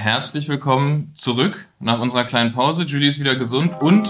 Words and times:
herzlich 0.00 0.48
willkommen 0.48 1.12
zurück 1.14 1.68
nach 1.78 2.00
unserer 2.00 2.24
kleinen 2.24 2.54
Pause. 2.54 2.84
Julie 2.84 3.10
ist 3.10 3.20
wieder 3.20 3.36
gesund 3.36 3.82
und 3.82 4.08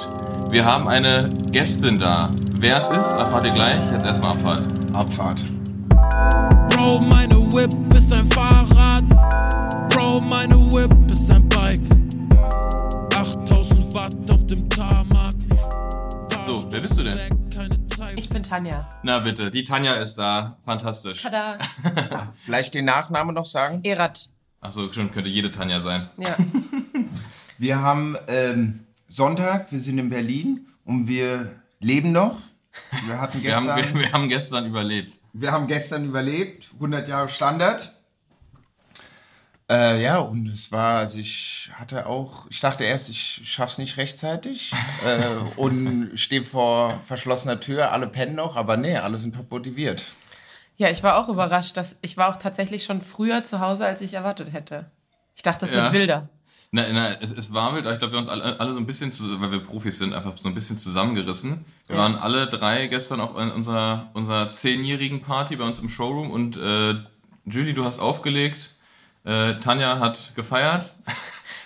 wir 0.49 0.65
haben 0.65 0.87
eine 0.87 1.29
Gästin 1.51 1.99
da. 1.99 2.31
Wer 2.59 2.77
es 2.77 2.87
ist, 2.91 3.11
erfahrt 3.11 3.45
ihr 3.45 3.51
gleich. 3.51 3.81
Jetzt 3.91 4.07
erstmal 4.07 4.31
Abfahrt. 4.31 4.95
Abfahrt. 4.95 5.45
Bro, 6.73 7.01
meine 7.01 7.35
Whip 7.53 7.73
ist 7.97 8.13
ein 8.13 8.25
Fahrrad. 8.27 9.03
Bro, 9.93 10.21
meine 10.21 10.55
Whip 10.71 10.95
ist 11.11 11.29
ein 11.29 11.49
Bike. 11.49 11.83
8000 13.17 13.93
Watt 13.93 14.31
auf 14.31 14.47
dem 14.47 14.69
Tarmac. 14.71 15.35
So, 16.47 16.67
wer 16.71 16.81
bist 16.81 16.99
du 16.99 17.03
denn? 17.03 17.19
Ich 18.15 18.29
bin 18.29 18.45
Tanja. 18.45 18.89
Na 19.03 19.19
bitte, 19.19 19.51
die 19.51 19.65
Tanja 19.65 19.95
ist 19.95 20.15
da. 20.15 20.57
Fantastisch. 20.61 21.23
Tada. 21.23 21.59
Vielleicht 22.45 22.75
den 22.75 22.85
Nachnamen 22.85 23.35
noch 23.35 23.47
sagen? 23.47 23.81
Erat. 23.83 24.31
Achso, 24.61 24.93
schon 24.93 25.11
könnte 25.11 25.31
jede 25.31 25.51
Tanja 25.51 25.81
sein. 25.81 26.11
Ja. 26.19 26.37
Wir 27.59 27.81
haben 27.81 28.17
ähm, 28.27 28.81
Sonntag, 29.07 29.71
wir 29.71 29.81
sind 29.81 29.99
in 29.99 30.09
Berlin 30.09 30.67
und 30.87 31.09
wir 31.09 31.61
leben 31.79 32.11
noch. 32.11 32.41
Wir 33.05 33.21
hatten 33.21 33.43
Wir 33.43 33.55
haben, 33.55 33.67
gestern, 33.67 33.95
wir, 33.95 34.01
wir 34.01 34.13
haben 34.13 34.29
gestern 34.31 34.67
überlebt. 34.67 35.19
wir 35.35 35.53
haben 35.53 35.67
gestern 35.67 36.07
überlebt, 36.07 36.71
100 36.75 37.07
Jahre 37.07 37.29
Standard. 37.29 37.93
Äh, 39.71 40.03
ja, 40.03 40.19
und 40.19 40.49
es 40.49 40.73
war, 40.73 41.01
also 41.01 41.19
ich 41.19 41.71
hatte 41.75 42.07
auch, 42.07 42.47
ich 42.51 42.61
dachte 42.61 42.85
erst, 42.85 43.11
ich 43.11 43.43
schaff's 43.45 43.79
nicht 43.79 43.99
rechtzeitig 43.99 44.73
äh, 45.05 45.37
und 45.57 46.13
stehe 46.15 46.43
vor 46.43 47.01
verschlossener 47.05 47.61
Tür, 47.61 47.93
alle 47.93 48.07
pennen 48.07 48.37
noch, 48.37 48.57
aber 48.57 48.77
nee, 48.77 48.97
alle 48.97 49.19
sind 49.19 49.35
top 49.35 49.51
motiviert. 49.51 50.05
Ja, 50.81 50.89
ich 50.89 51.03
war 51.03 51.19
auch 51.19 51.29
überrascht, 51.29 51.77
dass 51.77 51.99
ich 52.01 52.17
war 52.17 52.31
auch 52.31 52.39
tatsächlich 52.39 52.85
schon 52.85 53.03
früher 53.03 53.45
zu 53.45 53.61
Hause, 53.61 53.85
als 53.85 54.01
ich 54.01 54.15
erwartet 54.15 54.51
hätte. 54.55 54.87
Ich 55.37 55.43
dachte, 55.43 55.61
das 55.61 55.73
Ja. 55.73 55.83
wird 55.85 55.93
wilder. 55.93 56.29
Na, 56.73 56.85
na, 56.91 57.21
es, 57.21 57.33
es 57.33 57.53
war 57.53 57.75
wild, 57.75 57.85
aber 57.85 57.93
ich 57.93 57.99
glaube, 57.99 58.15
wir 58.15 58.19
haben 58.19 58.25
uns 58.27 58.33
alle, 58.33 58.59
alle 58.59 58.73
so 58.73 58.81
ein 58.81 58.87
bisschen, 58.87 59.13
zu, 59.13 59.39
weil 59.43 59.51
wir 59.51 59.61
Profis 59.61 59.99
sind, 59.99 60.15
einfach 60.15 60.39
so 60.39 60.49
ein 60.49 60.55
bisschen 60.55 60.79
zusammengerissen. 60.79 61.67
Wir 61.87 61.99
waren 61.99 62.17
alle 62.17 62.47
drei 62.47 62.87
gestern 62.87 63.21
auch 63.21 63.37
in 63.39 63.51
unserer, 63.51 64.09
unserer 64.15 64.49
zehnjährigen 64.49 65.21
Party 65.21 65.57
bei 65.57 65.65
uns 65.65 65.81
im 65.81 65.91
Showroom 65.91 66.31
und 66.31 66.57
äh, 66.57 66.95
Julie, 67.45 67.75
du 67.75 67.85
hast 67.85 67.99
aufgelegt, 68.01 68.71
äh, 69.25 69.57
Tanja 69.61 69.99
hat 69.99 70.33
gefeiert 70.35 70.95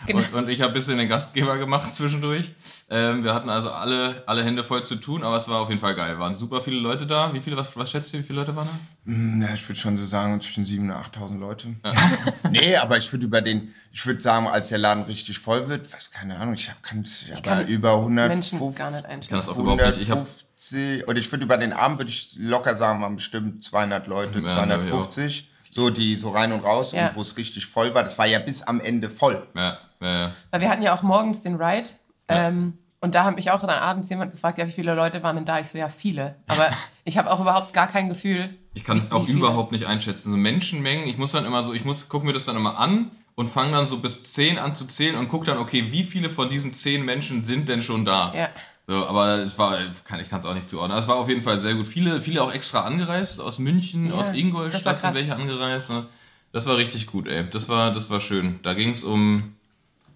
Genau. 0.07 0.19
und, 0.21 0.35
und 0.35 0.49
ich 0.49 0.61
habe 0.61 0.73
ein 0.73 0.75
bisschen 0.75 0.99
den 0.99 1.09
Gastgeber 1.09 1.59
gemacht 1.59 1.95
zwischendurch. 1.97 2.53
Ähm, 2.91 3.25
wir 3.25 3.35
hatten 3.35 3.49
also 3.49 3.71
alle, 3.71 4.23
alle 4.27 4.45
Hände 4.45 4.65
voll 4.65 4.85
zu 4.85 4.97
tun, 4.97 5.23
aber 5.23 5.37
es 5.37 5.49
war 5.49 5.61
auf 5.61 5.69
jeden 5.69 5.81
Fall 5.81 5.95
geil. 5.95 6.19
Waren 6.19 6.35
super 6.35 6.61
viele 6.63 6.79
Leute 6.79 7.07
da. 7.07 7.33
Wie 7.33 7.41
viele, 7.41 7.57
was, 7.57 7.77
was 7.77 7.91
schätzt 7.91 8.13
ihr, 8.13 8.21
wie 8.21 8.25
viele 8.25 8.41
Leute 8.41 8.55
waren 8.55 8.67
da? 8.67 8.79
Na, 9.05 9.55
ich 9.55 9.67
würde 9.69 9.81
schon 9.81 9.97
so 9.97 10.05
sagen, 10.05 10.41
zwischen 10.41 10.65
7.000 10.65 10.81
und 10.81 10.93
8.000 10.93 11.39
Leute. 11.39 11.69
nee, 12.51 12.77
aber 12.77 12.99
ich 12.99 13.11
würde 13.13 13.25
über 13.25 13.41
den, 13.41 13.75
ich 13.93 14.05
würde 14.05 14.21
sagen, 14.21 14.47
als 14.47 14.69
der 14.69 14.79
Laden 14.79 15.05
richtig 15.05 15.39
voll 15.39 15.69
wird, 15.69 15.93
was, 15.93 16.11
keine 16.11 16.39
Ahnung, 16.39 16.55
ich 16.55 16.69
habe 16.69 16.79
ich 16.83 17.43
kann 17.43 17.59
hab 17.59 17.69
über 17.69 17.95
100, 17.95 18.29
Menschen 18.29 18.75
gar 18.75 18.91
nicht 18.91 19.05
Ich 19.21 19.29
kann 19.29 19.39
das 19.39 19.49
auch 19.49 19.57
überhaupt 19.57 19.81
nicht. 19.81 20.03
Ich 20.03 20.11
150, 20.11 21.09
oder 21.09 21.19
ich 21.19 21.31
würde 21.33 21.45
über 21.45 21.57
den 21.57 21.73
Abend, 21.73 21.99
würde 21.99 22.11
ich 22.11 22.37
locker 22.39 22.77
sagen, 22.77 23.03
waren 23.03 23.17
bestimmt 23.17 23.63
200 23.65 24.07
Leute, 24.07 24.41
Ja, 24.41 24.49
250. 24.49 25.51
So, 25.71 25.91
die 25.91 26.17
so 26.17 26.31
rein 26.31 26.53
und 26.53 26.61
raus 26.61 26.93
Ja. 26.93 27.09
und 27.09 27.17
wo 27.17 27.23
es 27.23 27.37
richtig 27.37 27.67
voll 27.67 27.93
war. 27.95 28.05
Das 28.05 28.17
war 28.17 28.27
ja 28.27 28.39
bis 28.39 28.63
am 28.63 28.81
Ende 28.81 29.11
voll. 29.11 29.45
ja, 29.57 29.79
ja. 30.13 30.33
Weil 30.51 30.61
wir 30.61 30.69
hatten 30.69 30.83
ja 30.83 30.95
auch 30.95 31.03
morgens 31.03 31.41
den 31.41 31.57
Ride. 31.57 31.89
Ähm, 32.29 32.79
und 33.01 33.15
da 33.15 33.25
hat 33.25 33.37
mich 33.37 33.51
auch 33.51 33.61
dann 33.61 33.71
abends 33.71 34.09
jemand 34.09 34.33
gefragt, 34.33 34.57
ja, 34.59 34.67
wie 34.67 34.73
viele 34.73 34.95
Leute 34.95 35.23
waren 35.23 35.37
denn 35.37 35.45
da? 35.45 35.59
Ich 35.59 35.69
so, 35.69 35.77
ja, 35.79 35.89
viele. 35.89 36.37
Aber 36.47 36.71
ich 37.05 37.19
habe 37.19 37.31
auch 37.31 37.41
überhaupt 37.41 37.73
gar 37.73 37.87
kein 37.87 38.09
Gefühl. 38.09 38.49
Ich 38.73 38.83
kann 38.85 38.99
es 38.99 39.13
auch 39.13 39.29
überhaupt 39.29 39.73
nicht 39.73 39.87
einschätzen. 39.87 40.31
So 40.31 40.37
Menschenmengen, 40.37 41.07
ich 41.07 41.19
muss 41.19 41.33
dann 41.33 41.45
immer 41.45 41.63
so, 41.63 41.75
ich 41.75 41.85
muss, 41.85 42.09
gucke 42.09 42.27
mir 42.27 42.33
das 42.33 42.47
dann 42.47 42.57
immer 42.57 42.79
an 42.79 43.11
und 43.35 43.49
fange 43.49 43.73
dann 43.73 43.87
so 43.87 43.99
bis 43.99 44.23
10 44.25 44.59
an 44.59 44.75
zu 44.75 44.87
zählen 44.87 45.17
und 45.17 45.29
gucke 45.29 45.47
dann, 45.47 45.59
okay, 45.59 45.93
wie 45.93 46.03
viele 46.05 46.31
von 46.31 46.49
diesen 46.49 46.73
10 46.73 47.05
Menschen 47.05 47.43
sind 47.43 47.69
denn 47.69 47.83
schon 47.83 48.05
da? 48.05 48.33
Ja. 48.35 48.49
So, 48.87 49.07
aber 49.07 49.39
es 49.39 49.59
war, 49.59 49.79
kann, 50.05 50.21
ich 50.21 50.29
kann 50.29 50.41
es 50.41 50.47
auch 50.47 50.55
nicht 50.55 50.69
zuordnen. 50.69 50.99
Es 50.99 51.09
war 51.09 51.17
auf 51.17 51.29
jeden 51.29 51.43
Fall 51.43 51.59
sehr 51.59 51.75
gut. 51.75 51.87
Viele, 51.87 52.21
viele 52.21 52.43
auch 52.43 52.53
extra 52.53 52.83
angereist, 52.83 53.41
aus 53.41 53.59
München, 53.59 54.09
Ja, 54.09 54.15
aus 54.15 54.31
Ingolstadt 54.31 55.01
sind 55.01 55.15
welche 55.15 55.35
angereist. 55.35 55.91
ne? 55.91 56.07
Das 56.53 56.67
war 56.67 56.77
richtig 56.77 57.07
gut, 57.07 57.27
ey. 57.27 57.49
Das 57.49 57.69
war, 57.69 57.93
das 57.93 58.11
war 58.11 58.21
schön. 58.21 58.61
Da 58.63 58.75
ging 58.75 58.91
es 58.91 59.03
um, 59.03 59.57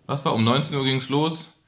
was 0.08 0.24
war, 0.24 0.34
um 0.34 0.42
19 0.42 0.74
Uhr 0.74 0.84
ging 0.84 0.96
es 0.96 1.08
los. 1.08 1.62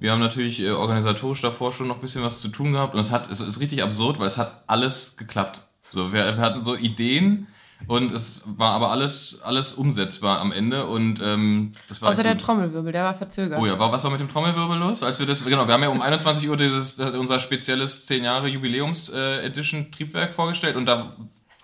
Wir 0.00 0.10
haben 0.10 0.20
natürlich 0.20 0.60
äh, 0.60 0.70
organisatorisch 0.70 1.40
davor 1.40 1.72
schon 1.72 1.88
noch 1.88 1.96
ein 1.96 2.00
bisschen 2.00 2.22
was 2.22 2.40
zu 2.40 2.48
tun 2.48 2.72
gehabt 2.72 2.94
und 2.94 3.00
es 3.00 3.10
hat, 3.10 3.30
es 3.30 3.40
ist 3.40 3.60
richtig 3.60 3.82
absurd, 3.82 4.18
weil 4.18 4.26
es 4.26 4.36
hat 4.36 4.64
alles 4.66 5.16
geklappt. 5.16 5.62
So, 5.92 6.12
wir, 6.12 6.36
wir 6.36 6.38
hatten 6.38 6.60
so 6.60 6.74
Ideen 6.74 7.46
und 7.86 8.12
es 8.12 8.42
war 8.46 8.72
aber 8.72 8.90
alles, 8.90 9.40
alles 9.42 9.74
umsetzbar 9.74 10.40
am 10.40 10.50
Ende 10.50 10.86
und 10.86 11.20
ähm, 11.22 11.72
das 11.88 12.02
war 12.02 12.10
Außer 12.10 12.24
der 12.24 12.36
Trommelwirbel, 12.36 12.92
der 12.92 13.04
war 13.04 13.14
verzögert. 13.14 13.60
Oh 13.60 13.66
ja, 13.66 13.78
war, 13.78 13.92
was 13.92 14.02
war 14.02 14.10
mit 14.10 14.20
dem 14.20 14.28
Trommelwirbel 14.28 14.76
los? 14.78 15.02
Als 15.02 15.20
wir 15.20 15.26
das, 15.26 15.44
genau, 15.44 15.66
wir 15.66 15.74
haben 15.74 15.82
ja 15.82 15.90
um 15.90 16.02
21 16.02 16.48
Uhr 16.48 16.56
dieses, 16.56 16.98
äh, 16.98 17.12
unser 17.16 17.38
spezielles 17.38 18.06
10 18.06 18.24
Jahre 18.24 18.48
Jubiläums 18.48 19.10
äh, 19.10 19.44
Edition 19.44 19.92
Triebwerk 19.92 20.32
vorgestellt 20.32 20.74
und 20.74 20.86
da 20.86 21.14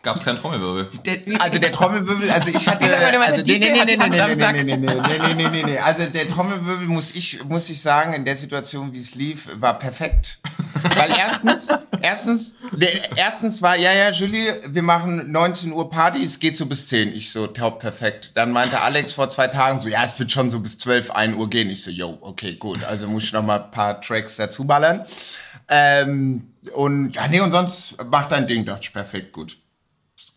gab 0.03 0.16
es 0.16 0.25
keinen 0.25 0.38
Trommelwirbel. 0.38 0.88
Der, 1.05 1.41
Also 1.41 1.59
der 1.59 1.72
Trommelwirbel, 1.72 2.31
also 2.31 2.49
ich 2.49 2.69
hatte, 2.69 2.84
also 3.21 3.43
nee, 3.43 3.59
DJ 3.59 3.71
nee, 3.71 3.78
hat 3.78 3.87
nee, 3.87 3.93
die 3.93 3.99
nee, 3.99 4.03
Hand 4.03 4.12
nee, 4.12 4.21
am 4.21 4.31
nee, 4.31 4.37
Sack. 4.37 4.55
nee, 4.55 4.62
nee, 4.62 4.77
nee, 4.77 4.87
nee, 4.87 5.34
nee, 5.34 5.49
nee, 5.49 5.62
nee, 5.62 5.78
also 5.78 6.06
der 6.06 6.28
Trommelwirbel 6.28 6.87
muss 6.87 7.15
ich, 7.15 7.44
muss 7.44 7.69
ich 7.69 7.81
sagen, 7.81 8.15
in 8.15 8.25
der 8.25 8.37
Situation, 8.37 8.93
wie 8.93 8.99
es 8.99 9.15
lief, 9.15 9.49
war 9.56 9.78
perfekt. 9.78 10.39
Weil 10.97 11.10
erstens, 11.19 11.69
erstens, 12.03 12.55
der, 12.72 13.16
erstens 13.16 13.60
war, 13.60 13.77
ja, 13.77 13.93
ja, 13.93 14.10
Julie, 14.10 14.60
wir 14.66 14.83
machen 14.83 15.31
19 15.31 15.72
Uhr 15.72 15.91
Party, 15.91 16.25
es 16.25 16.39
geht 16.39 16.56
so 16.56 16.66
bis 16.66 16.89
10. 16.89 17.15
Ich 17.15 17.33
so, 17.33 17.47
top, 17.47 17.81
perfekt. 17.81 18.33
Dann 18.34 18.53
meinte 18.53 18.81
Alex 18.81 19.12
vor 19.12 19.28
zwei 19.28 19.49
Tagen 19.49 19.81
so, 19.81 19.89
ja, 19.89 20.05
es 20.05 20.19
wird 20.19 20.31
schon 20.33 20.50
so 20.50 20.60
bis 20.60 20.78
12, 20.78 21.10
1 21.10 21.37
Uhr 21.37 21.50
gehen. 21.50 21.69
Ich 21.71 21.83
so, 21.83 21.91
yo, 21.91 22.19
okay, 22.22 22.55
gut, 22.55 22.84
also 22.84 23.06
muss 23.06 23.25
ich 23.25 23.33
noch 23.33 23.43
mal 23.43 23.65
ein 23.65 23.71
paar 23.71 24.00
Tracks 24.00 24.37
dazu 24.37 24.65
ballern. 24.65 25.05
Ähm, 25.69 26.47
und, 26.72 27.15
ja, 27.15 27.28
nee, 27.28 27.41
und 27.41 27.53
sonst 27.53 27.97
mach 28.10 28.27
dein 28.27 28.47
Ding, 28.47 28.65
dachte 28.65 28.81
ich, 28.84 28.93
perfekt, 28.93 29.33
gut. 29.33 29.59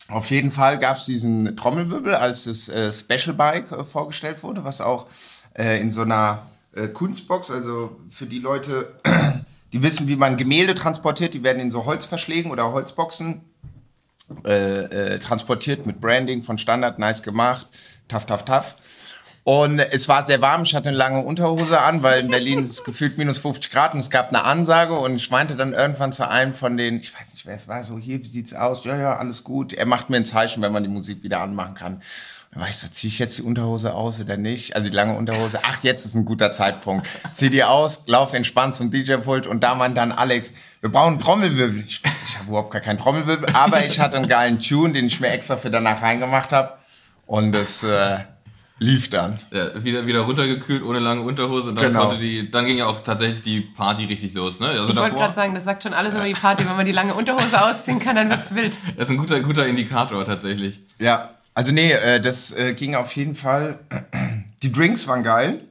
Auf 0.10 0.32
jeden 0.32 0.52
Fall 0.52 0.80
gab 0.80 0.98
es 0.98 1.06
diesen 1.06 1.56
Trommelwirbel, 1.56 2.14
als 2.16 2.44
das 2.44 2.68
äh, 2.70 2.92
Special 2.92 3.36
Bike 3.36 3.72
äh, 3.72 3.84
vorgestellt 3.84 4.44
wurde, 4.44 4.64
was 4.64 4.82
auch 4.82 5.08
äh, 5.54 5.80
in 5.80 5.92
so 5.92 6.02
einer 6.02 6.46
äh, 6.76 6.88
Kunstbox, 6.88 7.52
also 7.52 7.98
für 8.10 8.26
die 8.26 8.40
Leute, 8.40 8.94
die 9.74 9.82
wissen, 9.82 10.08
wie 10.08 10.16
man 10.16 10.38
Gemälde 10.38 10.76
transportiert, 10.76 11.34
die 11.34 11.44
werden 11.44 11.60
in 11.60 11.72
so 11.72 11.86
Holzverschlägen 11.86 12.52
oder 12.52 12.72
Holzboxen 12.74 13.42
äh, 14.46 15.14
äh, 15.14 15.20
transportiert 15.20 15.86
mit 15.86 16.02
Branding 16.02 16.44
von 16.44 16.58
Standard, 16.58 17.00
nice 17.00 17.24
gemacht, 17.24 17.68
tough, 18.08 18.26
tough, 18.26 18.46
tough. 18.46 18.76
Und 19.46 19.80
es 19.80 20.08
war 20.08 20.24
sehr 20.24 20.40
warm, 20.42 20.64
ich 20.64 20.74
hatte 20.74 20.90
eine 20.90 20.98
lange 20.98 21.22
Unterhose 21.22 21.82
an, 21.82 22.02
weil 22.02 22.22
in 22.22 22.30
Berlin 22.30 22.64
ist 22.64 22.70
es 22.70 22.84
gefühlt 22.86 23.18
minus 23.18 23.38
50 23.40 23.72
Grad 23.72 23.94
und 23.94 24.00
es 24.00 24.10
gab 24.10 24.30
eine 24.30 24.44
Ansage 24.44 24.98
und 24.98 25.16
ich 25.16 25.30
meinte 25.32 25.58
dann 25.58 25.74
irgendwann 25.74 26.14
zu 26.14 26.28
einem 26.28 26.54
von 26.54 26.78
den, 26.78 27.00
ich 27.00 27.14
weiß 27.14 27.33
nicht 27.33 27.33
wer 27.46 27.56
es 27.56 27.68
war, 27.68 27.84
so 27.84 27.98
hier, 27.98 28.24
wie 28.24 28.28
sieht's 28.28 28.54
aus? 28.54 28.86
Ja, 28.86 28.98
ja, 28.98 29.18
alles 29.18 29.44
gut. 29.44 29.74
Er 29.74 29.86
macht 29.86 30.10
mir 30.10 30.18
ein 30.18 30.26
Zeichen, 30.26 30.62
wenn 30.62 30.72
man 30.72 30.84
die 30.84 30.90
Musik 30.90 31.24
wieder 31.24 31.42
anmachen 31.42 31.76
kann. 31.76 32.02
Dann 32.52 32.62
war 32.62 32.70
ich 32.70 32.78
so, 32.78 32.88
zieh 32.88 33.08
ich 33.08 33.20
jetzt 33.20 33.38
die 33.38 33.42
Unterhose 33.42 33.94
aus 33.94 34.20
oder 34.20 34.38
nicht? 34.38 34.76
Also 34.76 34.90
die 34.90 34.96
lange 34.96 35.18
Unterhose. 35.18 35.60
Ach, 35.64 35.84
jetzt 35.84 36.06
ist 36.06 36.14
ein 36.14 36.26
guter 36.26 36.52
Zeitpunkt. 36.52 37.08
Zieh 37.34 37.50
die 37.50 37.64
aus, 37.64 38.04
lauf 38.06 38.34
entspannt 38.34 38.76
zum 38.76 38.92
DJ-Pult 38.92 39.48
und 39.48 39.64
da 39.64 39.74
meint 39.76 39.98
dann 39.98 40.12
Alex, 40.12 40.54
wir 40.82 40.92
brauchen 40.92 41.14
einen 41.14 41.20
Trommelwirbel. 41.20 41.84
Ich, 41.88 42.02
ich 42.28 42.38
habe 42.38 42.50
überhaupt 42.50 42.72
gar 42.72 42.82
keinen 42.82 43.00
Trommelwirbel, 43.00 43.50
aber 43.54 43.84
ich 43.86 44.00
hatte 44.00 44.18
einen 44.18 44.28
geilen 44.28 44.60
Tune, 44.60 44.94
den 44.94 45.08
ich 45.08 45.20
mir 45.20 45.30
extra 45.30 45.58
für 45.58 45.72
danach 45.72 46.02
reingemacht 46.02 46.52
habe. 46.52 46.74
Und 47.26 47.56
es 47.56 47.84
äh, 47.84 48.20
lief 48.80 49.10
dann. 49.10 49.40
Ja, 49.52 49.84
wieder, 49.84 50.06
wieder 50.08 50.22
runtergekühlt, 50.22 50.84
ohne 50.84 51.00
lange 51.00 51.22
Unterhose 51.22 51.70
und 51.70 51.76
dann 51.76 51.86
Genau. 51.88 52.08
konnte 52.08 52.20
die, 52.20 52.50
dann 52.52 52.66
ging 52.66 52.78
ja 52.78 52.88
auch 52.88 53.00
tatsächlich 53.04 53.42
die 53.42 53.62
Party 53.62 54.06
richtig 54.06 54.34
los, 54.34 54.60
ne? 54.60 54.68
Also 54.68 54.90
ich 54.90 54.96
wollte 54.96 55.16
gerade 55.16 55.36
sagen, 55.36 55.54
das 55.54 55.64
sagt 55.64 55.84
schon 55.84 55.94
alles 55.94 56.14
über 56.14 56.26
die 56.26 56.34
Party. 56.34 56.66
Wenn 56.68 56.76
man 56.76 56.86
die 56.86 56.92
lange 56.92 57.14
Unterhose 57.14 57.62
ausziehen 57.64 58.00
kann, 58.00 58.16
dann 58.16 58.30
wird's 58.30 58.54
wild. 58.54 58.78
das 58.98 59.08
ist 59.08 59.12
ein 59.12 59.18
guter, 59.18 59.40
guter 59.42 59.66
Indikator 59.66 60.26
tatsächlich. 60.26 60.80
Ja, 61.00 61.30
also 61.54 61.72
nee, 61.72 61.92
äh, 61.92 62.20
das 62.20 62.52
äh, 62.52 62.74
ging 62.74 62.96
auf 62.96 63.16
jeden 63.16 63.36
Fall. 63.36 63.80
Die 64.64 64.72
Drinks 64.72 65.08
waren 65.08 65.24
geil. 65.24 65.62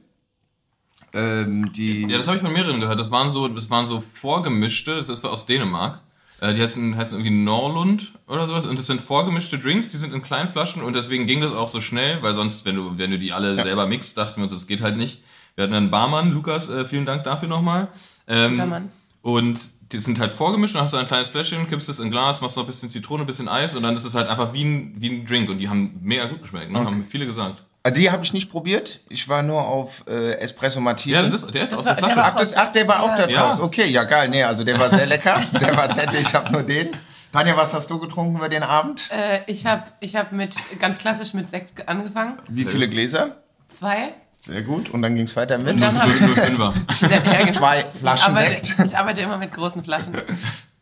Ähm, 1.13 1.71
die 1.73 2.07
Ja, 2.07 2.17
das 2.17 2.27
habe 2.27 2.37
ich 2.37 2.43
von 2.43 2.53
mehreren 2.53 2.79
gehört. 2.79 2.99
Das 2.99 3.11
waren 3.11 3.29
so, 3.29 3.47
das 3.47 3.69
waren 3.69 3.85
so 3.85 3.99
vorgemischte, 3.99 4.95
das 4.95 5.09
ist 5.09 5.23
aus 5.25 5.45
Dänemark. 5.45 5.99
Äh, 6.43 6.53
Die 6.53 6.61
heißen, 6.61 6.97
heißen 6.97 7.17
irgendwie 7.17 7.43
Norlund 7.43 8.13
oder 8.27 8.47
sowas. 8.47 8.65
Und 8.65 8.77
das 8.77 8.87
sind 8.87 8.99
vorgemischte 8.99 9.57
Drinks, 9.57 9.89
die 9.89 9.97
sind 9.97 10.13
in 10.13 10.21
kleinen 10.21 10.49
Flaschen 10.49 10.83
und 10.83 10.93
deswegen 10.93 11.25
ging 11.25 11.39
das 11.39 11.53
auch 11.53 11.69
so 11.69 11.79
schnell, 11.79 12.21
weil 12.21 12.35
sonst, 12.35 12.65
wenn 12.65 12.75
du, 12.75 12.97
wenn 12.97 13.11
du 13.11 13.17
die 13.17 13.31
alle 13.31 13.55
selber 13.55 13.87
mixt, 13.87 14.17
dachten 14.17 14.37
wir 14.37 14.43
uns, 14.43 14.51
das 14.51 14.67
geht 14.67 14.81
halt 14.81 14.97
nicht. 14.97 15.21
Wir 15.55 15.63
hatten 15.63 15.73
einen 15.73 15.89
Barmann, 15.89 16.31
Lukas, 16.33 16.69
äh, 16.69 16.85
vielen 16.85 17.05
Dank 17.05 17.23
dafür 17.23 17.47
nochmal. 17.47 17.87
Ähm. 18.27 18.89
Und 19.21 19.69
die 19.93 19.99
sind 19.99 20.19
halt 20.19 20.31
vorgemischt, 20.31 20.75
dann 20.75 20.83
hast 20.83 20.93
du 20.93 20.97
ein 20.97 21.07
kleines 21.07 21.29
Fläschchen, 21.29 21.67
kippst 21.67 21.87
es 21.87 21.99
in 21.99 22.11
Glas, 22.11 22.41
machst 22.41 22.57
noch 22.57 22.63
ein 22.63 22.67
bisschen 22.67 22.89
Zitrone, 22.89 23.23
ein 23.23 23.27
bisschen 23.27 23.47
Eis 23.47 23.75
und 23.75 23.83
dann 23.83 23.95
ist 23.95 24.03
es 24.03 24.15
halt 24.15 24.27
einfach 24.27 24.53
wie 24.53 24.65
ein, 24.65 24.93
wie 24.97 25.09
ein 25.09 25.25
Drink 25.25 25.49
und 25.49 25.59
die 25.59 25.69
haben 25.69 25.99
mega 26.01 26.25
gut 26.25 26.41
geschmeckt, 26.41 26.71
ne? 26.71 26.79
haben 26.79 27.05
viele 27.07 27.25
gesagt. 27.25 27.63
Also 27.83 27.99
die 27.99 28.09
habe 28.09 28.23
ich 28.23 28.31
nicht 28.33 28.49
probiert. 28.49 29.01
Ich 29.09 29.27
war 29.27 29.43
nur 29.43 29.67
auf 29.67 30.05
äh, 30.07 30.33
Espresso 30.39 30.79
Martini. 30.79 31.15
Ja, 31.15 31.21
das 31.21 31.33
ist, 31.33 31.53
der 31.53 31.63
ist 31.65 31.73
Das 31.73 31.79
aus 31.79 31.85
war- 31.85 31.95
der 31.95 32.03
Flasche. 32.05 32.23
Ach, 32.23 32.35
das, 32.37 32.55
ach, 32.55 32.71
der 32.71 32.87
war 32.87 33.03
auch 33.03 33.15
da 33.15 33.27
Ja. 33.27 33.47
draus. 33.47 33.59
Okay, 33.59 33.85
ja 33.87 34.03
geil. 34.05 34.29
Nee, 34.29 34.43
also 34.43 34.63
der 34.63 34.79
war 34.79 34.89
sehr 34.89 35.05
lecker. 35.05 35.41
der 35.61 35.75
war 35.75 35.91
sehr, 35.93 36.11
ich 36.13 36.33
habe 36.33 36.51
nur 36.51 36.63
den. 36.63 36.89
Tanja, 37.33 37.57
was 37.57 37.73
hast 37.73 37.89
du 37.89 37.99
getrunken 37.99 38.37
über 38.37 38.47
den 38.47 38.63
Abend? 38.63 39.09
Äh, 39.11 39.39
ich 39.47 39.65
habe 39.65 39.83
ich 39.99 40.15
hab 40.15 40.31
mit, 40.31 40.55
ganz 40.79 40.99
klassisch 40.99 41.33
mit 41.33 41.49
Sekt 41.49 41.87
angefangen. 41.89 42.37
Wie 42.47 42.63
viele 42.63 42.87
Gläser? 42.87 43.37
Zwei. 43.69 44.13
Sehr 44.39 44.61
gut. 44.61 44.89
Und 44.91 45.01
dann 45.01 45.15
ging 45.15 45.25
es 45.25 45.35
weiter 45.35 45.57
mit 45.57 45.73
Und 45.73 45.81
dann 45.81 45.95
Nur. 45.95 46.73
Ja, 47.01 47.09
ja, 47.09 47.39
genau. 47.39 47.51
zwei 47.53 47.83
Flaschen 47.89 48.17
ich 48.33 48.37
arbeite, 48.39 48.65
Sekt. 48.65 48.85
Ich 48.85 48.97
arbeite 48.97 49.21
immer 49.21 49.37
mit 49.37 49.51
großen 49.51 49.83
Flaschen. 49.83 50.13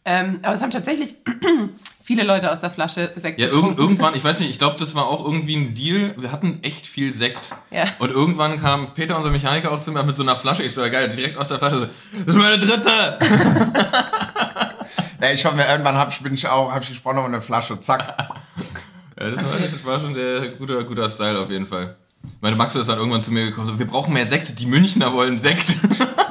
Ähm, 0.03 0.39
aber 0.41 0.55
es 0.55 0.63
haben 0.63 0.71
tatsächlich 0.71 1.13
viele 2.11 2.23
Leute 2.23 2.51
aus 2.51 2.59
der 2.59 2.71
Flasche 2.71 3.13
Sekt 3.15 3.39
Ja, 3.39 3.47
irgend, 3.47 3.79
irgendwann, 3.79 4.13
ich 4.15 4.23
weiß 4.23 4.41
nicht, 4.41 4.49
ich 4.49 4.59
glaube, 4.59 4.75
das 4.77 4.95
war 4.95 5.07
auch 5.07 5.23
irgendwie 5.23 5.55
ein 5.55 5.73
Deal. 5.73 6.13
Wir 6.17 6.33
hatten 6.33 6.59
echt 6.61 6.85
viel 6.85 7.13
Sekt. 7.13 7.55
Ja. 7.69 7.85
Und 7.99 8.09
irgendwann 8.09 8.59
kam 8.59 8.93
Peter, 8.93 9.15
unser 9.15 9.29
Mechaniker, 9.29 9.71
auch 9.71 9.79
zu 9.79 9.93
mir 9.93 10.03
mit 10.03 10.17
so 10.17 10.23
einer 10.23 10.35
Flasche. 10.35 10.63
Ich 10.63 10.73
so, 10.73 10.81
ja, 10.81 10.89
geil, 10.89 11.13
direkt 11.15 11.37
aus 11.37 11.47
der 11.47 11.59
Flasche. 11.59 11.79
So, 11.79 11.87
das 12.25 12.35
ist 12.35 12.41
meine 12.41 12.59
dritte! 12.59 13.19
Ja, 15.21 15.29
ich 15.31 15.45
habe 15.45 15.55
mir 15.55 15.67
irgendwann 15.67 15.95
hab, 15.95 16.09
ich 16.09 16.19
bin 16.19 16.33
ich 16.33 16.47
auch, 16.47 16.71
hab 16.73 16.81
ich 16.81 16.89
gesprochen 16.89 17.17
noch 17.17 17.25
eine 17.25 17.41
Flasche, 17.41 17.79
zack. 17.79 18.15
Ja, 19.19 19.29
das, 19.29 19.37
war, 19.37 19.59
das 19.59 19.85
war 19.85 19.99
schon 19.99 20.15
der 20.15 20.49
guter, 20.49 20.83
guter 20.83 21.07
Style 21.11 21.37
auf 21.37 21.51
jeden 21.51 21.67
Fall. 21.67 21.95
Meine 22.41 22.55
Maxe 22.55 22.79
ist 22.79 22.89
dann 22.89 22.97
irgendwann 22.97 23.21
zu 23.21 23.31
mir 23.31 23.45
gekommen, 23.45 23.67
so, 23.67 23.77
wir 23.77 23.85
brauchen 23.85 24.15
mehr 24.15 24.25
Sekt, 24.25 24.59
die 24.59 24.65
Münchner 24.65 25.13
wollen 25.13 25.37
Sekt. 25.37 25.75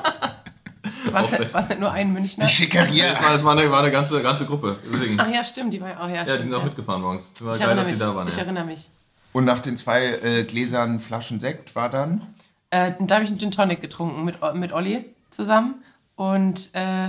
Sehr- 1.28 1.52
was 1.52 1.68
nicht 1.68 1.80
nur 1.80 1.92
ein 1.92 2.12
Münchner? 2.12 2.44
Die 2.46 2.50
Schickeria. 2.50 3.10
Das 3.10 3.22
war, 3.22 3.32
das 3.32 3.44
war, 3.44 3.52
eine, 3.58 3.70
war 3.70 3.80
eine 3.82 3.90
ganze, 3.90 4.20
ganze 4.22 4.46
Gruppe. 4.46 4.76
Übrigens. 4.86 5.18
Ach 5.20 5.28
ja, 5.28 5.44
stimmt, 5.44 5.72
die 5.72 5.80
war 5.80 5.88
ja 5.90 6.00
auch 6.00 6.08
ja. 6.08 6.14
Ja, 6.16 6.24
die 6.24 6.30
stimmt, 6.30 6.42
sind 6.44 6.54
auch 6.54 6.58
ja. 6.60 6.64
mitgefahren 6.66 7.02
morgens. 7.02 7.32
Das 7.32 7.44
war 7.44 7.52
Ich 7.54 7.58
geil, 7.58 7.68
erinnere 7.68 7.82
dass 7.84 7.90
mich. 7.92 8.00
die 8.00 8.04
da 8.06 8.14
waren. 8.14 8.28
ich 8.28 8.36
Ja. 8.36 8.42
erinnere 8.42 8.64
mich. 8.64 8.88
Und 9.32 9.44
nach 9.44 9.58
den 9.60 9.76
zwei 9.76 10.04
äh, 10.06 10.44
Gläsern 10.44 10.98
Flaschen 11.00 11.38
Sekt 11.40 11.74
war 11.76 11.88
dann? 11.88 12.22
Äh, 12.70 12.92
da 13.00 13.14
habe 13.16 13.24
ich 13.24 13.30
einen 13.30 13.38
Gin 13.38 13.50
Tonic 13.50 13.80
getrunken 13.80 14.24
mit, 14.24 14.36
mit 14.54 14.72
Olli 14.72 15.04
zusammen. 15.30 15.82
Und 16.16 16.70
äh, 16.74 17.08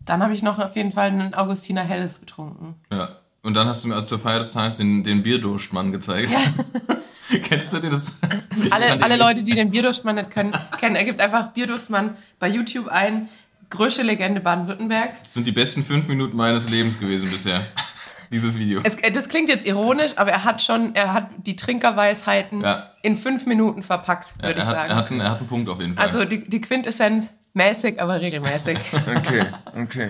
dann 0.00 0.22
habe 0.22 0.32
ich 0.32 0.42
noch 0.42 0.58
auf 0.58 0.76
jeden 0.76 0.92
Fall 0.92 1.08
einen 1.08 1.34
Augustiner 1.34 1.82
Helles 1.82 2.20
getrunken. 2.20 2.74
Ja. 2.92 3.16
Und 3.42 3.54
dann 3.54 3.68
hast 3.68 3.84
du 3.84 3.88
mir 3.88 4.04
zur 4.04 4.18
Feier 4.18 4.40
des 4.40 4.52
Tages 4.52 4.78
den, 4.78 5.04
den 5.04 5.22
Bierdurstmann 5.22 5.92
gezeigt. 5.92 6.30
Kennst 7.44 7.72
du 7.72 7.78
den? 7.78 7.90
Das 7.90 8.16
Alle, 8.70 9.02
alle 9.02 9.16
Leute, 9.16 9.42
die 9.42 9.52
den 9.54 9.70
Bierdurstmann 9.70 10.16
nicht 10.16 10.30
können, 10.30 10.52
kennen, 10.78 10.96
er 10.96 11.04
gibt 11.04 11.20
einfach 11.20 11.48
Bierdurstmann 11.52 12.16
bei 12.38 12.48
YouTube 12.48 12.88
ein. 12.88 13.28
Größte 13.70 14.02
Legende 14.02 14.40
Baden-Württembergs. 14.40 15.24
Das 15.24 15.34
sind 15.34 15.46
die 15.46 15.52
besten 15.52 15.82
fünf 15.82 16.08
Minuten 16.08 16.34
meines 16.38 16.68
Lebens 16.70 16.98
gewesen 16.98 17.30
bisher. 17.30 17.66
Dieses 18.32 18.58
Video. 18.58 18.80
Es, 18.82 18.94
äh, 18.96 19.10
das 19.10 19.28
klingt 19.28 19.48
jetzt 19.50 19.66
ironisch, 19.66 20.12
aber 20.16 20.30
er 20.30 20.44
hat 20.44 20.62
schon, 20.62 20.94
er 20.94 21.12
hat 21.12 21.28
die 21.46 21.54
Trinkerweisheiten 21.56 22.62
Ja. 22.62 22.92
in 23.02 23.16
fünf 23.16 23.44
Minuten 23.46 23.82
verpackt, 23.82 24.34
Ja, 24.40 24.48
würde 24.48 24.60
er, 24.60 24.62
ich 24.62 24.68
hat, 24.68 24.74
sagen. 24.76 24.90
er, 24.90 24.96
hat 24.96 25.10
einen, 25.10 25.20
er 25.20 25.30
hat 25.30 25.38
einen 25.40 25.48
Punkt 25.48 25.68
auf 25.70 25.80
jeden 25.80 25.94
Fall. 25.94 26.06
also 26.06 26.24
die, 26.24 26.48
die 26.48 26.60
Quintessenz 26.62 27.34
mäßig, 27.52 28.00
aber 28.00 28.20
regelmäßig. 28.20 28.78
Okay, 29.16 29.44
okay. 29.76 30.08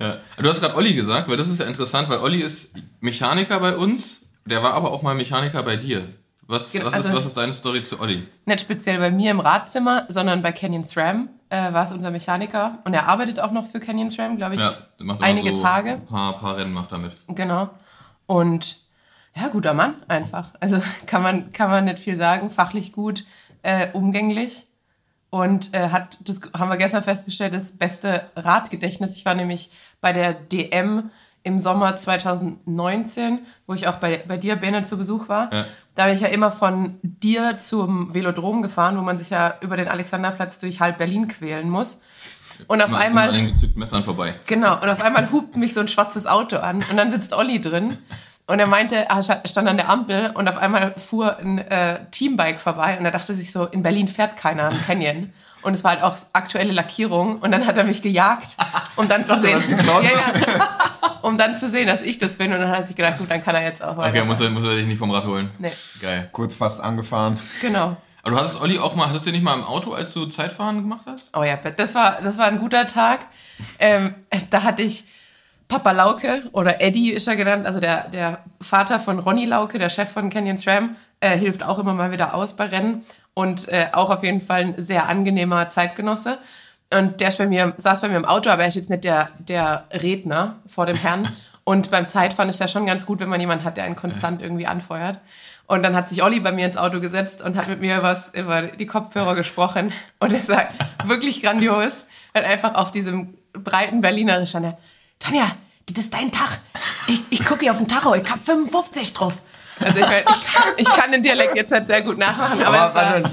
ja. 0.00 0.16
Du 0.36 0.48
hast 0.48 0.60
gerade 0.60 0.74
Olli 0.76 0.94
gesagt, 0.94 1.28
weil 1.28 1.36
das 1.36 1.48
ist 1.48 1.60
ja 1.60 1.66
interessant, 1.66 2.08
weil 2.08 2.18
Olli 2.18 2.40
ist 2.42 2.74
Mechaniker 3.00 3.58
bei 3.60 3.76
uns, 3.76 4.28
der 4.44 4.62
war 4.62 4.74
aber 4.74 4.90
auch 4.92 5.02
mal 5.02 5.14
Mechaniker 5.14 5.62
bei 5.62 5.76
dir. 5.76 6.08
Was, 6.48 6.72
Genau, 6.72 6.86
was, 6.86 6.94
ist, 6.94 7.06
also- 7.06 7.16
was 7.18 7.26
ist 7.26 7.36
deine 7.36 7.52
Story 7.52 7.82
zu 7.82 8.00
Olli? 8.00 8.26
Nicht 8.46 8.60
speziell 8.62 8.98
bei 8.98 9.10
mir 9.10 9.30
im 9.30 9.38
Radzimmer, 9.40 10.06
sondern 10.08 10.40
bei 10.42 10.50
Canyon 10.50 10.82
SRAM 10.82 11.28
äh, 11.50 11.72
war 11.74 11.84
es 11.84 11.92
unser 11.92 12.10
Mechaniker. 12.10 12.78
Und 12.84 12.94
er 12.94 13.06
arbeitet 13.06 13.38
auch 13.38 13.52
noch 13.52 13.66
für 13.66 13.80
Canyon 13.80 14.08
SRAM, 14.10 14.38
glaube 14.38 14.54
ich. 14.54 14.60
Ja, 14.62 14.78
macht 14.98 15.22
einige 15.22 15.54
so 15.54 15.62
Tage. 15.62 15.92
Ein 15.92 16.06
paar, 16.06 16.38
paar 16.38 16.56
Rennen 16.56 16.72
macht 16.72 16.90
damit. 16.90 17.12
Genau. 17.28 17.68
Und 18.26 18.78
ja, 19.36 19.48
guter 19.48 19.74
Mann 19.74 19.96
einfach. 20.08 20.52
Also 20.58 20.80
kann 21.06 21.22
man, 21.22 21.52
kann 21.52 21.70
man 21.70 21.84
nicht 21.84 21.98
viel 21.98 22.16
sagen. 22.16 22.48
Fachlich 22.50 22.92
gut, 22.92 23.24
äh, 23.62 23.88
umgänglich. 23.92 24.64
Und 25.30 25.74
äh, 25.74 25.90
hat, 25.90 26.16
das 26.26 26.40
haben 26.56 26.70
wir 26.70 26.78
gestern 26.78 27.02
festgestellt, 27.02 27.52
das 27.54 27.72
beste 27.72 28.30
Radgedächtnis. 28.36 29.14
Ich 29.16 29.26
war 29.26 29.34
nämlich 29.34 29.70
bei 30.00 30.14
der 30.14 30.32
DM 30.32 31.10
im 31.42 31.58
Sommer 31.58 31.96
2019, 31.96 33.40
wo 33.66 33.74
ich 33.74 33.86
auch 33.88 33.96
bei, 33.96 34.22
bei 34.26 34.36
dir, 34.36 34.56
Bene, 34.56 34.82
zu 34.82 34.96
Besuch 34.98 35.28
war. 35.28 35.52
Ja. 35.52 35.66
Da 35.94 36.04
bin 36.06 36.14
ich 36.14 36.20
ja 36.20 36.28
immer 36.28 36.50
von 36.50 36.98
dir 37.02 37.58
zum 37.58 38.14
Velodrom 38.14 38.62
gefahren, 38.62 38.96
wo 38.98 39.02
man 39.02 39.18
sich 39.18 39.30
ja 39.30 39.54
über 39.60 39.76
den 39.76 39.88
Alexanderplatz 39.88 40.58
durch 40.58 40.80
halb 40.80 40.98
Berlin 40.98 41.28
quälen 41.28 41.68
muss. 41.70 42.00
Und 42.66 42.82
auf 42.82 42.88
Immer- 42.88 42.98
einmal... 42.98 43.34
immer 43.36 43.50
Messern 43.76 44.02
vorbei. 44.04 44.34
Genau, 44.46 44.80
und 44.80 44.88
auf 44.88 45.00
einmal 45.00 45.30
hupt 45.30 45.56
mich 45.56 45.74
so 45.74 45.80
ein 45.80 45.88
schwarzes 45.88 46.26
Auto 46.26 46.56
an 46.58 46.84
und 46.90 46.96
dann 46.96 47.10
sitzt 47.10 47.32
Olli 47.32 47.60
drin 47.60 47.96
und 48.46 48.58
er 48.58 48.66
meinte, 48.66 48.96
er 49.08 49.22
sta- 49.22 49.42
stand 49.44 49.68
an 49.68 49.76
der 49.76 49.88
Ampel 49.88 50.30
und 50.34 50.48
auf 50.48 50.56
einmal 50.58 50.94
fuhr 50.98 51.38
ein 51.38 51.58
äh, 51.58 52.00
Teambike 52.10 52.58
vorbei 52.58 52.98
und 52.98 53.04
er 53.04 53.10
dachte 53.12 53.32
sich 53.34 53.52
so, 53.52 53.66
in 53.66 53.82
Berlin 53.82 54.08
fährt 54.08 54.36
keiner 54.36 54.64
am 54.70 54.86
Canyon. 54.86 55.32
Und 55.62 55.72
es 55.74 55.84
war 55.84 55.92
halt 55.92 56.02
auch 56.02 56.16
aktuelle 56.32 56.72
Lackierung 56.72 57.38
und 57.40 57.50
dann 57.50 57.66
hat 57.66 57.76
er 57.76 57.84
mich 57.84 58.00
gejagt, 58.02 58.56
um 58.96 59.08
dann 59.08 59.24
zu 59.24 59.40
sehen, 59.40 59.58
ja, 59.86 60.00
ja, 60.00 60.68
um 61.22 61.36
dann 61.36 61.54
zu 61.56 61.68
sehen, 61.68 61.86
dass 61.86 62.02
ich 62.02 62.18
das 62.18 62.36
bin 62.36 62.52
und 62.52 62.60
dann 62.60 62.68
hat 62.70 62.80
er 62.80 62.86
sich 62.86 62.96
gedacht, 62.96 63.18
gut, 63.18 63.30
dann 63.30 63.42
kann 63.42 63.54
er 63.54 63.62
jetzt 63.62 63.82
auch 63.82 63.96
weiter. 63.96 64.10
Okay, 64.18 64.24
muss 64.24 64.40
er, 64.40 64.50
muss 64.50 64.64
er 64.64 64.76
dich 64.76 64.86
nicht 64.86 64.98
vom 64.98 65.10
Rad 65.10 65.24
holen. 65.24 65.50
Nee, 65.58 65.72
Geil. 66.00 66.28
Kurz 66.32 66.54
fast 66.54 66.80
angefahren. 66.80 67.38
genau. 67.60 67.96
Aber 68.22 68.32
du 68.32 68.42
hattest 68.42 68.60
Olli 68.60 68.78
auch 68.78 68.94
mal, 68.94 69.08
hattest 69.08 69.26
du 69.26 69.30
den 69.30 69.36
nicht 69.36 69.44
mal 69.44 69.54
im 69.54 69.64
Auto, 69.64 69.92
als 69.92 70.12
du 70.12 70.26
Zeitfahren 70.26 70.78
gemacht 70.82 71.02
hast? 71.06 71.34
Oh 71.36 71.44
ja, 71.44 71.56
das 71.56 71.94
war, 71.94 72.18
das 72.20 72.36
war 72.36 72.46
ein 72.46 72.58
guter 72.58 72.86
Tag. 72.86 73.20
Ähm, 73.78 74.14
da 74.50 74.64
hatte 74.64 74.82
ich 74.82 75.04
Papa 75.68 75.92
Lauke 75.92 76.42
oder 76.52 76.80
Eddie 76.80 77.10
ist 77.10 77.28
er 77.28 77.36
genannt, 77.36 77.66
also 77.66 77.78
der, 77.78 78.08
der 78.08 78.44
Vater 78.60 78.98
von 79.00 79.18
Ronny 79.18 79.44
Lauke, 79.44 79.78
der 79.78 79.90
Chef 79.90 80.10
von 80.10 80.30
Canyon 80.30 80.56
SRAM, 80.58 80.96
äh, 81.20 81.36
hilft 81.36 81.62
auch 81.62 81.78
immer 81.78 81.94
mal 81.94 82.10
wieder 82.10 82.34
aus 82.34 82.54
bei 82.54 82.66
Rennen 82.66 83.04
und 83.38 83.68
äh, 83.68 83.86
auch 83.92 84.10
auf 84.10 84.24
jeden 84.24 84.40
Fall 84.40 84.62
ein 84.62 84.74
sehr 84.78 85.08
angenehmer 85.08 85.68
Zeitgenosse. 85.68 86.38
Und 86.92 87.20
der 87.20 87.28
ist 87.28 87.38
bei 87.38 87.46
mir, 87.46 87.72
saß 87.76 88.00
bei 88.00 88.08
mir 88.08 88.16
im 88.16 88.24
Auto, 88.24 88.50
aber 88.50 88.62
er 88.62 88.68
ist 88.68 88.74
jetzt 88.74 88.90
nicht 88.90 89.04
der, 89.04 89.30
der 89.38 89.84
Redner 89.92 90.56
vor 90.66 90.86
dem 90.86 90.96
Herrn. 90.96 91.28
Und 91.64 91.92
beim 91.92 92.08
Zeitfahren 92.08 92.48
ist 92.48 92.58
ja 92.58 92.66
schon 92.66 92.84
ganz 92.84 93.06
gut, 93.06 93.20
wenn 93.20 93.28
man 93.28 93.38
jemanden 93.38 93.62
hat, 93.62 93.76
der 93.76 93.84
einen 93.84 93.94
konstant 93.94 94.42
irgendwie 94.42 94.66
anfeuert. 94.66 95.20
Und 95.68 95.84
dann 95.84 95.94
hat 95.94 96.08
sich 96.08 96.20
Olli 96.24 96.40
bei 96.40 96.50
mir 96.50 96.66
ins 96.66 96.76
Auto 96.76 96.98
gesetzt 96.98 97.40
und 97.40 97.56
hat 97.56 97.68
mit 97.68 97.80
mir 97.80 98.02
was 98.02 98.34
über 98.34 98.62
die 98.62 98.86
Kopfhörer 98.86 99.36
gesprochen. 99.36 99.92
Und 100.18 100.32
es 100.32 100.48
war 100.48 100.64
wirklich 101.04 101.40
grandios. 101.40 102.06
Hat 102.34 102.44
einfach 102.44 102.74
auf 102.74 102.90
diesem 102.90 103.34
breiten 103.52 104.00
Berlinerisch 104.00 104.56
an 104.56 104.62
der, 104.62 104.78
Tanja, 105.20 105.46
das 105.86 106.06
ist 106.06 106.12
dein 106.12 106.32
Tag. 106.32 106.58
Ich, 107.06 107.20
ich 107.30 107.44
gucke 107.44 107.60
hier 107.60 107.70
auf 107.70 107.78
den 107.78 107.86
Tacho, 107.86 108.16
ich 108.16 108.28
hab 108.28 108.44
55 108.44 109.12
drauf. 109.12 109.38
Also 109.80 109.98
ich, 109.98 110.06
mein, 110.06 110.22
ich, 110.26 110.52
kann, 110.54 110.72
ich 110.76 110.88
kann 110.88 111.12
den 111.12 111.22
Dialekt 111.22 111.56
jetzt 111.56 111.70
nicht 111.70 111.86
sehr 111.86 112.02
gut 112.02 112.18
nachmachen, 112.18 112.62
aber, 112.62 112.78
Aber 112.80 112.88
es 112.88 112.94
war, 112.94 113.02
warte. 113.14 113.30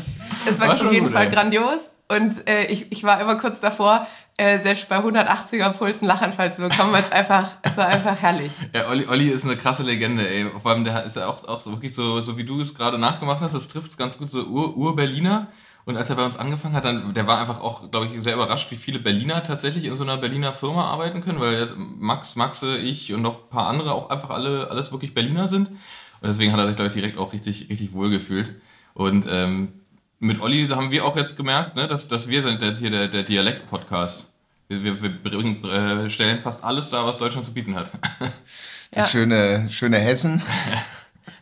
es 0.49 0.59
war, 0.59 0.67
War 0.67 0.75
auf 0.75 0.91
jeden 0.91 1.05
gut, 1.05 1.13
Fall 1.13 1.25
ey. 1.25 1.29
grandios. 1.31 1.91
Und 2.07 2.47
äh, 2.47 2.65
ich, 2.65 2.91
ich 2.91 3.03
war 3.03 3.19
immer 3.19 3.35
kurz 3.37 3.59
davor, 3.59 4.05
äh, 4.37 4.59
selbst 4.59 4.87
bei 4.89 4.97
180er 4.97 5.69
Puls 5.71 5.99
einen 6.01 6.07
Lachanfall 6.07 6.53
zu 6.53 6.61
bekommen, 6.61 6.91
weil 6.93 7.03
es 7.03 7.11
einfach, 7.11 7.47
es 7.63 7.75
war 7.77 7.87
einfach 7.87 8.15
herrlich. 8.21 8.51
Ja, 8.73 8.87
Olli, 8.89 9.07
Olli 9.07 9.29
ist 9.29 9.43
eine 9.45 9.55
krasse 9.57 9.81
Legende, 9.83 10.27
ey. 10.27 10.45
Vor 10.61 10.71
allem, 10.71 10.83
der 10.83 11.03
ist 11.03 11.15
ja 11.15 11.27
auch, 11.27 11.43
auch 11.47 11.61
so 11.61 11.71
wirklich 11.71 11.95
so, 11.95 12.21
so 12.21 12.37
wie 12.37 12.43
du 12.43 12.61
es 12.61 12.75
gerade 12.75 12.97
nachgemacht 12.99 13.39
hast, 13.41 13.55
das 13.55 13.67
trifft 13.69 13.87
es 13.89 13.97
ganz 13.97 14.17
gut, 14.19 14.29
so 14.29 14.43
Ur- 14.43 14.75
Ur-Berliner. 14.77 15.47
Und 15.85 15.97
als 15.97 16.09
er 16.09 16.15
bei 16.15 16.25
uns 16.25 16.37
angefangen 16.37 16.75
hat, 16.75 16.83
dann, 16.85 17.13
der 17.13 17.27
war 17.27 17.39
einfach 17.39 17.61
auch, 17.61 17.89
glaube 17.91 18.07
ich, 18.07 18.21
sehr 18.21 18.33
überrascht, 18.35 18.71
wie 18.71 18.75
viele 18.75 18.99
Berliner 18.99 19.41
tatsächlich 19.43 19.85
in 19.85 19.95
so 19.95 20.03
einer 20.03 20.17
Berliner 20.17 20.51
Firma 20.51 20.85
arbeiten 20.89 21.21
können, 21.21 21.39
weil 21.39 21.69
Max, 21.77 22.35
Maxe, 22.35 22.75
ich 22.77 23.13
und 23.13 23.21
noch 23.21 23.35
ein 23.43 23.49
paar 23.49 23.67
andere 23.67 23.93
auch 23.93 24.09
einfach 24.09 24.31
alle, 24.31 24.67
alles 24.71 24.91
wirklich 24.91 25.13
Berliner 25.13 25.47
sind. 25.47 25.69
Und 26.21 26.29
deswegen 26.29 26.51
hat 26.53 26.59
er 26.59 26.67
sich, 26.67 26.75
glaube 26.75 26.89
ich, 26.89 26.95
direkt 26.95 27.17
auch 27.17 27.33
richtig, 27.33 27.69
richtig 27.69 27.93
wohl 27.93 28.09
gefühlt. 28.09 28.53
Und 28.93 29.25
ähm, 29.29 29.73
mit 30.19 30.39
Olli 30.41 30.65
haben 30.67 30.91
wir 30.91 31.05
auch 31.05 31.15
jetzt 31.17 31.35
gemerkt, 31.37 31.75
ne, 31.75 31.87
dass, 31.87 32.07
dass 32.07 32.27
wir 32.27 32.41
sind 32.41 32.61
jetzt 32.61 32.79
hier 32.79 32.89
der, 32.89 33.07
der 33.07 33.23
Dialekt-Podcast. 33.23 34.25
Wir, 34.67 34.83
wir, 34.83 35.01
wir 35.01 35.09
bringen, 35.21 35.63
äh, 35.65 36.09
stellen 36.09 36.39
fast 36.39 36.63
alles 36.63 36.89
da, 36.89 37.05
was 37.05 37.17
Deutschland 37.17 37.45
zu 37.45 37.53
bieten 37.53 37.75
hat. 37.75 37.91
Ja. 38.91 39.01
Das 39.01 39.11
schöne, 39.11 39.67
schöne 39.71 39.97
Hessen. 39.97 40.41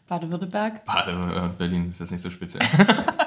Baden-Württemberg. 0.08 0.84
Baden- 0.86 1.52
Berlin 1.58 1.90
ist 1.90 2.00
jetzt 2.00 2.12
nicht 2.12 2.22
so 2.22 2.32
speziell. 2.32 2.66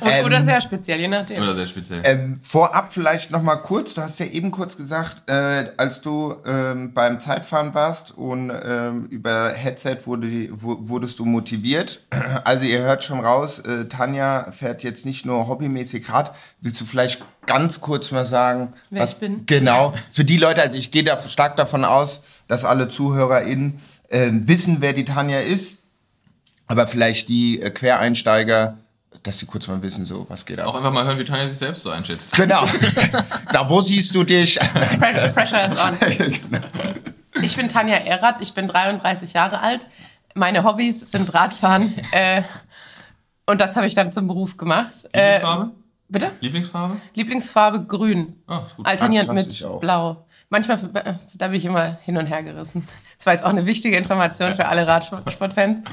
Und, 0.00 0.10
oder 0.24 0.42
sehr 0.42 0.60
speziell, 0.60 1.00
je 1.00 1.08
nachdem. 1.08 1.40
Oder 1.40 1.54
sehr 1.54 1.66
speziell. 1.66 2.02
Ähm, 2.04 2.40
vorab 2.42 2.92
vielleicht 2.92 3.30
noch 3.30 3.42
mal 3.42 3.56
kurz, 3.56 3.94
du 3.94 4.02
hast 4.02 4.18
ja 4.18 4.26
eben 4.26 4.50
kurz 4.50 4.76
gesagt, 4.76 5.30
äh, 5.30 5.66
als 5.76 6.00
du 6.00 6.34
ähm, 6.44 6.92
beim 6.92 7.20
Zeitfahren 7.20 7.72
warst 7.72 8.16
und 8.16 8.50
ähm, 8.50 9.06
über 9.06 9.52
Headset 9.52 9.98
wurde, 10.04 10.28
wurdest 10.50 11.18
du 11.18 11.24
motiviert. 11.24 12.00
Also 12.44 12.64
ihr 12.64 12.80
hört 12.80 13.02
schon 13.02 13.20
raus, 13.20 13.60
äh, 13.60 13.86
Tanja 13.86 14.52
fährt 14.52 14.82
jetzt 14.82 15.06
nicht 15.06 15.26
nur 15.26 15.48
hobbymäßig 15.48 16.12
Rad. 16.12 16.34
Willst 16.60 16.80
du 16.80 16.84
vielleicht 16.84 17.24
ganz 17.46 17.80
kurz 17.80 18.10
mal 18.10 18.26
sagen, 18.26 18.72
Wer 18.90 19.04
ich 19.04 19.16
bin? 19.16 19.46
Genau, 19.46 19.94
für 20.10 20.24
die 20.24 20.36
Leute, 20.36 20.62
also 20.62 20.76
ich 20.76 20.90
gehe 20.90 21.02
da 21.02 21.18
stark 21.18 21.56
davon 21.56 21.84
aus, 21.84 22.22
dass 22.46 22.64
alle 22.64 22.88
ZuhörerInnen 22.88 23.80
äh, 24.08 24.30
wissen, 24.32 24.78
wer 24.80 24.92
die 24.92 25.04
Tanja 25.04 25.40
ist, 25.40 25.78
aber 26.66 26.86
vielleicht 26.86 27.28
die 27.28 27.60
äh, 27.60 27.70
Quereinsteiger, 27.70 28.78
dass 29.22 29.38
sie 29.38 29.46
kurz 29.46 29.66
mal 29.68 29.80
wissen, 29.82 30.06
so, 30.06 30.26
was 30.28 30.44
geht 30.46 30.58
ab. 30.60 30.66
Auch 30.68 30.74
einfach 30.76 30.92
mal 30.92 31.04
hören, 31.04 31.18
wie 31.18 31.24
Tanja 31.24 31.48
sich 31.48 31.58
selbst 31.58 31.82
so 31.82 31.90
einschätzt. 31.90 32.32
Genau. 32.32 32.64
Na, 33.52 33.68
wo 33.68 33.80
siehst 33.80 34.14
du 34.14 34.22
dich? 34.24 34.58
Pre- 34.98 35.30
Pressure 35.34 35.66
is 35.66 35.78
on. 35.78 35.96
Genau. 35.98 36.64
Ich 37.42 37.54
bin 37.56 37.68
Tanja 37.68 37.96
Erath, 37.96 38.36
ich 38.40 38.52
bin 38.54 38.68
33 38.68 39.32
Jahre 39.34 39.60
alt. 39.60 39.86
Meine 40.34 40.64
Hobbys 40.64 41.00
sind 41.10 41.32
Radfahren. 41.34 41.94
Äh, 42.12 42.42
und 43.48 43.60
das 43.60 43.76
habe 43.76 43.86
ich 43.86 43.94
dann 43.94 44.10
zum 44.12 44.26
Beruf 44.26 44.56
gemacht. 44.56 44.92
Äh, 45.12 45.34
Lieblingsfarbe? 45.34 45.70
bitte? 46.08 46.30
Lieblingsfarbe? 46.40 46.96
Lieblingsfarbe 47.14 47.84
grün. 47.84 48.42
Gut. 48.76 48.86
Alternierend 48.86 49.30
Ah, 49.30 49.34
mit 49.34 49.66
blau. 49.80 50.26
Manchmal, 50.48 50.78
äh, 50.94 51.14
da 51.34 51.48
bin 51.48 51.56
ich 51.58 51.64
immer 51.64 51.98
hin 52.02 52.16
und 52.16 52.26
her 52.26 52.42
gerissen. 52.42 52.86
Das 53.18 53.26
war 53.26 53.32
jetzt 53.34 53.44
auch 53.44 53.50
eine 53.50 53.64
wichtige 53.66 53.96
Information 53.96 54.56
für 54.56 54.66
alle 54.66 54.86
Radsportfans. 54.86 55.86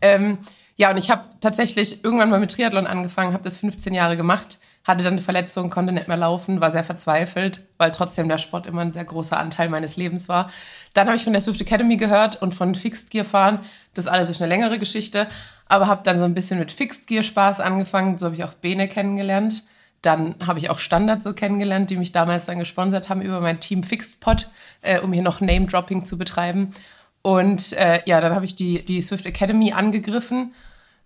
Ähm, 0.00 0.38
ja, 0.82 0.90
und 0.90 0.96
ich 0.96 1.12
habe 1.12 1.22
tatsächlich 1.40 2.02
irgendwann 2.02 2.28
mal 2.28 2.40
mit 2.40 2.50
Triathlon 2.50 2.88
angefangen, 2.88 3.34
habe 3.34 3.44
das 3.44 3.56
15 3.56 3.94
Jahre 3.94 4.16
gemacht, 4.16 4.58
hatte 4.82 5.04
dann 5.04 5.12
eine 5.12 5.22
Verletzung, 5.22 5.70
konnte 5.70 5.92
nicht 5.92 6.08
mehr 6.08 6.16
laufen, 6.16 6.60
war 6.60 6.72
sehr 6.72 6.82
verzweifelt, 6.82 7.64
weil 7.78 7.92
trotzdem 7.92 8.28
der 8.28 8.38
Sport 8.38 8.66
immer 8.66 8.80
ein 8.80 8.92
sehr 8.92 9.04
großer 9.04 9.38
Anteil 9.38 9.68
meines 9.68 9.96
Lebens 9.96 10.28
war. 10.28 10.50
Dann 10.92 11.06
habe 11.06 11.14
ich 11.14 11.22
von 11.22 11.34
der 11.34 11.40
Swift 11.40 11.60
Academy 11.60 11.98
gehört 11.98 12.42
und 12.42 12.52
von 12.52 12.74
Fixed 12.74 13.12
Gear 13.12 13.24
fahren. 13.24 13.60
Das 13.94 14.08
alles 14.08 14.28
ist 14.28 14.42
eine 14.42 14.48
längere 14.48 14.80
Geschichte, 14.80 15.28
aber 15.68 15.86
habe 15.86 16.02
dann 16.02 16.18
so 16.18 16.24
ein 16.24 16.34
bisschen 16.34 16.58
mit 16.58 16.72
Fixed 16.72 17.06
Gear 17.06 17.22
Spaß 17.22 17.60
angefangen. 17.60 18.18
So 18.18 18.26
habe 18.26 18.34
ich 18.34 18.42
auch 18.42 18.54
Bene 18.54 18.88
kennengelernt. 18.88 19.62
Dann 20.00 20.34
habe 20.44 20.58
ich 20.58 20.68
auch 20.68 20.80
Standard 20.80 21.22
so 21.22 21.32
kennengelernt, 21.32 21.90
die 21.90 21.96
mich 21.96 22.10
damals 22.10 22.46
dann 22.46 22.58
gesponsert 22.58 23.08
haben 23.08 23.22
über 23.22 23.40
mein 23.40 23.60
Team 23.60 23.84
Fixed 23.84 24.18
Pod, 24.18 24.50
äh, 24.80 24.98
um 24.98 25.12
hier 25.12 25.22
noch 25.22 25.40
Name-Dropping 25.40 26.04
zu 26.04 26.18
betreiben. 26.18 26.74
Und 27.22 27.72
äh, 27.74 28.00
ja, 28.04 28.20
dann 28.20 28.34
habe 28.34 28.46
ich 28.46 28.56
die, 28.56 28.84
die 28.84 29.00
Swift 29.00 29.26
Academy 29.26 29.72
angegriffen, 29.72 30.54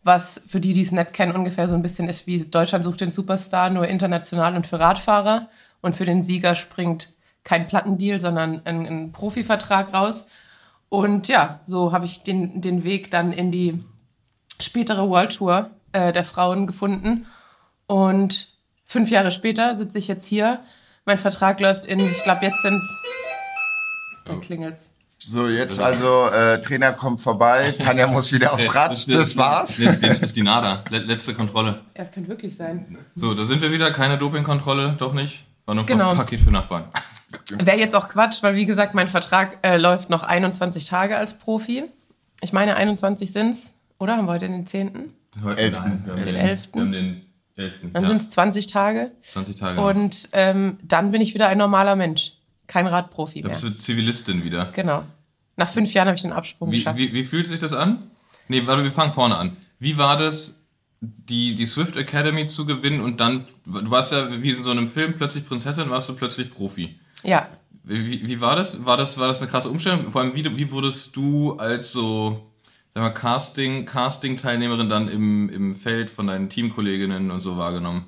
was 0.06 0.40
für 0.46 0.60
die, 0.60 0.72
die 0.72 0.82
es 0.82 0.92
nicht 0.92 1.12
kennen, 1.12 1.34
ungefähr 1.34 1.68
so 1.68 1.74
ein 1.74 1.82
bisschen 1.82 2.08
ist 2.08 2.26
wie 2.26 2.44
Deutschland 2.44 2.84
sucht 2.84 3.00
den 3.00 3.10
Superstar, 3.10 3.70
nur 3.70 3.88
international 3.88 4.54
und 4.54 4.66
für 4.66 4.80
Radfahrer. 4.80 5.48
Und 5.82 5.94
für 5.94 6.04
den 6.04 6.24
Sieger 6.24 6.54
springt 6.54 7.10
kein 7.44 7.68
Plattendeal, 7.68 8.20
sondern 8.20 8.62
ein, 8.64 8.86
ein 8.86 9.12
Profivertrag 9.12 9.92
raus. 9.92 10.26
Und 10.88 11.28
ja, 11.28 11.60
so 11.62 11.92
habe 11.92 12.06
ich 12.06 12.22
den, 12.22 12.60
den 12.60 12.82
Weg 12.84 13.10
dann 13.10 13.32
in 13.32 13.52
die 13.52 13.84
spätere 14.60 15.08
World 15.08 15.36
Tour 15.36 15.70
äh, 15.92 16.12
der 16.12 16.24
Frauen 16.24 16.66
gefunden. 16.66 17.26
Und 17.86 18.48
fünf 18.84 19.10
Jahre 19.10 19.30
später 19.30 19.74
sitze 19.76 19.98
ich 19.98 20.08
jetzt 20.08 20.26
hier. 20.26 20.60
Mein 21.04 21.18
Vertrag 21.18 21.60
läuft 21.60 21.86
in, 21.86 22.00
ich 22.00 22.22
glaube, 22.22 22.44
jetzt 22.44 22.62
sind 22.62 22.76
es. 22.76 23.04
Dann 24.24 24.40
klingelt's. 24.40 24.95
So, 25.30 25.48
jetzt 25.48 25.80
also 25.80 26.28
äh, 26.30 26.60
Trainer 26.62 26.92
kommt 26.92 27.20
vorbei, 27.20 27.74
Tanja 27.78 28.06
muss 28.06 28.32
wieder 28.32 28.52
aufs 28.52 28.74
Rad, 28.74 28.92
ist, 28.92 29.12
das 29.12 29.36
war's. 29.36 29.78
Ist 29.78 30.02
die, 30.02 30.06
ist 30.06 30.36
die 30.36 30.42
NADA, 30.42 30.84
Le- 30.90 30.98
letzte 31.00 31.34
Kontrolle. 31.34 31.80
Ja, 31.96 32.04
es 32.04 32.12
könnte 32.12 32.28
wirklich 32.28 32.54
sein. 32.56 32.96
So, 33.14 33.34
da 33.34 33.44
sind 33.44 33.60
wir 33.60 33.72
wieder, 33.72 33.90
keine 33.90 34.18
Dopingkontrolle, 34.18 34.94
doch 34.98 35.12
nicht. 35.12 35.44
War 35.64 35.74
nur 35.74 35.84
Genau. 35.84 36.10
ein 36.10 36.16
Paket 36.16 36.40
für 36.40 36.50
Nachbarn. 36.52 36.84
Wäre 37.58 37.78
jetzt 37.78 37.96
auch 37.96 38.08
Quatsch, 38.08 38.42
weil 38.42 38.54
wie 38.54 38.66
gesagt, 38.66 38.94
mein 38.94 39.08
Vertrag 39.08 39.58
äh, 39.62 39.76
läuft 39.78 40.10
noch 40.10 40.22
21 40.22 40.84
Tage 40.84 41.16
als 41.16 41.34
Profi. 41.38 41.84
Ich 42.40 42.52
meine, 42.52 42.76
21 42.76 43.32
sind's, 43.32 43.72
oder? 43.98 44.16
Haben 44.16 44.26
wir 44.26 44.32
heute 44.34 44.46
den 44.46 44.66
10.? 44.66 45.12
Heute, 45.42 45.72
wir 45.72 45.78
haben 45.80 46.04
Den 46.06 46.24
den, 46.24 46.36
elften. 46.36 46.74
Wir 46.74 46.82
haben 46.82 46.92
den 46.92 47.26
11. 47.56 47.72
Dann 47.92 48.02
ja, 48.04 48.08
sind's 48.10 48.30
20 48.30 48.66
Tage. 48.68 49.10
20 49.22 49.56
Tage. 49.56 49.74
noch. 49.76 49.88
Und 49.88 50.28
ähm, 50.32 50.78
dann 50.84 51.10
bin 51.10 51.20
ich 51.20 51.34
wieder 51.34 51.48
ein 51.48 51.58
normaler 51.58 51.96
Mensch. 51.96 52.32
Kein 52.68 52.86
Radprofi 52.86 53.42
da 53.42 53.48
mehr. 53.48 53.54
bist 53.56 53.64
du 53.64 53.70
Zivilistin 53.74 54.44
wieder. 54.44 54.66
Genau. 54.72 55.04
Nach 55.56 55.68
fünf 55.68 55.92
Jahren 55.94 56.08
habe 56.08 56.16
ich 56.16 56.22
den 56.22 56.32
Absprung 56.32 56.70
Wie, 56.70 56.78
geschafft. 56.78 56.98
wie, 56.98 57.12
wie 57.12 57.24
fühlt 57.24 57.46
sich 57.46 57.60
das 57.60 57.72
an? 57.72 58.02
Nee, 58.48 58.66
warte, 58.66 58.84
wir 58.84 58.92
fangen 58.92 59.12
vorne 59.12 59.36
an. 59.36 59.56
Wie 59.78 59.96
war 59.98 60.16
das, 60.16 60.64
die, 61.00 61.54
die 61.54 61.66
Swift 61.66 61.96
Academy 61.96 62.46
zu 62.46 62.66
gewinnen 62.66 63.00
und 63.00 63.20
dann, 63.20 63.46
du 63.64 63.90
warst 63.90 64.12
ja 64.12 64.42
wie 64.42 64.50
in 64.50 64.62
so 64.62 64.70
einem 64.70 64.88
Film, 64.88 65.14
plötzlich 65.16 65.46
Prinzessin, 65.46 65.90
warst 65.90 66.08
du 66.08 66.14
plötzlich 66.14 66.50
Profi. 66.50 66.98
Ja, 67.22 67.48
Wie, 67.84 68.26
wie 68.26 68.40
war 68.40 68.56
das? 68.56 68.84
War 68.84 68.96
das, 68.96 69.18
war 69.18 69.28
das 69.28 69.40
eine 69.42 69.50
krasse 69.50 69.68
Umstellung? 69.70 70.10
Vor 70.12 70.20
allem, 70.20 70.34
wie, 70.34 70.56
wie 70.56 70.70
wurdest 70.70 71.16
du 71.16 71.56
als 71.56 71.90
so, 71.92 72.50
sag 72.94 73.02
mal, 73.02 73.10
Casting, 73.10 73.84
Casting-Teilnehmerin 73.86 74.88
dann 74.88 75.08
im, 75.08 75.48
im 75.48 75.74
Feld 75.74 76.10
von 76.10 76.26
deinen 76.26 76.48
Teamkolleginnen 76.50 77.30
und 77.30 77.40
so 77.40 77.56
wahrgenommen? 77.56 78.06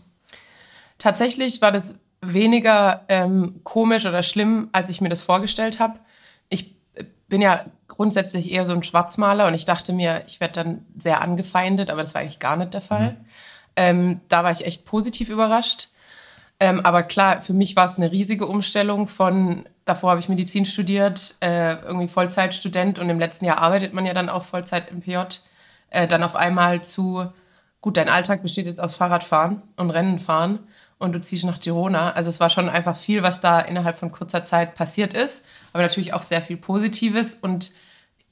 tatsächlich 0.98 1.62
war 1.62 1.72
das 1.72 1.94
weniger 2.20 3.04
ähm, 3.08 3.60
komisch 3.62 4.04
oder 4.06 4.22
schlimm, 4.24 4.68
als 4.72 4.88
ich 4.88 5.00
mir 5.00 5.08
das 5.08 5.22
vorgestellt 5.22 5.78
habe. 5.78 6.00
Ich 7.28 7.30
bin 7.30 7.42
ja 7.42 7.66
grundsätzlich 7.88 8.50
eher 8.50 8.64
so 8.64 8.72
ein 8.72 8.82
Schwarzmaler 8.82 9.48
und 9.48 9.52
ich 9.52 9.66
dachte 9.66 9.92
mir, 9.92 10.22
ich 10.26 10.40
werde 10.40 10.64
dann 10.64 10.86
sehr 10.96 11.20
angefeindet, 11.20 11.90
aber 11.90 12.00
das 12.00 12.14
war 12.14 12.22
eigentlich 12.22 12.38
gar 12.38 12.56
nicht 12.56 12.72
der 12.72 12.80
Fall. 12.80 13.18
Ähm, 13.76 14.22
da 14.28 14.44
war 14.44 14.50
ich 14.50 14.64
echt 14.64 14.86
positiv 14.86 15.28
überrascht. 15.28 15.90
Ähm, 16.58 16.80
aber 16.86 17.02
klar, 17.02 17.42
für 17.42 17.52
mich 17.52 17.76
war 17.76 17.84
es 17.84 17.98
eine 17.98 18.10
riesige 18.12 18.46
Umstellung 18.46 19.08
von, 19.08 19.68
davor 19.84 20.12
habe 20.12 20.20
ich 20.20 20.30
Medizin 20.30 20.64
studiert, 20.64 21.34
äh, 21.40 21.74
irgendwie 21.82 22.08
Vollzeitstudent 22.08 22.98
und 22.98 23.10
im 23.10 23.18
letzten 23.18 23.44
Jahr 23.44 23.58
arbeitet 23.58 23.92
man 23.92 24.06
ja 24.06 24.14
dann 24.14 24.30
auch 24.30 24.44
Vollzeit 24.44 24.90
im 24.90 25.02
PJ, 25.02 25.18
äh, 25.90 26.08
dann 26.08 26.22
auf 26.22 26.34
einmal 26.34 26.82
zu, 26.82 27.30
gut, 27.82 27.98
dein 27.98 28.08
Alltag 28.08 28.42
besteht 28.42 28.64
jetzt 28.64 28.80
aus 28.80 28.94
Fahrradfahren 28.94 29.60
und 29.76 29.90
Rennen 29.90 30.18
fahren 30.18 30.60
und 30.98 31.12
du 31.12 31.20
ziehst 31.20 31.44
nach 31.44 31.60
Girona. 31.60 32.12
Also 32.12 32.28
es 32.28 32.40
war 32.40 32.50
schon 32.50 32.68
einfach 32.68 32.96
viel, 32.96 33.22
was 33.22 33.40
da 33.40 33.60
innerhalb 33.60 33.98
von 33.98 34.12
kurzer 34.12 34.44
Zeit 34.44 34.74
passiert 34.74 35.14
ist, 35.14 35.44
aber 35.72 35.82
natürlich 35.82 36.14
auch 36.14 36.22
sehr 36.22 36.42
viel 36.42 36.56
Positives 36.56 37.34
und 37.34 37.72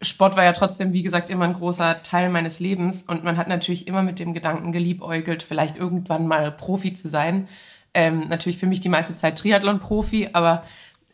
Sport 0.02 0.37
war 0.37 0.44
ja 0.44 0.52
trotzdem, 0.52 0.92
wie 0.92 1.02
gesagt, 1.02 1.30
immer 1.30 1.46
ein 1.46 1.54
großer 1.54 2.02
Teil 2.02 2.28
meines 2.28 2.61
Lebens 2.61 3.02
und 3.02 3.25
man 3.25 3.38
hat 3.38 3.49
natürlich 3.49 3.88
immer 3.88 4.02
mit 4.02 4.18
dem 4.18 4.35
Gedanken 4.35 4.70
geliebäugelt, 4.70 5.42
vielleicht 5.42 5.76
irgendwann 5.76 6.26
mal 6.26 6.52
Profi 6.52 6.92
zu 6.92 7.08
sein. 7.08 7.49
Ähm, 7.94 8.28
natürlich 8.28 8.58
für 8.58 8.66
mich 8.66 8.80
die 8.80 8.90
meiste 8.90 9.16
Zeit 9.16 9.38
Triathlon-Profi, 9.38 10.30
aber 10.35 10.64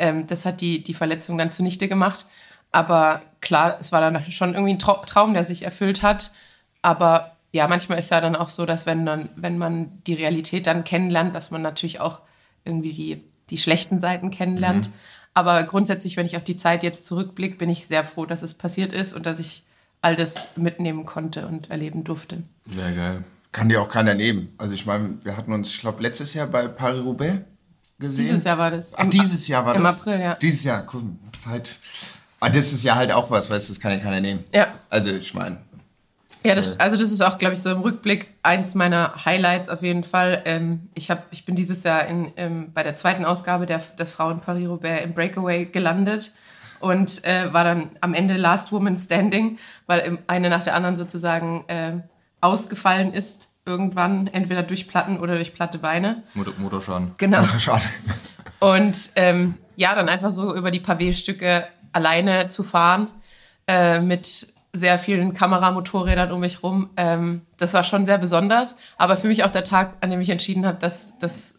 ähm, 0.00 0.26
das 0.26 0.44
hat 0.44 0.61
die, 0.61 0.82
die 0.82 0.94
Verletzung 0.94 1.38
dann 1.38 1.52
zunichte 1.52 1.87
gemacht. 1.87 2.26
Aber 2.73 3.23
klar, 3.40 3.76
es 3.78 3.92
war 3.92 4.00
dann 4.00 4.21
schon 4.32 4.54
irgendwie 4.54 4.73
ein 4.73 4.78
Trau 4.80 5.04
Traum, 5.06 5.35
der 5.35 5.44
sich 5.44 5.62
erfüllt 5.62 6.02
hat. 6.02 6.32
Aber 6.80 7.31
ja, 7.52 7.68
manchmal 7.68 7.99
ist 7.99 8.11
ja 8.11 8.21
dann 8.21 8.35
auch 8.35 8.49
so, 8.49 8.66
dass 8.66 8.87
wenn, 8.87 9.04
dann, 9.04 9.28
wenn 9.37 9.59
man 9.59 10.02
die 10.06 10.14
Realität 10.14 10.66
dann 10.66 10.85
kennenlernt, 10.85 11.37
dass 11.37 11.50
man 11.50 11.62
natürlich 11.62 12.00
auch 12.00 12.21
irgendwie 12.64 12.92
die, 12.92 13.25
die 13.50 13.59
schlechten 13.59 14.00
Seiten 14.00 14.30
kennenlernt. 14.30 14.90
Aber 15.35 15.62
grundsätzlich, 15.64 16.16
wenn 16.16 16.26
ich 16.26 16.37
auf 16.37 16.44
die 16.44 16.56
Zeit 16.56 16.82
jetzt 16.82 17.04
zurückblicke, 17.04 17.56
bin 17.56 17.71
ich 17.71 17.87
sehr 17.87 18.04
froh, 18.04 18.26
dass 18.26 18.42
es 18.42 18.54
passiert 18.54 18.92
ist 18.92 19.12
und 19.12 19.26
dass 19.26 19.38
ich 19.38 19.64
all 20.00 20.16
das 20.16 20.56
mitnehmen 20.56 21.04
konnte 21.04 21.47
und 21.47 21.71
erleben 21.71 22.04
durfte. 22.04 22.42
Sehr 22.68 22.92
geil. 22.92 23.25
Kann 23.52 23.68
dir 23.68 23.82
auch 23.82 23.88
keiner 23.88 24.14
nehmen. 24.14 24.54
Also 24.56 24.73
ich 24.73 24.87
meine, 24.87 25.18
wir 25.23 25.37
hatten 25.37 25.52
uns, 25.52 25.68
ich 25.68 25.80
glaube, 25.80 26.02
letztes 26.02 26.32
Jahr 26.32 26.47
bei 26.47 26.68
Paris-Roubaix 26.68 27.40
gesehen. 27.99 28.28
Dieses 28.28 28.44
Jahr 28.44 28.59
war 28.59 28.71
das. 28.71 28.94
Ach, 28.97 29.06
dieses 29.06 29.47
Jahr 29.47 29.66
war 29.66 29.75
im 29.75 29.82
das? 29.82 29.94
April, 29.97 30.21
ja. 30.21 30.35
Dieses 30.37 30.64
Jahr, 30.64 30.82
guck, 30.85 31.02
Zeit. 31.38 31.78
Aber 32.40 32.50
das 32.50 32.73
ist 32.73 32.82
ja 32.82 32.97
halt 32.97 33.12
auch 33.12 33.30
was, 33.30 33.50
weißt 33.50 33.68
du, 33.68 33.73
das 33.75 33.80
kann 33.80 33.92
ja 33.92 33.99
keiner 33.99 34.21
nehmen. 34.21 34.44
Ja. 34.52 34.75
Also 34.88 35.11
ich 35.11 35.35
meine, 35.35 35.59
Ja, 36.44 36.54
das, 36.54 36.80
also 36.80 36.96
das 36.96 37.12
ist 37.12 37.20
auch, 37.20 37.38
glaube 37.38 37.54
ich, 37.54 37.62
so 37.62 37.70
im 37.70 37.80
Rückblick 37.80 38.34
eins 38.42 38.75
meiner 38.75 39.25
Highlights 39.25 39.68
auf 39.68 39.82
jeden 39.82 40.04
Fall. 40.04 40.42
Ähm, 40.44 40.88
ich, 40.94 41.11
hab, 41.11 41.26
ich 41.30 41.44
bin 41.44 41.54
dieses 41.54 41.84
Jahr 41.84 42.06
in, 42.06 42.32
ähm, 42.37 42.72
bei 42.72 42.82
der 42.82 42.96
zweiten 42.96 43.25
Ausgabe 43.25 43.66
der, 43.66 43.80
der 43.99 44.06
Frauen 44.06 44.40
Paris-Roubaix 44.40 45.04
im 45.04 45.14
Breakaway 45.14 45.66
gelandet 45.66 46.32
und 46.80 47.25
äh, 47.25 47.52
war 47.52 47.64
dann 47.64 47.90
am 48.00 48.12
Ende 48.12 48.37
Last 48.37 48.72
Woman 48.72 48.96
Standing, 48.96 49.58
weil 49.87 50.18
eine 50.26 50.50
nach 50.50 50.64
der 50.64 50.75
anderen 50.75 50.96
sozusagen 50.96 51.64
äh, 51.68 51.92
ausgefallen 52.40 53.12
ist 53.12 53.49
irgendwann, 53.64 54.26
entweder 54.26 54.62
durch 54.62 54.88
Platten 54.88 55.18
oder 55.18 55.37
durch 55.37 55.54
platte 55.54 55.78
Beine. 55.78 56.25
Motor 56.34 56.54
Motorschaden. 56.58 57.12
Genau. 57.16 57.44
schade. 57.58 57.84
Und 58.58 59.12
ähm, 59.16 59.54
ja, 59.76 59.94
dann 59.94 60.08
einfach 60.08 60.30
so 60.30 60.54
über 60.54 60.70
die 60.70 60.80
Pavé-Stücke 60.80 61.66
alleine 61.92 62.49
zu 62.49 62.62
fahren, 62.62 63.08
äh, 63.66 64.00
mit 64.00 64.51
sehr 64.72 64.98
vielen 64.98 65.34
Kameramotorrädern 65.34 66.32
um 66.32 66.40
mich 66.40 66.62
rum, 66.62 66.90
ähm, 66.96 67.42
das 67.58 67.74
war 67.74 67.84
schon 67.84 68.06
sehr 68.06 68.18
besonders. 68.18 68.76
Aber 68.96 69.16
für 69.16 69.26
mich 69.26 69.44
auch 69.44 69.50
der 69.50 69.64
Tag, 69.64 69.96
an 70.00 70.10
dem 70.10 70.20
ich 70.20 70.30
entschieden 70.30 70.64
habe, 70.66 70.78
dass 70.78 71.18
das 71.18 71.56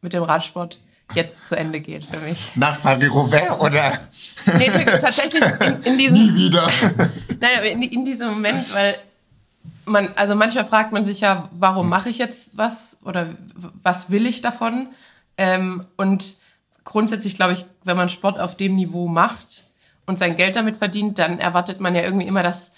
mit 0.00 0.12
dem 0.12 0.22
Radsport 0.22 0.80
jetzt 1.14 1.46
zu 1.46 1.56
Ende 1.56 1.80
geht 1.80 2.04
für 2.04 2.18
mich. 2.18 2.56
Nach 2.56 2.80
Paris-Roubaix 2.80 3.60
oder 3.60 3.98
Nee, 4.58 4.70
tatsächlich 4.70 5.42
in, 5.42 5.92
in 5.92 5.98
diesem 5.98 6.18
nie 6.18 6.34
wieder? 6.34 6.62
Nein, 7.40 7.50
aber 7.56 7.68
in, 7.68 7.82
in 7.82 8.04
diesem 8.04 8.30
Moment, 8.30 8.72
weil 8.72 8.96
man, 9.84 10.10
also 10.14 10.34
manchmal 10.34 10.64
fragt 10.64 10.92
man 10.92 11.04
sich 11.04 11.20
ja, 11.20 11.48
warum 11.52 11.88
mache 11.88 12.08
ich 12.08 12.18
jetzt 12.18 12.56
was 12.56 13.00
oder 13.04 13.34
was 13.82 14.10
will 14.10 14.26
ich 14.26 14.40
davon? 14.40 14.88
Ähm, 15.36 15.86
und 15.96 16.36
grundsätzlich 16.84 17.34
glaube 17.34 17.52
ich, 17.52 17.66
wenn 17.84 17.96
man 17.96 18.08
Sport 18.08 18.38
auf 18.38 18.56
dem 18.56 18.76
Niveau 18.76 19.08
macht 19.08 19.64
und 20.06 20.18
sein 20.18 20.36
Geld 20.36 20.56
damit 20.56 20.76
verdient, 20.76 21.18
dann 21.18 21.38
erwartet 21.38 21.80
man 21.80 21.94
ja 21.94 22.02
irgendwie 22.02 22.26
immer, 22.26 22.42
dass 22.42 22.72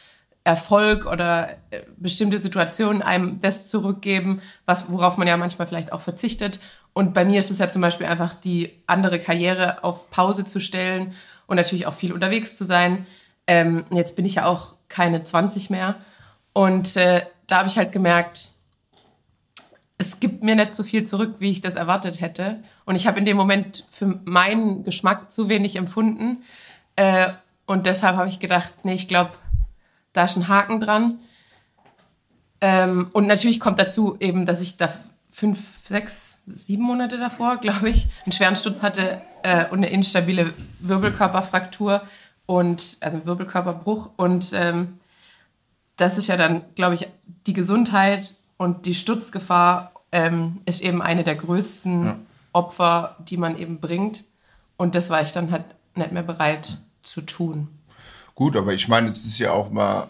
Erfolg 0.44 1.06
oder 1.06 1.50
äh, 1.70 1.80
bestimmte 1.96 2.38
Situationen 2.38 3.00
einem 3.00 3.40
das 3.40 3.66
zurückgeben, 3.66 4.42
was, 4.66 4.90
worauf 4.90 5.16
man 5.16 5.26
ja 5.26 5.38
manchmal 5.38 5.66
vielleicht 5.66 5.92
auch 5.92 6.02
verzichtet. 6.02 6.60
Und 6.92 7.14
bei 7.14 7.24
mir 7.24 7.38
ist 7.38 7.50
es 7.50 7.58
ja 7.58 7.70
zum 7.70 7.80
Beispiel 7.80 8.06
einfach 8.06 8.34
die 8.34 8.70
andere 8.86 9.18
Karriere 9.18 9.82
auf 9.82 10.10
Pause 10.10 10.44
zu 10.44 10.60
stellen 10.60 11.14
und 11.46 11.56
natürlich 11.56 11.86
auch 11.86 11.94
viel 11.94 12.12
unterwegs 12.12 12.54
zu 12.54 12.64
sein. 12.64 13.06
Ähm, 13.46 13.84
jetzt 13.90 14.16
bin 14.16 14.26
ich 14.26 14.36
ja 14.36 14.46
auch 14.46 14.76
keine 14.88 15.24
20 15.24 15.70
mehr. 15.70 15.96
Und 16.52 16.96
äh, 16.96 17.22
da 17.46 17.58
habe 17.58 17.68
ich 17.68 17.78
halt 17.78 17.90
gemerkt, 17.90 18.50
es 19.96 20.20
gibt 20.20 20.42
mir 20.42 20.56
nicht 20.56 20.74
so 20.74 20.82
viel 20.82 21.04
zurück, 21.04 21.36
wie 21.38 21.50
ich 21.50 21.60
das 21.60 21.76
erwartet 21.76 22.20
hätte. 22.20 22.62
Und 22.84 22.96
ich 22.96 23.06
habe 23.06 23.18
in 23.18 23.24
dem 23.24 23.36
Moment 23.36 23.86
für 23.90 24.20
meinen 24.24 24.84
Geschmack 24.84 25.32
zu 25.32 25.48
wenig 25.48 25.76
empfunden. 25.76 26.42
Äh, 26.96 27.32
und 27.66 27.86
deshalb 27.86 28.16
habe 28.16 28.28
ich 28.28 28.40
gedacht, 28.40 28.72
nee, 28.84 28.94
ich 28.94 29.08
glaube, 29.08 29.32
da 30.12 30.24
ist 30.24 30.36
ein 30.36 30.48
Haken 30.48 30.80
dran. 30.80 31.18
Ähm, 32.60 33.10
und 33.12 33.26
natürlich 33.26 33.60
kommt 33.60 33.78
dazu 33.78 34.16
eben, 34.20 34.46
dass 34.46 34.60
ich 34.60 34.76
da 34.76 34.88
fünf, 35.30 35.86
sechs, 35.88 36.38
sieben 36.46 36.84
Monate 36.84 37.18
davor, 37.18 37.56
glaube 37.60 37.88
ich, 37.90 38.08
einen 38.24 38.32
schweren 38.32 38.56
Sturz 38.56 38.82
hatte 38.82 39.20
äh, 39.42 39.66
und 39.66 39.78
eine 39.78 39.90
instabile 39.90 40.54
Wirbelkörperfraktur 40.80 42.02
und 42.46 42.96
also 43.00 43.16
einen 43.16 43.26
Wirbelkörperbruch. 43.26 44.10
Und 44.16 44.52
ähm, 44.54 44.98
das 45.96 46.18
ist 46.18 46.28
ja 46.28 46.36
dann, 46.36 46.62
glaube 46.74 46.94
ich, 46.94 47.08
die 47.46 47.52
Gesundheit 47.52 48.34
und 48.56 48.86
die 48.86 48.94
Sturzgefahr 48.94 49.92
ähm, 50.12 50.60
ist 50.64 50.80
eben 50.80 51.02
eine 51.02 51.24
der 51.24 51.34
größten 51.34 52.26
Opfer, 52.52 53.16
die 53.28 53.36
man 53.36 53.58
eben 53.58 53.80
bringt. 53.80 54.24
Und 54.76 54.94
das 54.94 55.10
war 55.10 55.22
ich 55.22 55.32
dann 55.32 55.50
halt 55.50 55.64
nicht 55.96 56.12
mehr 56.12 56.22
bereit 56.22 56.78
zu 57.02 57.20
tun. 57.22 57.68
Gut, 58.34 58.56
aber 58.56 58.72
ich 58.74 58.88
meine, 58.88 59.08
es 59.08 59.24
ist 59.24 59.38
ja 59.38 59.52
auch 59.52 59.70
mal 59.70 60.08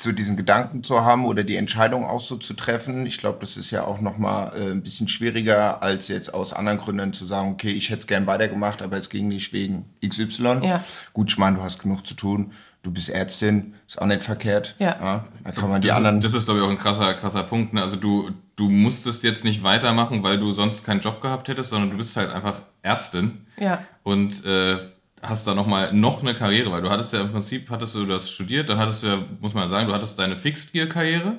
so 0.00 0.12
diesen 0.12 0.36
Gedanken 0.36 0.84
zu 0.84 1.04
haben 1.04 1.24
oder 1.24 1.42
die 1.42 1.56
Entscheidung 1.56 2.04
auch 2.06 2.20
so 2.20 2.36
zu 2.36 2.54
treffen. 2.54 3.06
Ich 3.06 3.18
glaube, 3.18 3.38
das 3.40 3.56
ist 3.56 3.72
ja 3.72 3.84
auch 3.84 4.00
noch 4.00 4.18
mal 4.18 4.52
äh, 4.56 4.70
ein 4.70 4.82
bisschen 4.82 5.08
schwieriger, 5.08 5.82
als 5.82 6.06
jetzt 6.08 6.32
aus 6.32 6.52
anderen 6.52 6.78
Gründen 6.78 7.12
zu 7.12 7.26
sagen, 7.26 7.50
okay, 7.52 7.70
ich 7.70 7.88
hätte 7.90 8.00
es 8.00 8.06
gern 8.06 8.26
weitergemacht, 8.28 8.82
aber 8.82 8.96
es 8.98 9.10
ging 9.10 9.26
nicht 9.28 9.52
wegen 9.52 9.86
XY. 10.06 10.60
Ja. 10.62 10.84
Gut, 11.12 11.30
ich 11.32 11.38
meine, 11.38 11.56
du 11.56 11.62
hast 11.62 11.80
genug 11.82 12.06
zu 12.06 12.14
tun. 12.14 12.52
Du 12.84 12.92
bist 12.92 13.08
Ärztin, 13.08 13.74
ist 13.88 14.00
auch 14.00 14.06
nicht 14.06 14.22
verkehrt. 14.22 14.76
Ja. 14.78 15.24
Da 15.42 15.50
kann 15.52 15.70
man 15.70 15.80
die 15.80 15.88
Das 15.88 15.96
anderen... 15.96 16.18
ist, 16.18 16.24
das 16.26 16.34
ist 16.34 16.44
glaube 16.44 16.60
ich, 16.60 16.66
auch 16.66 16.70
ein 16.70 16.78
krasser, 16.78 17.14
krasser 17.14 17.42
Punkt. 17.42 17.72
Ne? 17.72 17.82
Also 17.82 17.96
du, 17.96 18.30
du 18.56 18.68
musstest 18.68 19.24
jetzt 19.24 19.42
nicht 19.42 19.62
weitermachen, 19.62 20.22
weil 20.22 20.38
du 20.38 20.52
sonst 20.52 20.84
keinen 20.84 21.00
Job 21.00 21.20
gehabt 21.22 21.48
hättest, 21.48 21.70
sondern 21.70 21.90
du 21.90 21.96
bist 21.96 22.16
halt 22.16 22.30
einfach 22.30 22.62
Ärztin 22.82 23.46
Ja. 23.58 23.82
und 24.02 24.44
äh, 24.44 24.76
hast 25.24 25.46
da 25.46 25.54
nochmal 25.54 25.92
noch 25.92 26.22
eine 26.22 26.34
Karriere, 26.34 26.70
weil 26.70 26.82
du 26.82 26.90
hattest 26.90 27.12
ja 27.12 27.20
im 27.20 27.30
Prinzip, 27.32 27.70
hattest 27.70 27.94
du 27.94 28.06
das 28.06 28.30
studiert, 28.30 28.68
dann 28.68 28.78
hattest 28.78 29.02
du 29.02 29.06
ja, 29.08 29.18
muss 29.40 29.54
man 29.54 29.64
ja 29.64 29.68
sagen, 29.68 29.88
du 29.88 29.94
hattest 29.94 30.18
deine 30.18 30.36
Fixed-Gear-Karriere, 30.36 31.38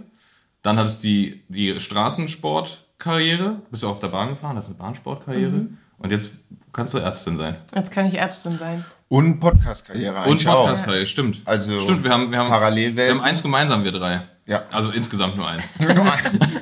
dann 0.62 0.78
hattest 0.78 1.04
du 1.04 1.08
die, 1.08 1.44
die 1.50 1.80
Straßensport-Karriere, 1.80 3.62
bist 3.70 3.84
du 3.84 3.88
auf 3.90 4.00
der 4.00 4.08
Bahn 4.10 4.30
gefahren, 4.30 4.56
das 4.56 4.66
ist 4.66 4.70
eine 4.72 4.80
Bahnsportkarriere 4.80 5.52
Mhm. 5.52 5.78
und 5.98 6.12
jetzt 6.12 6.36
kannst 6.74 6.94
du 6.94 6.98
Ärztin 7.00 7.38
sein. 7.38 7.58
Jetzt 7.74 7.92
kann 7.92 8.06
ich 8.06 8.16
Ärztin 8.16 8.58
sein. 8.58 8.84
Und 9.08 9.40
Podcast-Karriere 9.40 10.16
Und 10.16 10.24
eigentlich 10.24 10.48
auch. 10.48 10.64
Podcast-Karriere, 10.66 11.06
stimmt. 11.08 11.38
Also 11.46 11.80
stimmt, 11.82 12.04
wir 12.04 12.12
haben, 12.12 12.32
wir 12.32 12.40
haben, 12.40 12.76
wir 12.98 13.10
haben 13.10 13.22
eins 13.22 13.44
gemeinsam, 13.44 13.84
wir 13.84 13.92
drei. 13.92 14.28
Ja. 14.48 14.64
Also 14.72 14.92
insgesamt 14.92 15.38
nur 15.38 15.48
eins. 15.48 15.76
Nur 15.80 16.12
eins. 16.12 16.60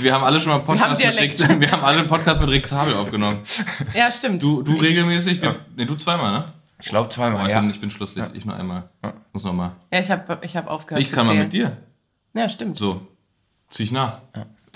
Wir 0.00 0.12
haben 0.12 0.24
alle 0.24 0.40
schon 0.40 0.52
mal 0.52 0.58
Podcast 0.58 1.00
Wir 1.00 1.06
mit 1.08 1.18
haben 1.18 1.22
Rick, 1.22 1.60
wir 1.60 1.70
haben 1.70 1.84
alle 1.84 1.98
einen 2.00 2.08
Podcast 2.08 2.40
mit 2.40 2.50
Rick 2.50 2.66
Zabel 2.66 2.94
aufgenommen. 2.94 3.38
Ja, 3.94 4.10
stimmt. 4.10 4.42
Du, 4.42 4.62
du 4.62 4.74
regelmäßig, 4.74 5.40
wir, 5.40 5.54
nee, 5.76 5.84
du 5.84 5.94
zweimal, 5.94 6.32
ne? 6.32 6.52
Ich 6.80 6.88
glaube 6.88 7.08
zweimal, 7.10 7.44
ich, 7.44 7.50
ja. 7.50 7.60
bin, 7.60 7.70
ich 7.70 7.80
bin 7.80 7.90
Schlusslicht, 7.92 8.30
ich 8.34 8.44
nur 8.44 8.56
einmal. 8.56 8.88
Muss 9.32 9.44
noch 9.44 9.52
mal. 9.52 9.76
Ja, 9.92 10.00
ich 10.00 10.10
habe 10.10 10.40
ich 10.42 10.56
hab 10.56 10.66
aufgehört 10.66 11.04
Ich 11.04 11.12
kann 11.12 11.26
mal 11.26 11.36
mit 11.36 11.52
dir. 11.52 11.76
Ja, 12.34 12.48
stimmt. 12.48 12.76
So, 12.76 13.06
zieh 13.70 13.84
ich 13.84 13.92
nach. 13.92 14.18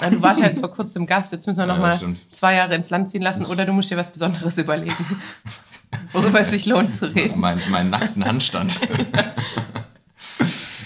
Ja, 0.00 0.10
du 0.10 0.22
warst 0.22 0.40
ja 0.40 0.46
jetzt 0.46 0.60
vor 0.60 0.70
kurzem 0.70 1.06
Gast, 1.06 1.32
jetzt 1.32 1.46
müssen 1.46 1.58
wir 1.58 1.66
noch 1.66 1.76
Ja, 1.76 1.80
mal 1.80 2.16
zwei 2.30 2.54
Jahre 2.54 2.76
ins 2.76 2.90
Land 2.90 3.08
ziehen 3.08 3.22
lassen 3.22 3.44
oder 3.44 3.64
du 3.64 3.72
musst 3.72 3.90
dir 3.90 3.96
was 3.96 4.12
Besonderes 4.12 4.56
überlegen, 4.58 4.94
worüber 6.12 6.40
es 6.40 6.50
sich 6.50 6.66
lohnt 6.66 6.94
zu 6.94 7.12
reden. 7.12 7.40
Mein, 7.40 7.60
meinen 7.70 7.90
nackten 7.90 8.24
Handstand. 8.24 8.78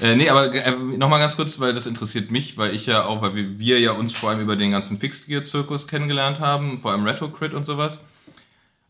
äh, 0.02 0.16
nee, 0.16 0.28
aber 0.28 0.54
äh, 0.54 0.72
nochmal 0.72 1.20
ganz 1.20 1.36
kurz, 1.36 1.58
weil 1.60 1.72
das 1.72 1.86
interessiert 1.86 2.30
mich, 2.30 2.56
weil 2.58 2.74
ich 2.74 2.86
ja 2.86 3.04
auch, 3.04 3.22
weil 3.22 3.34
wir, 3.34 3.58
wir 3.58 3.80
ja 3.80 3.92
uns 3.92 4.14
vor 4.14 4.30
allem 4.30 4.40
über 4.40 4.56
den 4.56 4.70
ganzen 4.70 4.98
Fixed 4.98 5.26
Gear 5.26 5.42
Zirkus 5.42 5.88
kennengelernt 5.88 6.40
haben, 6.40 6.78
vor 6.78 6.92
allem 6.92 7.04
Retro 7.04 7.30
Crit 7.30 7.54
und 7.54 7.64
sowas. 7.64 8.04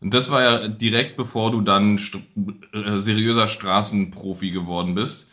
Und 0.01 0.13
das 0.13 0.31
war 0.31 0.41
ja 0.41 0.67
direkt 0.67 1.15
bevor 1.15 1.51
du 1.51 1.61
dann 1.61 1.97
st 1.97 2.17
äh, 2.73 2.99
seriöser 2.99 3.47
Straßenprofi 3.47 4.51
geworden 4.51 4.95
bist. 4.95 5.29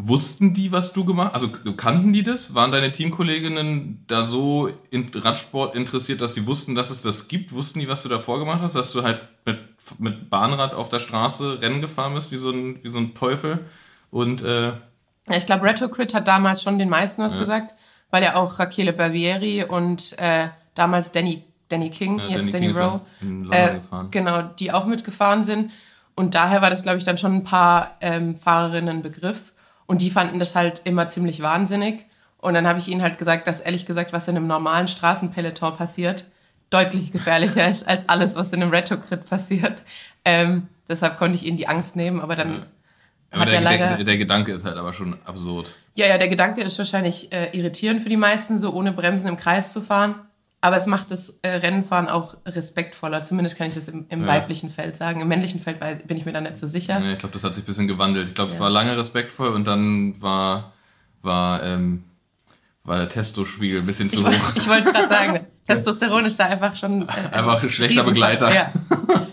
Wussten 0.00 0.54
die, 0.54 0.70
was 0.70 0.92
du 0.92 1.04
gemacht 1.04 1.32
hast? 1.34 1.42
Also 1.42 1.74
kannten 1.74 2.12
die 2.12 2.22
das? 2.22 2.54
Waren 2.54 2.70
deine 2.70 2.92
Teamkolleginnen 2.92 4.04
da 4.06 4.22
so 4.22 4.70
in 4.90 5.10
Radsport 5.12 5.74
interessiert, 5.74 6.20
dass 6.20 6.34
die 6.34 6.46
wussten, 6.46 6.76
dass 6.76 6.90
es 6.90 7.02
das 7.02 7.26
gibt? 7.26 7.52
Wussten 7.52 7.80
die, 7.80 7.88
was 7.88 8.04
du 8.04 8.08
davor 8.08 8.38
gemacht 8.38 8.60
hast? 8.62 8.76
Dass 8.76 8.92
du 8.92 9.02
halt 9.02 9.20
mit, 9.44 9.58
mit 9.98 10.30
Bahnrad 10.30 10.72
auf 10.72 10.88
der 10.88 11.00
Straße 11.00 11.60
Rennen 11.60 11.80
gefahren 11.80 12.14
bist, 12.14 12.30
wie 12.30 12.36
so 12.36 12.50
ein, 12.50 12.82
wie 12.84 12.88
so 12.88 12.98
ein 12.98 13.14
Teufel? 13.16 13.66
Und 14.10 14.40
äh, 14.42 14.72
Ja, 15.30 15.36
ich 15.36 15.46
glaube, 15.46 15.64
Retrocrit 15.64 16.14
hat 16.14 16.28
damals 16.28 16.62
schon 16.62 16.78
den 16.78 16.88
meisten 16.88 17.22
was 17.22 17.38
gesagt, 17.38 17.74
weil 18.10 18.22
ja 18.22 18.36
auch 18.36 18.58
Rachele 18.58 18.92
Barbieri 18.92 19.64
und 19.64 20.18
äh, 20.18 20.48
damals 20.74 21.12
Danny, 21.12 21.44
Danny 21.68 21.90
King, 21.90 22.18
Ja, 22.18 22.36
jetzt 22.36 22.52
Danny 22.52 22.72
Danny, 22.72 22.78
Rowe, 22.78 23.00
äh, 23.54 23.78
genau, 24.10 24.42
die 24.42 24.72
auch 24.72 24.86
mitgefahren 24.86 25.42
sind. 25.42 25.72
Und 26.14 26.34
daher 26.34 26.62
war 26.62 26.70
das, 26.70 26.82
glaube 26.82 26.98
ich, 26.98 27.04
dann 27.04 27.18
schon 27.18 27.34
ein 27.34 27.44
paar 27.44 27.96
ähm, 28.00 28.34
Fahrerinnen 28.36 29.02
Begriff. 29.02 29.52
Und 29.86 30.02
die 30.02 30.10
fanden 30.10 30.38
das 30.38 30.54
halt 30.54 30.82
immer 30.84 31.08
ziemlich 31.08 31.42
wahnsinnig. 31.42 32.06
Und 32.38 32.54
dann 32.54 32.66
habe 32.66 32.78
ich 32.78 32.88
ihnen 32.88 33.02
halt 33.02 33.18
gesagt, 33.18 33.46
dass 33.46 33.60
ehrlich 33.60 33.86
gesagt, 33.86 34.12
was 34.12 34.28
in 34.28 34.36
einem 34.36 34.46
normalen 34.46 34.88
Straßenpeloton 34.88 35.76
passiert, 35.76 36.26
deutlich 36.70 37.12
gefährlicher 37.12 37.68
ist 37.68 37.86
als 37.86 38.08
alles, 38.08 38.36
was 38.36 38.52
in 38.52 38.62
einem 38.62 38.70
Retrocrit 38.70 39.28
passiert. 39.28 39.82
Ähm, 40.24 40.68
deshalb 40.88 41.18
konnte 41.18 41.36
ich 41.36 41.46
ihnen 41.46 41.56
die 41.56 41.68
Angst 41.68 41.96
nehmen, 41.96 42.20
aber 42.20 42.36
dann 42.36 42.66
aber 43.30 43.40
hat 43.42 43.48
der, 43.48 43.54
er 43.56 43.60
leider... 43.62 43.86
der, 43.96 44.04
der 44.04 44.18
Gedanke 44.18 44.52
ist 44.52 44.64
halt 44.64 44.76
aber 44.76 44.92
schon 44.92 45.16
absurd. 45.24 45.76
Ja, 45.94 46.06
ja, 46.06 46.18
der 46.18 46.28
Gedanke 46.28 46.62
ist 46.62 46.78
wahrscheinlich 46.78 47.32
äh, 47.32 47.50
irritierend 47.56 48.00
für 48.02 48.08
die 48.08 48.16
meisten, 48.16 48.58
so 48.58 48.72
ohne 48.72 48.92
Bremsen 48.92 49.28
im 49.28 49.36
Kreis 49.36 49.72
zu 49.72 49.80
fahren. 49.82 50.14
Aber 50.60 50.76
es 50.76 50.86
macht 50.86 51.12
das 51.12 51.38
äh, 51.42 51.48
Rennenfahren 51.50 52.08
auch 52.08 52.36
respektvoller. 52.44 53.22
Zumindest 53.22 53.56
kann 53.56 53.68
ich 53.68 53.74
das 53.74 53.86
im, 53.88 54.06
im 54.08 54.22
Ja. 54.22 54.26
weiblichen 54.26 54.70
Feld 54.70 54.96
sagen. 54.96 55.20
Im 55.20 55.28
männlichen 55.28 55.60
Feld 55.60 55.78
bin 56.08 56.16
ich 56.16 56.24
mir 56.24 56.32
da 56.32 56.40
nicht 56.40 56.58
so 56.58 56.66
sicher. 56.66 56.98
Nee, 56.98 57.12
ich 57.12 57.18
glaube, 57.18 57.32
das 57.32 57.44
hat 57.44 57.54
sich 57.54 57.62
ein 57.62 57.66
bisschen 57.66 57.86
gewandelt. 57.86 58.28
Ich 58.28 58.34
glaube, 58.34 58.50
es 58.50 58.56
Ja. 58.56 58.60
war 58.62 58.70
lange 58.70 58.96
respektvoll 58.96 59.50
und 59.50 59.66
dann 59.68 60.20
war, 60.20 60.72
war, 61.22 61.62
ähm, 61.62 62.02
war 62.82 62.96
der 62.96 63.08
Testospiegel 63.08 63.80
ein 63.82 63.86
bisschen 63.86 64.06
Ich, 64.08 64.16
zu 64.16 64.24
woll- 64.24 64.32
hoch. 64.32 64.52
ich 64.56 64.66
wollte 64.68 64.90
gerade 64.90 65.06
sagen, 65.08 65.46
Testosteron 65.66 66.24
ist 66.26 66.40
da 66.40 66.46
einfach 66.46 66.74
schon. 66.74 67.02
Äh, 67.02 67.12
Einfach 67.36 67.62
ein 67.62 67.70
schlechter. 67.70 68.02
Begleiter. 68.02 68.52
Ja. 68.52 68.72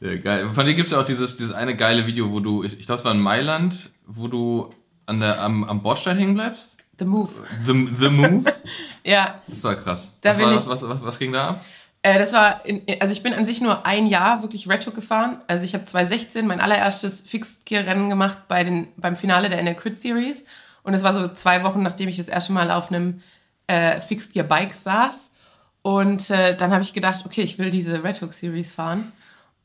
Ja, 0.00 0.16
geil. 0.16 0.52
Von 0.52 0.66
dir 0.66 0.74
gibt 0.74 0.86
es 0.86 0.92
ja 0.92 1.00
auch 1.00 1.04
dieses, 1.04 1.36
dieses 1.36 1.54
eine 1.54 1.74
geile 1.74 2.06
Video, 2.06 2.30
wo 2.30 2.40
du, 2.40 2.62
ich, 2.62 2.78
ich 2.78 2.86
glaube, 2.86 2.98
es 2.98 3.04
war 3.04 3.12
in 3.12 3.20
Mailand, 3.20 3.90
wo 4.06 4.28
du 4.28 4.70
an 5.06 5.20
der, 5.20 5.40
am, 5.40 5.64
am 5.64 5.82
Bordstein 5.82 6.18
hängen 6.18 6.34
bleibst. 6.34 6.76
The 6.98 7.04
Move. 7.04 7.30
The, 7.64 7.88
the 7.98 8.10
Move. 8.10 8.52
Ja, 9.04 9.40
Das 9.46 9.62
war 9.62 9.76
krass. 9.76 10.18
Da 10.20 10.30
was, 10.30 10.38
war, 10.40 10.52
das? 10.52 10.68
was, 10.68 10.88
was, 10.88 11.02
was 11.04 11.18
ging 11.18 11.32
da 11.32 11.50
ab? 11.50 11.64
Äh, 12.02 12.18
das 12.18 12.32
war, 12.32 12.64
in, 12.66 12.82
also 13.00 13.12
ich 13.12 13.22
bin 13.22 13.34
an 13.34 13.46
sich 13.46 13.60
nur 13.60 13.86
ein 13.86 14.06
Jahr 14.06 14.42
wirklich 14.42 14.68
Retro 14.68 14.90
gefahren. 14.90 15.40
Also 15.46 15.64
ich 15.64 15.74
habe 15.74 15.84
2016 15.84 16.46
mein 16.46 16.60
allererstes 16.60 17.20
Fixed-Gear-Rennen 17.20 18.10
gemacht 18.10 18.48
bei 18.48 18.64
den, 18.64 18.88
beim 18.96 19.16
Finale 19.16 19.48
der 19.48 19.62
NL 19.62 19.76
Crit 19.76 20.00
Series. 20.00 20.44
Und 20.82 20.94
es 20.94 21.02
war 21.04 21.12
so 21.12 21.28
zwei 21.28 21.62
Wochen, 21.62 21.82
nachdem 21.82 22.08
ich 22.08 22.16
das 22.16 22.28
erste 22.28 22.52
Mal 22.52 22.70
auf 22.70 22.90
einem 22.90 23.22
äh, 23.68 24.00
Fixed-Gear-Bike 24.00 24.74
saß. 24.74 25.30
Und 25.82 26.30
äh, 26.30 26.56
dann 26.56 26.72
habe 26.72 26.82
ich 26.82 26.92
gedacht, 26.92 27.24
okay, 27.24 27.42
ich 27.42 27.58
will 27.58 27.70
diese 27.70 28.02
Retro 28.02 28.26
Series 28.32 28.72
fahren. 28.72 29.12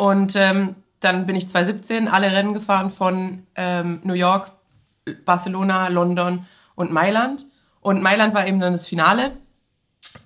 Und 0.02 0.36
ähm, 0.36 0.78
dann 1.00 1.28
bin 1.28 1.36
ich 1.36 1.48
2017 1.48 2.08
alle 2.08 2.32
Rennen 2.32 2.56
gefahren 2.56 2.90
von 2.90 3.46
ähm, 3.54 4.00
New 4.04 4.16
York, 4.16 4.52
Barcelona, 5.26 5.90
London 5.90 6.48
und 6.74 6.92
Mailand. 6.92 7.46
Und 7.82 8.02
Mailand 8.02 8.34
war 8.34 8.48
eben 8.48 8.60
dann 8.60 8.72
das 8.72 8.88
Finale. 8.88 9.38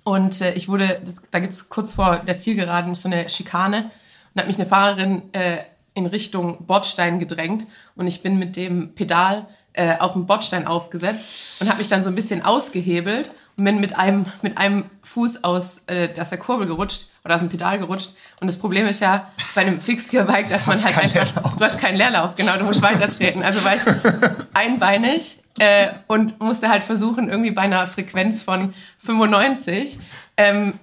Und 0.02 0.40
äh, 0.40 0.54
ich 0.54 0.70
wurde, 0.70 1.02
das, 1.04 1.16
da 1.30 1.40
gibt 1.40 1.52
es 1.52 1.68
kurz 1.68 1.92
vor 1.92 2.20
der 2.20 2.38
Zielgeraden 2.38 2.94
so 2.94 3.06
eine 3.06 3.28
Schikane 3.28 3.90
und 4.32 4.40
hat 4.40 4.46
mich 4.46 4.56
eine 4.56 4.64
Fahrerin 4.64 5.24
äh, 5.34 5.58
in 5.92 6.06
Richtung 6.06 6.64
Bordstein 6.64 7.18
gedrängt 7.18 7.66
und 7.96 8.06
ich 8.06 8.22
bin 8.22 8.38
mit 8.38 8.56
dem 8.56 8.94
Pedal 8.94 9.46
äh, 9.74 9.98
auf 9.98 10.14
den 10.14 10.26
Bordstein 10.26 10.66
aufgesetzt 10.66 11.60
und 11.60 11.68
habe 11.68 11.78
mich 11.78 11.88
dann 11.88 12.02
so 12.02 12.08
ein 12.08 12.14
bisschen 12.14 12.42
ausgehebelt 12.42 13.30
und 13.56 13.64
bin 13.64 13.80
mit 13.80 13.96
einem, 13.96 14.26
mit 14.42 14.58
einem 14.58 14.84
Fuß 15.02 15.44
aus, 15.44 15.82
äh, 15.86 16.08
aus 16.20 16.30
der 16.30 16.38
Kurbel 16.38 16.66
gerutscht 16.66 17.06
oder 17.24 17.34
aus 17.34 17.40
dem 17.40 17.48
Pedal 17.48 17.78
gerutscht. 17.78 18.10
Und 18.40 18.48
das 18.48 18.58
Problem 18.58 18.86
ist 18.86 19.00
ja 19.00 19.30
bei 19.54 19.62
einem 19.62 19.80
Fixgear-Bike, 19.80 20.48
dass 20.48 20.66
man 20.66 20.82
halt 20.82 20.98
einfach, 20.98 21.56
du 21.56 21.64
hast 21.64 21.80
keinen 21.80 21.96
Leerlauf, 21.96 22.34
genau, 22.34 22.56
du 22.58 22.64
musst 22.64 22.82
weitertreten. 22.82 23.42
Also 23.42 23.64
war 23.64 23.74
ich 23.74 23.82
einbeinig 24.54 25.38
äh, 25.58 25.88
und 26.06 26.38
musste 26.40 26.68
halt 26.68 26.84
versuchen, 26.84 27.28
irgendwie 27.30 27.50
bei 27.50 27.62
einer 27.62 27.86
Frequenz 27.86 28.42
von 28.42 28.74
95 28.98 29.98
ähm, 30.36 30.78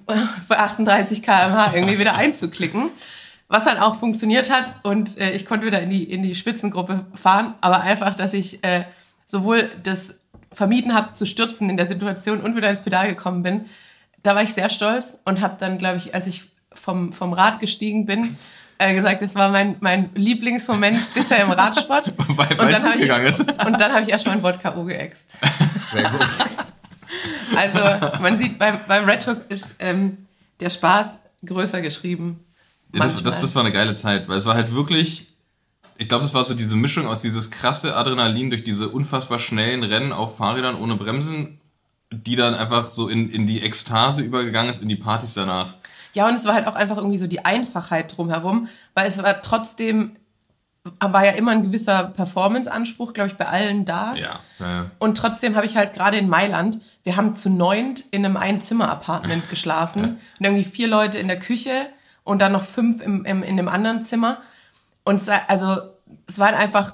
für 0.48 0.58
38 0.58 1.22
km/h 1.22 1.76
irgendwie 1.76 2.00
wieder 2.00 2.16
einzuklicken. 2.16 2.90
Was 3.50 3.68
halt 3.68 3.80
auch 3.80 4.00
funktioniert 4.00 4.50
hat 4.50 4.74
und 4.84 5.18
äh, 5.20 5.32
ich 5.32 5.46
konnte 5.46 5.68
wieder 5.68 5.80
in 5.80 5.92
die, 5.92 6.04
in 6.04 6.24
die 6.24 6.34
Spitzengruppe 6.34 7.06
fahren, 7.14 7.54
aber 7.62 7.82
einfach, 7.82 8.16
dass 8.16 8.34
ich 8.34 8.64
äh, 8.64 8.86
sowohl 9.28 9.70
das 9.84 10.16
vermieden 10.54 10.94
habe 10.94 11.14
zu 11.14 11.26
stürzen 11.26 11.70
in 11.70 11.78
der 11.78 11.88
Situation 11.88 12.42
und 12.42 12.56
wieder 12.56 12.70
ins 12.70 12.82
Pedal 12.82 13.08
gekommen 13.08 13.44
bin, 13.44 13.66
da 14.22 14.36
war 14.36 14.44
ich 14.44 14.54
sehr 14.54 14.70
stolz 14.70 15.20
und 15.26 15.42
habe 15.42 15.56
dann, 15.60 15.78
glaube 15.78 15.98
ich, 15.98 16.16
als 16.16 16.28
ich 16.28 16.44
vom, 16.74 17.12
vom 17.12 17.34
Rad 17.34 17.60
gestiegen 17.60 18.06
bin, 18.06 18.38
äh, 18.78 18.94
gesagt, 18.94 19.22
das 19.22 19.36
war 19.36 19.50
mein, 19.50 19.76
mein 19.80 20.10
Lieblingsmoment 20.16 21.14
bisher 21.14 21.44
im 21.44 21.52
Radsport. 21.52 22.14
Weil- 22.28 22.60
und 22.60 22.72
dann 22.72 23.00
ich, 23.00 23.30
ist. 23.30 23.40
und 23.42 23.80
dann 23.80 23.92
habe 23.92 24.02
ich 24.02 24.10
erstmal 24.10 24.36
ein 24.36 24.44
Wort 24.44 24.62
K.O. 24.62 24.84
geäxt. 24.86 25.32
Sehr 25.92 26.04
gut. 26.04 26.20
Also 27.56 27.80
man 28.22 28.40
sieht, 28.40 28.58
beim, 28.58 28.80
beim 28.88 29.06
Red 29.06 29.28
Hook 29.28 29.42
ist 29.50 29.76
ähm, 29.80 30.26
der 30.60 30.72
Spaß 30.72 31.20
größer 31.46 31.82
geschrieben. 31.82 32.44
Ja, 32.94 33.02
das, 33.02 33.22
das, 33.22 33.38
das 33.38 33.56
war 33.56 33.64
eine 33.64 33.72
geile 33.72 33.94
Zeit, 33.94 34.28
weil 34.28 34.40
es 34.40 34.46
war 34.46 34.56
halt 34.56 34.74
wirklich, 34.74 35.33
ich 36.04 36.10
glaube, 36.10 36.26
es 36.26 36.34
war 36.34 36.44
so 36.44 36.54
diese 36.54 36.76
Mischung 36.76 37.08
aus 37.08 37.22
dieses 37.22 37.50
krasse 37.50 37.96
Adrenalin 37.96 38.50
durch 38.50 38.66
diese 38.66 38.90
unfassbar 38.90 39.40
schnellen 39.40 39.84
Rennen 39.84 40.12
auf 40.12 40.36
Fahrrädern 40.36 40.76
ohne 40.76 40.98
Bremsen, 40.98 41.62
die 42.12 42.36
dann 42.36 42.54
einfach 42.54 42.84
so 42.84 43.08
in, 43.08 43.32
in 43.32 43.48
die 43.48 43.62
Ekstase 43.62 44.22
übergegangen 44.22 44.70
ist, 44.70 44.82
in 44.82 44.90
die 44.90 44.98
Partys 44.98 45.34
danach. 45.34 45.76
Ja, 46.12 46.28
und 46.28 46.34
es 46.34 46.44
war 46.44 46.56
halt 46.56 46.68
auch 46.68 46.76
einfach 46.76 46.98
irgendwie 46.98 47.18
so 47.18 47.26
die 47.26 47.46
Einfachheit 47.46 48.18
drumherum, 48.18 48.68
weil 48.94 49.08
es 49.08 49.24
war 49.24 49.42
trotzdem 49.42 50.18
war 51.00 51.26
ja 51.26 51.32
immer 51.32 51.52
ein 51.52 51.64
gewisser 51.64 52.04
Performance-Anspruch, 52.04 53.14
glaube 53.14 53.30
ich, 53.30 53.38
bei 53.38 53.46
allen 53.46 53.86
da. 53.86 54.16
Ja, 54.16 54.42
ja, 54.60 54.70
ja. 54.70 54.92
Und 55.00 55.18
trotzdem 55.18 55.56
habe 55.56 55.66
ich 55.66 55.78
halt 55.78 55.94
gerade 55.94 56.18
in 56.18 56.28
Mailand, 56.28 56.82
wir 57.04 57.16
haben 57.16 57.34
zu 57.34 57.50
neunt 57.50 58.04
in 58.12 58.26
einem 58.26 58.36
Einzimmer-Apartment 58.36 59.50
geschlafen 59.50 60.04
und 60.38 60.46
irgendwie 60.46 60.66
vier 60.66 60.90
Leute 60.90 61.18
in 61.20 61.30
der 61.30 61.40
Küche 61.40 61.72
und 62.26 62.42
dann 62.42 62.52
noch 62.52 62.64
fünf 62.64 63.02
im, 63.02 63.24
im, 63.24 63.42
in 63.42 63.56
dem 63.56 63.70
anderen 63.70 64.04
Zimmer. 64.04 64.40
Und 65.06 65.22
also 65.48 65.93
es 66.28 66.40
war 66.40 66.48
halt 66.48 66.58
einfach 66.58 66.94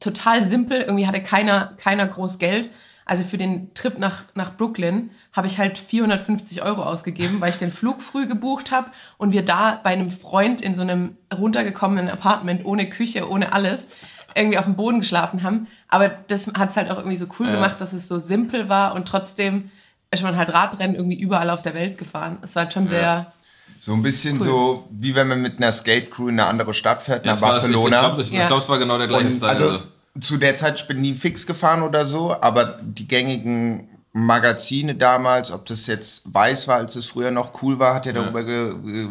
total 0.00 0.44
simpel. 0.44 0.80
Irgendwie 0.80 1.06
hatte 1.06 1.22
keiner, 1.22 1.74
keiner 1.76 2.06
groß 2.06 2.38
Geld. 2.38 2.70
Also 3.04 3.24
für 3.24 3.38
den 3.38 3.74
Trip 3.74 3.98
nach, 3.98 4.24
nach 4.34 4.56
Brooklyn 4.56 5.10
habe 5.32 5.48
ich 5.48 5.58
halt 5.58 5.78
450 5.78 6.62
Euro 6.62 6.82
ausgegeben, 6.82 7.40
weil 7.40 7.50
ich 7.50 7.56
den 7.56 7.72
Flug 7.72 8.02
früh 8.02 8.28
gebucht 8.28 8.70
habe 8.70 8.90
und 9.18 9.32
wir 9.32 9.44
da 9.44 9.80
bei 9.82 9.90
einem 9.90 10.10
Freund 10.10 10.60
in 10.60 10.76
so 10.76 10.82
einem 10.82 11.16
runtergekommenen 11.36 12.08
Apartment 12.08 12.64
ohne 12.64 12.88
Küche, 12.88 13.28
ohne 13.28 13.52
alles 13.52 13.88
irgendwie 14.36 14.58
auf 14.58 14.64
dem 14.64 14.76
Boden 14.76 15.00
geschlafen 15.00 15.42
haben. 15.42 15.66
Aber 15.88 16.08
das 16.08 16.52
hat 16.54 16.70
es 16.70 16.76
halt 16.76 16.88
auch 16.90 16.98
irgendwie 16.98 17.16
so 17.16 17.26
cool 17.40 17.50
gemacht, 17.50 17.80
dass 17.80 17.92
es 17.92 18.06
so 18.06 18.20
simpel 18.20 18.68
war 18.68 18.94
und 18.94 19.08
trotzdem 19.08 19.70
ist 20.12 20.22
man 20.22 20.36
halt 20.36 20.52
Radrennen 20.52 20.96
irgendwie 20.96 21.18
überall 21.18 21.50
auf 21.50 21.62
der 21.62 21.74
Welt 21.74 21.98
gefahren. 21.98 22.38
Es 22.42 22.54
war 22.54 22.64
halt 22.64 22.72
schon 22.72 22.86
sehr, 22.86 23.32
So 23.80 23.94
ein 23.94 24.02
bisschen 24.02 24.40
so, 24.42 24.86
wie 24.90 25.14
wenn 25.14 25.26
man 25.28 25.40
mit 25.40 25.56
einer 25.56 25.72
Skate-Crew 25.72 26.28
in 26.28 26.38
eine 26.38 26.48
andere 26.48 26.74
Stadt 26.74 27.00
fährt, 27.00 27.24
Ja, 27.24 27.32
nach 27.32 27.40
war- 27.40 27.50
Barcelona. 27.52 27.96
Ich 27.96 28.00
glaube, 28.02 28.16
das, 28.18 28.26
ich 28.28 28.32
Ja. 28.34 28.46
glaub, 28.46 28.60
es 28.60 28.68
war 28.68 28.78
genau 28.78 28.98
der 28.98 29.06
gleiche 29.06 29.30
Style. 29.30 29.50
also 29.50 29.68
Also, 29.70 29.82
zu 30.20 30.36
der 30.36 30.54
Zeit, 30.54 30.78
ich 30.80 30.86
bin 30.86 31.00
nie 31.00 31.14
fix 31.14 31.46
gefahren 31.46 31.82
oder 31.82 32.04
so, 32.04 32.36
aber 32.40 32.78
die 32.82 33.08
gängigen 33.08 33.88
Magazine 34.12 34.96
damals, 34.96 35.50
ob 35.52 35.64
das 35.66 35.86
jetzt 35.86 36.22
weiß 36.34 36.66
war, 36.68 36.76
als 36.78 36.96
es 36.96 37.06
früher 37.06 37.30
noch 37.30 37.62
cool 37.62 37.78
war, 37.78 37.94
hat 37.94 38.06
ja 38.06 38.12
darüber 38.12 38.42
ge, 38.42 38.74
ge, 38.84 39.08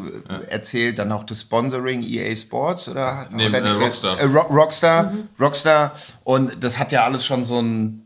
erzählt. 0.50 1.00
Dann 1.00 1.12
auch 1.14 1.24
das 1.24 1.42
Sponsoring 1.42 2.04
EA 2.04 2.36
Sports 2.36 2.90
oder, 2.90 3.28
Nee, 3.32 3.48
oder 3.48 3.60
äh, 3.64 3.70
Rockstar. 3.72 4.20
Äh, 4.20 4.26
Ro- 4.26 4.54
Rockstar, 4.54 5.14
Rockstar. 5.40 5.94
Und 6.26 6.62
das 6.64 6.78
hat 6.78 6.92
ja 6.92 7.06
alles 7.06 7.26
schon 7.26 7.44
so 7.46 7.60
ein. 7.62 8.06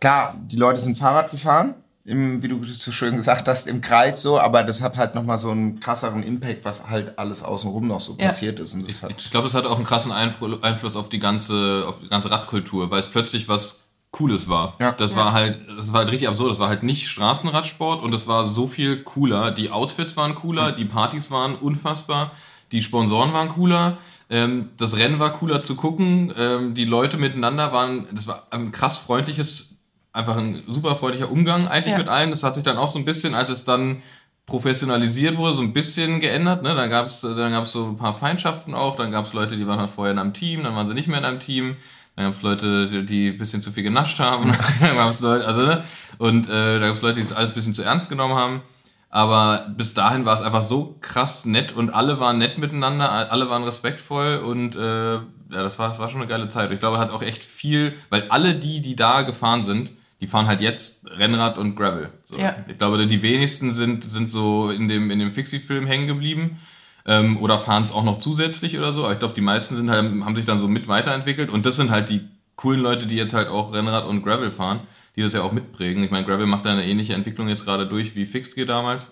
Klar, 0.00 0.34
die 0.38 0.56
Leute 0.56 0.80
sind 0.80 0.98
Fahrrad 0.98 1.30
gefahren, 1.30 1.74
im, 2.04 2.42
wie 2.42 2.48
du 2.48 2.62
so 2.64 2.92
schön 2.92 3.16
gesagt 3.16 3.48
hast, 3.48 3.66
im 3.66 3.80
Kreis 3.80 4.20
so, 4.20 4.38
aber 4.38 4.62
das 4.62 4.82
hat 4.82 4.96
halt 4.96 5.14
nochmal 5.14 5.38
so 5.38 5.50
einen 5.50 5.80
krasseren 5.80 6.22
Impact, 6.22 6.64
was 6.64 6.88
halt 6.88 7.18
alles 7.18 7.42
außenrum 7.42 7.86
noch 7.86 8.00
so 8.00 8.16
Ja. 8.18 8.26
passiert 8.26 8.60
ist. 8.60 8.74
Und 8.74 8.86
das 8.88 9.02
hat, 9.02 9.12
ich 9.16 9.30
glaube, 9.30 9.46
es 9.46 9.54
hat 9.54 9.64
auch 9.64 9.76
einen 9.76 9.86
krassen 9.86 10.12
Einflu- 10.12 10.62
Einfluss 10.62 10.96
auf 10.96 11.08
die 11.08 11.18
ganze, 11.18 11.84
auf 11.88 12.00
die 12.00 12.08
ganze 12.08 12.30
Radkultur, 12.30 12.90
weil 12.90 13.00
es 13.00 13.06
plötzlich 13.06 13.48
was 13.48 13.80
Cooles 14.10 14.48
war. 14.48 14.76
Ja. 14.80 14.92
Das 14.92 15.16
war 15.16 15.32
halt, 15.32 15.58
das 15.76 15.92
war 15.92 16.00
halt 16.00 16.10
richtig 16.12 16.28
absurd. 16.28 16.50
Das 16.52 16.60
war 16.60 16.68
halt 16.68 16.84
nicht 16.84 17.08
Straßenradsport 17.08 18.02
und 18.02 18.14
es 18.14 18.28
war 18.28 18.44
so 18.46 18.68
viel 18.68 19.02
cooler. 19.02 19.50
Die 19.50 19.70
Outfits 19.70 20.16
waren 20.16 20.34
cooler, 20.36 20.70
die 20.72 20.84
Partys 20.84 21.30
waren 21.32 21.56
unfassbar, 21.56 22.30
die 22.70 22.80
Sponsoren 22.82 23.32
waren 23.32 23.48
cooler. 23.48 23.96
Ähm, 24.30 24.68
das 24.76 24.98
Rennen 24.98 25.18
war 25.18 25.32
cooler 25.32 25.62
zu 25.62 25.74
gucken. 25.74 26.32
Ähm, 26.38 26.74
die 26.74 26.84
Leute 26.84 27.16
miteinander 27.16 27.72
waren, 27.72 28.06
das 28.12 28.26
war 28.28 28.46
ein 28.50 28.70
krass 28.70 28.98
freundliches, 28.98 29.73
einfach 30.14 30.36
ein 30.36 30.62
super 30.66 30.96
freundlicher 30.96 31.30
Umgang 31.30 31.68
eigentlich 31.68 31.92
Ja. 31.92 31.98
mit 31.98 32.08
allen. 32.08 32.30
Das 32.30 32.42
hat 32.42 32.54
sich 32.54 32.64
dann 32.64 32.78
auch 32.78 32.88
so 32.88 32.98
ein 32.98 33.04
bisschen, 33.04 33.34
als 33.34 33.50
es 33.50 33.64
dann 33.64 34.02
professionalisiert 34.46 35.36
wurde, 35.36 35.54
so 35.54 35.62
ein 35.62 35.72
bisschen 35.72 36.20
geändert. 36.20 36.62
Ne? 36.62 36.74
Dann 36.74 36.88
gab 36.88 37.06
es 37.06 37.20
dann 37.22 37.52
gab's 37.52 37.72
so 37.72 37.86
ein 37.86 37.96
paar 37.96 38.14
Feindschaften 38.14 38.74
auch. 38.74 38.96
Dann 38.96 39.10
gab 39.10 39.24
es 39.24 39.32
Leute, 39.32 39.56
die 39.56 39.66
waren 39.66 39.80
halt 39.80 39.90
vorher 39.90 40.12
in 40.12 40.18
einem 40.18 40.32
Team, 40.32 40.62
dann 40.62 40.74
waren 40.76 40.86
sie 40.86 40.94
nicht 40.94 41.08
mehr 41.08 41.18
in 41.18 41.24
einem 41.24 41.40
Team. 41.40 41.76
Dann 42.16 42.26
gab 42.26 42.36
es 42.36 42.42
Leute, 42.42 43.04
die, 43.04 43.30
ein 43.30 43.38
bisschen 43.38 43.60
zu 43.60 43.72
viel 43.72 43.82
genascht 43.82 44.20
haben. 44.20 44.56
dann 44.80 44.96
gab's 44.96 45.20
Leute, 45.20 45.46
also, 45.46 45.62
ne? 45.62 45.82
Und 46.18 46.48
äh, 46.48 46.78
da 46.78 46.86
gab 46.86 46.94
es 46.94 47.02
Leute, 47.02 47.16
die 47.16 47.22
es 47.22 47.32
alles 47.32 47.50
ein 47.50 47.54
bisschen 47.54 47.74
zu 47.74 47.82
ernst 47.82 48.08
genommen 48.08 48.34
haben. 48.34 48.62
Aber 49.10 49.66
bis 49.76 49.94
dahin 49.94 50.24
war 50.24 50.34
es 50.34 50.42
einfach 50.42 50.62
so 50.62 50.96
krass 51.00 51.46
nett 51.46 51.72
und 51.72 51.90
alle 51.90 52.18
waren 52.18 52.38
nett 52.38 52.58
miteinander, 52.58 53.30
alle 53.30 53.48
waren 53.48 53.62
respektvoll 53.62 54.38
und 54.38 54.74
äh, 54.74 55.14
ja, 55.14 55.22
das 55.50 55.78
war, 55.78 55.88
das 55.88 56.00
war 56.00 56.08
schon 56.08 56.20
eine 56.20 56.28
geile 56.28 56.48
Zeit. 56.48 56.72
Ich 56.72 56.80
glaube, 56.80 56.98
hat 56.98 57.10
auch 57.12 57.22
echt 57.22 57.44
viel, 57.44 57.94
weil 58.10 58.26
alle 58.28 58.56
die, 58.56 58.80
die 58.80 58.96
da 58.96 59.22
gefahren 59.22 59.62
sind, 59.62 59.92
die 60.20 60.26
fahren 60.26 60.46
halt 60.46 60.60
jetzt 60.60 61.06
Rennrad 61.06 61.58
und 61.58 61.74
Gravel. 61.74 62.10
So. 62.24 62.36
Ja. 62.36 62.56
Ich 62.68 62.78
glaube, 62.78 63.06
die 63.06 63.22
wenigsten 63.22 63.72
sind, 63.72 64.04
sind 64.04 64.30
so 64.30 64.70
in 64.70 64.88
dem, 64.88 65.10
in 65.10 65.18
dem 65.18 65.30
Fixie-Film 65.30 65.86
hängen 65.86 66.06
geblieben 66.06 66.58
ähm, 67.06 67.36
oder 67.38 67.58
fahren 67.58 67.82
es 67.82 67.92
auch 67.92 68.04
noch 68.04 68.18
zusätzlich 68.18 68.78
oder 68.78 68.92
so. 68.92 69.04
Aber 69.04 69.12
ich 69.12 69.18
glaube, 69.18 69.34
die 69.34 69.40
meisten 69.40 69.74
sind 69.76 69.90
halt, 69.90 70.04
haben 70.04 70.36
sich 70.36 70.44
dann 70.44 70.58
so 70.58 70.68
mit 70.68 70.88
weiterentwickelt 70.88 71.50
und 71.50 71.66
das 71.66 71.76
sind 71.76 71.90
halt 71.90 72.10
die 72.10 72.22
coolen 72.56 72.80
Leute, 72.80 73.06
die 73.06 73.16
jetzt 73.16 73.34
halt 73.34 73.48
auch 73.48 73.72
Rennrad 73.72 74.06
und 74.06 74.22
Gravel 74.22 74.50
fahren, 74.50 74.80
die 75.16 75.22
das 75.22 75.32
ja 75.32 75.42
auch 75.42 75.52
mitprägen. 75.52 76.02
Ich 76.04 76.10
meine, 76.10 76.26
Gravel 76.26 76.46
macht 76.46 76.64
da 76.64 76.72
eine 76.72 76.86
ähnliche 76.86 77.14
Entwicklung 77.14 77.48
jetzt 77.48 77.64
gerade 77.64 77.86
durch 77.86 78.14
wie 78.14 78.26
Fixgear 78.26 78.66
damals. 78.66 79.10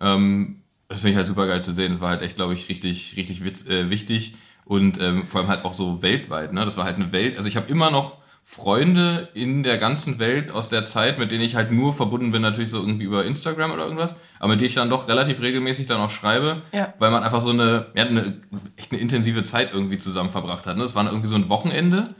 Ähm, 0.00 0.62
das 0.88 1.00
finde 1.00 1.12
ich 1.12 1.16
halt 1.16 1.26
super 1.26 1.46
geil 1.46 1.62
zu 1.62 1.72
sehen. 1.72 1.92
Das 1.92 2.00
war 2.00 2.10
halt 2.10 2.22
echt, 2.22 2.36
glaube 2.36 2.54
ich, 2.54 2.68
richtig, 2.68 3.14
richtig 3.16 3.44
witz, 3.44 3.66
äh, 3.66 3.90
wichtig 3.90 4.34
und 4.64 5.00
ähm, 5.00 5.26
vor 5.26 5.40
allem 5.40 5.50
halt 5.50 5.64
auch 5.64 5.74
so 5.74 6.02
weltweit. 6.02 6.52
Ne? 6.52 6.64
Das 6.64 6.76
war 6.76 6.84
halt 6.84 6.96
eine 6.96 7.12
Welt. 7.12 7.36
Also 7.36 7.48
ich 7.48 7.56
habe 7.56 7.70
immer 7.70 7.90
noch 7.90 8.18
Freunde 8.48 9.28
in 9.34 9.64
der 9.64 9.76
ganzen 9.76 10.20
Welt 10.20 10.52
aus 10.52 10.68
der 10.68 10.84
Zeit, 10.84 11.18
mit 11.18 11.32
denen 11.32 11.42
ich 11.42 11.56
halt 11.56 11.72
nur 11.72 11.92
verbunden 11.92 12.30
bin, 12.30 12.42
natürlich 12.42 12.70
so 12.70 12.78
irgendwie 12.78 13.04
über 13.04 13.24
Instagram 13.24 13.72
oder 13.72 13.82
irgendwas, 13.82 14.14
aber 14.38 14.50
mit 14.52 14.60
denen 14.60 14.68
ich 14.68 14.76
dann 14.76 14.88
doch 14.88 15.08
relativ 15.08 15.42
regelmäßig 15.42 15.86
dann 15.86 16.00
auch 16.00 16.10
schreibe, 16.10 16.62
Ja. 16.70 16.94
weil 17.00 17.10
man 17.10 17.24
einfach 17.24 17.40
so 17.40 17.50
eine, 17.50 17.86
ja, 17.96 18.04
eine, 18.04 18.40
echt 18.76 18.92
eine 18.92 19.00
intensive 19.00 19.42
Zeit 19.42 19.70
irgendwie 19.74 19.98
zusammen 19.98 20.30
verbracht 20.30 20.64
hat. 20.66 20.76
Ne? 20.76 20.84
Das 20.84 20.94
war 20.94 21.04
irgendwie 21.04 21.26
so 21.26 21.34
ein 21.34 21.48
Wochenende. 21.48 22.14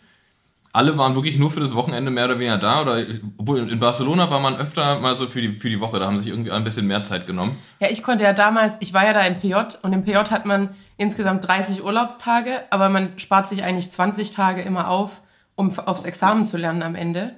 Alle 0.73 0.99
waren 0.99 1.15
wirklich 1.15 1.39
nur 1.39 1.49
für 1.51 1.61
das 1.61 1.75
Wochenende 1.77 2.11
mehr 2.11 2.25
oder 2.25 2.41
weniger 2.41 2.59
da. 2.59 2.83
Oder 2.83 3.05
obwohl 3.39 3.61
in 3.71 3.79
Barcelona 3.79 4.29
war 4.29 4.41
man 4.41 4.57
öfter 4.57 4.99
mal 4.99 5.15
so 5.15 5.29
für 5.29 5.41
die, 5.41 5.53
für 5.53 5.71
die 5.71 5.81
Woche. 5.81 6.01
Da 6.01 6.07
haben 6.07 6.19
sich 6.19 6.27
irgendwie 6.27 6.51
ein 6.51 6.65
bisschen 6.65 6.89
mehr 6.89 7.05
Zeit 7.05 7.29
genommen. 7.29 7.57
Ja, 7.79 7.89
ich 7.89 8.03
konnte 8.03 8.25
ja 8.25 8.33
damals, 8.33 8.77
ich 8.81 8.93
war 8.93 9.07
ja 9.07 9.12
da 9.12 9.21
im 9.23 9.39
PJ 9.39 9.55
und 9.83 9.93
im 9.93 10.05
PJ 10.05 10.17
hat 10.17 10.45
man 10.45 10.71
insgesamt 10.97 11.47
30 11.47 11.85
Urlaubstage, 11.85 12.62
aber 12.71 12.89
man 12.89 13.17
spart 13.17 13.47
sich 13.47 13.62
eigentlich 13.62 13.93
20 13.93 14.31
Tage 14.33 14.61
immer 14.62 14.89
auf, 14.89 15.23
um 15.57 15.77
aufs 15.79 16.05
Examen 16.05 16.45
zu 16.45 16.57
lernen 16.57 16.83
am 16.83 16.95
Ende. 16.95 17.35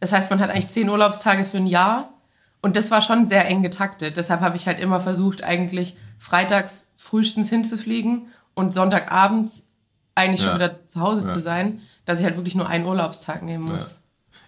Das 0.00 0.12
heißt, 0.12 0.30
man 0.30 0.40
hat 0.40 0.50
eigentlich 0.50 0.68
10 0.68 0.88
Urlaubstage 0.88 1.44
für 1.44 1.56
ein 1.56 1.66
Jahr 1.66 2.10
und 2.60 2.76
das 2.76 2.90
war 2.90 3.00
schon 3.00 3.24
sehr 3.26 3.46
eng 3.48 3.62
getaktet. 3.62 4.16
Deshalb 4.16 4.40
habe 4.40 4.56
ich 4.56 4.66
halt 4.66 4.80
immer 4.80 5.00
versucht, 5.00 5.42
eigentlich 5.42 5.96
freitags 6.18 6.92
frühestens 6.96 7.48
hinzufliegen 7.50 8.26
und 8.54 8.74
Sonntagabends 8.74 9.66
eigentlich 10.14 10.40
schon 10.40 10.50
Ja. 10.50 10.54
wieder 10.56 10.86
zu 10.86 11.00
Hause 11.00 11.26
zu 11.26 11.40
sein, 11.40 11.80
dass 12.04 12.18
ich 12.20 12.24
halt 12.24 12.36
wirklich 12.36 12.54
nur 12.54 12.68
einen 12.68 12.86
Urlaubstag 12.86 13.42
nehmen 13.42 13.64
muss. 13.64 14.00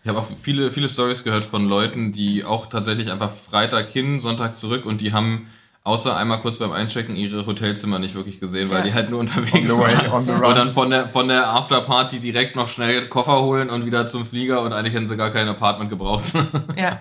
Ich 0.02 0.08
habe 0.08 0.20
auch 0.20 0.26
viele, 0.26 0.70
viele 0.70 0.88
Stories 0.88 1.24
gehört 1.24 1.44
von 1.44 1.66
Leuten, 1.68 2.12
die 2.12 2.44
auch 2.44 2.66
tatsächlich 2.66 3.10
einfach 3.10 3.30
Freitag 3.32 3.88
hin, 3.88 4.20
Sonntag 4.20 4.54
zurück 4.54 4.86
und 4.86 5.00
die 5.00 5.12
haben 5.12 5.48
außer 5.86 6.16
einmal 6.16 6.40
kurz 6.40 6.56
beim 6.56 6.72
Einchecken 6.72 7.16
ihre 7.16 7.46
Hotelzimmer 7.46 7.98
nicht 7.98 8.14
wirklich 8.14 8.40
gesehen, 8.40 8.68
weil 8.70 8.78
Ja. 8.78 8.84
die 8.84 8.94
halt 8.94 9.08
nur 9.10 9.20
unterwegs 9.20 9.54
On 9.72 9.78
the 9.78 9.84
way, 9.84 9.96
waren. 9.96 10.12
on 10.12 10.26
the 10.26 10.32
run. 10.32 10.44
Und 10.44 10.56
dann 10.58 10.70
von 10.70 10.90
der, 10.90 11.08
von 11.08 11.28
der 11.28 11.48
Afterparty 11.50 12.18
direkt 12.18 12.56
noch 12.56 12.68
schnell 12.68 13.08
Koffer 13.08 13.40
holen 13.42 13.70
und 13.70 13.86
wieder 13.86 14.06
zum 14.06 14.26
Flieger 14.26 14.62
und 14.62 14.72
eigentlich 14.72 14.94
hätten 14.94 15.08
sie 15.08 15.16
gar 15.16 15.30
kein 15.30 15.48
Apartment 15.48 15.88
gebraucht. 15.90 16.24
Ja. 16.76 17.00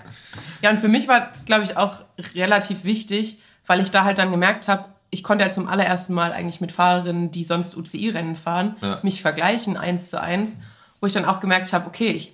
Ja, 0.62 0.70
und 0.72 0.80
für 0.80 0.88
mich 0.88 1.08
war 1.08 1.28
das, 1.30 1.46
glaube 1.46 1.64
ich, 1.64 1.78
auch 1.78 2.02
relativ 2.36 2.84
wichtig, 2.86 3.40
weil 3.68 3.80
ich 3.82 3.92
da 3.92 4.04
halt 4.04 4.18
dann 4.18 4.32
gemerkt 4.32 4.68
habe, 4.68 4.86
ich 5.12 5.24
konnte 5.24 5.46
ja 5.46 5.52
zum 5.52 5.68
allerersten 5.68 6.14
Mal 6.14 6.32
eigentlich 6.34 6.60
mit 6.62 6.72
Fahrerinnen, 6.72 7.32
die 7.32 7.44
sonst 7.44 7.76
UCI-Rennen 7.78 8.36
fahren, 8.36 8.76
Ja. 8.82 9.00
mich 9.04 9.22
vergleichen, 9.22 9.78
eins 9.78 10.10
zu 10.10 10.20
eins, 10.22 10.58
wo 11.02 11.08
ich 11.08 11.14
dann 11.14 11.26
auch 11.26 11.40
gemerkt 11.40 11.72
habe, 11.74 11.88
okay, 11.88 12.08
ich, 12.10 12.34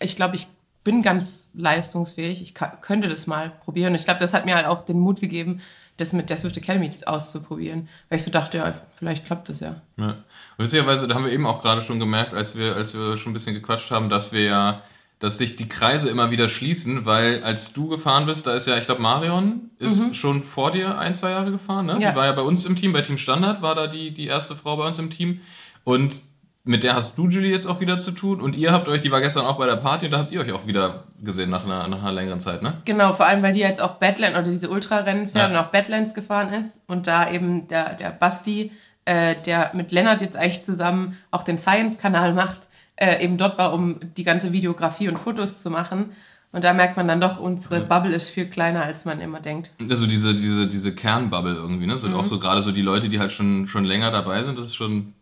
ich 0.00 0.16
glaube, 0.16 0.34
ich 0.36 0.46
bin 0.84 1.02
ganz 1.02 1.48
leistungsfähig, 1.54 2.42
ich 2.42 2.54
könnte 2.54 3.08
das 3.08 3.26
mal 3.26 3.50
probieren. 3.50 3.92
Und 3.92 3.96
ich 3.96 4.04
glaube, 4.04 4.20
das 4.20 4.34
hat 4.34 4.44
mir 4.44 4.54
halt 4.54 4.66
auch 4.66 4.84
den 4.84 5.00
Mut 5.00 5.20
gegeben, 5.20 5.60
das 5.96 6.12
mit 6.12 6.28
der 6.28 6.36
Swift 6.36 6.56
Academy 6.56 6.90
auszuprobieren, 7.06 7.88
weil 8.08 8.18
ich 8.18 8.24
so 8.24 8.30
dachte, 8.30 8.58
ja, 8.58 8.72
vielleicht 8.96 9.24
klappt 9.24 9.48
das 9.48 9.60
ja. 9.60 9.80
Ja. 9.96 10.24
Und 10.56 10.64
witzigerweise, 10.64 11.08
da 11.08 11.14
haben 11.14 11.24
wir 11.24 11.32
eben 11.32 11.46
auch 11.46 11.62
gerade 11.62 11.82
schon 11.82 11.98
gemerkt, 11.98 12.34
als 12.34 12.56
wir, 12.56 12.76
als 12.76 12.94
wir 12.94 13.16
schon 13.16 13.30
ein 13.30 13.34
bisschen 13.34 13.54
gequatscht 13.54 13.90
haben, 13.90 14.10
dass 14.10 14.32
wir 14.32 14.42
ja, 14.42 14.82
dass 15.20 15.38
sich 15.38 15.56
die 15.56 15.68
Kreise 15.68 16.10
immer 16.10 16.30
wieder 16.30 16.48
schließen, 16.48 17.06
weil 17.06 17.42
als 17.44 17.72
du 17.72 17.88
gefahren 17.88 18.26
bist, 18.26 18.46
da 18.46 18.54
ist 18.54 18.66
ja, 18.66 18.76
ich 18.76 18.86
glaube, 18.86 19.00
Marion 19.00 19.70
ist 19.78 20.16
schon 20.16 20.42
vor 20.42 20.72
dir 20.72 20.98
ein, 20.98 21.14
zwei 21.14 21.30
Jahre 21.30 21.52
gefahren, 21.52 21.86
ne? 21.86 21.98
Ja. 22.00 22.10
Die 22.10 22.16
war 22.16 22.26
ja 22.26 22.32
bei 22.32 22.42
uns 22.42 22.66
im 22.66 22.76
Team, 22.76 22.92
bei 22.92 23.00
Team 23.00 23.16
Standard 23.16 23.62
war 23.62 23.74
da 23.74 23.86
die, 23.86 24.12
die 24.12 24.26
erste 24.26 24.56
Frau 24.56 24.76
bei 24.76 24.86
uns 24.86 24.98
im 24.98 25.10
Team. 25.10 25.40
Und 25.84 26.24
mit 26.66 26.82
der 26.82 26.94
hast 26.96 27.18
du, 27.18 27.28
Julie, 27.28 27.50
jetzt 27.50 27.66
auch 27.66 27.80
wieder 27.80 28.00
zu 28.00 28.10
tun. 28.12 28.40
Und 28.40 28.56
ihr 28.56 28.72
habt 28.72 28.88
euch, 28.88 29.00
die 29.02 29.10
war 29.12 29.20
gestern 29.20 29.44
auch 29.44 29.58
bei 29.58 29.66
der 29.66 29.76
Party 29.76 30.06
und 30.06 30.12
da 30.12 30.18
habt 30.18 30.32
ihr 30.32 30.40
euch 30.40 30.50
auch 30.52 30.66
wieder 30.66 31.04
gesehen 31.22 31.50
nach 31.50 31.64
einer, 31.64 31.88
nach 31.88 31.98
einer 32.00 32.12
längeren 32.12 32.40
Zeit, 32.40 32.62
ne? 32.62 32.78
Genau, 32.86 33.12
vor 33.12 33.26
allem, 33.26 33.42
weil 33.42 33.52
die 33.52 33.60
jetzt 33.60 33.82
auch 33.82 33.96
Badlands 33.96 34.38
oder 34.38 34.50
diese 34.50 34.70
Ultrarennen 34.70 35.28
fährt 35.28 35.50
Ja. 35.52 35.60
und 35.60 35.64
auch 35.66 35.70
Badlands 35.70 36.14
gefahren 36.14 36.52
ist 36.54 36.82
und 36.86 37.06
da 37.06 37.30
eben 37.30 37.68
der, 37.68 37.94
der 37.94 38.10
Basti, 38.10 38.72
äh, 39.04 39.34
der 39.42 39.72
mit 39.74 39.92
Lennart 39.92 40.22
jetzt 40.22 40.36
eigentlich 40.38 40.62
zusammen 40.64 41.18
auch 41.30 41.42
den 41.42 41.58
Science-Kanal 41.58 42.32
macht, 42.32 42.60
äh, 42.96 43.22
eben 43.22 43.36
dort 43.36 43.58
war, 43.58 43.74
um 43.74 44.00
die 44.16 44.24
ganze 44.24 44.52
Videografie 44.52 45.08
und 45.08 45.18
Fotos 45.18 45.60
zu 45.62 45.68
machen. 45.68 46.12
Und 46.52 46.62
da 46.64 46.72
merkt 46.72 46.96
man 46.96 47.08
dann 47.08 47.20
doch, 47.20 47.40
unsere 47.40 47.80
Bubble 47.80 48.14
ist 48.14 48.30
viel 48.30 48.46
kleiner, 48.46 48.84
als 48.84 49.04
man 49.04 49.20
immer 49.20 49.40
denkt. 49.40 49.70
Also 49.90 50.06
diese, 50.06 50.32
diese, 50.34 50.66
diese 50.68 50.94
Kernbubble 50.94 51.52
irgendwie, 51.54 51.86
ne? 51.86 51.98
So, 51.98 52.06
Mhm. 52.08 52.14
Auch 52.14 52.26
so 52.26 52.38
gerade 52.38 52.62
so 52.62 52.70
die 52.72 52.80
Leute, 52.82 53.08
die 53.08 53.18
halt 53.18 53.32
schon, 53.32 53.66
schon 53.66 53.84
länger 53.84 54.10
dabei 54.12 54.44
sind, 54.44 54.56
das 54.56 54.66
ist 54.66 54.76
schon 54.76 55.12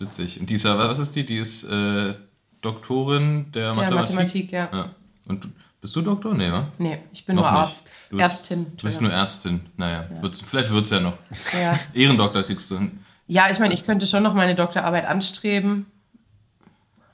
ist 0.08 0.18
witzig. 0.18 0.40
Und 0.40 0.50
die 0.50 0.54
ist 0.54 0.64
ja, 0.64 0.78
was 0.78 0.98
ist 0.98 1.14
die? 1.16 1.24
Die 1.26 1.36
ist 1.36 1.64
äh, 1.64 2.14
Doktorin 2.62 3.50
der, 3.52 3.72
Der 3.72 3.82
Mathematik. 3.82 4.14
Mathematik, 4.14 4.52
ja. 4.52 4.68
Ja. 4.72 4.88
Und 5.26 5.44
du, 5.44 5.48
bist 5.80 5.94
du 5.96 6.00
Doktor? 6.02 6.34
Nee, 6.34 6.50
wa? 6.50 6.68
Nee, 6.78 6.98
ich 7.12 7.24
bin 7.26 7.36
Noch 7.36 7.42
nur. 7.42 7.52
Arzt. 7.52 7.90
Bist- 8.10 8.22
Ärztin. 8.22 8.66
Du 8.76 8.84
bist 8.84 9.00
nur 9.00 9.12
Ärztin. 9.12 9.60
Naja, 9.76 10.08
wird's, 10.20 10.40
vielleicht 10.40 10.70
wird's 10.70 10.90
ja 10.90 11.00
noch. 11.00 11.18
ja. 11.60 11.78
Ehrendoktor 11.94 12.42
kriegst 12.42 12.70
du. 12.70 12.90
Ja, 13.26 13.50
ich 13.50 13.58
meine, 13.58 13.74
ich 13.74 13.84
könnte 13.84 14.06
schon 14.06 14.22
noch 14.22 14.34
meine 14.34 14.54
Doktorarbeit 14.54 15.04
anstreben. 15.06 15.86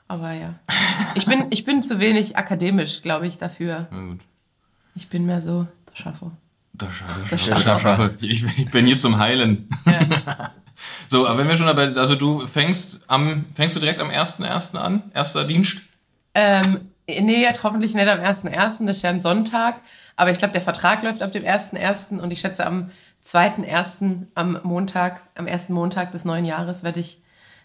Aber 0.07 0.33
ja. 0.33 0.55
Ich 1.15 1.25
bin, 1.25 1.47
ich 1.49 1.65
bin 1.65 1.83
zu 1.83 1.99
wenig 1.99 2.37
akademisch, 2.37 3.01
glaube 3.01 3.27
ich, 3.27 3.37
dafür. 3.37 3.87
Na 3.91 3.99
gut. 4.07 4.19
Ich 4.95 5.07
bin 5.07 5.25
mehr 5.25 5.41
so 5.41 5.67
der 5.89 5.95
Schaffer. 5.95 6.31
Das 6.73 6.89
schaffe 6.95 8.15
ich. 8.21 8.43
Ich 8.57 8.71
bin 8.71 8.85
hier 8.85 8.97
zum 8.97 9.17
Heilen. 9.19 9.67
So, 11.07 11.27
aber 11.27 11.39
wenn 11.39 11.47
wir 11.47 11.57
schon 11.57 11.67
dabei, 11.67 11.87
also 11.95 12.15
du 12.15 12.45
fängst 12.47 13.01
am, 13.07 13.45
fängst 13.53 13.75
du 13.75 13.79
direkt 13.79 13.99
am 13.99 14.09
1.1. 14.09 14.75
an? 14.77 15.03
Erster 15.13 15.45
Dienst? 15.45 15.79
Ähm, 16.35 16.91
nee, 17.07 17.41
jetzt 17.41 17.63
hoffentlich 17.63 17.93
nicht 17.95 18.07
am 18.07 18.19
1.1., 18.19 18.85
das 18.85 18.97
ist 18.97 19.01
ja 19.03 19.09
ein 19.09 19.21
Sonntag. 19.21 19.75
Aber 20.15 20.31
ich 20.31 20.37
glaube, 20.37 20.51
der 20.51 20.61
Vertrag 20.61 21.01
läuft 21.03 21.21
ab 21.21 21.31
dem 21.31 21.43
1.1. 21.43 22.19
und 22.19 22.31
ich 22.31 22.39
schätze, 22.41 22.65
am 22.65 22.91
2.1. 23.23 24.27
am 24.35 24.59
Montag, 24.63 25.21
am 25.35 25.47
ersten 25.47 25.73
Montag 25.73 26.11
des 26.11 26.25
neuen 26.25 26.45
Jahres 26.45 26.83
werde 26.83 26.99
ich 26.99 27.21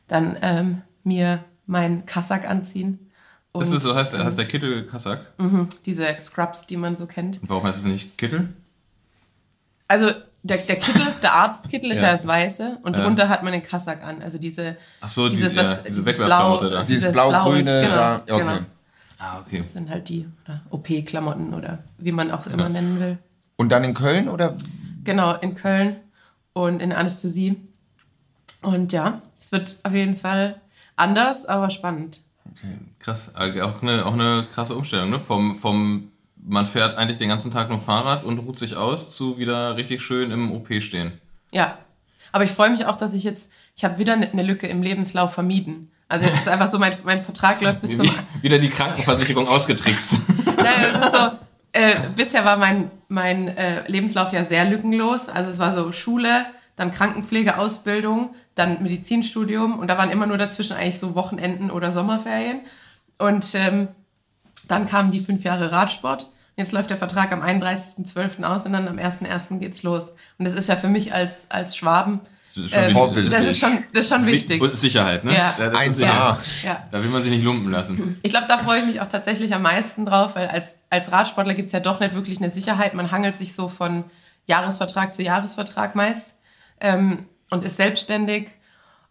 dann 0.08 0.36
ähm, 0.42 0.82
mir 1.04 1.44
meinen 1.66 2.06
Kassak 2.06 2.48
anziehen. 2.48 3.10
Und, 3.52 3.60
Das 3.62 3.70
ist, 3.70 3.84
so 3.84 3.94
heißt, 3.94 4.18
heißt 4.18 4.36
der 4.38 4.46
Kittel 4.48 4.86
Kassak. 4.86 5.20
ähm, 5.38 5.68
diese 5.86 6.06
Scrubs, 6.20 6.66
die 6.66 6.76
man 6.76 6.96
so 6.96 7.06
kennt. 7.06 7.40
Und 7.40 7.48
warum 7.48 7.64
heißt 7.64 7.78
es 7.78 7.84
nicht 7.84 8.18
Kittel? 8.18 8.48
Also 9.86 10.10
der, 10.44 10.58
der 10.58 10.76
Kittel, 10.76 11.02
der 11.22 11.34
Arztkittel 11.34 11.90
ist 11.90 12.00
Ja. 12.00 12.06
ja, 12.08 12.12
das 12.12 12.26
Weiße 12.26 12.78
und 12.82 12.94
Ja. 12.96 13.02
drunter 13.02 13.28
hat 13.28 13.42
man 13.42 13.52
den 13.52 13.62
Kassak 13.62 14.04
an. 14.04 14.22
Also 14.22 14.38
diese, 14.38 14.76
Ach 15.00 15.08
so, 15.08 15.28
die- 15.28 15.36
dieses, 15.36 15.54
ja, 15.54 15.62
was, 15.62 15.70
diese 15.78 15.88
dieses 15.88 16.06
Wegwerfklamotte 16.06 16.70
da. 16.70 16.84
Dieses 16.84 17.02
dieses 17.02 17.12
blau-grüne 17.12 17.80
genau, 17.82 17.94
da. 17.94 18.16
Okay. 18.28 18.38
Genau. 18.38 18.58
Ah, 19.18 19.38
okay. 19.44 19.60
Das 19.62 19.72
sind 19.72 19.88
halt 19.90 20.08
die 20.08 20.26
OP-Klamotten 20.70 21.54
oder 21.54 21.78
wie 21.98 22.12
man 22.12 22.30
auch 22.30 22.46
immer 22.46 22.68
nennen 22.68 23.00
will. 23.00 23.18
Und 23.56 23.70
dann 23.70 23.82
in 23.84 23.94
Köln 23.94 24.28
oder? 24.28 24.54
Genau, 25.02 25.34
in 25.34 25.54
Köln 25.54 25.96
und 26.52 26.80
in 26.82 26.92
Anästhesie. 26.92 27.56
Und 28.62 28.92
ja, 28.92 29.22
es 29.38 29.50
wird 29.52 29.78
auf 29.82 29.92
jeden 29.92 30.16
Fall 30.16 30.60
anders, 30.96 31.46
aber 31.46 31.70
spannend. 31.70 32.20
Krass. 32.98 33.30
Äh, 33.38 33.60
Auch 33.62 33.82
eine, 33.82 34.04
auch 34.06 34.12
eine 34.12 34.46
krasse 34.52 34.74
Umstellung, 34.74 35.10
ne? 35.10 35.20
Vom, 35.20 35.54
vom, 35.56 36.10
man 36.46 36.66
fährt 36.66 36.96
eigentlich 36.96 37.18
den 37.18 37.28
ganzen 37.28 37.50
Tag 37.50 37.70
nur 37.70 37.78
Fahrrad 37.78 38.24
und 38.24 38.38
ruht 38.38 38.58
sich 38.58 38.76
aus, 38.76 39.16
zu 39.16 39.38
wieder 39.38 39.76
richtig 39.76 40.02
schön 40.02 40.30
im 40.30 40.52
OP 40.52 40.68
stehen. 40.80 41.12
Ja. 41.52 41.78
Aber 42.32 42.44
ich 42.44 42.50
freue 42.50 42.70
mich 42.70 42.86
auch, 42.86 42.96
dass 42.96 43.14
ich 43.14 43.24
jetzt, 43.24 43.50
ich 43.76 43.84
habe 43.84 43.98
wieder 43.98 44.12
eine 44.12 44.30
eine 44.30 44.42
Lücke 44.42 44.66
im 44.66 44.82
Lebenslauf 44.82 45.32
vermieden. 45.32 45.90
Also 46.08 46.26
jetzt 46.26 46.40
ist 46.40 46.48
einfach 46.48 46.68
so, 46.68 46.78
mein, 46.78 46.92
mein 47.04 47.22
Vertrag 47.22 47.60
läuft 47.60 47.80
bis 47.80 47.96
zum 47.96 48.06
Wie, 48.06 48.42
wieder 48.42 48.58
die 48.58 48.68
Krankenversicherung 48.68 49.48
ausgetrickst. 49.48 50.20
Nein, 50.56 50.84
es 50.92 51.06
ist 51.06 51.12
so, 51.12 51.30
äh, 51.72 51.96
bisher 52.14 52.44
war 52.44 52.56
mein, 52.56 52.90
mein 53.08 53.48
äh, 53.48 53.88
Lebenslauf 53.88 54.32
ja 54.32 54.44
sehr 54.44 54.64
lückenlos. 54.64 55.28
Also 55.28 55.50
es 55.50 55.58
war 55.58 55.72
so 55.72 55.92
Schule, 55.92 56.46
dann 56.76 56.92
Krankenpflegeausbildung, 56.92 58.34
dann 58.54 58.82
Medizinstudium 58.82 59.78
und 59.78 59.88
da 59.88 59.96
waren 59.96 60.10
immer 60.10 60.26
nur 60.26 60.38
dazwischen 60.38 60.76
eigentlich 60.76 60.98
so 60.98 61.14
Wochenenden 61.14 61.70
oder 61.70 61.90
Sommerferien. 61.90 62.60
Und 63.18 63.54
ähm, 63.54 63.88
dann 64.68 64.86
kamen 64.86 65.10
die 65.10 65.20
fünf 65.20 65.44
Jahre 65.44 65.72
Radsport. 65.72 66.30
Jetzt 66.56 66.72
läuft 66.72 66.90
der 66.90 66.96
Vertrag 66.96 67.32
am 67.32 67.42
31.12. 67.42 68.44
aus 68.44 68.64
und 68.64 68.72
dann 68.72 68.86
am 68.86 68.96
1.1. 68.96 69.58
geht's 69.58 69.82
los. 69.82 70.10
Und 70.38 70.44
das 70.44 70.54
ist 70.54 70.68
ja 70.68 70.76
für 70.76 70.88
mich 70.88 71.12
als, 71.12 71.46
als 71.50 71.76
Schwaben, 71.76 72.20
Das 72.46 72.56
ist 72.56 72.70
schon 72.70 72.78
ähm, 72.78 72.84
wichtig. 72.86 72.96
Vorbildlich. 72.96 73.32
das 73.34 73.46
ist 73.46 73.58
schon, 73.60 73.84
das 73.92 74.04
ist 74.04 74.08
schon 74.14 74.26
wichtig. 74.26 74.62
Und 74.62 74.76
Sicherheit, 74.78 75.24
ne? 75.24 75.32
Ja. 75.34 75.52
das 75.58 75.88
ist 75.88 76.02
1A. 76.02 76.06
ja, 76.06 76.38
Ja. 76.62 76.88
Da 76.92 77.02
will 77.02 77.10
man 77.10 77.22
sich 77.22 77.32
nicht 77.32 77.42
lumpen 77.42 77.70
lassen. 77.72 78.18
Ich 78.22 78.30
glaube, 78.30 78.46
da 78.46 78.58
freue 78.58 78.80
ich 78.80 78.86
mich 78.86 79.00
auch 79.00 79.08
tatsächlich 79.08 79.52
am 79.52 79.62
meisten 79.62 80.06
drauf, 80.06 80.36
weil 80.36 80.46
als, 80.46 80.76
als 80.90 81.10
Radsportler 81.10 81.54
gibt 81.54 81.66
es 81.66 81.72
ja 81.72 81.80
doch 81.80 81.98
nicht 81.98 82.14
wirklich 82.14 82.38
eine 82.38 82.52
Sicherheit. 82.52 82.94
Man 82.94 83.10
hangelt 83.10 83.36
sich 83.36 83.54
so 83.54 83.68
von 83.68 84.04
Jahresvertrag 84.46 85.12
zu 85.12 85.22
Jahresvertrag 85.22 85.94
meist 85.96 86.36
ähm, 86.80 87.26
und 87.50 87.64
ist 87.64 87.76
selbstständig. 87.76 88.48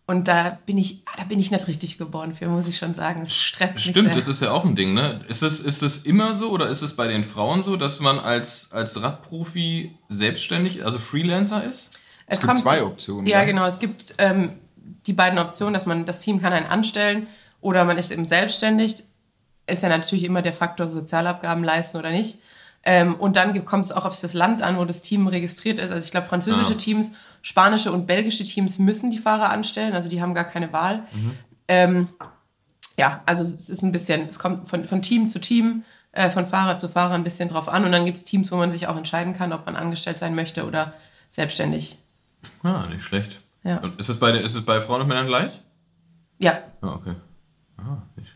Und 0.05 0.27
da 0.27 0.59
bin 0.65 0.77
ich, 0.77 1.01
ah, 1.05 1.13
da 1.17 1.23
bin 1.23 1.39
ich 1.39 1.49
nicht 1.49 1.67
richtig 1.67 1.97
geboren 1.97 2.33
für, 2.33 2.47
muss 2.49 2.67
ich 2.67 2.77
schon 2.77 2.93
sagen. 2.93 3.21
Es 3.21 3.41
stresst 3.41 3.75
mich 3.75 3.85
Stimmt, 3.85 4.07
sehr. 4.09 4.15
das 4.15 4.27
ist 4.27 4.41
ja 4.41 4.51
auch 4.51 4.65
ein 4.65 4.75
Ding, 4.75 4.93
ne? 4.93 5.23
Ist 5.29 5.43
es, 5.43 5.61
ist 5.61 5.81
es 5.81 5.99
immer 5.99 6.35
so 6.35 6.49
oder 6.49 6.67
ist 6.67 6.81
es 6.81 6.95
bei 6.95 7.07
den 7.07 7.23
Frauen 7.23 7.63
so, 7.63 7.77
dass 7.77 8.01
man 8.01 8.19
als, 8.19 8.73
als 8.73 9.01
Radprofi 9.01 9.95
selbstständig, 10.09 10.85
also 10.85 10.99
Freelancer 10.99 11.63
ist? 11.63 11.99
es 12.27 12.41
gibt 12.41 12.57
zwei 12.59 12.83
Optionen, 12.83 13.25
Ja, 13.27 13.39
ja. 13.39 13.45
genau. 13.45 13.65
Es 13.65 13.79
gibt 13.79 14.15
ähm, 14.17 14.53
die 15.05 15.13
beiden 15.13 15.39
Optionen, 15.39 15.73
dass 15.73 15.85
man 15.85 16.05
das 16.05 16.19
Team 16.19 16.41
kann 16.41 16.51
einen 16.51 16.65
anstellen 16.65 17.27
oder 17.61 17.85
man 17.85 17.97
ist 17.97 18.11
eben 18.11 18.25
selbstständig. 18.25 19.03
Ist 19.67 19.83
ja 19.83 19.89
natürlich 19.89 20.25
immer 20.25 20.41
der 20.41 20.53
Faktor 20.53 20.89
Sozialabgaben 20.89 21.63
leisten 21.63 21.97
oder 21.97 22.11
nicht. 22.11 22.39
Ähm, 22.85 23.15
und 23.15 23.37
dann 23.37 23.63
kommt 23.63 23.85
es 23.85 23.93
auch 23.93 24.03
auf 24.03 24.19
das 24.19 24.33
Land 24.33 24.61
an, 24.61 24.77
wo 24.77 24.83
das 24.83 25.01
Team 25.01 25.27
registriert 25.27 25.79
ist. 25.79 25.91
Also 25.91 26.03
ich 26.03 26.11
glaube, 26.11 26.27
französische 26.27 26.73
Ah. 26.73 26.77
Teams, 26.77 27.11
spanische 27.43 27.91
und 27.91 28.07
belgische 28.07 28.45
Teams 28.45 28.79
müssen 28.79 29.11
die 29.11 29.19
Fahrer 29.19 29.49
anstellen. 29.49 29.93
Also 29.93 30.09
die 30.09 30.21
haben 30.21 30.33
gar 30.33 30.45
keine 30.45 30.73
Wahl. 30.73 31.03
Mhm. 31.11 31.31
Ähm, 31.67 32.09
ja, 32.97 33.21
also 33.25 33.43
es 33.43 33.69
ist 33.69 33.83
ein 33.83 33.91
bisschen, 33.91 34.29
es 34.29 34.39
kommt 34.39 34.67
von, 34.67 34.85
von 34.85 35.01
Team 35.01 35.27
zu 35.27 35.39
Team, 35.39 35.83
äh, 36.13 36.29
von 36.29 36.45
Fahrer 36.45 36.77
zu 36.77 36.87
Fahrer 36.87 37.13
ein 37.13 37.23
bisschen 37.23 37.49
drauf 37.49 37.67
an. 37.67 37.83
Und 37.83 37.91
dann 37.91 38.05
gibt 38.05 38.17
es 38.17 38.23
Teams, 38.23 38.51
wo 38.51 38.55
man 38.55 38.71
sich 38.71 38.87
auch 38.87 38.95
entscheiden 38.95 39.33
kann, 39.33 39.51
ob 39.51 39.65
man 39.65 39.75
angestellt 39.75 40.17
sein 40.17 40.35
möchte 40.35 40.65
oder 40.65 40.93
selbstständig. 41.29 41.99
Ah, 42.63 42.85
nicht 42.89 43.03
schlecht. 43.03 43.41
Ja. 43.63 43.77
Und 43.77 43.99
ist 43.99 44.09
es 44.09 44.19
bei, 44.19 44.31
ist 44.31 44.55
es 44.55 44.63
bei 44.65 44.81
Frauen 44.81 45.01
und 45.01 45.07
Männern 45.07 45.27
gleich? 45.27 45.61
Ja, 46.39 46.59
Ja, 46.81 46.89
okay. 46.89 47.15
Ah, 47.77 48.01
nicht. 48.15 48.35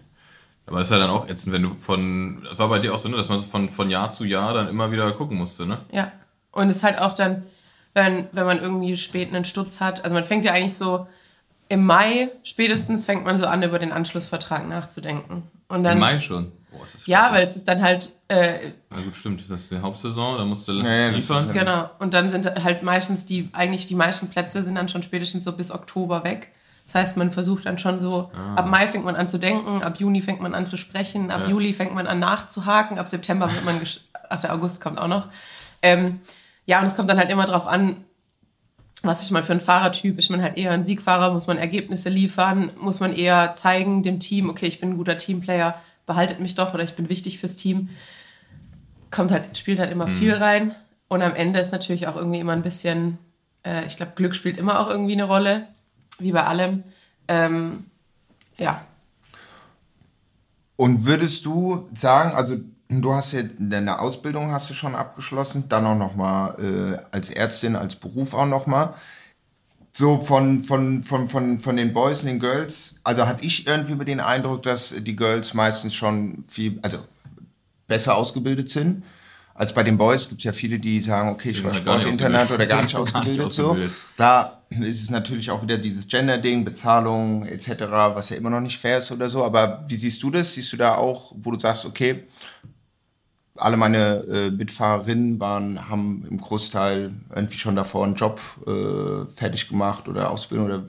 Aber 0.65 0.79
das 0.79 0.89
ist 0.89 0.91
ja 0.91 0.99
dann 0.99 1.09
auch 1.09 1.29
ätzend, 1.29 1.53
wenn 1.53 1.63
du 1.63 1.75
von, 1.75 2.43
das 2.43 2.59
war 2.59 2.67
bei 2.67 2.79
dir 2.79 2.93
auch 2.93 2.99
so, 2.99 3.07
ne, 3.07 3.15
dass 3.15 3.29
man 3.29 3.39
so 3.39 3.45
von, 3.45 3.69
von 3.69 3.89
Jahr 3.89 4.11
zu 4.11 4.25
Jahr 4.25 4.53
dann 4.53 4.67
immer 4.67 4.91
wieder 4.91 5.09
gucken 5.13 5.37
musste, 5.37 5.65
ne? 5.65 5.79
Ja. 5.91 6.11
Und 6.51 6.69
es 6.69 6.77
ist 6.77 6.83
halt 6.83 6.99
auch 6.99 7.13
dann, 7.13 7.43
wenn, 7.97 8.27
wenn 8.31 8.45
man 8.45 8.61
irgendwie 8.61 8.95
spät 8.95 9.29
einen 9.33 9.43
Sturz 9.43 9.81
hat, 9.81 10.03
also 10.03 10.13
man 10.13 10.23
fängt 10.23 10.45
ja 10.45 10.53
eigentlich 10.53 10.77
so 10.77 11.07
im 11.69 11.85
Mai 11.85 12.29
spätestens 12.43 13.05
fängt 13.05 13.25
man 13.25 13.37
so 13.37 13.45
an, 13.45 13.61
über 13.61 13.77
den 13.79 13.91
Anschlussvertrag 13.91 14.69
nachzudenken. 14.69 15.43
Und 15.67 15.83
dann, 15.83 15.93
Im 15.93 15.99
Mai 15.99 16.19
schon. 16.19 16.53
Boah, 16.71 16.85
ist 16.85 16.93
das 16.93 17.07
ja, 17.07 17.29
weil 17.33 17.45
es 17.45 17.57
ist 17.57 17.67
dann 17.67 17.81
halt, 17.81 18.09
äh, 18.29 18.71
Na 18.89 19.01
gut, 19.01 19.15
stimmt. 19.15 19.43
Das 19.49 19.61
ist 19.63 19.71
die 19.71 19.79
Hauptsaison, 19.79 20.37
da 20.37 20.45
musst 20.45 20.65
du 20.67 20.81
das 20.81 21.13
liefern. 21.13 21.51
genau. 21.51 21.89
Und 21.99 22.13
dann 22.13 22.31
sind 22.31 22.45
halt 22.63 22.83
meistens 22.83 23.25
die, 23.25 23.49
eigentlich 23.51 23.85
die 23.85 23.95
meisten 23.95 24.29
Plätze 24.29 24.63
sind 24.63 24.75
dann 24.75 24.87
schon 24.87 25.03
spätestens 25.03 25.43
so 25.43 25.51
bis 25.51 25.71
Oktober 25.71 26.23
weg. 26.23 26.53
Das 26.85 26.95
heißt, 26.95 27.17
man 27.17 27.33
versucht 27.33 27.65
dann 27.65 27.77
schon 27.77 27.99
so, 27.99 28.31
ab 28.55 28.67
Mai 28.67 28.87
fängt 28.87 29.03
man 29.03 29.17
an 29.17 29.27
zu 29.27 29.37
denken, 29.39 29.83
ab 29.83 29.99
Juni 29.99 30.21
fängt 30.21 30.39
man 30.39 30.53
an 30.55 30.67
zu 30.67 30.77
sprechen, 30.77 31.31
ab 31.31 31.41
Ja. 31.41 31.49
Juli 31.49 31.73
fängt 31.73 31.93
man 31.93 32.07
an 32.07 32.19
nachzuhaken, 32.19 32.97
ab 32.97 33.09
September 33.09 33.51
wird 33.51 33.65
man, 33.65 33.81
ach, 34.29 34.39
der 34.39 34.53
August 34.53 34.79
kommt 34.79 34.97
auch 34.97 35.09
noch. 35.09 35.27
Ähm, 35.81 36.21
ja, 36.67 36.79
und 36.79 36.85
es 36.85 36.95
kommt 36.95 37.09
dann 37.09 37.17
halt 37.17 37.31
immer 37.31 37.47
drauf 37.47 37.65
an, 37.65 38.03
was 39.01 39.21
ist 39.21 39.31
man 39.31 39.43
für 39.43 39.53
ein 39.53 39.61
Fahrertyp? 39.61 40.19
Ist 40.19 40.29
man 40.29 40.41
halt 40.41 40.57
eher 40.57 40.71
ein 40.71 40.85
Siegfahrer? 40.85 41.31
Muss 41.33 41.47
man 41.47 41.57
Ergebnisse 41.57 42.09
liefern? 42.09 42.71
Muss 42.79 42.99
man 42.99 43.13
eher 43.13 43.53
zeigen 43.55 44.03
dem 44.03 44.19
Team, 44.19 44.49
okay, 44.49 44.67
ich 44.67 44.79
bin 44.79 44.91
ein 44.91 44.97
guter 44.97 45.17
Teamplayer, 45.17 45.81
behaltet 46.05 46.39
mich 46.39 46.55
doch 46.55 46.73
oder 46.73 46.83
ich 46.83 46.93
bin 46.93 47.09
wichtig 47.09 47.39
fürs 47.39 47.55
Team? 47.55 47.89
Kommt 49.09 49.31
halt, 49.31 49.57
spielt 49.57 49.79
halt 49.79 49.91
immer 49.91 50.07
viel 50.07 50.33
rein. 50.33 50.75
Und 51.07 51.21
am 51.21 51.33
Ende 51.35 51.59
ist 51.59 51.71
natürlich 51.71 52.07
auch 52.07 52.15
irgendwie 52.15 52.39
immer 52.39 52.53
ein 52.53 52.63
bisschen, 52.63 53.17
äh, 53.65 53.85
ich 53.87 53.95
glaube, 53.95 54.11
Glück 54.15 54.35
spielt 54.35 54.57
immer 54.57 54.79
auch 54.79 54.89
irgendwie 54.89 55.13
eine 55.13 55.23
Rolle, 55.23 55.67
wie 56.19 56.33
bei 56.33 56.43
allem. 56.43 56.83
Ähm, 57.29 57.85
ja, 58.57 58.81
Und 60.77 61.05
würdest 61.05 61.45
du 61.45 61.87
sagen, 61.93 62.35
also 62.35 62.57
du 62.89 63.13
hast 63.13 63.33
ja 63.33 63.41
deine 63.59 63.99
Ausbildung 63.99 64.51
hast 64.51 64.69
du 64.69 64.73
schon 64.73 64.95
abgeschlossen, 64.95 65.65
dann 65.69 65.85
auch 65.85 65.97
noch 65.97 66.15
mal 66.15 66.55
äh, 66.59 66.97
als 67.11 67.29
Ärztin, 67.29 67.75
als 67.75 67.95
Beruf 67.95 68.33
auch 68.33 68.45
noch 68.45 68.67
mal. 68.67 68.93
So 69.91 70.21
von, 70.21 70.61
von, 70.61 71.01
von, 71.03 71.27
von, 71.27 71.59
von 71.59 71.75
den 71.75 71.91
Boys 71.91 72.21
und 72.21 72.27
den 72.27 72.39
Girls, 72.39 72.95
also 73.03 73.25
hatte 73.25 73.43
ich 73.43 73.65
irgendwie 73.65 73.93
über 73.93 74.05
den 74.05 74.19
Eindruck, 74.19 74.61
dass 74.63 74.93
die 74.95 75.15
Girls 75.15 75.55
meistens 75.55 75.95
schon 75.95 76.43
viel, 76.47 76.77
also 76.83 76.99
besser 77.87 78.15
ausgebildet 78.15 78.69
sind. 78.69 79.03
Als 79.55 79.73
bei 79.73 79.81
den 79.81 79.97
Boys 79.97 80.29
gibt 80.29 80.41
es 80.41 80.45
ja 80.45 80.51
viele, 80.51 80.77
die 80.77 80.99
sagen, 80.99 81.29
okay, 81.29 81.49
ich 81.49 81.63
war 81.63 81.73
Sportinternat 81.73 82.51
oder 82.51 82.67
gar 82.67 82.83
nicht 82.83 82.95
ausgebildet. 82.95 83.37
Gar 83.37 83.47
nicht 83.47 83.59
ausgebildet. 83.59 83.91
So. 83.91 84.15
Klar 84.15 84.61
ist 84.69 85.01
es 85.01 85.09
natürlich 85.09 85.49
auch 85.49 85.63
wieder 85.63 85.79
dieses 85.79 86.07
Gender-Ding, 86.07 86.63
Bezahlung 86.63 87.45
etc., 87.47 87.69
was 87.89 88.29
ja 88.29 88.37
immer 88.37 88.51
noch 88.51 88.59
nicht 88.59 88.77
fair 88.77 88.99
ist 88.99 89.11
oder 89.11 89.29
so. 89.29 89.43
Aber 89.43 89.83
wie 89.87 89.95
siehst 89.95 90.21
du 90.21 90.29
das? 90.29 90.53
Siehst 90.53 90.73
du 90.73 90.77
da 90.77 90.95
auch, 90.95 91.33
wo 91.37 91.49
du 91.49 91.59
sagst, 91.59 91.85
okay, 91.85 92.25
alle 93.57 93.77
meine 93.77 94.23
äh, 94.31 94.51
Mitfahrerinnen 94.51 95.39
waren, 95.39 95.89
haben 95.89 96.25
im 96.29 96.37
Großteil 96.37 97.13
irgendwie 97.35 97.57
schon 97.57 97.75
davor 97.75 98.05
einen 98.05 98.15
Job 98.15 98.39
äh, 98.65 99.29
fertig 99.31 99.67
gemacht 99.69 100.07
oder 100.07 100.31
Ausbildung 100.31 100.67
oder 100.67 100.83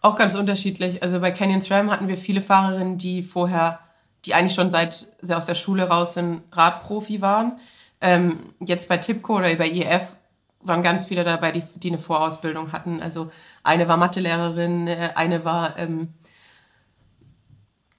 Auch 0.00 0.16
ganz 0.16 0.34
unterschiedlich. 0.34 1.02
Also 1.02 1.20
bei 1.20 1.30
Canyon 1.30 1.60
SRAM 1.60 1.90
hatten 1.90 2.08
wir 2.08 2.16
viele 2.16 2.42
Fahrerinnen, 2.42 2.98
die 2.98 3.22
vorher, 3.22 3.80
die 4.24 4.34
eigentlich 4.34 4.54
schon 4.54 4.70
seit 4.70 5.12
sie 5.20 5.36
aus 5.36 5.46
der 5.46 5.54
Schule 5.54 5.84
raus 5.88 6.14
sind, 6.14 6.42
Radprofi 6.52 7.20
waren. 7.20 7.58
Ähm, 8.00 8.38
jetzt 8.60 8.88
bei 8.88 8.96
Tipco 8.96 9.36
oder 9.36 9.54
bei 9.56 9.68
IEF 9.68 10.14
waren 10.62 10.82
ganz 10.82 11.04
viele 11.06 11.24
dabei, 11.24 11.52
die, 11.52 11.62
die 11.76 11.88
eine 11.88 11.98
Vorausbildung 11.98 12.72
hatten. 12.72 13.00
Also 13.02 13.30
eine 13.62 13.88
war 13.88 13.96
Mathelehrerin, 13.96 14.88
äh, 14.88 15.10
eine 15.14 15.44
war 15.44 15.78
ähm, 15.78 16.08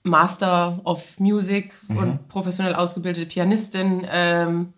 Master 0.04 0.82
of 0.84 1.20
Music 1.20 1.74
und 1.90 2.28
professionell 2.28 2.76
ausgebildete 2.76 3.28
Pianistin. 3.28 4.06
Ähm, 4.10 4.74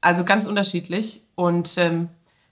also 0.00 0.24
ganz 0.24 0.46
unterschiedlich. 0.46 1.22
Und 1.34 1.76
ähm, 1.78 2.08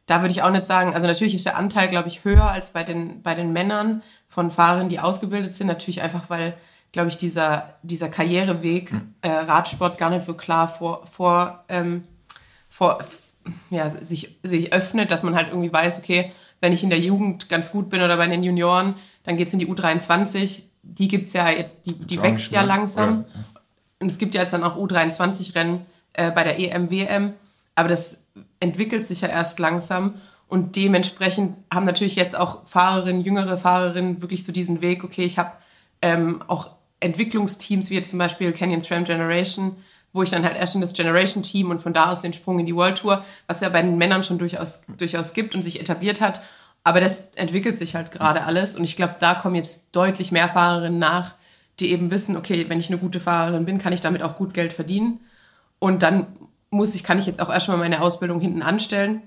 da 0.07 0.21
würde 0.21 0.33
ich 0.33 0.43
auch 0.43 0.51
nicht 0.51 0.67
sagen, 0.67 0.95
also 0.95 1.07
natürlich 1.07 1.35
ist 1.35 1.47
der 1.47 1.57
Anteil, 1.57 1.89
glaube 1.89 2.09
ich, 2.09 2.25
höher 2.25 2.51
als 2.51 2.71
bei 2.71 2.83
den, 2.83 3.23
bei 3.23 3.35
den 3.35 3.53
Männern 3.53 4.03
von 4.29 4.51
Fahrern, 4.51 4.89
die 4.89 5.01
ausgebildet 5.01 5.55
sind. 5.55 5.67
Natürlich 5.67 6.03
einfach, 6.03 6.29
weil, 6.29 6.55
glaube 6.93 7.09
ich, 7.09 7.17
dieser, 7.17 7.75
dieser 7.83 8.09
Karriereweg 8.09 8.93
äh, 9.23 9.31
Radsport 9.31 9.99
gar 9.99 10.11
nicht 10.11 10.25
so 10.25 10.35
klar 10.35 10.69
vor, 10.69 11.07
vor, 11.07 11.65
ähm, 11.69 12.05
vor 12.69 12.99
ja, 13.71 13.91
sich, 13.91 14.39
sich 14.43 14.73
öffnet, 14.73 15.11
dass 15.11 15.23
man 15.23 15.35
halt 15.35 15.49
irgendwie 15.49 15.73
weiß, 15.73 15.99
okay, 15.99 16.33
wenn 16.61 16.73
ich 16.73 16.83
in 16.83 16.91
der 16.91 17.01
Jugend 17.01 17.49
ganz 17.49 17.71
gut 17.71 17.91
bin 17.91 18.01
oder 18.01 18.17
bei 18.17 18.27
den 18.27 18.43
Junioren, 18.43 18.95
dann 19.25 19.37
geht 19.37 19.49
es 19.49 19.53
in 19.53 19.59
die 19.59 19.69
U23. 19.69 20.63
Die 20.85 21.09
gibt 21.09 21.29
es 21.29 21.33
ja 21.33 21.51
jetzt, 21.51 21.77
die, 21.87 21.95
die 21.95 22.23
wächst 22.23 22.53
ja 22.53 22.63
langsam. 22.63 23.21
Oder? 23.21 23.45
Und 24.01 24.11
es 24.11 24.19
gibt 24.19 24.35
ja 24.35 24.43
jetzt 24.43 24.53
dann 24.53 24.65
auch 24.65 24.77
U23-Rennen 24.77 25.87
äh, 26.13 26.31
bei 26.31 26.45
der 26.45 26.59
EM, 26.59 26.91
WM. 26.91 27.35
Aber 27.75 27.89
das 27.89 28.19
entwickelt 28.61 29.07
sich 29.07 29.23
ja 29.23 29.29
erst 29.29 29.59
langsam. 29.59 30.15
Und 30.47 30.77
dementsprechend 30.77 31.57
haben 31.73 31.87
natürlich 31.87 32.17
jetzt 32.17 32.37
auch 32.37 32.67
Fahrerinnen, 32.67 33.23
jüngere 33.23 33.57
Fahrerinnen 33.57 34.23
wirklich 34.23 34.45
so 34.45 34.53
diesen 34.53 34.83
Weg, 34.83 35.05
okay, 35.05 35.25
ich 35.25 35.39
habe 35.39 35.53
ähm, 36.03 36.43
auch 36.47 36.71
Entwicklungsteams, 37.01 37.91
wie 37.91 37.95
jetzt 37.95 38.11
zum 38.11 38.19
Beispiel 38.19 38.53
Canyon 38.53 38.81
SRAM 38.81 39.05
Generation, 39.05 39.77
wo 40.13 40.23
ich 40.23 40.31
dann 40.31 40.45
halt 40.45 40.57
erst 40.57 40.75
in 40.75 40.81
das 40.81 40.93
Generation-Team 40.93 41.71
und 41.71 41.83
von 41.83 41.93
da 41.93 42.13
aus 42.13 42.21
den 42.21 42.33
Sprung 42.33 42.59
in 42.61 42.67
die 42.67 42.75
World 42.75 42.99
Tour, 42.99 43.25
was 43.47 43.61
ja 43.61 43.69
bei 43.69 43.83
den 43.83 43.99
Männern 43.99 44.23
schon 44.23 44.39
durchaus, 44.39 44.83
durchaus 44.97 45.33
gibt 45.33 45.55
und 45.55 45.63
sich 45.63 45.81
etabliert 45.81 46.21
hat. 46.21 46.41
Aber 46.85 47.01
das 47.01 47.31
entwickelt 47.35 47.79
sich 47.79 47.95
halt 47.95 48.13
gerade 48.13 48.45
alles. 48.45 48.77
Und 48.77 48.85
ich 48.85 48.95
glaube, 48.95 49.17
da 49.19 49.35
kommen 49.35 49.55
jetzt 49.55 49.97
deutlich 49.97 50.31
mehr 50.31 50.49
Fahrerinnen 50.49 50.99
nach, 50.99 51.35
die 51.81 51.91
eben 51.91 52.11
wissen, 52.11 52.37
okay, 52.37 52.67
wenn 52.69 52.79
ich 52.79 52.89
eine 52.89 52.99
gute 52.99 53.21
Fahrerin 53.21 53.65
bin, 53.65 53.79
kann 53.79 53.93
ich 53.93 54.03
damit 54.03 54.23
auch 54.23 54.37
gut 54.37 54.55
Geld 54.55 54.73
verdienen. 54.73 55.21
Und 55.79 56.03
dann 56.03 56.27
muss 56.71 56.95
ich, 56.95 57.03
kann 57.03 57.19
ich 57.19 57.27
jetzt 57.27 57.41
auch 57.41 57.51
erstmal 57.51 57.79
meine 57.79 58.03
Ausbildung 58.03 58.41
hinten 58.41 58.63
anstellen. 58.63 59.23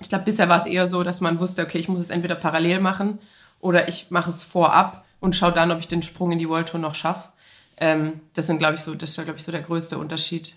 Ich 0.00 0.08
glaube, 0.08 0.24
bisher 0.24 0.48
war 0.48 0.58
es 0.58 0.66
eher 0.66 0.86
so, 0.86 1.02
dass 1.02 1.20
man 1.20 1.40
wusste, 1.40 1.62
okay, 1.62 1.78
ich 1.78 1.88
muss 1.88 2.00
es 2.00 2.10
entweder 2.10 2.34
parallel 2.34 2.80
machen 2.80 3.18
oder 3.60 3.88
ich 3.88 4.10
mache 4.10 4.30
es 4.30 4.42
vorab 4.42 5.04
und 5.20 5.34
schaue 5.34 5.52
dann, 5.52 5.72
ob 5.72 5.80
ich 5.80 5.88
den 5.88 6.02
Sprung 6.02 6.32
in 6.32 6.38
die 6.38 6.48
World 6.48 6.68
Tour 6.68 6.80
noch 6.80 6.94
schaffe. 6.94 7.30
Ähm, 7.78 8.20
das 8.34 8.46
sind, 8.46 8.58
glaube 8.58 8.74
ich, 8.74 8.82
so, 8.82 8.94
das 8.94 9.10
ist, 9.10 9.24
glaube 9.24 9.38
ich, 9.38 9.44
so 9.44 9.52
der 9.52 9.62
größte 9.62 9.98
Unterschied. 9.98 10.56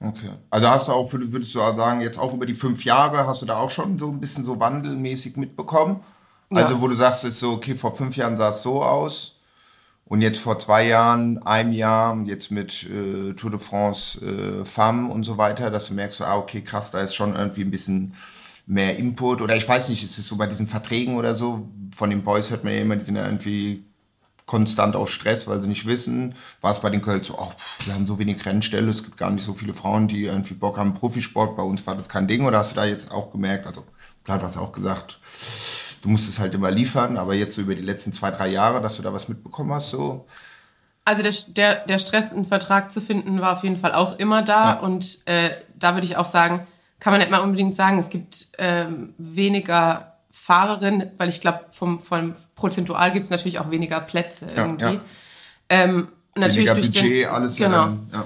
Okay. 0.00 0.30
Also 0.50 0.68
hast 0.68 0.88
du 0.88 0.92
auch, 0.92 1.12
würdest 1.12 1.54
du 1.54 1.58
sagen, 1.58 2.00
jetzt 2.00 2.18
auch 2.18 2.32
über 2.32 2.46
die 2.46 2.54
fünf 2.54 2.84
Jahre, 2.84 3.26
hast 3.26 3.42
du 3.42 3.46
da 3.46 3.56
auch 3.56 3.70
schon 3.70 3.98
so 3.98 4.08
ein 4.10 4.20
bisschen 4.20 4.44
so 4.44 4.60
wandelmäßig 4.60 5.36
mitbekommen? 5.36 6.00
Ja. 6.50 6.58
Also 6.58 6.80
wo 6.80 6.88
du 6.88 6.94
sagst 6.94 7.24
jetzt 7.24 7.40
so, 7.40 7.52
okay, 7.52 7.74
vor 7.74 7.94
fünf 7.94 8.16
Jahren 8.16 8.36
sah 8.36 8.50
es 8.50 8.62
so 8.62 8.82
aus 8.82 9.40
und 10.04 10.22
jetzt 10.22 10.38
vor 10.38 10.58
zwei 10.58 10.86
Jahren, 10.86 11.42
einem 11.42 11.72
Jahr, 11.72 12.16
jetzt 12.24 12.50
mit 12.50 12.84
äh, 12.84 13.34
Tour 13.34 13.50
de 13.50 13.58
France, 13.58 14.20
äh, 14.24 14.64
Femme 14.64 15.12
und 15.12 15.24
so 15.24 15.36
weiter, 15.36 15.70
dass 15.70 15.88
du 15.88 15.94
merkst, 15.94 16.22
ah, 16.22 16.36
okay, 16.36 16.62
krass, 16.62 16.90
da 16.92 17.00
ist 17.00 17.14
schon 17.14 17.34
irgendwie 17.34 17.62
ein 17.62 17.70
bisschen 17.70 18.14
mehr 18.66 18.96
Input. 18.96 19.42
Oder 19.42 19.56
ich 19.56 19.68
weiß 19.68 19.88
nicht, 19.88 20.04
ist 20.04 20.16
es 20.16 20.26
so 20.26 20.36
bei 20.36 20.46
diesen 20.46 20.68
Verträgen 20.68 21.16
oder 21.16 21.34
so? 21.34 21.68
Von 21.94 22.10
den 22.10 22.22
Boys 22.22 22.50
hört 22.50 22.64
man 22.64 22.72
ja 22.72 22.80
immer, 22.80 22.96
die 22.96 23.04
sind 23.04 23.16
ja 23.16 23.26
irgendwie 23.26 23.84
konstant 24.48 24.96
auf 24.96 25.10
Stress, 25.10 25.46
weil 25.46 25.60
sie 25.60 25.68
nicht 25.68 25.86
wissen. 25.86 26.34
War 26.60 26.72
es 26.72 26.80
bei 26.80 26.90
den 26.90 27.02
Köln 27.02 27.22
so, 27.22 27.38
oh, 27.38 27.50
pff, 27.50 27.86
wir 27.86 27.94
haben 27.94 28.06
so 28.06 28.18
wenig 28.18 28.44
Rennstelle, 28.44 28.90
es 28.90 29.04
gibt 29.04 29.16
gar 29.16 29.30
nicht 29.30 29.44
so 29.44 29.54
viele 29.54 29.74
Frauen, 29.74 30.08
die 30.08 30.24
irgendwie 30.24 30.54
Bock 30.54 30.78
haben, 30.78 30.94
Profisport. 30.94 31.56
Bei 31.56 31.62
uns 31.62 31.86
war 31.86 31.94
das 31.94 32.08
kein 32.08 32.26
Ding. 32.26 32.44
Oder 32.46 32.58
hast 32.58 32.72
du 32.72 32.76
da 32.76 32.84
jetzt 32.84 33.12
auch 33.12 33.30
gemerkt, 33.30 33.66
also 33.66 33.84
klar, 34.24 34.38
du 34.38 34.46
hast 34.46 34.56
auch 34.56 34.72
gesagt, 34.72 35.20
du 36.02 36.08
musst 36.08 36.28
es 36.28 36.38
halt 36.38 36.54
immer 36.54 36.70
liefern, 36.70 37.16
aber 37.16 37.34
jetzt 37.34 37.54
so 37.54 37.60
über 37.60 37.74
die 37.74 37.82
letzten 37.82 38.12
zwei, 38.12 38.30
drei 38.30 38.48
Jahre, 38.48 38.80
dass 38.80 38.96
du 38.96 39.02
da 39.02 39.12
was 39.12 39.28
mitbekommen 39.28 39.72
hast, 39.72 39.90
so. 39.90 40.26
Also 41.04 41.22
der, 41.22 41.34
der, 41.48 41.86
der 41.86 41.98
Stress, 41.98 42.32
einen 42.32 42.44
Vertrag 42.44 42.90
zu 42.90 43.00
finden, 43.00 43.40
war 43.40 43.52
auf 43.52 43.62
jeden 43.62 43.78
Fall 43.78 43.92
auch 43.92 44.18
immer 44.18 44.42
da. 44.42 44.74
Ja. 44.74 44.80
Und 44.80 45.26
äh, 45.26 45.50
da 45.78 45.94
würde 45.94 46.06
ich 46.06 46.16
auch 46.16 46.26
sagen, 46.26 46.66
kann 47.00 47.12
man 47.12 47.20
nicht 47.20 47.30
mal 47.30 47.38
unbedingt 47.38 47.76
sagen, 47.76 47.98
es 47.98 48.08
gibt 48.08 48.48
ähm, 48.58 49.14
weniger 49.16 50.07
Fahrerinnen, 50.48 51.10
weil 51.18 51.28
ich 51.28 51.42
glaube, 51.42 51.66
vom, 51.72 52.00
vom 52.00 52.32
prozentual 52.54 53.12
gibt 53.12 53.24
es 53.24 53.30
natürlich 53.30 53.58
auch 53.58 53.70
weniger 53.70 54.00
Plätze 54.00 54.46
irgendwie. 54.56 54.84
Ja, 54.84 54.92
ja. 54.92 55.00
Ähm, 55.68 56.08
natürlich 56.34 56.70
durch 56.70 56.90
Budget, 56.90 57.04
den, 57.04 57.28
alles 57.28 57.56
genau. 57.56 57.82
Dann, 57.84 58.08
ja. 58.10 58.24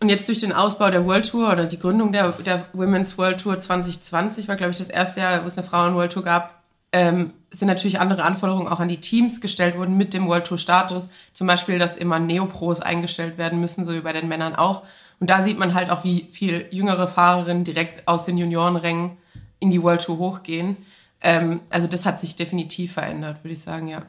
Und 0.00 0.08
jetzt 0.08 0.26
durch 0.26 0.40
den 0.40 0.52
Ausbau 0.52 0.90
der 0.90 1.06
World 1.06 1.30
Tour 1.30 1.52
oder 1.52 1.66
die 1.66 1.78
Gründung 1.78 2.10
der, 2.10 2.32
der 2.32 2.66
Women's 2.72 3.16
World 3.16 3.40
Tour 3.40 3.60
2020 3.60 4.48
war, 4.48 4.56
glaube 4.56 4.72
ich, 4.72 4.78
das 4.78 4.90
erste 4.90 5.20
Jahr, 5.20 5.40
wo 5.44 5.46
es 5.46 5.56
eine 5.56 5.64
Frauen-World 5.64 6.10
Tour 6.10 6.24
gab, 6.24 6.64
ähm, 6.90 7.32
sind 7.52 7.68
natürlich 7.68 8.00
andere 8.00 8.24
Anforderungen 8.24 8.66
auch 8.66 8.80
an 8.80 8.88
die 8.88 9.00
Teams 9.00 9.40
gestellt 9.40 9.78
worden 9.78 9.96
mit 9.96 10.14
dem 10.14 10.26
World 10.26 10.48
Tour 10.48 10.58
Status. 10.58 11.10
Zum 11.32 11.46
Beispiel, 11.46 11.78
dass 11.78 11.96
immer 11.96 12.18
Neopros 12.18 12.80
eingestellt 12.80 13.38
werden 13.38 13.60
müssen, 13.60 13.84
so 13.84 13.92
wie 13.92 14.00
bei 14.00 14.12
den 14.12 14.26
Männern 14.26 14.56
auch. 14.56 14.82
Und 15.20 15.30
da 15.30 15.42
sieht 15.42 15.60
man 15.60 15.74
halt 15.74 15.90
auch, 15.90 16.02
wie 16.02 16.26
viel 16.32 16.66
jüngere 16.72 17.06
Fahrerinnen 17.06 17.62
direkt 17.62 18.08
aus 18.08 18.24
den 18.24 18.36
Juniorenrängen 18.36 19.12
in 19.60 19.70
die 19.70 19.80
World 19.80 20.02
Tour 20.02 20.18
hochgehen. 20.18 20.76
Ähm, 21.22 21.60
also 21.70 21.86
das 21.86 22.04
hat 22.04 22.20
sich 22.20 22.36
definitiv 22.36 22.94
verändert, 22.94 23.42
würde 23.42 23.54
ich 23.54 23.62
sagen, 23.62 23.88
ja. 23.88 24.02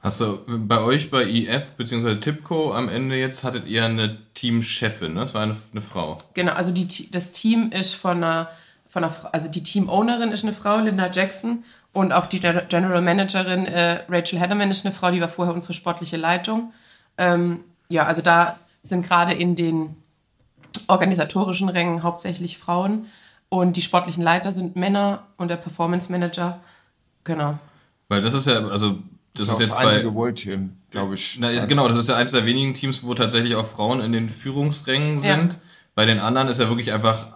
Hast 0.00 0.20
du 0.20 0.38
bei 0.46 0.80
euch 0.80 1.10
bei 1.10 1.22
IF 1.24 1.72
bzw. 1.76 2.16
Tipco 2.16 2.74
am 2.74 2.88
Ende 2.88 3.16
jetzt 3.16 3.42
hattet 3.42 3.66
ihr 3.66 3.84
eine 3.84 4.18
Teamchefin, 4.34 5.14
ne? 5.14 5.20
Das 5.20 5.32
war 5.32 5.42
eine, 5.42 5.56
eine 5.72 5.80
Frau. 5.80 6.16
Genau, 6.34 6.52
also 6.52 6.72
die, 6.72 7.10
das 7.10 7.32
Team 7.32 7.70
ist 7.72 7.94
von 7.94 8.18
einer, 8.18 8.50
von 8.86 9.04
einer 9.04 9.14
also 9.32 9.50
die 9.50 9.62
Team-Ownerin 9.62 10.30
ist 10.30 10.42
eine 10.42 10.52
Frau, 10.52 10.78
Linda 10.78 11.10
Jackson, 11.10 11.64
und 11.94 12.12
auch 12.12 12.26
die 12.26 12.40
General 12.40 13.00
Managerin 13.00 13.66
äh, 13.66 14.02
Rachel 14.08 14.38
Hedderman 14.38 14.70
ist 14.70 14.84
eine 14.84 14.94
Frau, 14.94 15.10
die 15.10 15.20
war 15.20 15.28
vorher 15.28 15.54
unsere 15.54 15.74
sportliche 15.74 16.16
Leitung. 16.16 16.72
Ähm, 17.16 17.60
ja, 17.88 18.04
also 18.04 18.20
da 18.20 18.58
sind 18.82 19.06
gerade 19.06 19.32
in 19.32 19.54
den 19.54 19.96
organisatorischen 20.88 21.68
Rängen 21.68 22.02
hauptsächlich 22.02 22.58
Frauen. 22.58 23.06
Und 23.54 23.76
die 23.76 23.82
sportlichen 23.82 24.24
Leiter 24.24 24.50
sind 24.50 24.74
Männer 24.74 25.28
und 25.36 25.46
der 25.46 25.56
Performance 25.56 26.10
Manager, 26.10 26.58
genau. 27.22 27.56
Weil 28.08 28.20
das 28.20 28.34
ist 28.34 28.48
ja, 28.48 28.66
also 28.66 28.98
das, 29.32 29.46
das 29.46 29.46
ist, 29.46 29.52
ist 29.52 29.58
jetzt 29.60 29.70
das 29.70 29.78
einzige 29.78 30.08
bei, 30.08 30.14
World 30.16 30.34
Team, 30.34 30.76
glaube 30.90 31.14
ich. 31.14 31.38
Na, 31.38 31.64
genau, 31.64 31.86
das 31.86 31.96
ist 31.96 32.08
ja 32.08 32.16
eines 32.16 32.32
der 32.32 32.46
wenigen 32.46 32.74
Teams, 32.74 33.04
wo 33.04 33.14
tatsächlich 33.14 33.54
auch 33.54 33.64
Frauen 33.64 34.00
in 34.00 34.10
den 34.10 34.28
Führungsrängen 34.28 35.18
sind. 35.18 35.52
Ja. 35.52 35.58
Bei 35.94 36.04
den 36.04 36.18
anderen 36.18 36.48
ist 36.48 36.58
ja 36.58 36.68
wirklich 36.68 36.92
einfach 36.92 37.28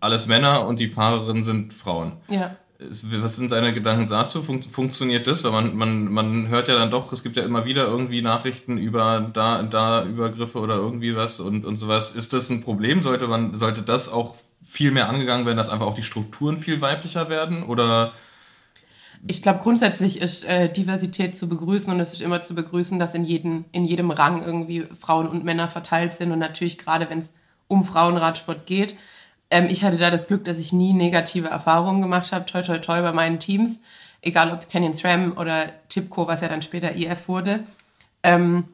alles 0.00 0.26
Männer 0.26 0.66
und 0.66 0.78
die 0.78 0.88
Fahrerinnen 0.88 1.44
sind 1.44 1.74
Frauen. 1.74 2.12
Ja. 2.28 2.56
Was 2.80 3.34
sind 3.34 3.50
deine 3.50 3.74
Gedanken 3.74 4.08
dazu? 4.08 4.40
Fun 4.40 4.62
funktioniert 4.62 5.26
das? 5.26 5.42
Weil 5.42 5.50
man, 5.50 5.74
man, 5.74 6.12
man 6.12 6.48
hört 6.48 6.68
ja 6.68 6.76
dann 6.76 6.92
doch, 6.92 7.12
es 7.12 7.24
gibt 7.24 7.36
ja 7.36 7.42
immer 7.42 7.64
wieder 7.64 7.86
irgendwie 7.86 8.22
Nachrichten 8.22 8.78
über 8.78 9.30
da, 9.32 9.64
da 9.64 10.04
Übergriffe 10.04 10.60
oder 10.60 10.76
irgendwie 10.76 11.16
was 11.16 11.40
und, 11.40 11.64
und 11.64 11.76
sowas. 11.76 12.12
Ist 12.12 12.32
das 12.32 12.50
ein 12.50 12.60
Problem? 12.60 13.02
Sollte 13.02 13.26
man, 13.26 13.54
sollte 13.54 13.82
das 13.82 14.08
auch 14.08 14.36
viel 14.62 14.92
mehr 14.92 15.08
angegangen 15.08 15.44
werden, 15.44 15.56
dass 15.56 15.70
einfach 15.70 15.86
auch 15.86 15.94
die 15.96 16.04
Strukturen 16.04 16.56
viel 16.56 16.80
weiblicher 16.80 17.28
werden? 17.28 17.64
Oder 17.64 18.12
ich 19.26 19.42
glaube, 19.42 19.58
grundsätzlich 19.60 20.20
ist 20.20 20.44
äh, 20.44 20.72
Diversität 20.72 21.36
zu 21.36 21.48
begrüßen 21.48 21.92
und 21.92 21.98
es 21.98 22.12
ist 22.12 22.22
immer 22.22 22.40
zu 22.42 22.54
begrüßen, 22.54 22.98
dass 22.98 23.14
in, 23.14 23.24
jeden, 23.24 23.64
in 23.72 23.84
jedem 23.84 24.10
Rang 24.10 24.44
irgendwie 24.44 24.86
Frauen 24.98 25.26
und 25.26 25.44
Männer 25.44 25.68
verteilt 25.68 26.14
sind 26.14 26.30
und 26.30 26.38
natürlich 26.38 26.78
gerade, 26.78 27.10
wenn 27.10 27.18
es 27.18 27.34
um 27.66 27.84
Frauenradsport 27.84 28.66
geht. 28.66 28.96
Ähm, 29.50 29.68
ich 29.70 29.82
hatte 29.84 29.96
da 29.96 30.10
das 30.10 30.26
Glück, 30.26 30.44
dass 30.44 30.58
ich 30.58 30.72
nie 30.72 30.92
negative 30.92 31.48
Erfahrungen 31.48 32.02
gemacht 32.02 32.32
habe, 32.32 32.44
toi 32.46 32.62
toi 32.62 32.78
toi 32.78 33.02
bei 33.02 33.12
meinen 33.12 33.38
Teams, 33.38 33.82
egal 34.20 34.52
ob 34.52 34.68
Canyon 34.68 34.94
SRAM 34.94 35.36
oder 35.36 35.66
Tipco, 35.88 36.26
was 36.26 36.40
ja 36.40 36.48
dann 36.48 36.62
später 36.62 36.94
EF 36.94 37.28
wurde. 37.28 37.60
Ähm, 38.22 38.64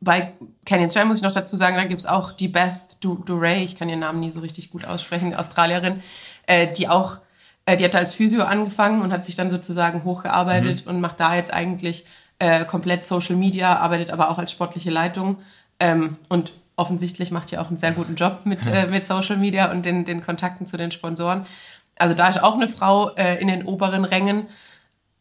bei 0.00 0.32
Canyon 0.66 0.90
SRAM 0.90 1.08
muss 1.08 1.18
ich 1.18 1.22
noch 1.22 1.32
dazu 1.32 1.56
sagen, 1.56 1.76
da 1.76 1.84
gibt 1.84 2.00
es 2.00 2.06
auch 2.06 2.32
die 2.32 2.48
Beth 2.48 2.96
Duray, 3.00 3.62
ich 3.64 3.76
kann 3.76 3.88
ihren 3.88 4.00
Namen 4.00 4.20
nie 4.20 4.30
so 4.30 4.40
richtig 4.40 4.70
gut 4.70 4.84
aussprechen, 4.84 5.30
die 5.30 5.36
Australierin, 5.36 6.02
äh, 6.46 6.72
die 6.72 6.88
auch, 6.88 7.18
äh, 7.66 7.76
die 7.76 7.84
hat 7.84 7.96
als 7.96 8.14
Physio 8.14 8.42
angefangen 8.44 9.00
und 9.00 9.12
hat 9.12 9.24
sich 9.24 9.36
dann 9.36 9.50
sozusagen 9.50 10.04
hochgearbeitet 10.04 10.84
mhm. 10.84 10.90
und 10.90 11.00
macht 11.00 11.20
da 11.20 11.34
jetzt 11.34 11.52
eigentlich 11.52 12.04
äh, 12.38 12.64
komplett 12.64 13.06
Social 13.06 13.36
Media, 13.36 13.76
arbeitet 13.76 14.10
aber 14.10 14.30
auch 14.30 14.38
als 14.38 14.50
sportliche 14.50 14.90
Leitung 14.90 15.38
ähm, 15.78 16.16
und 16.28 16.52
offensichtlich 16.76 17.30
macht 17.30 17.52
ihr 17.52 17.60
auch 17.60 17.68
einen 17.68 17.76
sehr 17.76 17.92
guten 17.92 18.14
Job 18.14 18.40
mit, 18.44 18.66
äh, 18.72 18.86
mit 18.86 19.06
Social 19.06 19.36
Media 19.36 19.70
und 19.70 19.84
den, 19.84 20.04
den 20.04 20.22
Kontakten 20.22 20.66
zu 20.66 20.76
den 20.76 20.90
Sponsoren. 20.90 21.46
Also 21.96 22.14
da 22.14 22.28
ist 22.28 22.42
auch 22.42 22.54
eine 22.54 22.68
Frau 22.68 23.10
äh, 23.14 23.40
in 23.40 23.48
den 23.48 23.64
oberen 23.64 24.04
Rängen. 24.04 24.46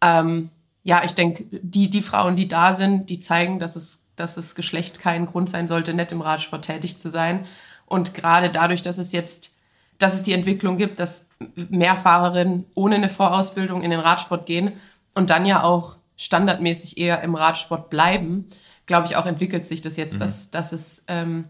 Ähm, 0.01 0.49
ja, 0.83 1.03
ich 1.03 1.13
denke, 1.13 1.45
die, 1.51 1.89
die 1.89 2.01
Frauen, 2.01 2.35
die 2.35 2.47
da 2.47 2.73
sind, 2.73 3.09
die 3.09 3.19
zeigen, 3.19 3.59
dass 3.59 3.75
es, 3.75 4.03
dass 4.15 4.37
es 4.37 4.55
Geschlecht 4.55 4.99
kein 4.99 5.25
Grund 5.25 5.49
sein 5.49 5.67
sollte, 5.67 5.93
nicht 5.93 6.11
im 6.11 6.21
Radsport 6.21 6.65
tätig 6.65 6.99
zu 6.99 7.09
sein. 7.09 7.45
Und 7.85 8.13
gerade 8.13 8.49
dadurch, 8.49 8.81
dass 8.81 8.97
es 8.97 9.11
jetzt, 9.11 9.51
dass 9.99 10.13
es 10.13 10.23
die 10.23 10.33
Entwicklung 10.33 10.77
gibt, 10.77 10.99
dass 10.99 11.27
mehr 11.55 11.95
Fahrerinnen 11.95 12.65
ohne 12.73 12.95
eine 12.95 13.09
Vorausbildung 13.09 13.83
in 13.83 13.91
den 13.91 13.99
Radsport 13.99 14.45
gehen 14.45 14.71
und 15.13 15.29
dann 15.29 15.45
ja 15.45 15.63
auch 15.63 15.97
standardmäßig 16.17 16.97
eher 16.97 17.21
im 17.21 17.35
Radsport 17.35 17.89
bleiben, 17.89 18.47
glaube 18.91 19.07
ich, 19.07 19.15
auch 19.15 19.25
entwickelt 19.25 19.65
sich 19.65 19.81
das 19.81 19.95
jetzt, 19.95 20.15
mhm. 20.15 20.19
dass, 20.19 20.51
dass 20.51 20.71
es 20.73 21.05
ähm, 21.07 21.45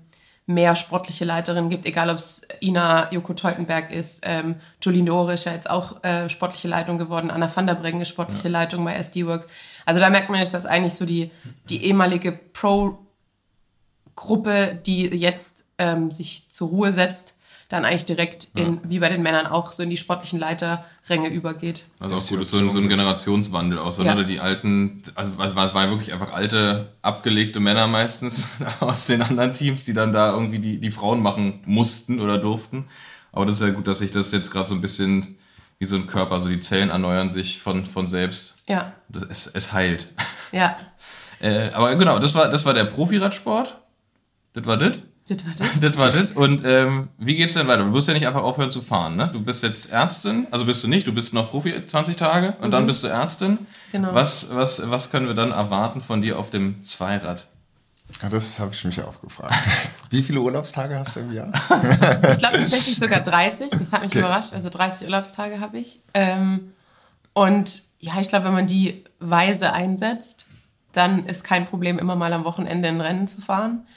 mehr 0.45 0.75
sportliche 0.75 1.25
Leiterinnen 1.25 1.69
gibt, 1.69 1.85
egal 1.85 2.09
ob 2.09 2.17
es 2.17 2.47
Ina 2.61 3.11
Joko 3.11 3.33
Teutenberg 3.33 3.91
ist, 3.91 4.23
ähm, 4.25 4.55
Julie 4.81 5.03
Nore 5.03 5.33
ist 5.33 5.45
ja 5.45 5.53
jetzt 5.53 5.69
auch 5.69 6.03
äh, 6.03 6.29
sportliche 6.29 6.67
Leitung 6.67 6.97
geworden, 6.97 7.31
Anna 7.31 7.53
van 7.53 7.67
der 7.67 7.75
Breggen 7.75 8.01
ist 8.01 8.09
sportliche 8.09 8.47
ja. 8.47 8.51
Leitung 8.51 8.85
bei 8.85 8.95
SD 8.95 9.25
Works. 9.25 9.47
Also 9.85 9.99
da 9.99 10.09
merkt 10.09 10.29
man 10.29 10.39
jetzt, 10.39 10.53
dass 10.53 10.65
eigentlich 10.65 10.93
so 10.93 11.05
die, 11.05 11.31
die 11.69 11.85
ehemalige 11.85 12.31
Pro- 12.31 12.99
Gruppe, 14.15 14.79
die 14.85 15.07
jetzt 15.07 15.71
ähm, 15.77 16.11
sich 16.11 16.49
zur 16.51 16.69
Ruhe 16.69 16.91
setzt, 16.91 17.37
dann 17.69 17.85
eigentlich 17.85 18.05
direkt 18.05 18.49
in, 18.53 18.81
wie 18.83 18.99
bei 18.99 19.09
den 19.09 19.23
Männern 19.23 19.47
auch, 19.47 19.71
so 19.71 19.81
in 19.81 19.89
die 19.89 19.97
sportlichen 19.97 20.39
Leiterränge 21.07 21.29
übergeht. 21.35 21.85
Also 21.99 22.15
auch 22.15 22.27
gut, 22.27 22.41
ist 22.41 22.51
so 22.51 22.57
ein, 22.57 22.71
so 22.71 22.79
ein 22.79 22.87
Generationswandel 22.87 23.79
auch 23.79 23.91
so, 23.91 24.03
Ja. 24.03 24.15
ne? 24.15 24.25
Die 24.25 24.39
alten, 24.39 25.01
also 25.15 25.31
es 25.43 25.55
war, 25.55 25.65
es 25.67 25.73
waren 25.73 25.89
wirklich 25.89 26.13
einfach 26.13 26.31
alte, 26.33 26.93
abgelegte 27.01 27.59
Männer 27.59 27.87
meistens 27.87 28.49
aus 28.79 29.07
den 29.07 29.21
anderen 29.21 29.53
Teams, 29.53 29.85
die 29.85 29.93
dann 29.93 30.13
da 30.13 30.31
irgendwie 30.31 30.59
die, 30.59 30.79
die 30.79 30.91
Frauen 30.91 31.21
machen 31.21 31.61
mussten 31.65 32.19
oder 32.19 32.37
durften. 32.37 32.85
Aber 33.31 33.45
das 33.45 33.57
ist 33.59 33.67
ja 33.67 33.73
gut, 33.73 33.87
dass 33.87 33.99
sich 33.99 34.11
das 34.11 34.31
jetzt 34.31 34.51
gerade 34.51 34.67
so 34.67 34.75
ein 34.75 34.81
bisschen 34.81 35.37
wie 35.79 35.85
so 35.85 35.95
ein 35.95 36.05
Körper, 36.07 36.39
so 36.39 36.47
die 36.47 36.59
Zellen 36.59 36.89
erneuern 36.91 37.29
sich 37.29 37.59
von, 37.59 37.85
von 37.85 38.05
selbst. 38.07 38.57
Ja, 38.67 38.93
Das, 39.09 39.23
es, 39.23 39.47
es 39.47 39.73
heilt. 39.73 40.07
ja. 40.51 40.77
Äh, 41.43 41.71
aber 41.71 41.95
genau, 41.95 42.19
das 42.19 42.35
war, 42.35 42.49
das 42.51 42.65
war 42.67 42.75
der 42.75 42.83
Profiradsport. 42.83 43.79
Das 44.53 44.63
war 44.67 44.77
das. 44.77 44.99
Das 45.37 45.45
war 45.45 45.53
das. 45.57 45.79
Das 45.79 45.97
war 45.97 46.11
das. 46.11 46.33
Und 46.33 46.63
ähm, 46.65 47.07
wie 47.17 47.35
geht's 47.35 47.53
denn 47.53 47.67
weiter? 47.67 47.83
Du 47.83 47.93
wirst 47.93 48.07
ja 48.07 48.13
nicht 48.13 48.27
einfach 48.27 48.43
aufhören 48.43 48.71
zu 48.71 48.81
fahren, 48.81 49.15
ne? 49.15 49.29
Du 49.31 49.41
bist 49.41 49.63
jetzt 49.63 49.91
Ärztin, 49.91 50.47
also 50.51 50.65
bist 50.65 50.83
du 50.83 50.87
nicht, 50.87 51.07
du 51.07 51.13
bist 51.13 51.33
noch 51.33 51.49
Profi 51.49 51.85
20 51.85 52.15
Tage 52.15 52.55
und 52.61 52.71
dann 52.71 52.85
bist 52.85 53.03
du 53.03 53.07
Ärztin. 53.07 53.59
Genau. 53.91 54.13
Was, 54.13 54.53
was, 54.53 54.89
was 54.89 55.09
können 55.09 55.27
wir 55.27 55.33
dann 55.33 55.51
erwarten 55.51 56.01
von 56.01 56.21
dir 56.21 56.37
auf 56.37 56.49
dem 56.49 56.83
Zweirad? 56.83 57.47
Ja, 58.21 58.29
das 58.29 58.59
habe 58.59 58.73
ich 58.73 58.83
mich 58.83 59.01
auch 59.01 59.21
gefragt. 59.21 59.55
Wie 60.09 60.21
viele 60.21 60.41
Urlaubstage 60.41 60.97
hast 60.99 61.15
du 61.15 61.21
im 61.21 61.31
Jahr? 61.31 61.49
Ich 62.31 62.39
glaube 62.39 62.57
tatsächlich 62.57 62.97
sogar 62.97 63.21
30, 63.21 63.69
das 63.69 63.93
hat 63.93 64.03
mich 64.03 64.13
überrascht. 64.13 64.53
Also 64.53 64.69
30 64.69 65.07
Urlaubstage 65.07 65.59
habe 65.61 65.77
ich. 65.79 65.99
Ähm, 66.13 66.73
und 67.33 67.83
ja, 67.99 68.19
ich 68.19 68.27
glaube, 68.27 68.45
wenn 68.45 68.53
man 68.53 68.67
die 68.67 69.05
weise 69.19 69.71
einsetzt, 69.71 70.45
dann 70.91 71.25
ist 71.25 71.45
kein 71.45 71.65
Problem, 71.65 71.99
immer 71.99 72.17
mal 72.17 72.33
am 72.33 72.43
Wochenende 72.43 72.89
ein 72.89 72.99
Rennen 72.99 73.27
zu 73.27 73.39
fahren. 73.39 73.87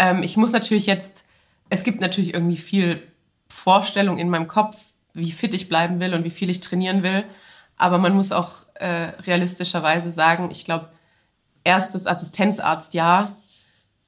Ähm, 0.00 0.22
ich 0.22 0.36
muss 0.38 0.52
natürlich 0.52 0.86
jetzt, 0.86 1.24
es 1.68 1.84
gibt 1.84 2.00
natürlich 2.00 2.32
irgendwie 2.32 2.56
viel 2.56 3.02
Vorstellung 3.48 4.16
in 4.16 4.30
meinem 4.30 4.48
Kopf, 4.48 4.78
wie 5.12 5.30
fit 5.30 5.54
ich 5.54 5.68
bleiben 5.68 6.00
will 6.00 6.14
und 6.14 6.24
wie 6.24 6.30
viel 6.30 6.48
ich 6.48 6.60
trainieren 6.60 7.02
will. 7.02 7.24
Aber 7.76 7.98
man 7.98 8.14
muss 8.14 8.32
auch 8.32 8.50
äh, 8.74 9.12
realistischerweise 9.26 10.10
sagen, 10.10 10.48
ich 10.50 10.64
glaube, 10.64 10.88
erstes 11.64 12.06
Assistenzarztjahr 12.06 13.36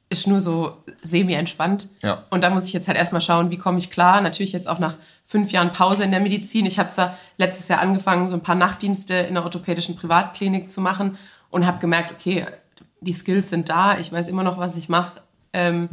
ist 0.08 0.26
nur 0.26 0.40
so 0.40 0.82
semi-entspannt. 1.02 1.88
Ja. 2.02 2.24
Und 2.30 2.42
da 2.42 2.50
muss 2.50 2.66
ich 2.66 2.72
jetzt 2.72 2.88
halt 2.88 2.96
erstmal 2.98 3.22
schauen, 3.22 3.50
wie 3.50 3.58
komme 3.58 3.78
ich 3.78 3.90
klar. 3.90 4.20
Natürlich 4.20 4.52
jetzt 4.52 4.68
auch 4.68 4.78
nach 4.78 4.96
fünf 5.24 5.52
Jahren 5.52 5.72
Pause 5.72 6.04
in 6.04 6.10
der 6.10 6.20
Medizin. 6.20 6.64
Ich 6.64 6.78
habe 6.78 6.90
zwar 6.90 7.18
letztes 7.36 7.68
Jahr 7.68 7.80
angefangen, 7.80 8.28
so 8.28 8.34
ein 8.34 8.42
paar 8.42 8.54
Nachtdienste 8.54 9.14
in 9.14 9.34
der 9.34 9.44
orthopädischen 9.44 9.96
Privatklinik 9.96 10.70
zu 10.70 10.80
machen 10.80 11.18
und 11.50 11.66
habe 11.66 11.80
gemerkt, 11.80 12.12
okay, 12.12 12.46
die 13.00 13.12
Skills 13.12 13.50
sind 13.50 13.68
da, 13.68 13.98
ich 13.98 14.12
weiß 14.12 14.28
immer 14.28 14.42
noch, 14.42 14.58
was 14.58 14.76
ich 14.76 14.88
mache. 14.88 15.20
Ähm, 15.52 15.88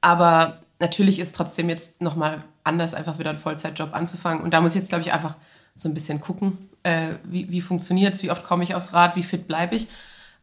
aber 0.00 0.60
natürlich 0.80 1.18
ist 1.18 1.34
trotzdem 1.34 1.68
jetzt 1.68 2.00
nochmal 2.00 2.44
anders, 2.62 2.94
einfach 2.94 3.18
wieder 3.18 3.30
einen 3.30 3.38
Vollzeitjob 3.38 3.94
anzufangen. 3.94 4.42
Und 4.42 4.52
da 4.52 4.60
muss 4.60 4.72
ich 4.74 4.80
jetzt, 4.80 4.88
glaube 4.88 5.02
ich, 5.02 5.12
einfach 5.12 5.36
so 5.74 5.88
ein 5.88 5.94
bisschen 5.94 6.20
gucken, 6.20 6.70
äh, 6.82 7.14
wie, 7.24 7.50
wie 7.50 7.60
funktioniert 7.60 8.14
es, 8.14 8.22
wie 8.22 8.30
oft 8.30 8.44
komme 8.44 8.64
ich 8.64 8.74
aufs 8.74 8.92
Rad, 8.92 9.16
wie 9.16 9.22
fit 9.22 9.46
bleibe 9.46 9.74
ich. 9.74 9.88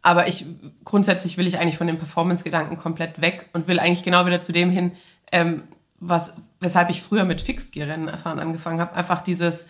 Aber 0.01 0.28
ich 0.28 0.45
grundsätzlich 0.84 1.38
will 1.38 1.47
ich 1.47 1.59
eigentlich 1.59 1.78
von 1.78 1.88
dem 1.88 1.99
Performance-Gedanken 1.99 2.78
komplett 2.78 3.22
weg 3.22 3.49
und 3.53 3.68
will 3.68 3.80
eigentlich 3.80 4.03
genau 4.03 4.26
wieder 4.26 4.41
zu 4.41 4.51
dem 4.51 4.72
hin, 4.72 4.93
ähm, 5.32 5.64
was, 5.99 6.36
weshalb 6.59 6.89
ich 6.89 7.01
früher 7.01 7.24
mit 7.24 7.41
Fixed-Gear-Rennen 7.41 8.07
erfahren 8.07 8.39
angefangen 8.39 8.80
habe. 8.80 8.95
Einfach 8.95 9.22
dieses, 9.22 9.68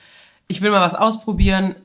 ich 0.48 0.62
will 0.62 0.72
mal 0.72 0.82
was 0.82 0.96
ausprobieren, 0.96 1.76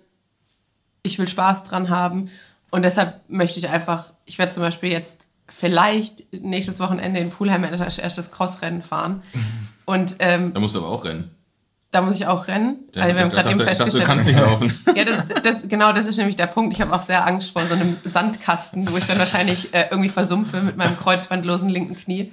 ich 1.03 1.19
will 1.19 1.27
Spaß 1.27 1.65
dran 1.65 1.91
haben. 1.91 2.31
Und 2.71 2.83
deshalb 2.83 3.29
möchte 3.29 3.59
ich 3.59 3.69
einfach, 3.69 4.13
ich 4.25 4.39
werde 4.39 4.53
zum 4.53 4.63
Beispiel 4.63 4.91
jetzt 4.91 5.26
vielleicht 5.49 6.33
nächstes 6.33 6.81
Wochenende 6.81 7.21
in 7.21 7.31
Pulheim 7.31 7.65
als 7.65 7.99
erstes 7.99 8.31
Crossrennen 8.31 8.83
fahren. 8.83 9.23
Und 9.85 10.17
ähm, 10.19 10.53
Da 10.53 10.61
musst 10.61 10.75
du 10.75 10.81
aber 10.81 10.89
auch 10.89 11.05
rennen. 11.05 11.31
da 11.93 12.03
muss 12.03 12.17
ich 12.17 12.27
auch 12.27 12.49
rennen. 12.49 12.81
Ja, 12.95 13.05
also 13.05 13.15
wir 13.15 13.23
haben 13.23 13.31
gerade 13.31 13.51
eben 13.51 13.59
dachte, 13.59 13.71
du 13.71 13.77
festgestellt. 13.77 14.07
kannst 14.07 14.27
nicht 14.27 14.39
laufen. 14.39 14.75
Ja, 14.95 15.05
das, 15.05 15.25
das, 15.43 15.69
genau, 15.69 15.93
das 15.93 16.07
ist 16.07 16.17
nämlich 16.19 16.37
der 16.37 16.47
Punkt. 16.49 16.75
Ich 16.75 16.81
habe 16.81 16.93
auch 16.95 17.03
sehr 17.03 17.27
Angst 17.27 17.53
vor 17.53 17.65
so 17.67 17.75
einem 17.75 17.97
Sandkasten, 18.05 18.91
wo 18.93 18.97
ich 18.97 19.07
dann 19.07 19.19
wahrscheinlich 19.19 19.73
äh, 19.75 19.87
irgendwie 19.91 20.09
versumpfe 20.11 20.63
mit 20.63 20.77
meinem 20.77 20.97
kreuzbandlosen 20.97 21.69
linken 21.69 21.97
Knie. 21.97 22.33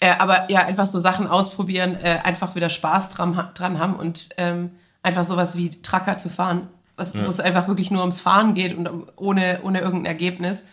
Äh, 0.00 0.14
aber 0.18 0.50
ja, 0.50 0.60
einfach 0.60 0.86
so 0.86 1.00
Sachen 1.00 1.26
ausprobieren, 1.26 1.96
äh, 2.00 2.20
einfach 2.22 2.54
wieder 2.54 2.68
Spaß 2.68 3.10
dran, 3.10 3.48
dran 3.54 3.78
haben 3.80 3.96
und 3.96 4.28
ähm, 4.36 4.70
einfach 5.02 5.24
sowas 5.24 5.56
wie 5.56 5.70
Tracker 5.70 6.18
zu 6.18 6.28
fahren, 6.28 6.68
was, 6.94 7.14
wo 7.16 7.26
es 7.26 7.40
einfach 7.40 7.66
wirklich 7.66 7.90
nur 7.90 8.02
ums 8.02 8.20
Fahren 8.20 8.54
geht 8.54 8.76
und 8.76 8.86
um, 8.88 9.06
ohne, 9.16 9.60
ohne 9.62 9.80
irgendein 9.80 10.06
Ergebnis. 10.06 10.64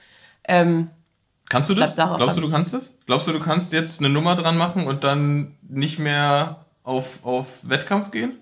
Ähm, 0.48 0.90
Kannst 1.50 1.70
du 1.70 1.74
Ich 1.74 1.78
glaub, 1.78 1.88
das? 1.88 1.96
darauf 1.96 2.18
Glaubst 2.18 2.38
du, 2.38 2.42
du 2.42 2.50
kannst 2.50 2.74
das? 2.74 2.94
Glaubst 3.06 3.28
du, 3.28 3.32
du 3.32 3.40
kannst 3.40 3.74
jetzt 3.74 4.00
eine 4.00 4.10
Nummer 4.10 4.36
dran 4.36 4.58
machen 4.58 4.88
und 4.88 5.04
dann 5.04 5.56
nicht 5.68 6.00
mehr 6.00 6.66
auf, 6.84 7.24
auf 7.24 7.70
Wettkampf 7.70 8.12
gehen? 8.12 8.34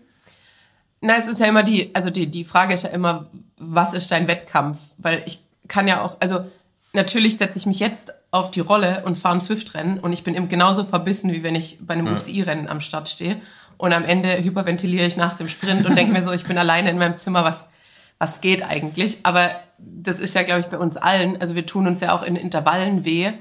Na, 1.02 1.18
es 1.18 1.28
ist 1.28 1.40
ja 1.40 1.48
immer 1.48 1.64
die, 1.64 1.94
also 1.94 2.10
die, 2.10 2.32
die 2.32 2.46
Frage 2.46 2.74
ist 2.74 2.84
ja 2.84 2.90
immer, 2.90 3.28
was 3.58 3.94
ist 3.94 4.12
dein 4.12 4.28
Wettkampf? 4.28 4.80
Weil 4.98 5.22
ich 5.26 5.40
kann 5.68 5.88
ja 5.88 6.02
auch, 6.02 6.16
also 6.22 6.46
natürlich 6.94 7.38
setze 7.38 7.58
ich 7.58 7.66
mich 7.66 7.80
jetzt 7.80 8.14
auf 8.32 8.52
die 8.52 8.62
Rolle 8.62 9.04
und 9.06 9.18
fahre 9.18 9.36
ein 9.36 9.42
Swift-Rennen 9.42 10.00
und 10.00 10.14
ich 10.14 10.24
bin 10.24 10.36
eben 10.36 10.48
genauso 10.48 10.84
verbissen, 10.86 11.32
wie 11.34 11.44
wenn 11.44 11.56
ich 11.56 11.80
bei 11.82 11.94
einem 11.96 12.08
UCI-Rennen 12.16 12.70
am 12.70 12.80
Start 12.80 13.10
stehe. 13.10 13.42
Und 13.78 13.92
am 13.92 14.06
Ende 14.06 14.42
hyperventiliere 14.42 15.06
ich 15.06 15.18
nach 15.18 15.36
dem 15.36 15.50
Sprint 15.50 15.86
und 15.86 15.96
denke 15.98 16.14
mir 16.14 16.22
so, 16.22 16.32
ich 16.32 16.46
bin 16.46 16.58
alleine 16.58 16.90
in 16.90 16.98
meinem 16.98 17.18
Zimmer, 17.18 17.44
was, 17.44 17.66
was 18.24 18.40
geht 18.40 18.64
eigentlich? 18.64 19.18
Aber 19.24 19.50
das 19.78 20.20
ist 20.22 20.34
ja, 20.34 20.44
glaube 20.44 20.62
ich, 20.62 20.68
bei 20.68 20.78
uns 20.78 20.96
allen. 20.96 21.40
Also 21.42 21.56
wir 21.56 21.66
tun 21.66 21.88
uns 21.88 22.00
ja 22.00 22.14
auch 22.16 22.24
in 22.24 22.38
Intervallen 22.38 23.04
weh, 23.04 23.32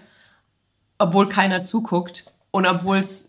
obwohl 0.98 1.28
keiner 1.28 1.62
zuguckt 1.62 2.24
und 2.50 2.66
obwohl 2.66 2.96
es 2.98 3.28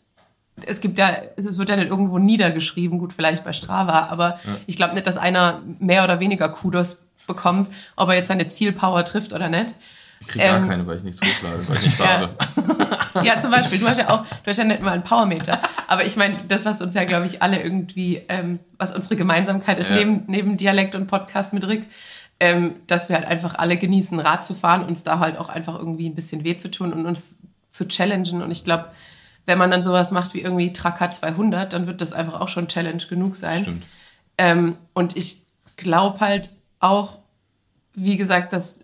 es 0.67 0.81
gibt 0.81 0.99
ja, 0.99 1.09
es 1.35 1.57
wird 1.57 1.69
ja 1.69 1.75
nicht 1.75 1.89
irgendwo 1.89 2.19
niedergeschrieben, 2.19 2.99
gut, 2.99 3.11
vielleicht 3.11 3.43
bei 3.43 3.53
Strava, 3.53 4.07
aber 4.09 4.39
ich 4.67 4.75
glaube 4.75 4.93
nicht, 4.93 5.07
dass 5.07 5.17
einer 5.17 5.61
mehr 5.79 6.03
oder 6.03 6.19
weniger 6.19 6.47
Kudos 6.49 6.97
bekommt, 7.25 7.69
ob 7.95 8.09
er 8.09 8.15
jetzt 8.15 8.27
seine 8.27 8.47
Zielpower 8.49 9.03
trifft 9.03 9.33
oder 9.33 9.49
nicht. 9.49 9.73
Ich 10.21 10.27
krieg 10.27 10.43
gar 10.43 10.57
Ähm, 10.57 10.67
keine, 10.67 10.85
weil 10.85 10.97
ich 10.97 11.03
nichts 11.03 11.19
hochlade, 11.21 11.67
weil 11.67 11.75
ich 11.77 11.83
nicht 11.85 11.99
Ja. 11.99 12.05
fahre. 12.05 12.29
Ja, 12.79 12.82
zum 13.39 13.51
Beispiel, 13.51 13.79
du 13.79 13.87
hast 13.87 13.97
ja 13.99 14.09
auch, 14.09 14.25
du 14.25 14.49
hast 14.49 14.57
ja 14.57 14.63
nicht 14.63 14.81
mal 14.81 14.91
einen 14.91 15.03
Powermeter. 15.03 15.59
Aber 15.87 16.05
ich 16.05 16.15
meine, 16.15 16.39
das, 16.47 16.65
was 16.65 16.81
uns 16.81 16.93
ja, 16.93 17.03
glaube 17.05 17.25
ich, 17.25 17.41
alle 17.41 17.61
irgendwie, 17.61 18.21
ähm, 18.29 18.59
was 18.77 18.91
unsere 18.95 19.15
Gemeinsamkeit 19.15 19.79
ist, 19.79 19.89
Ja. 19.89 19.95
neben, 19.97 20.23
neben 20.27 20.57
Dialekt 20.57 20.95
und 20.95 21.07
Podcast 21.07 21.53
mit 21.53 21.67
Rick, 21.67 21.85
ähm, 22.39 22.75
dass 22.87 23.09
wir 23.09 23.15
halt 23.15 23.25
einfach 23.27 23.55
alle 23.55 23.77
genießen, 23.77 24.19
Rad 24.19 24.43
zu 24.43 24.53
fahren, 24.53 24.83
uns 24.83 25.03
da 25.03 25.19
halt 25.19 25.37
auch 25.37 25.49
einfach 25.49 25.77
irgendwie 25.77 26.09
ein 26.09 26.15
bisschen 26.15 26.43
weh 26.43 26.57
zu 26.57 26.69
tun 26.69 26.91
und 26.91 27.05
uns 27.05 27.37
zu 27.69 27.87
challengen. 27.87 28.41
Und 28.41 28.51
ich 28.51 28.63
glaube, 28.65 28.87
wenn 29.45 29.57
man 29.57 29.71
dann 29.71 29.83
sowas 29.83 30.11
macht 30.11 30.33
wie 30.33 30.41
irgendwie 30.41 30.73
Tracker 30.73 31.11
200, 31.11 31.73
dann 31.73 31.87
wird 31.87 32.01
das 32.01 32.13
einfach 32.13 32.39
auch 32.41 32.47
schon 32.47 32.67
Challenge 32.67 33.03
genug 33.09 33.35
sein. 33.35 33.61
Stimmt. 33.61 33.85
Ähm, 34.37 34.77
und 34.93 35.15
ich 35.15 35.43
glaube 35.77 36.19
halt 36.19 36.49
auch, 36.79 37.19
wie 37.93 38.17
gesagt, 38.17 38.53
dass, 38.53 38.81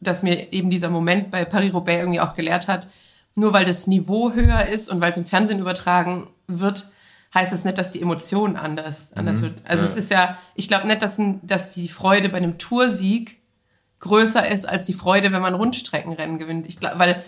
dass 0.00 0.22
mir 0.22 0.52
eben 0.52 0.70
dieser 0.70 0.90
Moment 0.90 1.30
bei 1.30 1.44
Paris-Roubaix 1.44 2.00
irgendwie 2.00 2.20
auch 2.20 2.34
gelehrt 2.34 2.68
hat, 2.68 2.86
nur 3.34 3.52
weil 3.52 3.64
das 3.64 3.86
Niveau 3.86 4.32
höher 4.32 4.66
ist 4.66 4.88
und 4.90 5.00
weil 5.00 5.10
es 5.10 5.16
im 5.16 5.24
Fernsehen 5.24 5.58
übertragen 5.58 6.28
wird, 6.48 6.90
heißt 7.34 7.52
das 7.52 7.64
nicht, 7.64 7.78
dass 7.78 7.90
die 7.90 8.02
Emotion 8.02 8.56
anders, 8.56 9.12
anders 9.14 9.40
wird. 9.40 9.54
Also 9.64 9.84
Ja. 9.84 9.90
es 9.90 9.96
ist 9.96 10.10
ja, 10.10 10.36
ich 10.54 10.68
glaube 10.68 10.86
nicht, 10.86 11.00
dass, 11.00 11.18
dass 11.42 11.70
die 11.70 11.88
Freude 11.88 12.28
bei 12.28 12.36
einem 12.36 12.58
Toursieg 12.58 13.38
größer 14.00 14.46
ist 14.48 14.68
als 14.68 14.84
die 14.84 14.92
Freude, 14.94 15.32
wenn 15.32 15.40
man 15.42 15.54
Rundstreckenrennen 15.54 16.38
gewinnt. 16.38 16.66
Ich 16.66 16.78
glaub, 16.80 16.98
weil 16.98 17.22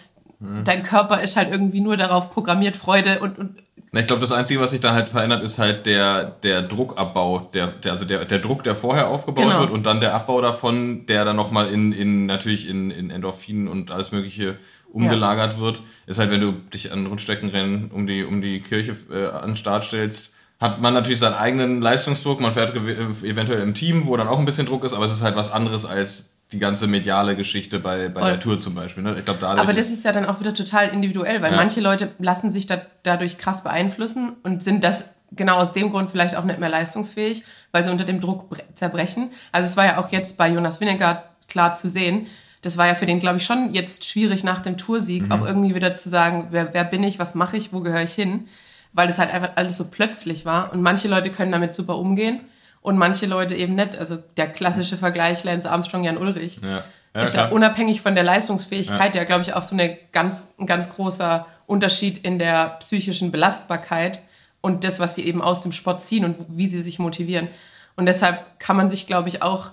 dein 0.64 0.82
Körper 0.82 1.22
ist 1.22 1.36
halt 1.36 1.50
irgendwie 1.50 1.80
nur 1.80 1.96
darauf 1.96 2.30
programmiert, 2.30 2.76
Freude 2.76 3.20
und, 3.20 3.38
und 3.38 3.62
Ich 3.92 4.06
glaube, 4.06 4.20
das 4.20 4.32
Einzige, 4.32 4.60
was 4.60 4.72
sich 4.72 4.80
da 4.80 4.92
halt 4.92 5.08
verändert, 5.08 5.42
ist 5.42 5.58
halt 5.58 5.86
der, 5.86 6.24
der 6.42 6.60
Druckabbau, 6.60 7.48
der, 7.54 7.68
der, 7.68 7.92
also 7.92 8.04
der, 8.04 8.24
der 8.26 8.40
Druck, 8.40 8.62
der 8.64 8.76
vorher 8.76 9.08
aufgebaut 9.08 9.44
Genau. 9.44 9.60
wird 9.60 9.70
und 9.70 9.86
dann 9.86 10.00
der 10.00 10.12
Abbau 10.12 10.42
davon, 10.42 11.06
der 11.06 11.24
dann 11.24 11.36
nochmal 11.36 11.68
in, 11.70 11.92
in, 11.92 12.26
natürlich 12.26 12.68
in, 12.68 12.90
in 12.90 13.10
Endorphinen 13.10 13.68
und 13.68 13.90
alles 13.90 14.12
Mögliche 14.12 14.58
umgelagert 14.94 15.58
wird, 15.58 15.82
ist 16.06 16.18
halt, 16.18 16.30
wenn 16.30 16.40
du 16.40 16.52
dich 16.52 16.92
an 16.92 17.06
Rundstreckenrennen 17.06 17.90
um 17.90 18.06
die, 18.06 18.24
um 18.24 18.40
die 18.40 18.60
Kirche 18.60 18.96
äh, 19.12 19.26
an 19.26 19.50
den 19.50 19.56
Start 19.56 19.84
stellst, 19.84 20.34
hat 20.60 20.80
man 20.80 20.94
natürlich 20.94 21.18
seinen 21.18 21.34
eigenen 21.34 21.82
Leistungsdruck, 21.82 22.40
man 22.40 22.52
fährt 22.52 22.74
gew- 22.76 23.24
eventuell 23.24 23.60
im 23.60 23.74
Team, 23.74 24.06
wo 24.06 24.16
dann 24.16 24.28
auch 24.28 24.38
ein 24.38 24.44
bisschen 24.44 24.66
Druck 24.66 24.84
ist, 24.84 24.92
aber 24.92 25.04
es 25.04 25.12
ist 25.12 25.22
halt 25.22 25.36
was 25.36 25.50
anderes 25.52 25.84
als 25.84 26.30
die 26.52 26.58
ganze 26.58 26.86
mediale 26.86 27.34
Geschichte 27.36 27.80
bei, 27.80 28.08
bei 28.08 28.20
Voll. 28.20 28.30
der 28.30 28.40
Tour 28.40 28.60
zum 28.60 28.74
Beispiel. 28.74 29.02
Ne? 29.02 29.16
Ich 29.18 29.24
dadurch 29.24 29.42
Aber 29.44 29.72
das 29.72 29.86
ist, 29.86 29.94
ist 29.94 30.04
ja 30.04 30.12
dann 30.12 30.26
auch 30.26 30.38
wieder 30.40 30.54
total 30.54 30.88
individuell, 30.88 31.42
weil 31.42 31.50
Ja. 31.50 31.56
manche 31.56 31.80
Leute 31.80 32.12
lassen 32.18 32.52
sich 32.52 32.66
da, 32.66 32.80
dadurch 33.02 33.36
krass 33.38 33.64
beeinflussen 33.64 34.34
und 34.44 34.62
sind 34.62 34.84
das 34.84 35.04
genau 35.32 35.56
aus 35.56 35.72
dem 35.72 35.90
Grund 35.90 36.10
vielleicht 36.10 36.36
auch 36.36 36.44
nicht 36.44 36.60
mehr 36.60 36.68
leistungsfähig, 36.68 37.42
weil 37.72 37.84
sie 37.84 37.90
unter 37.90 38.04
dem 38.04 38.20
Druck 38.20 38.52
bre- 38.52 38.62
zerbrechen. 38.74 39.30
Also 39.50 39.68
es 39.68 39.76
war 39.76 39.84
ja 39.86 39.98
auch 39.98 40.12
jetzt 40.12 40.38
bei 40.38 40.48
Jonas 40.48 40.80
Vingegaard 40.80 41.24
klar 41.48 41.74
zu 41.74 41.88
sehen. 41.88 42.26
Das 42.64 42.76
war 42.76 42.86
ja 42.86 42.94
für 42.94 43.06
den, 43.06 43.20
glaube 43.20 43.38
ich, 43.38 43.44
schon 43.44 43.74
jetzt 43.74 44.04
schwierig 44.04 44.44
nach 44.44 44.60
dem 44.60 44.76
Toursieg 44.76 45.30
auch 45.30 45.44
irgendwie 45.44 45.74
wieder 45.74 45.96
zu 45.96 46.08
sagen, 46.08 46.48
wer, 46.50 46.72
wer 46.72 46.84
bin 46.84 47.02
ich, 47.02 47.18
was 47.18 47.34
mache 47.34 47.56
ich, 47.56 47.72
wo 47.72 47.80
gehöre 47.80 48.02
ich 48.02 48.14
hin, 48.14 48.48
weil 48.92 49.06
das 49.06 49.18
halt 49.18 49.32
einfach 49.32 49.50
alles 49.56 49.76
so 49.76 49.90
plötzlich 49.90 50.46
war. 50.46 50.72
Und 50.72 50.80
manche 50.80 51.08
Leute 51.08 51.30
können 51.30 51.52
damit 51.52 51.74
super 51.74 51.98
umgehen 51.98 52.40
und 52.80 52.96
manche 52.96 53.26
Leute 53.26 53.54
eben 53.54 53.74
nicht. 53.74 53.96
Also 53.96 54.18
der 54.36 54.48
klassische 54.48 54.96
Vergleich 54.96 55.44
Lance 55.44 55.70
Armstrong, 55.70 56.04
Jan 56.04 56.16
Ulrich 56.16 56.60
ja. 56.62 56.84
Ja, 57.14 57.22
ist 57.22 57.36
ja 57.36 57.48
unabhängig 57.48 58.00
von 58.00 58.14
der 58.14 58.24
Leistungsfähigkeit 58.24 59.14
ja, 59.14 59.24
glaube 59.24 59.42
ich, 59.42 59.54
auch 59.54 59.62
so 59.62 59.76
eine 59.76 59.96
ganz, 60.10 60.48
ein 60.58 60.66
ganz 60.66 60.88
großer 60.88 61.46
Unterschied 61.66 62.24
in 62.26 62.38
der 62.38 62.76
psychischen 62.80 63.30
Belastbarkeit 63.30 64.20
und 64.60 64.84
das, 64.84 64.98
was 64.98 65.14
sie 65.14 65.24
eben 65.24 65.40
aus 65.40 65.60
dem 65.60 65.72
Sport 65.72 66.02
ziehen 66.02 66.24
und 66.24 66.36
wie 66.48 66.66
sie 66.66 66.80
sich 66.80 66.98
motivieren. 66.98 67.48
Und 67.96 68.06
deshalb 68.06 68.58
kann 68.58 68.76
man 68.76 68.88
sich, 68.88 69.06
glaube 69.06 69.28
ich, 69.28 69.42
auch 69.42 69.72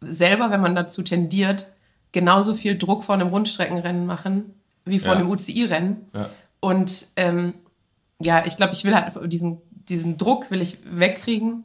selber, 0.00 0.50
wenn 0.50 0.60
man 0.60 0.74
dazu 0.74 1.02
tendiert, 1.02 1.66
genauso 2.12 2.54
viel 2.54 2.76
Druck 2.78 3.04
vor 3.04 3.14
einem 3.14 3.28
Rundstreckenrennen 3.28 4.06
machen 4.06 4.54
wie 4.84 4.98
vor 5.00 5.14
Ja. 5.14 5.18
einem 5.18 5.30
UCI-Rennen. 5.30 6.06
Ja. 6.14 6.30
Und 6.60 7.08
ähm, 7.16 7.54
ja, 8.20 8.44
ich 8.46 8.56
glaube, 8.56 8.72
ich 8.72 8.84
will 8.84 8.94
halt 8.94 9.12
diesen, 9.32 9.58
diesen 9.70 10.16
Druck 10.16 10.50
will 10.50 10.62
ich 10.62 10.78
wegkriegen, 10.84 11.64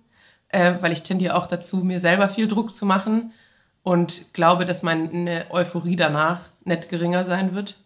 äh, 0.49 0.73
weil 0.81 0.91
ich 0.91 1.03
tendiere 1.03 1.35
auch 1.35 1.47
dazu, 1.47 1.77
mir 1.77 1.99
selber 1.99 2.27
viel 2.29 2.47
Druck 2.47 2.73
zu 2.73 2.85
machen 2.85 3.31
und 3.83 4.33
glaube, 4.33 4.65
dass 4.65 4.83
meine 4.83 5.45
Euphorie 5.49 5.95
danach 5.95 6.41
nicht 6.65 6.89
geringer 6.89 7.23
sein 7.25 7.53
wird. 7.55 7.77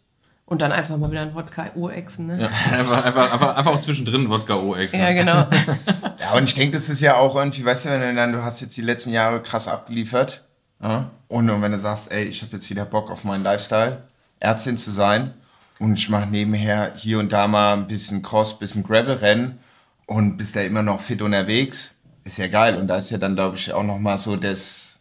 Und 0.47 0.61
dann 0.61 0.71
einfach 0.71 0.95
mal 0.97 1.09
wieder 1.09 1.21
ein 1.21 1.33
Wodka 1.33 1.71
urexen, 1.73 2.27
ne? 2.27 2.47
Einfach, 2.71 3.03
einfach, 3.03 3.33
einfach, 3.33 3.57
einfach 3.57 3.73
auch 3.73 3.81
zwischendrin 3.81 4.29
Wodka 4.29 4.53
OX. 4.57 4.93
Ja, 4.93 5.11
genau. 5.11 5.43
Ja, 6.19 6.37
und 6.37 6.43
ich 6.45 6.53
denke, 6.53 6.77
das 6.77 6.87
ist 6.89 7.01
ja 7.01 7.15
auch 7.17 7.35
irgendwie, 7.35 7.65
weißt 7.65 7.85
du, 7.85 7.89
wenn 7.89 8.01
du 8.01 8.13
dann, 8.15 8.31
du 8.31 8.43
hast 8.43 8.61
jetzt 8.61 8.77
die 8.77 8.81
letzten 8.81 9.11
Jahre 9.11 9.41
krass 9.41 9.67
abgeliefert. 9.67 10.44
Ja? 10.81 11.11
Und, 11.27 11.49
und 11.49 11.61
wenn 11.61 11.71
du 11.71 11.79
sagst, 11.79 12.11
ey, 12.11 12.25
ich 12.25 12.41
habe 12.41 12.53
jetzt 12.53 12.69
wieder 12.69 12.85
Bock 12.85 13.11
auf 13.11 13.23
meinen 13.23 13.43
Lifestyle, 13.43 14.03
Ärztin 14.39 14.77
zu 14.77 14.91
sein 14.91 15.33
und 15.79 15.97
ich 15.97 16.09
mache 16.09 16.27
nebenher 16.27 16.93
hier 16.95 17.19
und 17.19 17.31
da 17.31 17.47
mal 17.47 17.73
ein 17.73 17.87
bisschen 17.87 18.21
Cross, 18.21 18.59
bisschen 18.59 18.83
Gravel-Rennen 18.83 19.59
und 20.05 20.37
bist 20.37 20.55
da 20.55 20.61
immer 20.61 20.83
noch 20.83 21.01
fit 21.01 21.21
unterwegs, 21.21 21.95
ist 22.23 22.37
ja 22.37 22.47
geil. 22.47 22.75
Und 22.75 22.87
da 22.87 22.97
ist 22.97 23.09
ja 23.09 23.17
dann, 23.17 23.35
glaube 23.35 23.57
ich, 23.57 23.73
auch 23.73 23.83
nochmal 23.83 24.17
so 24.17 24.35
das, 24.35 24.97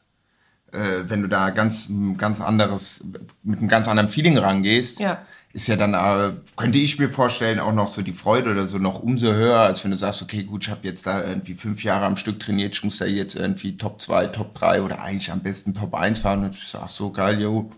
äh, 0.72 0.78
wenn 1.04 1.22
du 1.22 1.28
da 1.28 1.50
ganz, 1.50 1.90
ganz 2.16 2.40
anderes, 2.40 3.04
mit 3.42 3.58
einem 3.58 3.68
ganz 3.68 3.88
anderen 3.88 4.08
Feeling 4.08 4.38
rangehst, 4.38 5.00
Ja. 5.00 5.18
Ist 5.54 5.68
ja 5.68 5.76
dann, 5.76 5.94
äh, 5.94 6.32
könnte 6.56 6.78
ich 6.78 6.98
mir 6.98 7.08
vorstellen, 7.08 7.60
auch 7.60 7.72
noch 7.72 7.88
so 7.88 8.02
die 8.02 8.12
Freude 8.12 8.50
oder 8.50 8.66
so 8.66 8.78
noch 8.78 9.00
umso 9.00 9.32
höher, 9.32 9.60
als 9.60 9.82
wenn 9.84 9.92
du 9.92 9.96
sagst, 9.96 10.20
okay, 10.20 10.42
gut, 10.42 10.64
ich 10.64 10.70
habe 10.70 10.80
jetzt 10.82 11.06
da 11.06 11.22
irgendwie 11.22 11.54
fünf 11.54 11.82
Jahre 11.84 12.04
am 12.06 12.16
Stück 12.16 12.40
trainiert, 12.40 12.74
ich 12.74 12.82
muss 12.84 12.98
da 12.98 13.04
jetzt 13.06 13.36
irgendwie 13.36 13.76
Top 13.78 14.02
2, 14.02 14.26
Top 14.26 14.52
3 14.54 14.82
oder 14.82 15.00
eigentlich 15.00 15.30
am 15.30 15.40
besten 15.40 15.72
Top 15.72 15.94
1 15.94 16.18
fahren 16.18 16.44
und 16.44 16.56
ich 16.56 16.66
sag, 16.68 16.82
ach 16.84 16.90
so 16.90 17.10
geil, 17.10 17.40
jo, 17.40 17.70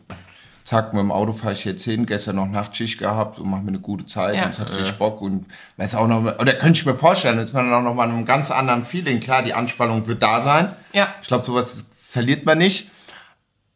zack, 0.65 0.95
mit 0.95 1.01
dem 1.03 1.13
Auto 1.13 1.33
fahre 1.35 1.53
ich 1.53 1.65
jetzt 1.67 1.85
hin, 1.85 2.07
gestern 2.07 2.37
noch 2.37 2.49
Nachtschicht 2.49 2.99
gehabt 2.99 3.39
und 3.39 3.49
mache 3.51 3.61
mir 3.63 3.69
eine 3.69 3.79
gute 3.81 4.07
Zeit 4.07 4.35
Ja. 4.37 4.47
und 4.47 4.51
es 4.53 4.59
hat 4.59 4.71
richtig 4.71 4.95
Bock 4.97 5.21
und 5.21 5.45
weiß 5.77 5.95
auch 5.97 6.09
noch, 6.09 6.23
oder 6.41 6.55
könnte 6.55 6.81
ich 6.81 6.87
mir 6.87 6.95
vorstellen, 6.97 7.39
jetzt 7.39 7.53
man 7.55 7.73
auch 7.75 7.83
noch 7.83 7.95
mal 7.95 8.07
in 8.09 8.13
einem 8.17 8.25
ganz 8.25 8.51
anderen 8.51 8.85
Feeling, 8.85 9.21
klar, 9.21 9.43
die 9.43 9.53
Anspannung 9.53 10.07
wird 10.09 10.23
da 10.23 10.41
sein, 10.41 10.75
Ja. 10.95 11.09
ich 11.21 11.29
glaube, 11.29 11.45
sowas 11.45 11.85
verliert 11.95 12.47
man 12.47 12.57
nicht. 12.59 12.91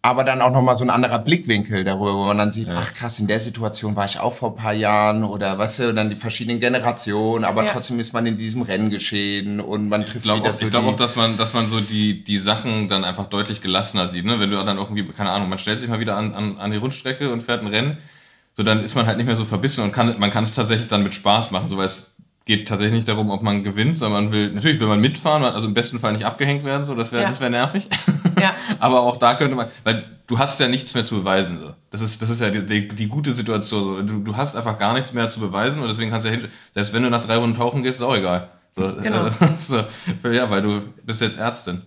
Aber 0.02 0.24
dann 0.24 0.40
auch 0.40 0.50
nochmal 0.50 0.76
so 0.76 0.84
ein 0.84 0.88
anderer 0.88 1.18
Blickwinkel 1.18 1.84
darüber, 1.84 2.14
wo 2.14 2.24
man 2.24 2.38
dann 2.38 2.52
sieht, 2.52 2.68
ach 2.70 2.94
krass, 2.94 3.18
in 3.18 3.26
der 3.26 3.38
Situation 3.38 3.96
war 3.96 4.06
ich 4.06 4.18
auch 4.18 4.32
vor 4.32 4.52
ein 4.52 4.54
paar 4.54 4.72
Jahren 4.72 5.24
oder 5.24 5.58
weißt 5.58 5.78
du, 5.80 5.92
dann 5.92 6.08
die 6.08 6.16
verschiedenen 6.16 6.58
Generationen, 6.58 7.44
aber 7.44 7.64
Ja. 7.66 7.72
trotzdem 7.72 8.00
ist 8.00 8.14
man 8.14 8.24
in 8.24 8.38
diesem 8.38 8.62
Rennen 8.62 8.88
geschehen 8.88 9.60
und 9.60 9.90
man 9.90 10.02
trifft 10.04 10.16
Ich 10.16 10.22
glaube 10.22 10.40
wieder 10.40 10.52
auch, 10.52 10.56
so 10.56 10.64
ich 10.64 10.70
glaub 10.70 10.84
die, 10.84 10.88
auch, 10.88 10.96
dass 10.96 11.16
man, 11.16 11.36
dass 11.36 11.52
man 11.52 11.66
so 11.66 11.80
die, 11.80 12.24
die 12.24 12.38
Sachen 12.38 12.88
dann 12.88 13.04
einfach 13.04 13.26
deutlich 13.26 13.60
gelassener 13.60 14.08
sieht. 14.08 14.24
Ne? 14.24 14.40
Wenn 14.40 14.50
du 14.50 14.56
dann 14.64 14.78
irgendwie, 14.78 15.04
keine 15.06 15.32
Ahnung, 15.32 15.50
man 15.50 15.58
stellt 15.58 15.78
sich 15.78 15.88
mal 15.90 16.00
wieder 16.00 16.16
an, 16.16 16.34
an, 16.34 16.56
an 16.58 16.70
die 16.70 16.78
Rundstrecke 16.78 17.30
und 17.30 17.42
fährt 17.42 17.60
ein 17.60 17.66
Rennen, 17.68 17.98
so 18.54 18.62
dann 18.62 18.82
ist 18.82 18.94
man 18.94 19.04
halt 19.06 19.18
nicht 19.18 19.26
mehr 19.26 19.36
so 19.36 19.44
verbissen 19.44 19.84
und 19.84 19.92
kann, 19.92 20.18
man 20.18 20.30
kann 20.30 20.44
es 20.44 20.54
tatsächlich 20.54 20.88
dann 20.88 21.02
mit 21.02 21.12
Spaß 21.14 21.50
machen, 21.50 21.68
so 21.68 21.76
weil 21.76 21.84
es 21.86 22.14
geht 22.46 22.66
tatsächlich 22.66 22.94
nicht 22.94 23.08
darum, 23.08 23.28
ob 23.30 23.42
man 23.42 23.62
gewinnt, 23.64 23.98
sondern 23.98 24.24
man 24.24 24.32
will, 24.32 24.50
natürlich 24.50 24.80
will 24.80 24.88
man 24.88 25.00
mitfahren, 25.02 25.44
also 25.44 25.68
im 25.68 25.74
besten 25.74 26.00
Fall 26.00 26.14
nicht 26.14 26.24
abgehängt 26.24 26.64
werden, 26.64 26.86
so, 26.86 26.94
das 26.94 27.12
wäre 27.12 27.24
Ja. 27.24 27.28
das 27.28 27.40
wäre 27.40 27.50
nervig. 27.50 27.86
Ja. 28.40 28.54
Aber 28.78 29.00
auch 29.00 29.16
da 29.16 29.34
könnte 29.34 29.54
man, 29.56 29.68
weil 29.84 30.04
du 30.26 30.38
hast 30.38 30.58
ja 30.60 30.68
nichts 30.68 30.94
mehr 30.94 31.04
zu 31.04 31.16
beweisen. 31.16 31.58
So. 31.60 31.74
Das 31.90 32.00
ist, 32.00 32.20
das 32.22 32.30
ist 32.30 32.40
ja 32.40 32.50
die, 32.50 32.64
die, 32.66 32.88
die 32.88 33.06
gute 33.08 33.32
Situation. 33.34 34.06
Du, 34.06 34.18
du 34.20 34.36
hast 34.36 34.56
einfach 34.56 34.78
gar 34.78 34.94
nichts 34.94 35.12
mehr 35.12 35.28
zu 35.28 35.40
beweisen 35.40 35.82
und 35.82 35.88
deswegen 35.88 36.10
kannst 36.10 36.26
du 36.26 36.30
ja, 36.30 36.38
selbst 36.74 36.92
wenn 36.92 37.02
du 37.02 37.10
nach 37.10 37.24
drei 37.24 37.36
Runden 37.36 37.56
tauchen 37.56 37.82
gehst, 37.82 38.00
ist 38.00 38.06
auch 38.06 38.14
egal. 38.16 38.48
So, 38.72 38.82
Genau. 39.02 39.26
äh, 39.26 39.30
so, 39.58 39.84
ja, 40.30 40.48
weil 40.50 40.62
du 40.62 40.80
bist 41.04 41.20
jetzt 41.20 41.38
Ärztin. 41.38 41.82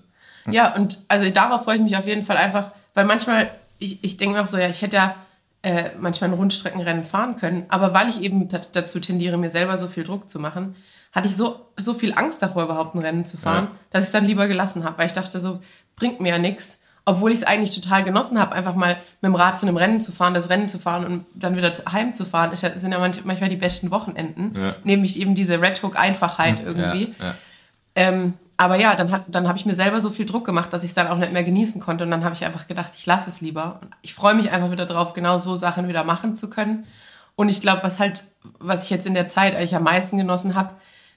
Ja, 0.49 0.75
und 0.75 0.99
also 1.07 1.29
darauf 1.29 1.63
freue 1.63 1.77
ich 1.77 1.81
mich 1.81 1.95
auf 1.95 2.05
jeden 2.05 2.25
Fall 2.25 2.35
einfach, 2.37 2.71
weil 2.93 3.05
manchmal, 3.05 3.49
ich, 3.79 4.03
ich 4.03 4.17
denke 4.17 4.35
mir 4.35 4.43
auch 4.43 4.47
so, 4.49 4.57
ja, 4.57 4.67
ich 4.69 4.81
hätte 4.81 4.97
ja 4.97 5.15
äh, 5.61 5.91
manchmal 5.97 6.29
ein 6.31 6.33
Rundstreckenrennen 6.35 7.05
fahren 7.05 7.37
können, 7.37 7.63
aber 7.69 7.93
weil 7.93 8.09
ich 8.09 8.19
eben 8.21 8.49
da- 8.49 8.59
dazu 8.73 8.99
tendiere, 8.99 9.37
mir 9.37 9.49
selber 9.49 9.77
so 9.77 9.87
viel 9.87 10.03
Druck 10.03 10.29
zu 10.29 10.39
machen, 10.39 10.75
hatte 11.13 11.27
ich 11.27 11.35
so, 11.37 11.67
so 11.77 11.93
viel 11.93 12.13
Angst 12.13 12.41
davor, 12.43 12.63
überhaupt 12.63 12.95
ein 12.95 12.99
Rennen 12.99 13.23
zu 13.23 13.37
fahren, 13.37 13.65
Ja. 13.65 13.79
dass 13.91 14.03
ich 14.03 14.07
es 14.07 14.11
dann 14.11 14.25
lieber 14.25 14.47
gelassen 14.47 14.83
habe, 14.83 14.97
weil 14.97 15.05
ich 15.05 15.13
dachte 15.13 15.39
so, 15.39 15.59
bringt 15.95 16.19
mir 16.19 16.29
ja 16.29 16.39
nichts. 16.39 16.79
Obwohl 17.05 17.31
ich 17.31 17.39
es 17.39 17.43
eigentlich 17.43 17.71
total 17.79 18.01
genossen 18.03 18.39
habe, 18.39 18.53
einfach 18.53 18.75
mal 18.75 18.95
mit 19.21 19.27
dem 19.29 19.35
Rad 19.35 19.59
zu 19.59 19.67
einem 19.67 19.75
Rennen 19.75 19.99
zu 19.99 20.11
fahren, 20.13 20.33
das 20.33 20.49
Rennen 20.49 20.69
zu 20.69 20.79
fahren 20.79 21.05
und 21.05 21.25
dann 21.35 21.55
wieder 21.57 21.73
zu- 21.73 21.83
heimzufahren, 21.91 22.51
ja, 22.51 22.79
sind 22.79 22.91
ja 22.93 22.97
manch, 22.99 23.25
manchmal 23.25 23.49
die 23.49 23.57
besten 23.57 23.91
Wochenenden. 23.91 24.53
Ja. 24.57 24.75
Nämlich 24.85 25.19
eben 25.19 25.35
diese 25.35 25.61
Red 25.61 25.83
Hook 25.83 25.97
Einfachheit 25.99 26.61
irgendwie. 26.65 27.13
Ja, 27.19 27.25
ja. 27.25 27.35
Ähm, 27.95 28.33
aber 28.55 28.77
ja, 28.77 28.95
dann, 28.95 29.11
hat, 29.11 29.23
dann 29.27 29.47
habe 29.49 29.57
ich 29.57 29.65
mir 29.65 29.75
selber 29.75 29.99
so 29.99 30.09
viel 30.11 30.25
Druck 30.25 30.45
gemacht, 30.45 30.71
dass 30.71 30.83
ich 30.83 30.89
es 30.91 30.95
dann 30.95 31.07
auch 31.07 31.17
nicht 31.17 31.33
mehr 31.33 31.43
genießen 31.43 31.81
konnte. 31.81 32.05
Und 32.05 32.11
dann 32.11 32.23
habe 32.23 32.35
ich 32.35 32.45
einfach 32.45 32.67
gedacht, 32.67 32.93
ich 32.95 33.05
lasse 33.05 33.29
es 33.29 33.41
lieber. 33.41 33.79
Und 33.81 33.89
ich 34.01 34.13
freue 34.13 34.35
mich 34.35 34.51
einfach 34.51 34.71
wieder 34.71 34.85
drauf, 34.85 35.13
genau 35.13 35.37
so 35.37 35.55
Sachen 35.57 35.87
wieder 35.89 36.05
machen 36.05 36.35
zu 36.35 36.49
können. 36.49 36.85
Und 37.35 37.49
ich 37.49 37.61
glaube, 37.61 37.83
was 37.83 37.99
halt, 37.99 38.23
was 38.59 38.85
ich 38.85 38.89
jetzt 38.91 39.07
in 39.07 39.13
der 39.15 39.27
Zeit 39.27 39.55
eigentlich 39.55 39.75
am 39.75 39.83
meisten 39.83 40.17
genossen 40.17 40.55
habe, 40.55 40.69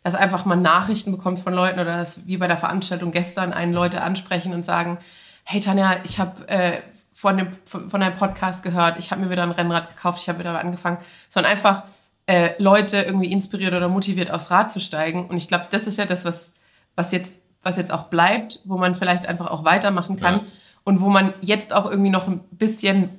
dass 0.07 0.15
einfach 0.15 0.45
man 0.45 0.63
Nachrichten 0.63 1.11
bekommt 1.11 1.41
von 1.41 1.53
Leuten 1.53 1.81
oder 1.81 1.97
dass 1.97 2.29
wie 2.29 2.37
bei 2.37 2.47
der 2.47 2.57
Veranstaltung 2.57 3.11
gestern 3.11 3.53
einen 3.53 3.73
Leute 3.73 4.03
ansprechen 4.03 4.55
und 4.55 4.65
sagen, 4.65 4.99
hey 5.43 5.59
Tanja, 5.61 5.97
ich 6.05 6.21
habe 6.21 6.47
äh, 6.49 6.75
von, 7.13 7.37
dem, 7.37 7.49
von, 7.65 7.91
von 7.91 8.01
deinem 8.01 8.15
Podcast 8.15 8.63
gehört, 8.63 9.01
ich 9.01 9.11
habe 9.11 9.21
mir 9.21 9.31
wieder 9.31 9.43
ein 9.43 9.51
Rennrad 9.51 9.97
gekauft, 9.97 10.21
ich 10.23 10.29
habe 10.29 10.39
wieder 10.39 10.57
angefangen, 10.61 10.99
sondern 11.29 11.51
einfach 11.51 11.83
äh, 12.27 12.51
Leute 12.63 12.99
irgendwie 12.99 13.33
inspiriert 13.33 13.75
oder 13.75 13.89
motiviert 13.89 14.31
aufs 14.31 14.53
Rad 14.53 14.71
zu 14.71 14.79
steigen. 14.79 15.27
Und 15.27 15.39
ich 15.39 15.49
glaube, 15.49 15.67
das 15.71 15.89
ist 15.89 15.99
ja 15.99 16.07
das, 16.07 16.25
was, 16.25 16.55
was, 16.95 17.11
jetzt, 17.11 17.35
was 17.65 17.77
jetzt 17.77 17.93
auch 17.93 18.05
bleibt, 18.05 18.61
wo 18.65 18.77
man 18.79 18.95
vielleicht 18.95 19.27
einfach 19.27 19.51
auch 19.51 19.65
weitermachen 19.65 20.15
kann 20.15 20.35
Ja. 20.35 20.45
und 20.85 21.01
wo 21.01 21.09
man 21.09 21.35
jetzt 21.41 21.75
auch 21.75 21.91
irgendwie 21.91 22.11
noch 22.11 22.29
ein 22.29 22.39
bisschen 22.53 23.19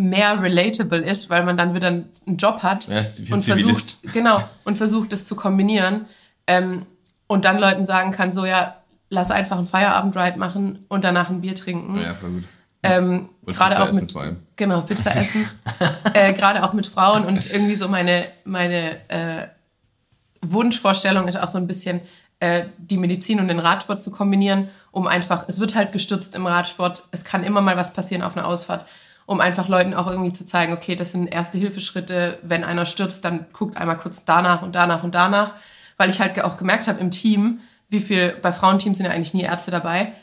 mehr 0.00 0.42
relatable 0.42 0.98
ist, 0.98 1.30
weil 1.30 1.44
man 1.44 1.56
dann 1.56 1.74
wieder 1.74 1.88
einen 1.88 2.10
Job 2.36 2.62
hat 2.62 2.88
Ja, 2.88 3.00
und 3.00 3.12
Zivilist. 3.12 3.46
versucht, 3.46 4.12
genau, 4.12 4.42
und 4.64 4.76
versucht 4.76 5.12
es 5.12 5.26
zu 5.26 5.36
kombinieren 5.36 6.06
ähm, 6.46 6.86
und 7.26 7.44
dann 7.44 7.58
Leuten 7.58 7.86
sagen 7.86 8.10
kann, 8.10 8.32
so 8.32 8.44
ja, 8.44 8.76
lass 9.08 9.30
einfach 9.30 9.58
einen 9.58 9.66
Feierabend-Ride 9.66 10.38
machen 10.38 10.84
und 10.88 11.04
danach 11.04 11.30
ein 11.30 11.40
Bier 11.40 11.54
trinken. 11.54 12.00
ja, 12.00 12.14
voll 12.14 12.30
gut. 12.30 12.44
Ähm, 12.82 13.28
gerade 13.44 13.82
auch 13.82 13.88
essen 13.90 14.06
mit, 14.06 14.36
genau, 14.56 14.80
Pizza 14.80 15.14
essen, 15.14 15.46
äh, 16.14 16.32
gerade 16.32 16.64
auch 16.64 16.72
mit 16.72 16.86
Frauen 16.86 17.26
und 17.26 17.52
irgendwie 17.52 17.74
so 17.74 17.88
meine, 17.88 18.24
meine 18.44 18.96
äh, 19.08 19.48
Wunschvorstellung 20.40 21.28
ist 21.28 21.36
auch 21.36 21.48
so 21.48 21.58
ein 21.58 21.66
bisschen 21.66 22.00
äh, 22.38 22.64
die 22.78 22.96
Medizin 22.96 23.38
und 23.38 23.48
den 23.48 23.58
Radsport 23.58 24.02
zu 24.02 24.10
kombinieren, 24.10 24.68
um 24.92 25.06
einfach, 25.06 25.44
es 25.46 25.60
wird 25.60 25.74
halt 25.74 25.92
gestürzt 25.92 26.34
im 26.34 26.46
Radsport, 26.46 27.06
es 27.10 27.22
kann 27.24 27.44
immer 27.44 27.60
mal 27.60 27.76
was 27.76 27.92
passieren 27.92 28.22
auf 28.22 28.34
einer 28.34 28.46
Ausfahrt, 28.46 28.86
um 29.30 29.40
einfach 29.40 29.68
Leuten 29.68 29.94
auch 29.94 30.08
irgendwie 30.08 30.32
zu 30.32 30.44
zeigen, 30.44 30.72
okay, 30.72 30.96
das 30.96 31.12
sind 31.12 31.28
erste 31.28 31.56
Hilfeschritte, 31.56 32.40
wenn 32.42 32.64
einer 32.64 32.84
stürzt, 32.84 33.24
dann 33.24 33.46
guckt 33.52 33.76
einmal 33.76 33.96
kurz 33.96 34.24
danach 34.24 34.60
und 34.62 34.74
danach 34.74 35.04
und 35.04 35.14
danach, 35.14 35.54
weil 35.98 36.10
ich 36.10 36.20
halt 36.20 36.42
auch 36.42 36.58
gemerkt 36.58 36.88
habe 36.88 36.98
im 36.98 37.12
Team, 37.12 37.60
wie 37.88 38.00
viel, 38.00 38.34
bei 38.42 38.50
Frauenteams 38.50 38.96
sind 38.98 39.06
ja 39.06 39.12
eigentlich 39.12 39.32
nie 39.32 39.42
Ärzte 39.44 39.70
dabei, 39.70 40.14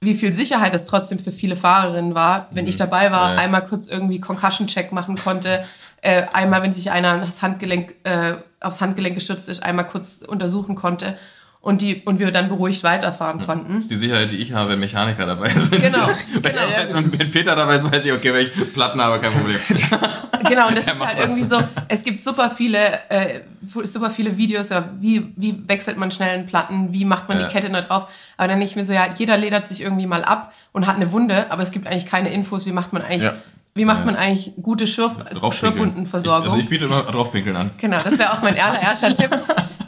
wie 0.00 0.14
viel 0.14 0.32
Sicherheit 0.32 0.72
es 0.72 0.86
trotzdem 0.86 1.18
für 1.18 1.30
viele 1.30 1.56
Fahrerinnen 1.56 2.14
war, 2.14 2.48
wenn 2.52 2.66
ich 2.66 2.76
dabei 2.76 3.12
war, 3.12 3.32
Mhm. 3.32 3.36
Ja. 3.36 3.42
einmal 3.44 3.62
kurz 3.64 3.86
irgendwie 3.86 4.18
Concussion-Check 4.18 4.92
machen 4.92 5.16
konnte, 5.16 5.66
äh, 6.00 6.22
einmal, 6.32 6.62
wenn 6.62 6.72
sich 6.72 6.90
einer 6.90 7.18
das 7.18 7.42
Handgelenk, 7.42 7.94
äh, 8.04 8.36
aufs 8.60 8.80
Handgelenk 8.80 9.14
gestützt 9.14 9.50
ist, 9.50 9.62
einmal 9.62 9.86
kurz 9.86 10.22
untersuchen 10.26 10.74
konnte 10.74 11.18
und, 11.64 11.82
die, 11.82 12.02
und 12.04 12.18
wir 12.18 12.30
dann 12.30 12.48
beruhigt 12.48 12.84
weiterfahren 12.84 13.44
konnten. 13.44 13.74
Das 13.76 13.84
ist 13.84 13.90
die 13.90 13.96
Sicherheit, 13.96 14.30
die 14.30 14.36
ich 14.36 14.52
habe, 14.52 14.70
wenn 14.70 14.80
Mechaniker 14.80 15.26
dabei 15.26 15.48
sind. 15.54 15.80
Genau, 15.82 16.06
Wenn, 16.42 16.54
Ja, 16.54 16.60
das 16.82 16.90
ist- 16.92 17.18
wenn 17.18 17.32
Peter 17.32 17.56
dabei 17.56 17.74
ist, 17.76 17.90
weiß 17.90 18.04
ich, 18.06 18.12
okay, 18.12 18.32
wenn 18.34 18.46
ich 18.46 18.72
Platten 18.74 19.00
habe, 19.00 19.18
kein 19.18 19.32
Problem. 19.32 19.58
Genau, 20.46 20.68
und 20.68 20.76
das 20.76 20.84
ist 20.86 21.02
halt 21.02 21.18
das. 21.18 21.38
irgendwie 21.38 21.44
so, 21.46 21.58
es 21.88 22.04
gibt 22.04 22.22
super 22.22 22.50
viele, 22.50 22.78
äh, 23.08 23.40
super 23.84 24.10
viele 24.10 24.36
Videos, 24.36 24.68
ja, 24.68 24.90
wie, 25.00 25.32
wie 25.36 25.66
wechselt 25.66 25.96
man 25.96 26.10
schnell 26.10 26.34
einen 26.34 26.44
Platten, 26.44 26.92
wie 26.92 27.06
macht 27.06 27.30
man 27.30 27.40
Ja. 27.40 27.46
die 27.46 27.50
Kette 27.54 27.70
neu 27.70 27.80
drauf. 27.80 28.08
Aber 28.36 28.48
dann 28.48 28.58
nicht 28.58 28.76
mehr 28.76 28.84
so, 28.84 28.92
ja, 28.92 29.06
jeder 29.16 29.38
ledert 29.38 29.66
sich 29.66 29.80
irgendwie 29.80 30.06
mal 30.06 30.22
ab 30.22 30.52
und 30.72 30.86
hat 30.86 30.96
eine 30.96 31.10
Wunde, 31.12 31.50
aber 31.50 31.62
es 31.62 31.70
gibt 31.70 31.86
eigentlich 31.86 32.04
keine 32.04 32.28
Infos, 32.30 32.66
wie 32.66 32.72
macht 32.72 32.92
man 32.92 33.00
eigentlich, 33.00 33.22
Ja. 33.22 33.36
wie 33.74 33.86
macht 33.86 34.04
man 34.04 34.16
eigentlich 34.16 34.52
gute 34.60 34.86
Schürf. 34.86 35.12
Schürfwundenversorgung. 35.50 36.44
Also 36.44 36.58
ich 36.58 36.68
biete 36.68 36.84
immer 36.84 37.00
draufpinkeln 37.04 37.56
an. 37.56 37.70
genau, 37.78 38.00
das 38.04 38.18
wäre 38.18 38.30
auch 38.34 38.42
mein 38.42 38.58
allererster 38.60 39.14
Tipp. 39.14 39.30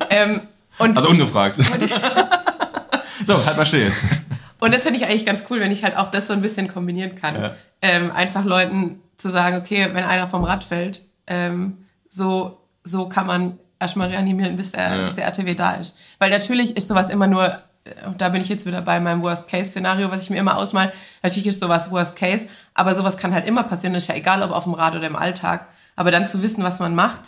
Ähm, 0.08 0.40
und 0.78 0.96
Also 0.96 1.08
ungefragt. 1.10 1.58
so, 3.26 3.46
halt 3.46 3.56
mal 3.56 3.66
still 3.66 3.84
jetzt. 3.86 3.98
Und 4.58 4.72
das 4.74 4.82
finde 4.82 4.98
ich 4.98 5.06
eigentlich 5.06 5.26
ganz 5.26 5.44
cool, 5.50 5.60
wenn 5.60 5.70
ich 5.72 5.84
halt 5.84 5.96
auch 5.96 6.10
das 6.10 6.26
so 6.26 6.32
ein 6.32 6.40
bisschen 6.42 6.68
kombinieren 6.68 7.14
kann. 7.14 7.34
Ja. 7.40 7.54
Ähm, 7.82 8.10
einfach 8.10 8.44
Leuten 8.44 9.00
zu 9.18 9.30
sagen, 9.30 9.56
okay, 9.58 9.88
wenn 9.92 10.04
einer 10.04 10.26
vom 10.26 10.44
Rad 10.44 10.64
fällt, 10.64 11.02
ähm, 11.26 11.78
so, 12.08 12.60
so 12.84 13.08
kann 13.08 13.26
man 13.26 13.58
erstmal 13.78 14.08
reanimieren, 14.08 14.56
bis 14.56 14.72
der, 14.72 14.96
Ja. 14.96 15.04
bis 15.04 15.14
der 15.16 15.24
RTW 15.26 15.54
da 15.54 15.72
ist. 15.74 15.96
Weil 16.18 16.30
natürlich 16.30 16.76
ist 16.76 16.88
sowas 16.88 17.10
immer 17.10 17.26
nur, 17.26 17.48
äh, 17.84 18.06
und 18.06 18.20
da 18.20 18.30
bin 18.30 18.40
ich 18.40 18.48
jetzt 18.48 18.64
wieder 18.66 18.80
bei 18.80 18.98
meinem 19.00 19.22
Worst-Case-Szenario, 19.22 20.10
was 20.10 20.22
ich 20.22 20.30
mir 20.30 20.38
immer 20.38 20.56
ausmal. 20.56 20.92
Natürlich 21.22 21.48
ist 21.48 21.60
sowas 21.60 21.90
Worst-Case, 21.90 22.48
aber 22.74 22.94
sowas 22.94 23.16
kann 23.18 23.34
halt 23.34 23.46
immer 23.46 23.62
passieren. 23.64 23.92
Das 23.92 24.04
ist 24.04 24.08
ja 24.08 24.14
egal, 24.14 24.42
ob 24.42 24.50
auf 24.52 24.64
dem 24.64 24.74
Rad 24.74 24.94
oder 24.94 25.06
im 25.06 25.16
Alltag. 25.16 25.66
Aber 25.96 26.10
dann 26.10 26.28
zu 26.28 26.42
wissen, 26.42 26.64
was 26.64 26.78
man 26.80 26.94
macht, 26.94 27.20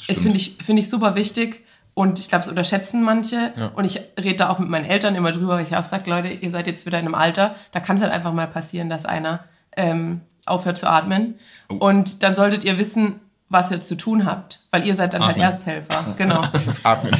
finde 0.00 0.36
ich, 0.36 0.56
finde 0.60 0.80
ich 0.80 0.88
super 0.90 1.14
wichtig, 1.14 1.64
Und 1.94 2.18
ich 2.18 2.28
glaube, 2.28 2.44
es 2.44 2.48
unterschätzen 2.48 3.02
manche. 3.02 3.52
Und 3.74 3.84
ich 3.84 4.00
rede 4.18 4.36
da 4.36 4.48
auch 4.48 4.58
mit 4.58 4.68
meinen 4.68 4.86
Eltern 4.86 5.14
immer 5.14 5.30
drüber, 5.30 5.56
weil 5.56 5.64
ich 5.64 5.76
auch 5.76 5.84
sage, 5.84 6.08
Leute, 6.08 6.28
ihr 6.28 6.50
seid 6.50 6.66
jetzt 6.66 6.86
wieder 6.86 6.98
in 6.98 7.04
einem 7.04 7.14
Alter, 7.14 7.54
da 7.72 7.80
kann 7.80 7.96
es 7.96 8.02
halt 8.02 8.12
einfach 8.12 8.32
mal 8.32 8.46
passieren, 8.46 8.88
dass 8.88 9.04
einer 9.04 9.40
ähm, 9.76 10.22
aufhört 10.46 10.78
zu 10.78 10.88
atmen. 10.88 11.38
Und 11.68 12.22
dann 12.22 12.34
solltet 12.34 12.64
ihr 12.64 12.78
wissen, 12.78 13.20
was 13.48 13.70
ihr 13.70 13.82
zu 13.82 13.96
tun 13.96 14.24
habt, 14.24 14.60
weil 14.70 14.86
ihr 14.86 14.96
seid 14.96 15.12
dann 15.12 15.22
halt 15.22 15.32
Atmen. 15.32 15.44
Ersthelfer. 15.44 16.04
Genau. 16.16 16.42
Atmen. 16.82 17.12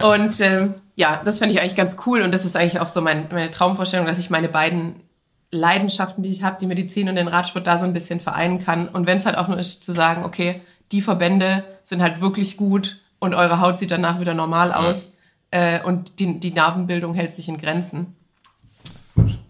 Und 0.00 0.38
ähm, 0.40 0.74
ja, 0.94 1.22
das 1.24 1.38
finde 1.38 1.54
ich 1.54 1.60
eigentlich 1.60 1.74
ganz 1.74 1.96
cool 2.06 2.20
und 2.20 2.32
das 2.32 2.44
ist 2.44 2.56
eigentlich 2.56 2.80
auch 2.80 2.88
so 2.88 3.00
mein, 3.00 3.26
meine 3.30 3.50
Traumvorstellung, 3.50 4.06
dass 4.06 4.18
ich 4.18 4.28
meine 4.28 4.48
beiden 4.48 4.96
Leidenschaften, 5.50 6.22
die 6.22 6.28
ich 6.28 6.42
habe, 6.42 6.58
die 6.60 6.66
Medizin 6.66 7.08
und 7.08 7.14
den 7.14 7.28
Radsport, 7.28 7.66
da 7.66 7.78
so 7.78 7.84
ein 7.84 7.92
bisschen 7.92 8.20
vereinen 8.20 8.62
kann. 8.62 8.88
Und 8.88 9.06
wenn 9.06 9.16
es 9.16 9.24
halt 9.24 9.38
auch 9.38 9.48
nur 9.48 9.58
ist, 9.58 9.84
zu 9.84 9.92
sagen, 9.92 10.24
okay, 10.24 10.60
die 10.92 11.00
Verbände 11.00 11.64
sind 11.82 12.02
halt 12.02 12.20
wirklich 12.20 12.56
gut 12.56 13.00
und 13.24 13.34
eure 13.34 13.60
Haut 13.60 13.78
sieht 13.78 13.90
danach 13.90 14.20
wieder 14.20 14.34
normal 14.34 14.72
aus 14.72 15.08
äh, 15.50 15.82
und 15.82 16.18
die, 16.20 16.40
die 16.40 16.52
Narbenbildung 16.52 17.14
hält 17.14 17.32
sich 17.32 17.48
in 17.48 17.58
Grenzen. 17.58 18.14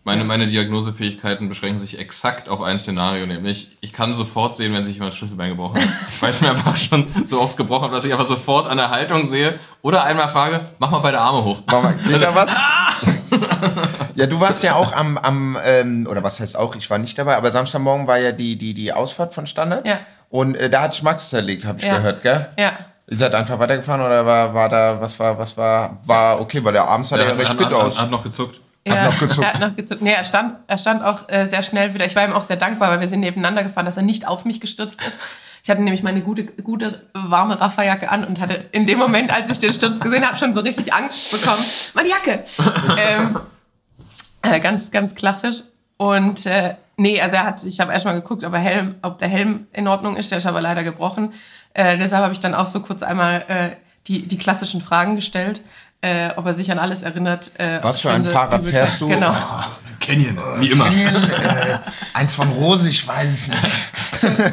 Meine, 0.06 0.22
meine 0.24 0.46
Diagnosefähigkeiten 0.46 1.48
beschränken 1.48 1.78
sich 1.78 1.98
exakt 1.98 2.50
auf 2.50 2.60
ein 2.60 2.78
Szenario, 2.78 3.24
nämlich 3.26 3.70
ich 3.80 3.94
kann 3.94 4.14
sofort 4.14 4.54
sehen, 4.54 4.74
wenn 4.74 4.84
sich 4.84 4.94
jemand 4.94 5.12
das 5.12 5.18
Schlüsselbein 5.18 5.48
gebrochen 5.48 5.80
hat. 5.80 5.88
Weil 6.20 6.28
es 6.30 6.42
mir 6.42 6.50
einfach 6.50 6.76
schon 6.76 7.06
so 7.24 7.40
oft 7.40 7.56
gebrochen 7.56 7.86
hat, 7.86 7.94
dass 7.94 8.04
ich 8.04 8.12
einfach 8.12 8.26
sofort 8.26 8.68
an 8.68 8.76
der 8.76 8.90
Haltung 8.90 9.24
sehe 9.24 9.58
oder 9.80 10.04
einmal 10.04 10.28
frage, 10.28 10.66
mach 10.78 10.90
mal 10.90 10.98
beide 10.98 11.18
Arme 11.20 11.42
hoch. 11.42 11.62
Mama, 11.70 11.92
geht 11.92 12.22
da 12.22 12.34
was? 12.34 12.54
ja, 14.14 14.26
du 14.26 14.38
warst 14.40 14.62
ja 14.62 14.74
auch 14.74 14.92
am, 14.92 15.16
am 15.16 15.58
ähm, 15.64 16.06
oder 16.08 16.22
was 16.22 16.38
heißt 16.38 16.58
auch, 16.58 16.76
ich 16.76 16.88
war 16.90 16.98
nicht 16.98 17.18
dabei, 17.18 17.36
aber 17.36 17.50
Samstagmorgen 17.50 18.06
war 18.06 18.18
ja 18.18 18.32
die, 18.32 18.56
die, 18.56 18.74
die 18.74 18.92
Ausfahrt 18.92 19.32
von 19.32 19.46
Standard. 19.46 19.88
Ja. 19.88 20.00
Und 20.28 20.54
äh, 20.56 20.68
da 20.68 20.82
hat 20.82 20.94
Schmacks 20.94 21.30
zerlegt, 21.30 21.64
habe 21.64 21.78
ich 21.78 21.86
Ja. 21.86 21.96
gehört, 21.96 22.20
gell? 22.20 22.48
Ja. 22.58 22.72
Ihr 23.06 23.18
seid 23.18 23.34
einfach 23.34 23.58
weitergefahren 23.58 24.00
oder 24.00 24.24
war, 24.24 24.54
war 24.54 24.68
da, 24.68 25.00
was 25.00 25.18
war, 25.20 25.38
was 25.38 25.56
war, 25.56 25.98
war 26.06 26.40
okay, 26.40 26.64
weil 26.64 26.72
der 26.72 26.88
abends 26.88 27.10
sah 27.10 27.18
ja 27.18 27.26
hat, 27.26 27.38
recht 27.38 27.50
hat, 27.50 27.56
fit 27.58 27.66
hat, 27.66 27.74
aus. 27.74 28.00
hat 28.00 28.10
noch 28.10 28.22
gezuckt. 28.22 28.60
Ja, 28.86 29.06
noch 29.06 29.18
gezuckt. 29.18 29.46
Er 29.46 29.54
hat 29.54 29.60
noch 29.60 29.76
gezuckt. 29.76 30.02
Nee, 30.02 30.12
er 30.12 30.24
stand, 30.24 30.56
er 30.66 30.78
stand 30.78 31.02
auch 31.02 31.28
äh, 31.28 31.46
sehr 31.46 31.62
schnell 31.62 31.94
wieder. 31.94 32.04
Ich 32.04 32.16
war 32.16 32.24
ihm 32.24 32.32
auch 32.32 32.42
sehr 32.42 32.56
dankbar, 32.56 32.90
weil 32.90 33.00
wir 33.00 33.08
sind 33.08 33.20
nebeneinander 33.20 33.62
gefahren, 33.62 33.86
dass 33.86 33.96
er 33.96 34.02
nicht 34.02 34.26
auf 34.26 34.44
mich 34.44 34.60
gestürzt 34.60 35.00
ist. 35.06 35.20
Ich 35.62 35.70
hatte 35.70 35.82
nämlich 35.82 36.02
meine 36.02 36.20
gute, 36.20 36.44
gute 36.44 37.06
warme 37.14 37.58
Rafferjacke 37.58 38.10
an 38.10 38.24
und 38.24 38.40
hatte 38.40 38.66
in 38.72 38.86
dem 38.86 38.98
Moment, 38.98 39.34
als 39.34 39.50
ich 39.50 39.58
den 39.58 39.72
Sturz 39.72 40.00
gesehen 40.00 40.26
habe, 40.26 40.36
schon 40.36 40.54
so 40.54 40.60
richtig 40.60 40.92
Angst 40.92 41.30
bekommen. 41.30 41.64
Meine 41.94 42.08
Jacke! 42.08 42.44
ähm, 42.98 43.38
äh, 44.42 44.60
ganz, 44.60 44.90
ganz 44.90 45.14
klassisch. 45.14 45.62
Und 46.04 46.44
äh, 46.44 46.74
nee, 46.98 47.18
also 47.18 47.36
er 47.36 47.44
hat, 47.44 47.64
ich 47.64 47.80
habe 47.80 47.90
erstmal 47.90 48.14
geguckt, 48.14 48.44
ob, 48.44 48.52
er 48.52 48.58
Helm, 48.58 48.96
ob 49.00 49.16
der 49.16 49.28
Helm 49.28 49.66
in 49.72 49.88
Ordnung 49.88 50.16
ist, 50.16 50.30
der 50.30 50.36
ist 50.36 50.44
aber 50.44 50.60
leider 50.60 50.84
gebrochen. 50.84 51.32
Äh, 51.72 51.96
deshalb 51.96 52.22
habe 52.22 52.34
ich 52.34 52.40
dann 52.40 52.54
auch 52.54 52.66
so 52.66 52.80
kurz 52.80 53.02
einmal 53.02 53.42
äh, 53.48 53.70
die, 54.06 54.28
die 54.28 54.36
klassischen 54.36 54.82
Fragen 54.82 55.16
gestellt, 55.16 55.62
äh, 56.02 56.28
ob 56.36 56.44
er 56.44 56.52
sich 56.52 56.70
an 56.70 56.78
alles 56.78 57.02
erinnert. 57.02 57.58
Äh, 57.58 57.82
Was 57.82 58.02
für 58.02 58.10
ein 58.10 58.26
Fahrrad 58.26 58.66
fährst 58.66 59.00
du? 59.00 59.08
Genau. 59.08 59.34
Canyon, 60.04 60.38
wie 60.60 60.70
immer. 60.70 60.86
äh, 60.88 61.78
eins 62.12 62.34
von 62.34 62.48
Rose, 62.50 62.88
ich 62.88 63.06
weiß 63.06 63.30
es 63.30 63.48
nicht. 63.48 63.60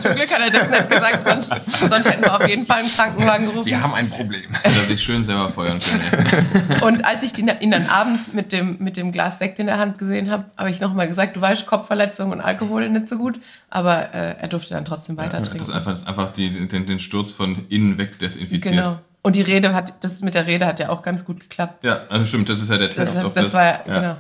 Zum 0.02 0.16
Glück 0.16 0.30
hat 0.32 0.40
er 0.42 0.50
das 0.50 0.70
nicht 0.70 0.90
gesagt, 0.90 1.26
sonst, 1.28 1.90
sonst 1.90 2.10
hätten 2.10 2.24
wir 2.24 2.36
auf 2.36 2.48
jeden 2.48 2.66
Fall 2.66 2.80
einen 2.80 2.90
Krankenwagen 2.92 3.46
gerufen. 3.48 3.66
Wir 3.68 3.82
haben 3.82 3.94
ein 3.94 4.10
Problem. 4.10 4.44
Dass 4.64 4.76
er 4.76 4.84
sich 4.86 5.02
schön 5.02 5.24
selber 5.24 5.50
feuern 5.50 5.80
kann. 5.80 6.82
Und 6.82 7.06
als 7.06 7.24
ich 7.24 7.38
ihn 7.38 7.72
dann 7.72 7.88
abends 7.88 8.34
mit 8.34 8.52
dem, 8.52 8.78
mit 8.80 8.98
dem 8.98 9.12
Glas 9.12 9.38
Sekt 9.40 9.60
in 9.60 9.68
der 9.68 9.78
Hand 9.78 9.98
gesehen 9.98 10.30
habe, 10.32 10.46
habe 10.58 10.70
ich 10.72 10.80
nochmal 10.80 11.08
gesagt, 11.08 11.36
du 11.38 11.42
weißt, 11.42 11.66
Kopfverletzung 11.66 12.32
und 12.32 12.42
Alkohol 12.42 12.90
nicht 12.90 13.08
so 13.08 13.18
gut. 13.18 13.40
Aber 13.70 14.14
äh, 14.14 14.36
er 14.42 14.48
durfte 14.48 14.74
dann 14.74 14.84
trotzdem 14.86 15.16
weiter 15.18 15.40
Das 15.40 15.50
trinken. 15.50 15.64
ist 15.64 15.70
einfach, 15.70 15.92
das 15.92 16.02
ist 16.02 16.08
einfach 16.08 16.34
die, 16.34 16.68
den, 16.68 16.86
den 16.86 17.00
Sturz 17.00 17.32
von 17.32 17.66
innen 17.70 17.98
weg 17.98 18.20
desinfiziert. 18.20 18.76
Genau. 18.76 19.00
Und 19.24 19.36
die 19.36 19.44
Rede 19.44 19.76
hat, 19.76 20.04
das 20.04 20.22
mit 20.22 20.34
der 20.34 20.48
Rede 20.48 20.66
hat 20.66 20.80
ja 20.80 20.90
auch 20.90 21.04
ganz 21.04 21.24
gut 21.24 21.40
geklappt. 21.42 21.84
Ja, 21.86 22.00
also 22.10 22.26
stimmt, 22.26 22.50
das 22.50 22.60
ist 22.60 22.72
ja 22.72 22.78
der 22.80 22.88
Das, 22.88 22.96
Test. 23.14 23.24
ob 23.24 23.36
das, 23.36 23.54
war, 23.54 23.80
genau. 23.86 24.16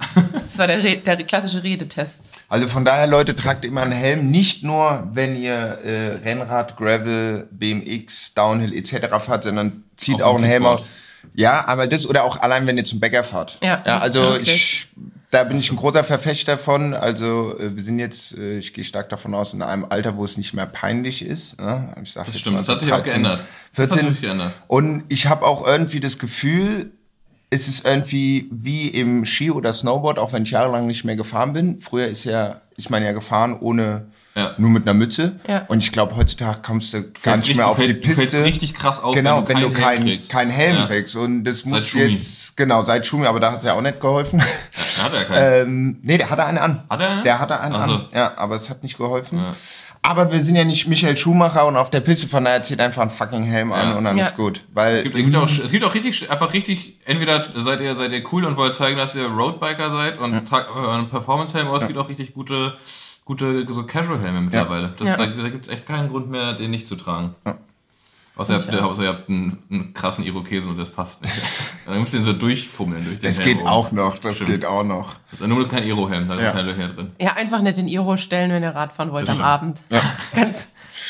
Das 0.51 0.59
war 0.59 0.67
der, 0.67 0.83
Re 0.83 0.97
der 0.97 1.17
klassische 1.17 1.63
Redetest. 1.63 2.33
Also 2.49 2.67
von 2.67 2.83
daher, 2.83 3.07
Leute, 3.07 3.35
tragt 3.35 3.63
immer 3.63 3.83
einen 3.83 3.93
Helm. 3.93 4.29
Nicht 4.29 4.63
nur, 4.63 5.07
wenn 5.13 5.41
ihr 5.41 5.53
äh, 5.53 6.15
Rennrad, 6.23 6.75
Gravel, 6.75 7.47
BMX, 7.51 8.33
Downhill 8.33 8.73
etc. 8.73 9.07
fahrt, 9.19 9.45
sondern 9.45 9.85
zieht 9.95 10.21
Auch 10.21 10.33
auch, 10.33 10.35
einen 10.35 10.43
Helm 10.43 10.65
auf. 10.65 10.81
Ja, 11.33 11.65
aber 11.67 11.87
das 11.87 12.07
oder 12.07 12.23
auch 12.25 12.41
allein, 12.41 12.67
wenn 12.67 12.77
ihr 12.77 12.83
zum 12.83 12.99
Bäcker 12.99 13.23
fahrt. 13.23 13.57
Ja. 13.63 13.81
ja 13.85 13.99
also 13.99 14.31
okay. 14.31 14.41
ich, 14.43 14.87
da 15.29 15.45
bin 15.45 15.57
ich 15.59 15.71
ein 15.71 15.77
großer 15.77 16.03
Verfechter 16.03 16.57
von. 16.57 16.93
Also 16.93 17.57
äh, 17.57 17.75
wir 17.75 17.83
sind 17.83 17.99
jetzt, 17.99 18.37
äh, 18.37 18.57
ich 18.57 18.73
gehe 18.73 18.83
stark 18.83 19.09
davon 19.09 19.33
aus, 19.33 19.53
in 19.53 19.61
einem 19.61 19.85
Alter, 19.85 20.17
wo 20.17 20.25
es 20.25 20.35
nicht 20.37 20.53
mehr 20.53 20.65
peinlich 20.65 21.25
ist. 21.25 21.61
Ne? 21.61 21.95
Ich 22.03 22.11
sag 22.11 22.25
Das 22.25 22.37
stimmt, 22.37 22.55
mal 22.55 22.59
das 22.59 22.69
hat 22.69 22.79
sich 22.81 22.91
auch 22.91 22.97
13, 22.97 23.23
geändert. 23.23 23.43
Das 23.73 23.89
hat 23.89 23.99
14. 23.99 24.13
sich 24.13 24.21
geändert. 24.21 24.53
Und 24.67 25.05
ich 25.07 25.27
habe 25.27 25.45
auch 25.45 25.65
irgendwie 25.65 26.01
das 26.01 26.19
Gefühl, 26.19 26.91
es 27.53 27.67
ist 27.67 27.85
irgendwie 27.85 28.47
wie 28.51 28.87
im 28.87 29.25
Ski 29.25 29.51
oder 29.51 29.71
Snowboard, 29.73 30.17
auch 30.17 30.31
wenn 30.33 30.43
ich 30.43 30.51
jahrelang 30.51 30.87
nicht 30.87 31.03
mehr 31.03 31.15
gefahren 31.17 31.53
bin. 31.53 31.79
Früher 31.79 32.07
ist 32.07 32.23
ja 32.23 32.61
ist 32.77 32.89
man 32.89 33.03
ja 33.03 33.11
gefahren 33.11 33.57
ohne 33.59 34.07
Ja. 34.33 34.55
nur 34.57 34.69
mit 34.71 34.83
einer 34.83 34.93
Mütze. 34.95 35.35
Ja. 35.47 35.65
Und 35.67 35.83
ich 35.83 35.91
glaube, 35.91 36.15
heutzutage 36.15 36.59
kommst 36.63 36.93
du 36.95 37.03
gar 37.21 37.35
nicht 37.35 37.55
mehr 37.55 37.67
auf 37.67 37.77
richtig- 37.77 38.01
die 38.01 38.07
Piste. 38.21 38.43
richtig 38.43 38.73
krass 38.73 39.03
auf, 39.03 39.13
genau, 39.13 39.47
wenn 39.47 39.59
du 39.59 39.69
keinen 39.69 39.97
Helm 39.97 40.03
kriegst. 40.07 40.31
keinen 40.31 40.49
Helm 40.49 40.77
Ja. 40.77 40.87
kriegst. 40.87 41.15
Und 41.15 41.43
das 41.43 41.65
muss 41.65 41.85
Schumi. 41.85 42.05
jetzt, 42.05 42.55
genau, 42.57 42.83
seit 42.83 43.05
Schumi, 43.05 43.27
aber 43.27 43.39
da 43.41 43.51
hat 43.51 43.59
es 43.59 43.65
ja 43.65 43.73
auch 43.73 43.81
nicht 43.81 43.99
geholfen. 43.99 44.41
Da 44.97 45.03
hat 45.03 45.13
er 45.13 45.25
keinen. 45.25 45.67
ähm, 45.67 45.99
nee, 46.01 46.17
der 46.17 46.29
hatte 46.29 46.45
einen 46.45 46.57
an. 46.57 46.83
Hat 46.89 47.01
er 47.01 47.09
einen? 47.09 47.23
Der 47.23 47.39
hatte 47.39 47.59
einen 47.59 47.75
Ach 47.75 47.87
so. 47.89 47.95
an. 47.95 48.05
Ja, 48.15 48.31
aber 48.37 48.55
es 48.55 48.69
hat 48.69 48.81
nicht 48.83 48.97
geholfen. 48.97 49.39
Aber 50.03 50.31
wir 50.31 50.39
sind 50.43 50.55
ja 50.55 50.63
nicht 50.63 50.87
Michael 50.87 51.15
Schumacher 51.15 51.65
und 51.67 51.75
auf 51.77 51.91
der 51.91 51.99
Piste, 51.99 52.27
von 52.27 52.43
daher 52.43 52.63
zieht 52.63 52.79
einfach 52.79 53.03
einen 53.03 53.11
fucking 53.11 53.43
Helm 53.43 53.71
an 53.71 53.89
Ja. 53.91 53.97
und 53.97 54.03
dann 54.03 54.17
Ja. 54.17 54.25
ist 54.25 54.35
gut. 54.35 54.63
Weil 54.73 54.97
Es 54.97 55.03
gibt, 55.03 55.15
es, 55.15 55.21
gibt 55.21 55.35
auch, 55.35 55.47
es 55.47 55.71
gibt 55.71 55.83
auch 55.85 55.93
richtig, 55.93 56.31
einfach 56.31 56.53
richtig, 56.53 56.95
entweder 57.05 57.45
seid 57.55 57.81
ihr, 57.81 57.95
seid 57.95 58.11
ihr 58.11 58.23
cool 58.31 58.45
und 58.45 58.57
wollt 58.57 58.75
zeigen, 58.75 58.97
dass 58.97 59.13
ihr 59.15 59.27
Roadbiker 59.27 59.91
seid 59.91 60.17
und 60.19 60.47
tragt 60.47 60.71
euren 60.75 61.07
Performance-Helm 61.07 61.67
aus, 61.67 61.83
es 61.83 61.87
gibt 61.87 61.99
auch 61.99 62.09
richtig 62.09 62.33
gute, 62.33 62.73
gute 63.25 63.65
so 63.71 63.83
Casual-Helme 63.83 64.41
mittlerweile. 64.41 64.91
Das, 64.97 65.07
Ja. 65.09 65.17
Da, 65.17 65.25
da 65.27 65.49
gibt 65.49 65.67
es 65.67 65.71
echt 65.71 65.85
keinen 65.87 66.09
Grund 66.09 66.31
mehr, 66.31 66.53
den 66.53 66.71
nicht 66.71 66.87
zu 66.87 66.95
tragen. 66.95 67.35
Außer, 68.41 68.53
ihr 68.71 68.77
habt, 68.77 68.83
außer 68.83 69.03
ihr 69.03 69.09
habt 69.09 69.29
einen, 69.29 69.57
einen 69.71 69.93
krassen 69.93 70.25
Irokesen 70.25 70.71
und 70.71 70.77
das 70.77 70.89
passt 70.89 71.21
nicht. 71.21 71.33
Dann 71.85 71.99
müsst 71.99 72.13
ihr 72.13 72.19
den 72.19 72.23
so 72.23 72.33
durchfummeln 72.33 73.05
durch 73.05 73.19
den 73.19 73.29
Das 73.29 73.39
Helm. 73.39 73.47
geht 73.49 73.57
oben. 73.59 73.67
auch 73.69 73.91
noch, 73.91 74.17
das 74.17 74.35
Stimmt. 74.35 74.49
geht 74.51 74.65
auch 74.65 74.83
noch. 74.83 75.15
Das 75.31 75.39
ist 75.41 75.47
nur 75.47 75.67
kein 75.67 75.83
Iro-Helm, 75.83 76.27
da 76.27 76.35
sind 76.35 76.43
Ja. 76.43 76.51
keine 76.51 76.71
Löcher 76.71 76.89
drin. 76.89 77.11
Ja, 77.19 77.33
einfach 77.33 77.61
nicht 77.61 77.77
in 77.77 77.87
Iro 77.87 78.17
stellen, 78.17 78.51
wenn 78.51 78.63
ihr 78.63 78.75
Radfahren 78.75 79.11
wollt 79.11 79.27
Das 79.27 79.39
am 79.39 79.41
stimmt. 79.41 79.47
Abend. 79.91 80.03
Ganz, 80.35 80.69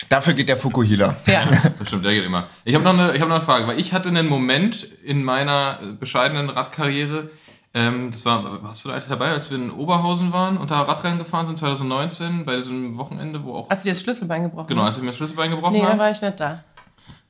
Dafür 0.09 0.33
geht 0.33 0.47
der 0.49 0.57
Fukuhila. 0.57 1.15
ja. 1.27 1.41
Das 1.79 1.87
stimmt, 1.87 2.05
der 2.05 2.13
geht 2.13 2.25
immer. 2.25 2.47
Ich 2.63 2.75
habe 2.75 2.83
noch, 2.83 2.93
eine- 2.97 3.13
ich 3.13 3.21
hab 3.21 3.27
noch 3.27 3.35
eine 3.35 3.43
Frage, 3.45 3.67
weil 3.67 3.79
ich 3.79 3.93
hatte 3.93 4.09
einen 4.09 4.27
Moment 4.27 4.83
in 5.03 5.23
meiner 5.23 5.79
äh, 5.81 5.91
bescheidenen 5.93 6.49
Radkarriere, 6.49 7.29
ähm, 7.73 8.09
das 8.11 8.25
war, 8.25 8.61
warst 8.63 8.83
du 8.83 8.89
da 8.89 8.99
dabei, 9.07 9.29
als 9.29 9.49
wir 9.49 9.57
in 9.57 9.71
Oberhausen 9.71 10.33
waren 10.33 10.57
und 10.57 10.71
da 10.71 10.81
Radrennen 10.81 11.19
gefahren 11.19 11.45
sind, 11.45 11.57
2019, 11.57 12.43
bei 12.43 12.57
diesem 12.57 12.97
Wochenende, 12.97 13.43
wo 13.45 13.55
auch, 13.55 13.69
Hast 13.69 13.85
du 13.85 13.87
dir 13.89 13.93
das 13.93 14.01
Schlüsselbein 14.01 14.43
gebrochen? 14.43 14.67
genau, 14.67 14.83
als 14.83 14.97
ich 14.97 15.03
mir 15.03 15.09
das 15.09 15.15
Schlüsselbein 15.17 15.51
gebrochen 15.51 15.73
Nee, 15.73 15.81
da 15.81 15.87
habe. 15.89 15.99
war 15.99 16.11
ich 16.11 16.21
nicht 16.21 16.37
da. 16.39 16.63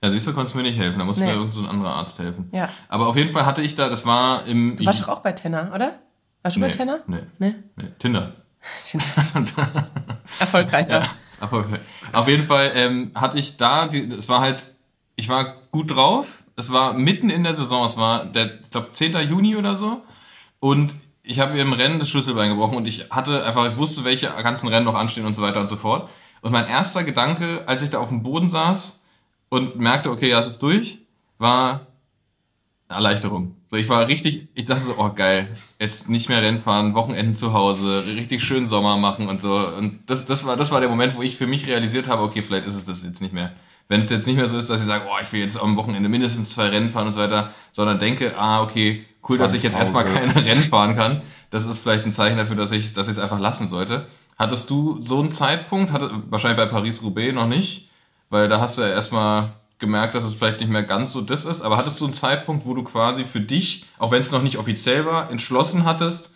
Ja, 0.03 0.09
siehst 0.09 0.25
du, 0.25 0.33
konntest 0.33 0.55
mir 0.55 0.63
nicht 0.63 0.77
helfen, 0.79 0.97
da 0.97 1.05
musste 1.05 1.21
Nee. 1.23 1.27
mir 1.29 1.33
irgendein 1.37 1.53
so 1.53 1.61
ein 1.61 1.69
anderer 1.69 1.95
Arzt 1.95 2.17
helfen. 2.17 2.49
Ja. 2.51 2.69
Aber 2.89 3.07
auf 3.07 3.15
jeden 3.15 3.31
Fall 3.31 3.45
hatte 3.45 3.61
ich 3.61 3.75
da, 3.75 3.87
das 3.87 4.05
war 4.05 4.47
im... 4.47 4.75
Du 4.75 4.85
warst 4.85 5.01
doch 5.01 5.09
auch 5.09 5.19
bei 5.19 5.31
Tenner, 5.31 5.71
oder? 5.75 5.99
Warst 6.41 6.57
du 6.57 6.61
bei 6.61 6.67
nee, 6.67 6.73
Tenner? 6.73 6.99
Nee, 7.05 7.19
Nee? 7.37 7.55
nee, 7.75 7.87
Tinder. 7.99 8.33
Erfolgreich, 10.39 10.87
ja. 10.87 11.03
Aber 11.39 11.65
auf 12.13 12.27
jeden 12.27 12.43
Fall 12.43 12.71
ähm, 12.75 13.11
hatte 13.15 13.37
ich 13.37 13.57
da, 13.57 13.87
die, 13.87 14.07
es 14.09 14.29
war 14.29 14.41
halt, 14.41 14.73
ich 15.15 15.29
war 15.29 15.55
gut 15.71 15.95
drauf. 15.95 16.43
Es 16.55 16.71
war 16.71 16.93
mitten 16.93 17.29
in 17.29 17.43
der 17.43 17.53
Saison, 17.55 17.85
es 17.85 17.97
war 17.97 18.25
der, 18.25 18.59
ich 18.61 18.69
glaube, 18.69 18.91
10. 18.91 19.15
Juni 19.27 19.55
oder 19.55 19.75
so. 19.75 20.01
Und 20.59 20.95
ich 21.23 21.39
habe 21.39 21.53
mir 21.53 21.61
im 21.61 21.73
Rennen 21.73 21.99
das 21.99 22.09
Schlüsselbein 22.09 22.49
gebrochen 22.49 22.77
und 22.77 22.87
ich 22.87 23.07
hatte 23.09 23.43
einfach, 23.45 23.69
ich 23.71 23.77
wusste, 23.77 24.03
welche 24.03 24.27
ganzen 24.43 24.67
Rennen 24.67 24.85
noch 24.85 24.95
anstehen 24.95 25.25
und 25.25 25.33
so 25.35 25.41
weiter 25.41 25.59
und 25.59 25.67
so 25.67 25.75
fort. 25.77 26.09
Und 26.41 26.51
mein 26.51 26.67
erster 26.67 27.03
Gedanke, 27.03 27.63
als 27.67 27.81
ich 27.81 27.89
da 27.91 27.99
auf 27.99 28.09
dem 28.09 28.23
Boden 28.23 28.49
saß 28.49 29.00
und 29.51 29.75
merkte, 29.75 30.09
okay, 30.09 30.29
ja, 30.29 30.39
es 30.39 30.47
ist 30.47 30.63
durch, 30.63 30.99
war 31.37 31.87
Erleichterung. 32.87 33.57
So, 33.65 33.75
ich 33.75 33.89
war 33.89 34.07
richtig, 34.07 34.47
ich 34.53 34.65
dachte 34.65 34.83
so, 34.83 34.95
oh 34.97 35.11
geil, 35.13 35.49
jetzt 35.77 36.09
nicht 36.09 36.29
mehr 36.29 36.41
Rennen 36.41 36.57
fahren, 36.57 36.95
Wochenenden 36.95 37.35
zu 37.35 37.51
Hause, 37.51 38.03
richtig 38.15 38.41
schön 38.43 38.65
Sommer 38.65 38.95
machen 38.97 39.27
und 39.27 39.41
so. 39.41 39.53
Und 39.77 40.09
das, 40.09 40.23
das 40.23 40.45
war, 40.45 40.55
das 40.55 40.71
war 40.71 40.79
der 40.79 40.89
Moment, 40.89 41.15
wo 41.17 41.21
ich 41.21 41.35
für 41.35 41.47
mich 41.47 41.67
realisiert 41.67 42.07
habe, 42.07 42.23
okay, 42.23 42.41
vielleicht 42.41 42.65
ist 42.65 42.75
es 42.75 42.85
das 42.85 43.03
jetzt 43.03 43.21
nicht 43.21 43.33
mehr. 43.33 43.51
Wenn 43.89 43.99
es 43.99 44.09
jetzt 44.09 44.25
nicht 44.25 44.37
mehr 44.37 44.47
so 44.47 44.57
ist, 44.57 44.69
dass 44.69 44.79
ich 44.79 44.87
sage, 44.87 45.03
oh, 45.09 45.21
ich 45.21 45.31
will 45.33 45.41
jetzt 45.41 45.59
am 45.59 45.75
Wochenende 45.75 46.07
mindestens 46.07 46.53
zwei 46.53 46.69
Rennen 46.69 46.89
fahren 46.89 47.07
und 47.07 47.13
so 47.13 47.19
weiter, 47.19 47.53
sondern 47.73 47.99
denke, 47.99 48.37
ah, 48.37 48.61
okay, 48.61 49.05
cool, 49.27 49.37
dass 49.37 49.53
ich 49.53 49.63
jetzt 49.63 49.77
erstmal 49.77 50.05
keine 50.05 50.33
Rennen 50.45 50.63
fahren 50.63 50.95
kann. 50.95 51.21
Das 51.49 51.65
ist 51.65 51.79
vielleicht 51.79 52.05
ein 52.05 52.13
Zeichen 52.13 52.37
dafür, 52.37 52.55
dass 52.55 52.71
ich, 52.71 52.93
dass 52.93 53.09
ich 53.09 53.17
es 53.17 53.19
einfach 53.19 53.39
lassen 53.39 53.67
sollte. 53.67 54.07
Hattest 54.39 54.69
du 54.69 55.01
so 55.01 55.19
einen 55.19 55.29
Zeitpunkt, 55.29 55.91
hatte, 55.91 56.09
wahrscheinlich 56.29 56.57
bei 56.57 56.67
Paris-Roubaix 56.67 57.33
noch 57.33 57.47
nicht, 57.47 57.89
weil 58.31 58.47
da 58.47 58.59
hast 58.59 58.79
du 58.79 58.81
ja 58.81 58.89
erstmal 58.89 59.53
gemerkt, 59.77 60.15
dass 60.15 60.23
es 60.23 60.33
vielleicht 60.33 60.59
nicht 60.59 60.69
mehr 60.69 60.83
ganz 60.83 61.11
so 61.11 61.21
das 61.21 61.45
ist, 61.45 61.61
aber 61.61 61.77
hattest 61.77 61.99
du 62.01 62.05
einen 62.05 62.13
Zeitpunkt, 62.13 62.65
wo 62.65 62.73
du 62.73 62.83
quasi 62.83 63.23
für 63.25 63.41
dich, 63.41 63.85
auch 63.99 64.11
wenn 64.11 64.19
es 64.19 64.31
noch 64.31 64.41
nicht 64.41 64.57
offiziell 64.57 65.05
war, 65.05 65.29
entschlossen 65.29 65.85
hattest, 65.85 66.33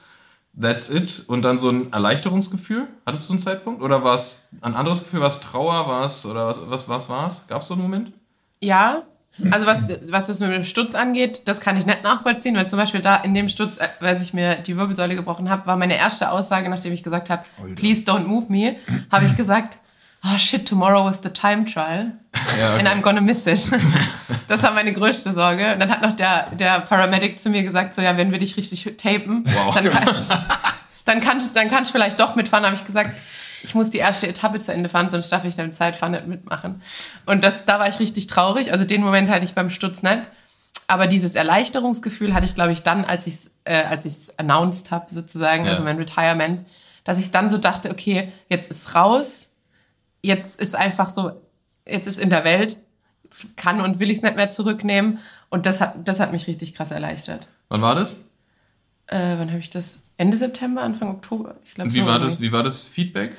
that's 0.60 0.89
it, 0.89 1.24
und 1.28 1.41
dann 1.41 1.58
so 1.58 1.70
ein 1.70 1.91
Erleichterungsgefühl? 1.93 2.88
Hattest 3.06 3.30
du 3.30 3.34
einen 3.34 3.41
Zeitpunkt? 3.41 3.82
Oder 3.82 4.04
war 4.04 4.16
es 4.16 4.43
ein 4.62 4.76
anderes 4.76 5.00
Gefühl? 5.00 5.22
War 5.22 5.28
es 5.28 5.39
Trauer? 5.39 5.88
War 5.88 6.06
es, 6.06 6.26
oder 6.26 6.48
was, 6.48 6.60
was, 6.70 6.89
was 6.89 7.10
war 7.10 7.28
es? 7.28 7.46
Gab 7.48 7.62
es 7.62 7.68
so 7.68 7.74
einen 7.74 7.84
Moment? 7.84 8.14
Ja, 8.62 9.04
Also 9.52 9.68
was, 9.68 9.86
was 10.10 10.28
das 10.28 10.39
mit 10.39 10.54
dem 10.54 10.64
Sturz 10.64 10.96
angeht, 10.96 11.41
das 11.46 11.60
kann 11.60 11.76
ich 11.78 11.86
nicht 11.86 12.04
nachvollziehen, 12.04 12.56
weil 12.56 12.70
zum 12.70 12.80
Beispiel 12.80 13.02
da 13.02 13.18
in 13.18 13.34
dem 13.34 13.50
Sturz, 13.50 13.78
äh, 13.78 13.88
als 14.00 14.22
ich 14.22 14.34
mir 14.34 14.56
die 14.56 14.78
Wirbelsäule 14.78 15.16
gebrochen 15.16 15.50
habe, 15.50 15.68
war 15.68 15.76
meine 15.76 15.98
erste 15.98 16.32
Aussage, 16.32 16.70
nachdem 16.70 16.93
ich 16.93 17.04
gesagt 17.04 17.30
habe, 17.30 17.43
please 17.76 18.04
don't 18.04 18.24
move 18.26 18.46
me, 18.52 18.78
habe 19.12 19.26
ich 19.26 19.36
gesagt, 19.36 19.78
oh 20.26 20.38
shit, 20.38 20.68
tomorrow 20.68 21.08
is 21.10 21.20
the 21.24 21.30
time 21.30 21.66
trial 21.66 22.12
and 22.78 22.88
I'm 22.88 23.02
gonna 23.02 23.22
miss 23.22 23.46
it. 23.48 23.72
Das 24.48 24.62
war 24.62 24.72
meine 24.72 24.94
größte 24.94 25.34
Sorge. 25.34 25.74
Und 25.74 25.80
dann 25.80 25.90
hat 25.90 26.04
noch 26.04 26.14
der, 26.16 26.52
der 26.52 26.80
Paramedic 26.82 27.40
zu 27.40 27.50
mir 27.50 27.64
gesagt, 27.64 27.96
so 27.96 28.02
ja, 28.04 28.16
wenn 28.16 28.32
wir 28.32 28.38
dich 28.38 28.56
richtig 28.58 28.84
tapen, 28.98 29.44
Wow. 29.48 29.74
dann, 29.74 29.90
kann, 29.90 30.04
dann, 31.06 31.20
kann, 31.22 31.42
dann 31.56 31.70
kannst 31.72 31.90
du 31.90 31.94
vielleicht 31.98 32.20
doch 32.20 32.36
mitfahren, 32.36 32.64
habe 32.66 32.76
ich 32.76 32.86
gesagt. 32.86 33.22
Ich 33.64 33.74
muss 33.74 33.90
die 33.90 33.98
erste 33.98 34.28
Etappe 34.28 34.60
zu 34.60 34.72
Ende 34.72 34.88
fahren, 34.90 35.10
sonst 35.10 35.32
schaffe 35.32 35.48
ich 35.48 35.56
beim 35.56 35.74
Zeitfahren 35.74 36.12
nicht 36.12 36.28
mitmachen. 36.28 36.84
Und 37.26 37.44
das, 37.44 37.66
da 37.66 37.80
war 37.80 37.88
ich 37.88 37.98
richtig 38.00 38.28
traurig. 38.28 38.72
Also 38.72 38.86
den 38.86 39.02
Moment 39.02 39.32
hatte 39.32 39.44
ich 39.46 39.56
beim 39.56 39.72
Sturz 39.72 40.04
nicht. 40.04 40.20
Aber 40.88 41.08
dieses 41.08 41.34
Erleichterungsgefühl 41.34 42.36
hatte 42.36 42.46
ich, 42.46 42.54
glaube 42.54 42.72
ich, 42.74 42.84
dann, 42.84 43.04
als 43.06 43.26
ich 43.26 43.34
es 43.34 43.52
äh, 43.64 43.82
als 43.86 44.06
ich's 44.06 44.30
announced 44.38 44.92
habe, 44.92 45.12
sozusagen, 45.12 45.66
Ja. 45.66 45.72
also 45.72 45.82
mein 45.84 45.98
Retirement, 45.98 46.68
dass 47.04 47.18
ich 47.18 47.32
dann 47.32 47.50
so 47.50 47.58
dachte, 47.58 47.90
okay, 47.90 48.32
jetzt 48.50 48.70
ist 48.70 48.94
raus, 48.94 49.54
jetzt 50.26 50.60
ist 50.60 50.76
einfach 50.76 51.10
so, 51.10 51.32
jetzt 51.88 52.08
ist 52.08 52.20
in 52.20 52.30
der 52.30 52.44
Welt, 52.44 52.78
jetzt 53.24 53.46
kann 53.58 53.82
und 53.82 54.00
will 54.00 54.10
ich 54.12 54.18
es 54.18 54.24
nicht 54.24 54.36
mehr 54.36 54.52
zurücknehmen. 54.52 55.20
Und 55.50 55.66
das 55.66 55.80
hat, 55.82 56.08
das 56.08 56.20
hat 56.20 56.32
mich 56.32 56.48
richtig 56.48 56.74
krass 56.74 56.92
erleichtert. 56.92 57.48
Wann 57.70 57.82
war 57.82 57.96
das? 57.96 58.18
Äh, 59.08 59.38
wann 59.38 59.50
habe 59.50 59.60
ich 59.60 59.70
das? 59.70 60.02
Ende 60.18 60.38
September, 60.38 60.82
Anfang 60.82 61.10
Oktober? 61.10 61.56
Ich 61.66 61.76
glaube 61.76 61.90
Und 61.90 61.94
wie 61.96 62.06
war 62.06 62.20
das, 62.20 62.42
wie 62.42 62.52
war 62.52 62.64
das 62.64 62.84
Feedback? 62.84 63.34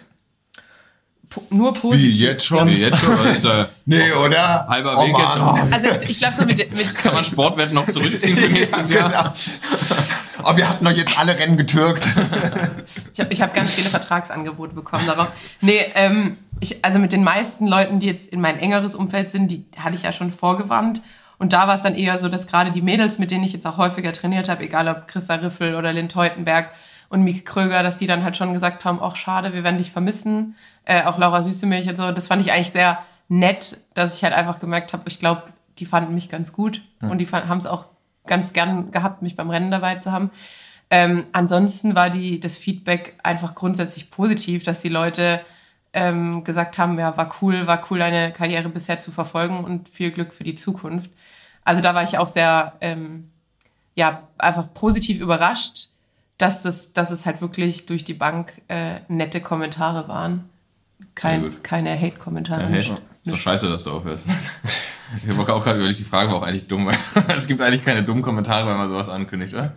Nur 1.51 1.75
positiv. 1.75 2.19
Wie, 2.19 2.25
jetzt 2.25 2.47
schon? 2.47 2.67
Nee, 2.69 2.77
jetzt 2.77 3.01
schon, 3.01 3.19
er 3.19 3.69
Nee, 3.85 4.13
oder? 4.13 4.69
halber 4.69 4.97
Oh 4.97 5.03
Weg 5.03 5.19
jetzt 5.19 5.39
Mann. 5.39 5.57
schon? 5.57 5.73
Also 5.73 5.89
ich 6.09 6.19
glaube 6.19 6.35
so 6.35 6.45
mit, 6.45 6.57
mit 6.59 6.95
Kann 6.95 7.15
man 7.15 7.25
Sportwetten 7.25 7.75
noch 7.75 7.89
zurückziehen 7.89 8.37
für 8.37 8.49
nächstes 8.53 8.91
Ja, 8.91 9.11
Jahr? 9.11 9.35
Aber 10.39 10.57
wir 10.57 10.69
hatten 10.69 10.85
doch 10.85 10.93
jetzt 10.93 11.19
alle 11.19 11.39
Rennen 11.39 11.57
getürkt. 11.57 12.09
Ich 13.13 13.21
habe 13.21 13.33
ich 13.33 13.41
hab 13.43 13.55
ganz 13.55 13.73
viele 13.73 13.89
Vertragsangebote 13.89 14.75
bekommen 14.75 15.07
darauf. 15.07 15.29
Nee, 15.63 15.81
ähm, 15.95 16.37
ich, 16.61 16.85
also 16.85 16.99
mit 16.99 17.13
den 17.13 17.25
meisten 17.25 17.67
Leuten, 17.67 17.99
die 17.99 18.07
jetzt 18.07 18.31
in 18.31 18.41
mein 18.43 18.59
engeres 18.59 18.95
Umfeld 18.95 19.31
sind, 19.31 19.51
die 19.51 19.65
hatte 19.79 19.97
ich 19.97 20.03
ja 20.03 20.13
schon 20.13 20.31
vorgewarnt. 20.31 21.03
Und 21.39 21.53
da 21.53 21.67
war 21.67 21.75
es 21.75 21.83
dann 21.83 21.95
eher 21.95 22.19
so, 22.19 22.29
dass 22.29 22.47
gerade 22.47 22.73
die 22.73 22.83
Mädels, 22.83 23.19
mit 23.19 23.31
denen 23.31 23.43
ich 23.43 23.53
jetzt 23.53 23.67
auch 23.67 23.79
häufiger 23.79 24.13
trainiert 24.13 24.49
habe, 24.49 24.63
egal 24.63 24.87
ob 24.89 25.09
Christa 25.09 25.37
Riffel 25.37 25.75
oder 25.75 25.93
Lind 25.93 26.13
Teutenberg 26.13 26.71
und 27.09 27.23
Mieke 27.23 27.43
Kröger, 27.43 27.83
dass 27.83 27.97
die 27.97 28.07
dann 28.07 28.23
halt 28.23 28.37
schon 28.37 28.53
gesagt 28.53 28.85
haben, 28.85 28.99
ach 29.03 29.17
schade, 29.17 29.53
wir 29.55 29.65
werden 29.65 29.79
dich 29.79 29.91
vermissen. 29.91 30.57
Äh, 30.85 31.05
auch 31.05 31.19
Laura 31.19 31.43
Süßemilch 31.43 31.89
und 31.89 31.97
so. 31.97 32.13
Das 32.13 32.29
fand 32.29 32.43
ich 32.43 32.53
eigentlich 32.53 32.71
sehr 32.71 32.99
nett, 33.29 33.79
dass 33.95 34.17
ich 34.17 34.25
halt 34.25 34.35
einfach 34.35 34.61
gemerkt 34.61 34.93
habe, 34.93 35.05
ich 35.07 35.19
glaube, 35.19 35.43
die 35.79 35.87
fanden 35.87 36.15
mich 36.15 36.29
ganz 36.29 36.53
gut 36.53 36.83
und 37.01 37.19
die 37.19 37.27
haben 37.27 37.59
es 37.59 37.67
auch 37.67 37.87
ganz 38.27 38.53
gern 38.53 38.91
gehabt, 38.91 39.23
mich 39.23 39.37
beim 39.37 39.51
Rennen 39.51 39.71
dabei 39.71 39.97
zu 39.97 40.13
haben. 40.13 40.31
Ähm, 40.91 41.27
ansonsten 41.33 41.95
war 41.95 42.11
die, 42.11 42.39
das 42.39 42.57
Feedback 42.57 43.19
einfach 43.23 43.55
grundsätzlich 43.55 44.11
positiv, 44.11 44.63
dass 44.63 44.81
die 44.81 44.89
Leute 44.89 45.41
ähm, 45.93 46.45
gesagt 46.45 46.79
haben, 46.79 46.99
ja, 46.99 47.17
war 47.17 47.35
cool, 47.41 47.67
war 47.67 47.85
cool, 47.91 47.99
deine 47.99 48.33
Karriere 48.33 48.69
bisher 48.69 49.01
zu 49.01 49.11
verfolgen 49.11 49.65
und 49.65 49.89
viel 49.89 50.11
Glück 50.11 50.33
für 50.33 50.45
die 50.45 50.55
Zukunft. 50.55 51.11
Also 51.65 51.83
da 51.83 51.95
war 51.95 52.05
ich 52.05 52.19
auch 52.19 52.29
sehr, 52.29 52.75
ähm, 52.81 53.31
ja, 53.95 54.29
einfach 54.39 54.73
positiv 54.75 55.21
überrascht, 55.21 55.89
dass, 56.39 56.63
das, 56.63 56.93
dass 56.93 57.11
es 57.11 57.27
halt 57.27 57.41
wirklich 57.41 57.87
durch 57.87 58.05
die 58.05 58.15
Bank 58.15 58.61
äh, 58.69 59.01
nette 59.09 59.41
Kommentare 59.41 60.07
waren. 60.07 60.49
Kein, 61.15 61.63
keine 61.63 61.99
Hate-Kommentare. 61.99 62.63
Ja, 62.65 62.69
hey, 62.69 62.79
ist 62.81 62.93
doch 63.25 63.37
scheiße, 63.39 63.69
dass 63.69 63.85
du 63.85 63.93
aufhörst. 63.93 64.27
Ich 65.15 65.29
habe 65.29 65.53
auch 65.55 65.63
gerade 65.65 65.79
überlegt, 65.79 66.01
die 66.01 66.05
Frage 66.05 66.31
war 66.31 66.39
auch 66.39 66.43
eigentlich 66.43 66.67
dumm. 66.69 66.87
weil 67.15 67.37
Es 67.37 67.47
gibt 67.47 67.61
eigentlich 67.63 67.83
keine 67.85 68.03
dummen 68.03 68.23
Kommentare, 68.23 68.69
wenn 68.69 68.77
man 68.77 68.89
sowas 68.89 69.09
ankündigt, 69.09 69.55
oder? 69.55 69.73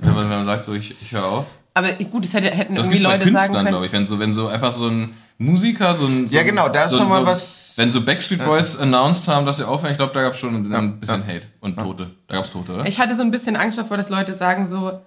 Wenn 0.00 0.14
man, 0.14 0.30
wenn 0.30 0.36
man 0.38 0.44
sagt, 0.46 0.64
so, 0.64 0.72
ich, 0.74 0.90
ich 1.02 1.12
höre 1.12 1.24
auf. 1.24 1.46
Aber 1.74 1.92
gut, 1.92 2.24
es 2.24 2.34
hätte, 2.34 2.50
hätten 2.50 2.74
Das 2.74 2.86
irgendwie 2.88 3.02
Leute 3.02 3.24
sagen 3.24 3.24
Künstlern, 3.36 3.52
können. 3.52 3.68
glaube 3.68 3.86
ich. 3.86 3.92
Wenn 3.92 4.06
so, 4.06 4.18
wenn 4.18 4.32
so 4.32 4.48
einfach 4.48 4.72
so 4.72 4.88
ein 4.88 5.14
Musiker, 5.38 5.94
so 5.94 6.06
ein. 6.06 6.26
So 6.26 6.36
Ja, 6.36 6.42
genau, 6.42 6.68
da 6.68 6.84
ist 6.84 6.90
so, 6.90 6.98
noch 6.98 7.08
mal 7.08 7.20
so, 7.20 7.26
was- 7.26 7.74
Wenn 7.76 7.90
so 7.92 8.00
Backstreet 8.02 8.44
Boys 8.44 8.78
announced 8.78 9.28
haben, 9.28 9.46
dass 9.46 9.58
sie 9.58 9.66
aufhören, 9.68 9.92
ich 9.92 9.98
glaube, 9.98 10.12
da 10.14 10.22
gab 10.22 10.32
es 10.32 10.38
schon 10.38 10.54
ein 10.72 11.00
bisschen 11.00 11.26
Hate 11.26 11.42
und 11.60 11.76
Tote. 11.78 12.10
Da 12.26 12.36
gab 12.36 12.44
es 12.46 12.50
Tote, 12.50 12.72
oder? 12.72 12.86
Ich 12.86 12.98
hatte 12.98 13.14
so 13.14 13.22
ein 13.22 13.30
bisschen 13.30 13.56
Angst 13.56 13.78
davor, 13.78 13.96
dass 13.96 14.08
Leute 14.10 14.32
sagen 14.32 14.66
so, 14.66 15.00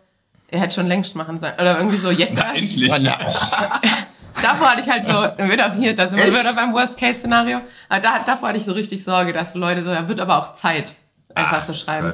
er 0.48 0.60
hätte 0.60 0.76
schon 0.76 0.88
längst 0.88 1.16
machen 1.16 1.40
sollen. 1.40 1.54
Oder 1.56 1.78
irgendwie 1.78 1.98
so, 1.98 2.12
jetzt 2.12 2.38
erst. 2.38 2.56
Endlich. 2.56 2.94
Davor 4.42 4.72
hatte 4.72 4.82
ich 4.82 4.90
halt 4.90 5.06
so, 5.06 5.14
wieder 5.50 5.72
hier, 5.74 5.96
da 5.96 6.08
sind 6.08 6.18
wir 6.18 6.28
wieder 6.28 6.54
beim 6.54 6.74
Worst-Case-Szenario. 6.74 7.62
Aber 7.90 8.00
da, 8.02 8.20
davor 8.20 8.50
hatte 8.50 8.58
ich 8.58 8.66
so 8.66 8.74
richtig 8.74 9.04
Sorge, 9.04 9.32
dass 9.34 9.54
Leute 9.56 9.84
so, 9.84 9.90
ja, 9.92 10.08
wird 10.08 10.20
aber 10.20 10.38
auch 10.38 10.54
Zeit, 10.54 10.96
einfach 11.36 11.64
zu 11.66 11.74
schreiben. 11.74 12.12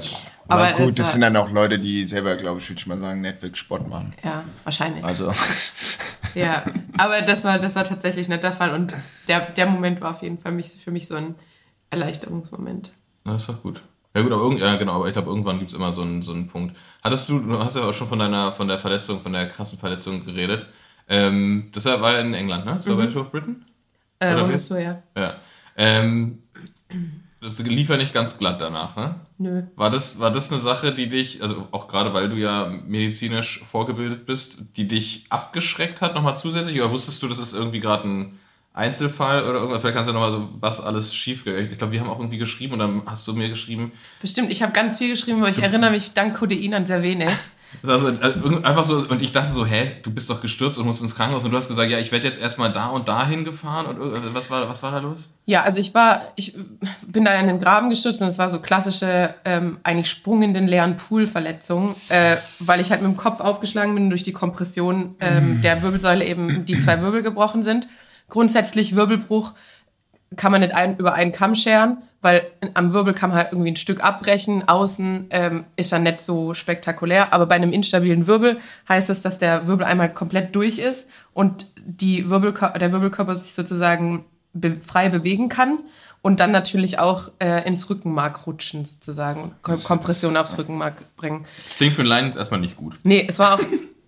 Aber, 0.48 0.62
Aber 0.68 0.74
gut, 0.74 0.98
das 0.98 1.06
war- 1.08 1.12
sind 1.14 1.22
dann 1.22 1.36
auch 1.38 1.52
Leute, 1.52 1.78
die 1.80 2.06
selber, 2.08 2.36
glaube 2.36 2.60
ich, 2.60 2.68
würde 2.70 2.80
ich 2.80 2.88
mal 2.88 3.00
sagen, 3.00 3.24
wirklich 3.24 3.56
Sport 3.56 3.88
machen. 3.88 4.14
Ja, 4.24 4.44
wahrscheinlich. 4.64 5.04
Also, 5.04 5.32
Ja, 6.36 6.64
aber 6.98 7.22
das 7.22 7.44
war, 7.44 7.58
das 7.60 7.76
war 7.76 7.84
tatsächlich 7.84 8.28
nicht 8.28 8.44
der 8.44 8.54
Fall. 8.54 8.74
Und 8.74 8.94
der, 9.28 9.42
der 9.52 9.66
Moment 9.66 10.00
war 10.02 10.12
auf 10.12 10.22
jeden 10.22 10.38
Fall 10.38 10.52
mich, 10.52 10.68
für 10.84 10.92
mich 10.92 11.08
so 11.08 11.16
ein 11.16 11.36
Erleichterungsmoment. 11.90 12.92
Na, 13.24 13.34
das 13.34 13.42
ist 13.44 13.50
doch 13.50 13.62
gut. 13.62 13.82
Ja 14.16 14.22
gut, 14.24 14.32
aber 14.32 14.42
irgend, 14.42 14.60
ja, 14.60 14.76
genau, 14.76 14.94
aber 14.96 15.08
ich 15.08 15.14
glaube, 15.14 15.30
irgendwann 15.30 15.60
gibt 15.60 15.72
es 15.72 15.78
immer 15.78 15.94
so 15.94 16.02
einen, 16.02 16.22
so 16.22 16.32
einen 16.34 16.48
Punkt. 16.48 16.76
Hattest 17.04 17.30
du, 17.30 17.40
du 17.40 17.60
hast 17.64 17.76
ja 17.76 17.84
auch 17.84 17.94
schon 17.94 18.08
von 18.08 18.18
deiner, 18.20 18.52
von 18.52 18.68
der 18.68 18.80
Verletzung, 18.80 19.22
von 19.22 19.34
der 19.34 19.48
krassen 19.50 19.78
Verletzung 19.78 20.26
geredet. 20.26 20.68
Ähm, 21.10 21.70
das 21.74 21.86
war 21.86 22.20
in 22.20 22.34
England, 22.34 22.66
ne? 22.66 22.76
Das 22.76 22.88
war 22.88 22.96
bei 22.96 23.08
Tour 23.08 23.24
of 23.24 23.32
Britain? 23.32 23.66
Äh, 24.20 24.36
Oder 24.36 24.58
so, 24.58 24.78
ja. 24.78 25.02
Ja. 25.18 25.36
Ähm, 25.76 26.44
das 27.42 27.58
lief 27.60 27.90
ja 27.90 27.98
nicht 27.98 28.14
ganz 28.14 28.38
glatt 28.38 28.60
danach, 28.60 28.96
ne? 28.96 29.16
Nö. 29.38 29.64
War 29.76 29.90
das, 29.90 30.20
war 30.20 30.30
das 30.32 30.52
eine 30.52 30.60
Sache, 30.60 30.94
die 30.94 31.08
dich, 31.08 31.42
also 31.42 31.68
auch 31.72 31.88
gerade 31.88 32.14
weil 32.14 32.30
du 32.30 32.36
ja 32.36 32.72
medizinisch 32.86 33.64
vorgebildet 33.64 34.26
bist, 34.26 34.78
die 34.78 34.88
dich 34.88 35.26
abgeschreckt 35.30 36.02
hat 36.02 36.16
nochmal 36.16 36.38
zusätzlich? 36.38 36.80
Oder 36.80 36.92
wusstest 36.92 37.24
du, 37.24 37.28
das 37.28 37.40
ist 37.40 37.54
irgendwie 37.54 37.80
gerade 37.80 38.08
ein 38.08 38.40
Einzelfall 38.80 39.44
oder 39.44 39.60
irgendwas? 39.60 39.82
Vielleicht 39.82 39.96
kannst 39.96 40.10
du 40.10 40.14
nochmal 40.14 40.32
so, 40.32 40.50
was 40.60 40.82
alles 40.82 41.14
schief 41.14 41.46
Ich 41.46 41.78
glaube, 41.78 41.94
wir 41.94 42.00
haben 42.00 42.10
auch 42.10 42.18
irgendwie 42.20 42.38
geschrieben 42.38 42.74
und 42.74 42.80
dann 42.80 43.02
hast 43.06 43.28
du 43.28 43.34
mir 43.34 43.50
geschrieben, 43.50 43.92
Bestimmt, 44.22 44.52
ich 44.52 44.62
habe 44.64 44.72
ganz 44.72 44.98
viel 44.98 45.10
geschrieben, 45.10 45.40
aber 45.40 45.50
ich 45.50 45.62
erinnere 45.62 45.92
mich 45.92 46.14
dank 46.14 46.36
Codein 46.38 46.74
an 46.74 46.86
sehr 46.86 47.04
wenig. 47.04 47.30
also, 47.86 48.08
äh, 48.08 48.14
irgend- 48.30 48.66
einfach 48.66 48.84
so, 48.84 49.06
und 49.08 49.22
ich 49.22 49.32
dachte 49.32 49.52
so, 49.52 49.64
hä, 49.66 49.92
du 50.02 50.10
bist 50.12 50.28
doch 50.30 50.42
gestürzt 50.42 50.80
und 50.80 50.86
musst 50.88 51.02
ins 51.04 51.16
Krankenhaus 51.16 51.46
und 51.46 51.52
du 51.52 51.58
hast 51.58 51.68
gesagt, 51.68 51.92
ja, 51.92 52.00
ich 52.00 52.12
werde 52.12 52.26
jetzt 52.26 52.42
erstmal 52.42 52.74
da 52.74 52.88
und 52.88 53.08
dahin 53.08 53.46
gefahren 53.46 53.86
und 53.86 54.00
irg- 54.00 54.34
was 54.34 54.50
war, 54.50 54.68
was 54.68 54.82
war 54.82 54.92
da 54.92 54.98
los? 54.98 55.30
Ja, 55.46 55.62
also 55.64 55.80
ich 55.80 55.94
war, 55.94 56.22
ich 56.36 56.56
bin 57.06 57.26
da 57.26 57.34
in 57.40 57.46
den 57.48 57.60
Graben 57.60 57.90
gestürzt 57.90 58.22
und 58.22 58.28
es 58.28 58.38
war 58.40 58.50
so 58.50 58.60
klassische, 58.60 59.36
ähm, 59.46 59.78
eigentlich 59.84 60.10
Sprung 60.10 60.42
in 60.42 60.54
den 60.56 60.68
leeren 60.68 60.98
Pool-Verletzung, 60.98 61.96
äh, 62.10 62.36
weil 62.60 62.80
ich 62.80 62.90
halt 62.92 63.02
mit 63.02 63.12
dem 63.12 63.18
Kopf 63.18 63.40
aufgeschlagen 63.40 63.94
bin 63.94 64.10
durch 64.10 64.24
die 64.24 64.34
Kompression 64.34 65.16
ähm, 65.20 65.62
der 65.62 65.82
Wirbelsäule 65.84 66.26
eben 66.26 66.66
die 66.66 66.78
zwei 66.78 67.02
Wirbel 67.02 67.22
gebrochen 67.22 67.62
sind. 67.64 67.88
Grundsätzlich 68.30 68.96
Wirbelbruch 68.96 69.54
kann 70.36 70.52
man 70.52 70.62
nicht 70.62 70.74
ein, 70.74 70.98
über 70.98 71.14
einen 71.14 71.32
Kamm 71.32 71.56
scheren, 71.56 71.98
weil 72.22 72.44
am 72.74 72.94
Wirbel 72.94 73.14
kann 73.14 73.30
man 73.30 73.40
halt 73.40 73.52
irgendwie 73.52 73.72
ein 73.72 73.76
Stück 73.76 74.04
abbrechen. 74.04 74.68
Außen 74.68 75.28
ähm, 75.32 75.66
ist 75.76 75.92
dann 75.92 76.04
nicht 76.04 76.22
so 76.22 76.54
spektakulär, 76.54 77.34
aber 77.34 77.46
bei 77.46 77.56
einem 77.56 77.72
instabilen 77.72 78.28
Wirbel 78.28 78.60
heißt 78.88 79.10
es, 79.10 79.22
dass 79.22 79.38
der 79.38 79.68
Wirbel 79.68 79.86
einmal 79.86 80.14
komplett 80.14 80.56
durch 80.56 80.80
ist 80.80 81.10
und 81.34 81.72
die 81.78 82.30
Wirbelkör 82.30 82.70
der 82.78 82.92
Wirbelkörper 82.92 83.36
sich 83.36 83.54
sozusagen 83.54 84.26
be 84.54 84.78
frei 84.86 85.10
bewegen 85.10 85.50
kann 85.50 85.80
und 86.22 86.40
dann 86.40 86.52
natürlich 86.52 87.00
auch 87.00 87.32
äh, 87.40 87.66
ins 87.68 87.90
Rückenmark 87.90 88.46
rutschen 88.46 88.86
sozusagen, 88.86 89.54
Kom 89.62 89.82
Kompression 89.84 90.36
aufs 90.38 90.58
Rückenmark 90.58 91.16
bringen. 91.16 91.46
Das 91.64 91.76
klingt 91.76 91.94
für 91.94 92.02
einen 92.02 92.10
Laien 92.10 92.26
jetzt 92.26 92.38
erstmal 92.38 92.60
nicht 92.60 92.76
gut. 92.76 92.98
Nee, 93.04 93.26
es 93.28 93.40
war 93.40 93.56
auch, 93.56 93.62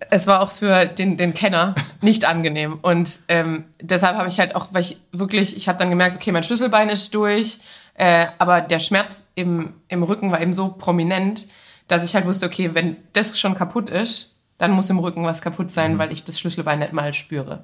es 0.09 0.27
war 0.27 0.41
auch 0.41 0.51
für 0.51 0.85
den, 0.85 1.17
den 1.17 1.33
Kenner 1.33 1.75
nicht 2.01 2.25
angenehm. 2.25 2.79
Und 2.81 3.19
ähm, 3.27 3.65
deshalb 3.81 4.17
habe 4.17 4.27
ich 4.27 4.39
halt 4.39 4.55
auch, 4.55 4.69
weil 4.71 4.81
ich 4.81 4.97
wirklich, 5.11 5.55
ich 5.55 5.67
habe 5.67 5.77
dann 5.77 5.89
gemerkt, 5.89 6.17
okay, 6.17 6.31
mein 6.31 6.43
Schlüsselbein 6.43 6.89
ist 6.89 7.13
durch, 7.13 7.59
äh, 7.95 8.27
aber 8.37 8.61
der 8.61 8.79
Schmerz 8.79 9.27
im, 9.35 9.73
im 9.87 10.03
Rücken 10.03 10.31
war 10.31 10.41
eben 10.41 10.53
so 10.53 10.69
prominent, 10.69 11.47
dass 11.87 12.03
ich 12.03 12.15
halt 12.15 12.25
wusste, 12.25 12.45
okay, 12.45 12.73
wenn 12.73 12.97
das 13.13 13.39
schon 13.39 13.55
kaputt 13.55 13.89
ist, 13.89 14.35
dann 14.57 14.71
muss 14.71 14.89
im 14.89 14.99
Rücken 14.99 15.23
was 15.23 15.41
kaputt 15.41 15.71
sein, 15.71 15.97
weil 15.97 16.11
ich 16.11 16.23
das 16.23 16.39
Schlüsselbein 16.39 16.79
nicht 16.79 16.93
mal 16.93 17.13
spüre. 17.13 17.63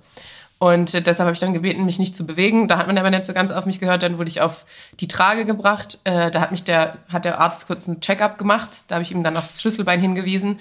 Und 0.59 0.93
äh, 0.93 1.01
deshalb 1.01 1.27
habe 1.27 1.33
ich 1.33 1.39
dann 1.39 1.53
gebeten, 1.53 1.85
mich 1.85 1.99
nicht 1.99 2.15
zu 2.15 2.25
bewegen. 2.25 2.67
Da 2.67 2.77
hat 2.77 2.87
man 2.87 2.97
aber 2.97 3.11
nicht 3.11 3.25
so 3.25 3.33
ganz 3.33 3.51
auf 3.51 3.65
mich 3.65 3.79
gehört. 3.79 4.01
Dann 4.03 4.17
wurde 4.17 4.29
ich 4.29 4.41
auf 4.41 4.65
die 4.99 5.07
Trage 5.07 5.45
gebracht. 5.45 5.99
Äh, 6.03 6.31
da 6.31 6.41
hat 6.41 6.51
mich 6.51 6.63
der, 6.63 6.97
hat 7.09 7.25
der 7.25 7.39
Arzt 7.39 7.67
kurz 7.67 7.87
einen 7.87 8.01
Check-up 8.01 8.37
gemacht. 8.37 8.81
Da 8.87 8.95
habe 8.95 9.03
ich 9.03 9.11
ihm 9.11 9.23
dann 9.23 9.37
auf 9.37 9.45
das 9.45 9.61
Schlüsselbein 9.61 9.99
hingewiesen. 9.99 10.59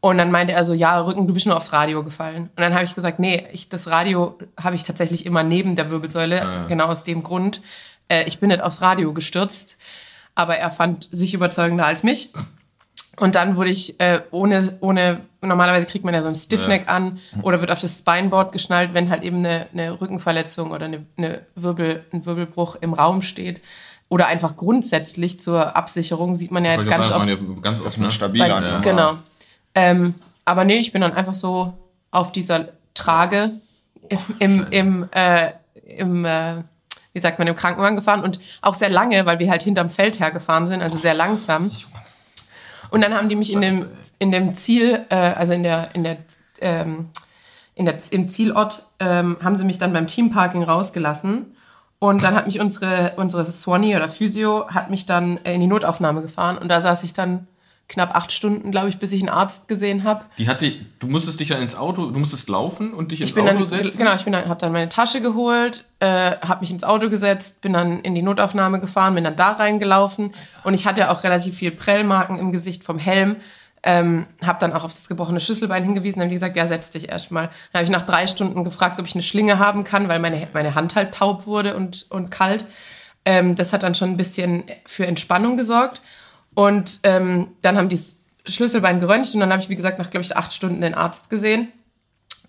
Und 0.00 0.18
dann 0.18 0.30
meinte 0.30 0.52
er 0.52 0.64
so, 0.64 0.74
ja, 0.74 1.00
Rücken, 1.00 1.26
du 1.26 1.34
bist 1.34 1.46
nur 1.46 1.56
aufs 1.56 1.72
Radio 1.72 2.04
gefallen. 2.04 2.50
Und 2.54 2.60
dann 2.60 2.74
habe 2.74 2.84
ich 2.84 2.94
gesagt, 2.94 3.18
nee, 3.18 3.46
ich, 3.52 3.68
das 3.68 3.88
Radio 3.88 4.38
habe 4.60 4.76
ich 4.76 4.84
tatsächlich 4.84 5.26
immer 5.26 5.42
neben 5.42 5.74
der 5.74 5.90
Wirbelsäule, 5.90 6.66
genau 6.68 6.86
aus 6.86 7.02
dem 7.02 7.22
Grund. 7.22 7.60
Äh, 8.08 8.24
ich 8.24 8.38
bin 8.38 8.48
nicht 8.48 8.62
aufs 8.62 8.80
Radio 8.80 9.12
gestürzt. 9.12 9.76
Aber 10.36 10.56
er 10.56 10.70
fand 10.70 11.08
sich 11.10 11.34
überzeugender 11.34 11.84
als 11.84 12.04
mich. 12.04 12.32
Und 13.16 13.34
dann 13.34 13.56
wurde 13.56 13.70
ich 13.70 13.98
äh, 13.98 14.20
ohne, 14.30 14.78
ohne, 14.80 15.20
normalerweise 15.40 15.86
kriegt 15.86 16.04
man 16.04 16.14
ja 16.14 16.22
so 16.22 16.28
ein 16.28 16.36
Stiffneck 16.36 16.88
an 16.88 17.18
oder 17.42 17.60
wird 17.60 17.72
auf 17.72 17.80
das 17.80 17.98
Spineboard 17.98 18.52
geschnallt, 18.52 18.94
wenn 18.94 19.10
halt 19.10 19.24
eben 19.24 19.38
eine, 19.38 19.66
eine 19.72 20.00
Rückenverletzung 20.00 20.70
oder 20.70 20.84
eine, 20.84 21.04
eine 21.16 21.42
Wirbel, 21.56 22.04
ein 22.12 22.24
Wirbelbruch 22.24 22.76
im 22.80 22.94
Raum 22.94 23.22
steht. 23.22 23.60
oder 24.08 24.26
einfach 24.26 24.56
grundsätzlich 24.56 25.40
zur 25.40 25.76
Absicherung 25.76 26.34
sieht 26.34 26.50
man 26.50 26.64
ja 26.64 26.72
jetzt 26.72 26.88
ganz 26.88 27.08
sagen, 27.08 27.28
oft. 27.28 27.40
man 27.40 27.54
ja 27.54 27.60
ganz 27.60 27.80
oft, 27.80 27.98
man 27.98 28.06
ne? 28.06 28.12
stabil 28.12 28.40
Weil, 28.40 28.52
einfach. 28.52 28.80
Genau. 28.82 29.18
Ähm, 29.74 30.14
aber 30.44 30.64
nee, 30.64 30.78
ich 30.78 30.92
bin 30.92 31.00
dann 31.00 31.12
einfach 31.12 31.34
so 31.34 31.74
auf 32.10 32.32
dieser 32.32 32.68
Trage 32.94 33.52
im, 34.08 34.18
im, 34.38 34.66
im, 34.70 35.08
äh, 35.12 35.52
im 35.96 36.24
äh, 36.24 36.62
wie 37.12 37.20
sagt 37.20 37.38
man, 37.38 37.48
im 37.48 37.56
Krankenwagen 37.56 37.96
gefahren 37.96 38.22
und 38.22 38.40
auch 38.62 38.74
sehr 38.74 38.90
lange, 38.90 39.26
weil 39.26 39.38
wir 39.38 39.50
halt 39.50 39.62
hinterm 39.62 39.90
Feld 39.90 40.20
hergefahren 40.20 40.68
sind, 40.68 40.82
also 40.82 40.98
sehr 40.98 41.14
langsam. 41.14 41.70
Und 42.90 43.02
dann 43.02 43.14
haben 43.14 43.28
die 43.28 43.36
mich 43.36 43.52
in 43.52 43.60
dem, 43.60 43.86
in 44.18 44.30
dem 44.30 44.54
Ziel, 44.54 45.04
äh, 45.10 45.16
also 45.16 45.52
in 45.52 45.62
der, 45.62 45.94
in 45.94 46.04
der, 46.04 46.18
ähm, 46.60 47.08
in 47.74 47.86
der, 47.86 47.98
im 48.10 48.28
Zielort, 48.28 48.84
ähm, 49.00 49.36
haben 49.42 49.56
sie 49.56 49.64
mich 49.64 49.78
dann 49.78 49.92
beim 49.92 50.06
Teamparking 50.06 50.62
rausgelassen. 50.62 51.56
Und 52.00 52.22
dann 52.22 52.36
hat 52.36 52.46
mich 52.46 52.60
unsere, 52.60 53.14
unsere 53.16 53.44
Swanee 53.44 53.96
oder 53.96 54.08
Physio 54.08 54.68
hat 54.68 54.88
mich 54.88 55.04
dann 55.04 55.38
äh, 55.38 55.54
in 55.54 55.60
die 55.60 55.66
Notaufnahme 55.66 56.22
gefahren. 56.22 56.56
Und 56.56 56.68
da 56.68 56.80
saß 56.80 57.02
ich 57.02 57.12
dann 57.12 57.48
knapp 57.88 58.14
acht 58.14 58.32
Stunden, 58.32 58.70
glaube 58.70 58.90
ich, 58.90 58.98
bis 58.98 59.12
ich 59.12 59.20
einen 59.20 59.30
Arzt 59.30 59.66
gesehen 59.66 60.04
habe. 60.04 60.24
Die 60.36 60.46
hatte, 60.46 60.72
du 60.98 61.06
musstest 61.06 61.40
dich 61.40 61.48
ja 61.48 61.56
ins 61.56 61.74
Auto, 61.74 62.10
du 62.10 62.18
musstest 62.18 62.48
laufen 62.48 62.92
und 62.92 63.12
dich 63.12 63.22
ins 63.22 63.32
Auto 63.32 63.46
dann, 63.46 63.64
setzen. 63.64 63.96
genau, 63.96 64.14
ich 64.14 64.24
bin 64.24 64.34
dann, 64.34 64.46
habe 64.46 64.60
dann 64.60 64.72
meine 64.72 64.90
Tasche 64.90 65.22
geholt, 65.22 65.84
äh, 66.00 66.32
habe 66.42 66.60
mich 66.60 66.70
ins 66.70 66.84
Auto 66.84 67.08
gesetzt, 67.08 67.62
bin 67.62 67.72
dann 67.72 68.00
in 68.00 68.14
die 68.14 68.20
Notaufnahme 68.20 68.78
gefahren, 68.78 69.14
bin 69.14 69.24
dann 69.24 69.36
da 69.36 69.52
reingelaufen 69.52 70.32
und 70.64 70.74
ich 70.74 70.86
hatte 70.86 71.10
auch 71.10 71.24
relativ 71.24 71.56
viel 71.56 71.70
Prellmarken 71.70 72.38
im 72.38 72.52
Gesicht 72.52 72.84
vom 72.84 72.98
Helm. 72.98 73.36
Ähm, 73.84 74.26
habe 74.44 74.58
dann 74.58 74.72
auch 74.72 74.82
auf 74.82 74.92
das 74.92 75.08
gebrochene 75.08 75.38
Schlüsselbein 75.38 75.84
hingewiesen, 75.84 76.18
dann 76.18 76.26
haben 76.26 76.30
die 76.30 76.36
gesagt, 76.36 76.56
ja, 76.56 76.66
setz 76.66 76.90
dich 76.90 77.10
erstmal. 77.10 77.44
Dann 77.72 77.80
habe 77.80 77.84
ich 77.84 77.90
nach 77.90 78.02
drei 78.02 78.26
Stunden 78.26 78.64
gefragt, 78.64 78.98
ob 78.98 79.06
ich 79.06 79.14
eine 79.14 79.22
Schlinge 79.22 79.60
haben 79.60 79.84
kann, 79.84 80.08
weil 80.08 80.18
meine, 80.18 80.48
meine 80.52 80.74
Hand 80.74 80.96
halt 80.96 81.14
taub 81.14 81.46
wurde 81.46 81.76
und, 81.76 82.06
und 82.10 82.30
kalt. 82.30 82.66
Ähm, 83.24 83.54
das 83.54 83.72
hat 83.72 83.84
dann 83.84 83.94
schon 83.94 84.10
ein 84.10 84.16
bisschen 84.16 84.64
für 84.84 85.06
Entspannung 85.06 85.56
gesorgt. 85.56 86.02
Und 86.54 87.00
ähm, 87.04 87.48
dann 87.62 87.76
haben 87.76 87.88
die 87.88 87.96
das 87.96 88.16
Schlüsselbein 88.46 89.00
geröntgt 89.00 89.34
und 89.34 89.40
dann 89.40 89.52
habe 89.52 89.62
ich, 89.62 89.68
wie 89.68 89.76
gesagt, 89.76 89.98
nach, 89.98 90.10
glaube 90.10 90.24
ich, 90.24 90.36
acht 90.36 90.52
Stunden 90.52 90.80
den 90.80 90.94
Arzt 90.94 91.30
gesehen. 91.30 91.68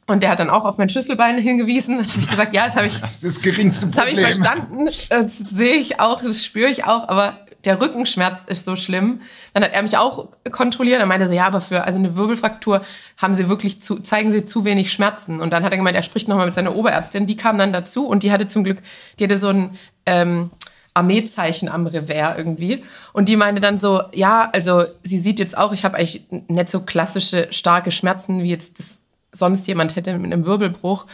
Und 0.08 0.24
der 0.24 0.32
hat 0.32 0.40
dann 0.40 0.50
auch 0.50 0.66
auf 0.66 0.78
mein 0.78 0.90
Schlüsselbein 0.90 1.38
hingewiesen. 1.42 1.98
Dann 1.98 2.08
habe 2.08 2.20
ich 2.20 2.30
gesagt, 2.30 2.56
ja, 2.56 2.66
das 2.66 2.76
habe 2.76 2.88
ich, 2.88 3.00
Das 3.02 3.24
ist 3.24 3.38
das 3.38 3.42
geringste 3.42 3.88
das 3.88 3.98
habe 3.98 4.10
ich 4.12 4.20
verstanden. 4.20 4.86
Das 4.86 5.38
sehe 5.38 5.76
ich 5.76 6.00
auch, 6.00 6.24
das 6.24 6.44
spüre 6.44 6.70
ich 6.70 6.86
auch, 6.86 7.08
aber 7.08 7.46
der 7.66 7.82
Rückenschmerz 7.82 8.46
ist 8.46 8.66
so 8.66 8.76
schlimm. 8.76 9.22
Dann 9.54 9.64
hat 9.64 9.74
er 9.74 9.82
mich 9.82 9.98
auch 9.98 10.30
kontrolliert. 10.52 11.00
Er 11.00 11.06
meinte 11.06 11.28
so, 11.28 11.34
ja, 11.34 11.46
aber 11.46 11.62
für 11.62 11.84
also 11.84 12.00
eine 12.00 12.16
Wirbelfraktur 12.16 12.82
haben 13.18 13.34
sie 13.34 13.50
wirklich 13.50 13.82
zu, 13.82 14.00
zeigen 14.00 14.32
sie 14.32 14.46
zu 14.46 14.64
wenig 14.64 14.92
Schmerzen. 14.94 15.42
Und 15.42 15.52
dann 15.52 15.64
hat 15.64 15.74
er 15.74 15.78
gemeint, 15.78 15.98
er 15.98 16.04
spricht 16.04 16.28
nochmal 16.28 16.46
mit 16.46 16.56
seiner 16.56 16.76
Oberärztin. 16.76 17.28
Die 17.28 17.36
kam 17.36 17.58
dann 17.58 17.74
dazu 17.74 18.08
und 18.08 18.24
die 18.24 18.32
hatte 18.32 18.48
zum 18.48 18.64
Glück, 18.64 18.78
die 19.20 19.26
hatte 19.26 19.38
so 19.38 19.50
ein 19.50 19.78
ähm, 20.06 20.52
Armeezeichen 21.00 21.70
am 21.70 21.88
Revers 21.88 22.38
irgendwie. 22.38 22.84
Und 23.14 23.30
die 23.30 23.38
meinte 23.38 23.62
dann 23.62 23.80
so, 23.80 24.04
ja, 24.14 24.50
also 24.54 24.84
sie 25.04 25.20
sieht 25.20 25.40
jetzt 25.40 25.58
auch, 25.58 25.72
ich 25.72 25.84
habe 25.84 25.98
eigentlich 25.98 26.26
nicht 26.48 26.70
so 26.70 26.82
klassische 26.82 27.48
starke 27.52 27.92
Schmerzen, 27.92 28.44
wie 28.44 28.50
jetzt 28.50 28.80
das 28.80 29.04
sonst 29.32 29.68
jemand 29.68 29.96
hätte 29.96 30.18
mit 30.18 30.34
einem 30.34 30.46
Wirbelbruch. 30.46 31.06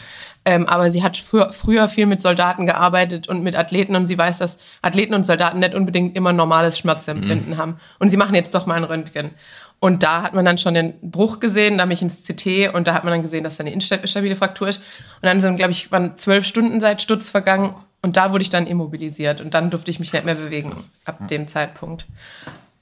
Ähm, 0.45 0.67
aber 0.67 0.89
sie 0.89 1.03
hat 1.03 1.17
früher, 1.17 1.51
früher 1.51 1.87
viel 1.87 2.05
mit 2.05 2.21
Soldaten 2.21 2.65
gearbeitet 2.65 3.27
und 3.27 3.43
mit 3.43 3.55
Athleten 3.55 3.95
und 3.95 4.07
sie 4.07 4.17
weiß, 4.17 4.37
dass 4.37 4.59
Athleten 4.81 5.13
und 5.13 5.23
Soldaten 5.23 5.59
nicht 5.59 5.73
unbedingt 5.73 6.15
immer 6.15 6.33
normales 6.33 6.77
Schmerzempfinden 6.77 7.57
haben. 7.57 7.77
Und 7.99 8.11
sie 8.11 8.17
machen 8.17 8.35
jetzt 8.35 8.53
doch 8.53 8.65
mal 8.65 8.75
ein 8.75 8.83
Röntgen. 8.83 9.31
Und 9.79 10.03
da 10.03 10.21
hat 10.21 10.33
man 10.33 10.45
dann 10.45 10.57
schon 10.57 10.73
den 10.73 10.93
Bruch 11.01 11.39
gesehen, 11.39 11.77
da 11.77 11.85
mich 11.85 12.01
ins 12.01 12.23
CT 12.23 12.73
und 12.73 12.87
da 12.87 12.93
hat 12.93 13.03
man 13.03 13.11
dann 13.11 13.21
gesehen, 13.21 13.43
dass 13.43 13.57
da 13.57 13.63
eine 13.63 13.73
instabile 13.73 14.35
Fraktur 14.35 14.69
ist. 14.69 14.77
Und 14.77 15.23
dann 15.23 15.41
sind, 15.41 15.57
glaube 15.57 15.71
ich, 15.71 15.91
waren 15.91 16.17
zwölf 16.17 16.45
Stunden 16.45 16.79
seit 16.79 17.01
Sturz 17.01 17.29
vergangen 17.29 17.75
und 18.05 18.17
da 18.17 18.31
wurde 18.31 18.43
ich 18.43 18.51
dann 18.51 18.67
immobilisiert 18.67 19.41
und 19.41 19.55
dann 19.55 19.71
durfte 19.71 19.89
ich 19.89 19.99
mich 19.99 20.13
nicht 20.13 20.25
mehr 20.25 20.35
bewegen 20.35 20.75
ab 21.05 21.27
dem 21.27 21.47
Zeitpunkt. 21.47 22.05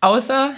Außer, 0.02 0.52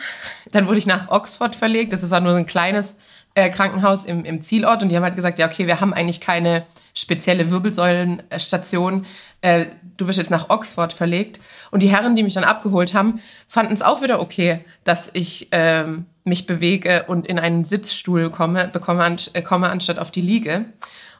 dann 0.52 0.66
wurde 0.66 0.80
ich 0.80 0.88
nach 0.88 1.12
Oxford 1.12 1.56
verlegt. 1.56 1.94
Das 1.94 2.10
war 2.10 2.20
nur 2.20 2.32
so 2.32 2.40
ein 2.40 2.48
kleines 2.48 2.96
äh, 3.36 3.52
Krankenhaus 3.52 4.06
im, 4.06 4.26
im 4.26 4.42
Zielort. 4.42 4.82
Und 4.82 4.90
die 4.90 4.96
haben 4.96 5.04
halt 5.04 5.16
gesagt, 5.16 5.38
ja, 5.38 5.46
okay, 5.46 5.68
wir 5.68 5.82
haben 5.82 5.94
eigentlich 5.94 6.20
keine 6.20 6.64
spezielle 6.96 7.52
Wirbelsäulenstation. 7.52 9.06
Äh, 9.42 9.68
du 9.98 10.08
wirst 10.08 10.18
jetzt 10.18 10.32
nach 10.32 10.50
Oxford 10.50 10.94
verlegt. 10.94 11.40
Und 11.70 11.84
die 11.84 11.90
Herren, 11.90 12.16
die 12.16 12.24
mich 12.24 12.34
dann 12.34 12.44
abgeholt 12.44 12.96
haben, 12.96 13.20
fanden 13.48 13.76
es 13.76 13.84
auch 13.84 14.02
wieder 14.02 14.20
okay, 14.20 14.66
dass 14.84 15.12
ich 15.14 15.50
ähm, 15.52 16.08
mich 16.24 16.48
bewege 16.48 17.04
und 17.06 17.28
in 17.28 17.38
einen 17.38 17.66
Sitzstuhl 17.66 18.32
komme, 18.32 18.68
bekomme, 18.70 19.04
an, 19.04 19.18
äh, 19.34 19.44
komme 19.44 19.70
anstatt 19.70 20.00
auf 20.00 20.10
die 20.10 20.22
Liege. 20.22 20.66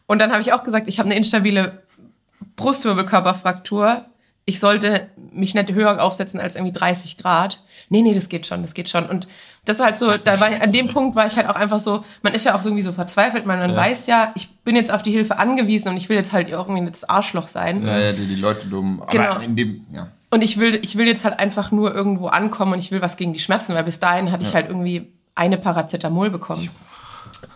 Und 0.08 0.20
dann 0.20 0.32
habe 0.32 0.42
ich 0.42 0.52
auch 0.52 0.64
gesagt, 0.64 0.88
ich 0.88 0.98
habe 0.98 1.10
eine 1.10 1.16
instabile 1.16 1.84
Brustwirbelkörperfraktur. 2.56 4.06
Ich 4.48 4.60
sollte 4.60 5.08
mich 5.32 5.56
nicht 5.56 5.72
höher 5.72 6.02
aufsetzen 6.04 6.40
als 6.40 6.56
irgendwie 6.56 6.74
30 6.74 7.18
Grad. 7.18 7.62
Nee, 7.90 8.02
nee, 8.04 8.14
das 8.14 8.30
geht 8.30 8.46
schon, 8.46 8.62
das 8.62 8.74
geht 8.76 8.90
schon. 8.90 9.08
Und 9.08 9.28
das 9.66 9.80
war 9.80 9.88
halt 9.88 9.98
so, 9.98 10.16
da 10.18 10.40
war 10.40 10.52
ich, 10.52 10.62
an 10.62 10.72
dem 10.72 10.88
Punkt 10.88 11.16
war 11.16 11.26
ich 11.26 11.36
halt 11.36 11.50
auch 11.50 11.56
einfach 11.56 11.80
so, 11.80 12.04
man 12.22 12.34
ist 12.36 12.46
ja 12.46 12.54
auch 12.56 12.64
irgendwie 12.64 12.84
so 12.84 12.92
verzweifelt, 12.92 13.48
man, 13.48 13.58
man 13.58 13.76
weiß 13.76 14.06
ja, 14.06 14.32
ich 14.36 14.48
bin 14.64 14.76
jetzt 14.76 14.92
auf 14.92 15.02
die 15.02 15.12
Hilfe 15.12 15.40
angewiesen 15.40 15.90
und 15.90 15.98
ich 15.98 16.08
will 16.10 16.16
jetzt 16.16 16.32
halt 16.32 16.50
irgendwie 16.50 16.82
nicht 16.82 16.94
das 16.94 17.04
Arschloch 17.10 17.48
sein. 17.48 17.86
Ja, 17.86 17.98
ja, 17.98 18.12
die, 18.14 18.28
die 18.28 18.36
Leute 18.36 18.68
dumm. 18.68 19.02
Aber 19.02 19.12
Genau. 19.12 19.40
in 19.40 19.56
dem, 19.56 19.86
ja. 19.92 20.08
Und 20.30 20.44
ich 20.44 20.60
will, 20.60 20.76
ich 20.76 20.96
will 20.98 21.08
jetzt 21.08 21.26
halt 21.26 21.40
einfach 21.40 21.72
nur 21.72 21.96
irgendwo 21.96 22.28
ankommen 22.28 22.74
und 22.74 22.80
ich 22.80 22.92
will 22.92 23.02
was 23.02 23.18
gegen 23.18 23.34
die 23.34 23.40
Schmerzen, 23.40 23.74
weil 23.74 23.84
bis 23.84 24.00
dahin 24.00 24.32
hatte 24.32 24.44
ich 24.46 24.54
halt 24.54 24.68
irgendwie 24.68 25.12
eine 25.34 25.58
Paracetamol 25.58 26.30
bekommen. 26.30 26.70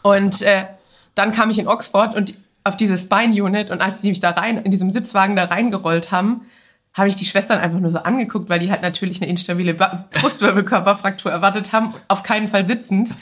Und 0.02 0.42
äh, 0.42 0.66
dann 1.14 1.32
kam 1.34 1.50
ich 1.52 1.60
in 1.60 1.68
Oxford 1.68 2.16
und 2.16 2.34
auf 2.70 2.78
dieses 2.78 3.04
Spine-Unit 3.04 3.72
und 3.72 3.82
als 3.82 4.02
die 4.02 4.10
mich 4.10 4.22
da 4.22 4.32
rein, 4.32 4.58
in 4.60 4.72
diesem 4.72 4.92
Sitzwagen 4.92 5.36
da 5.36 5.46
reingerollt 5.46 6.12
haben, 6.12 6.46
habe 6.94 7.10
ich 7.10 7.16
die 7.16 7.26
Schwestern 7.26 7.60
einfach 7.60 7.80
nur 7.80 7.92
so 7.92 8.00
angeguckt, 8.00 8.50
weil 8.50 8.60
die 8.60 8.72
halt 8.72 8.82
natürlich 8.82 9.22
eine 9.22 9.30
instabile 9.30 9.74
Brustwirbelkörperfraktur 10.14 11.32
erwartet 11.32 11.74
haben, 11.74 11.94
auf 12.08 12.24
keinen 12.24 12.48
Fall 12.48 12.66
sitzend. 12.66 13.16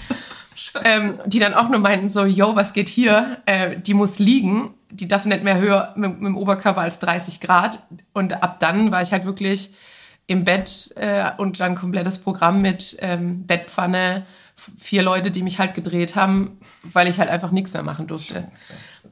Ähm, 0.83 1.19
die 1.25 1.39
dann 1.39 1.53
auch 1.53 1.69
nur 1.69 1.79
meinten 1.79 2.09
so, 2.09 2.25
yo, 2.25 2.55
was 2.55 2.73
geht 2.73 2.89
hier? 2.89 3.37
Äh, 3.45 3.77
die 3.79 3.93
muss 3.93 4.19
liegen, 4.19 4.73
die 4.91 5.07
darf 5.07 5.25
nicht 5.25 5.43
mehr 5.43 5.57
höher 5.57 5.93
mit, 5.95 6.19
mit 6.19 6.27
dem 6.27 6.37
Oberkörper 6.37 6.81
als 6.81 6.99
30 6.99 7.39
Grad. 7.39 7.79
Und 8.13 8.43
ab 8.43 8.59
dann 8.59 8.91
war 8.91 9.01
ich 9.01 9.11
halt 9.11 9.25
wirklich 9.25 9.71
im 10.27 10.43
Bett 10.43 10.91
äh, 10.95 11.31
und 11.37 11.59
dann 11.59 11.75
komplettes 11.75 12.17
Programm 12.17 12.61
mit 12.61 12.97
ähm, 12.99 13.45
Bettpfanne, 13.45 14.25
vier 14.57 15.03
Leute, 15.03 15.31
die 15.31 15.43
mich 15.43 15.59
halt 15.59 15.75
gedreht 15.75 16.15
haben, 16.15 16.59
weil 16.83 17.07
ich 17.07 17.19
halt 17.19 17.29
einfach 17.29 17.51
nichts 17.51 17.73
mehr 17.73 17.83
machen 17.83 18.07
durfte. 18.07 18.45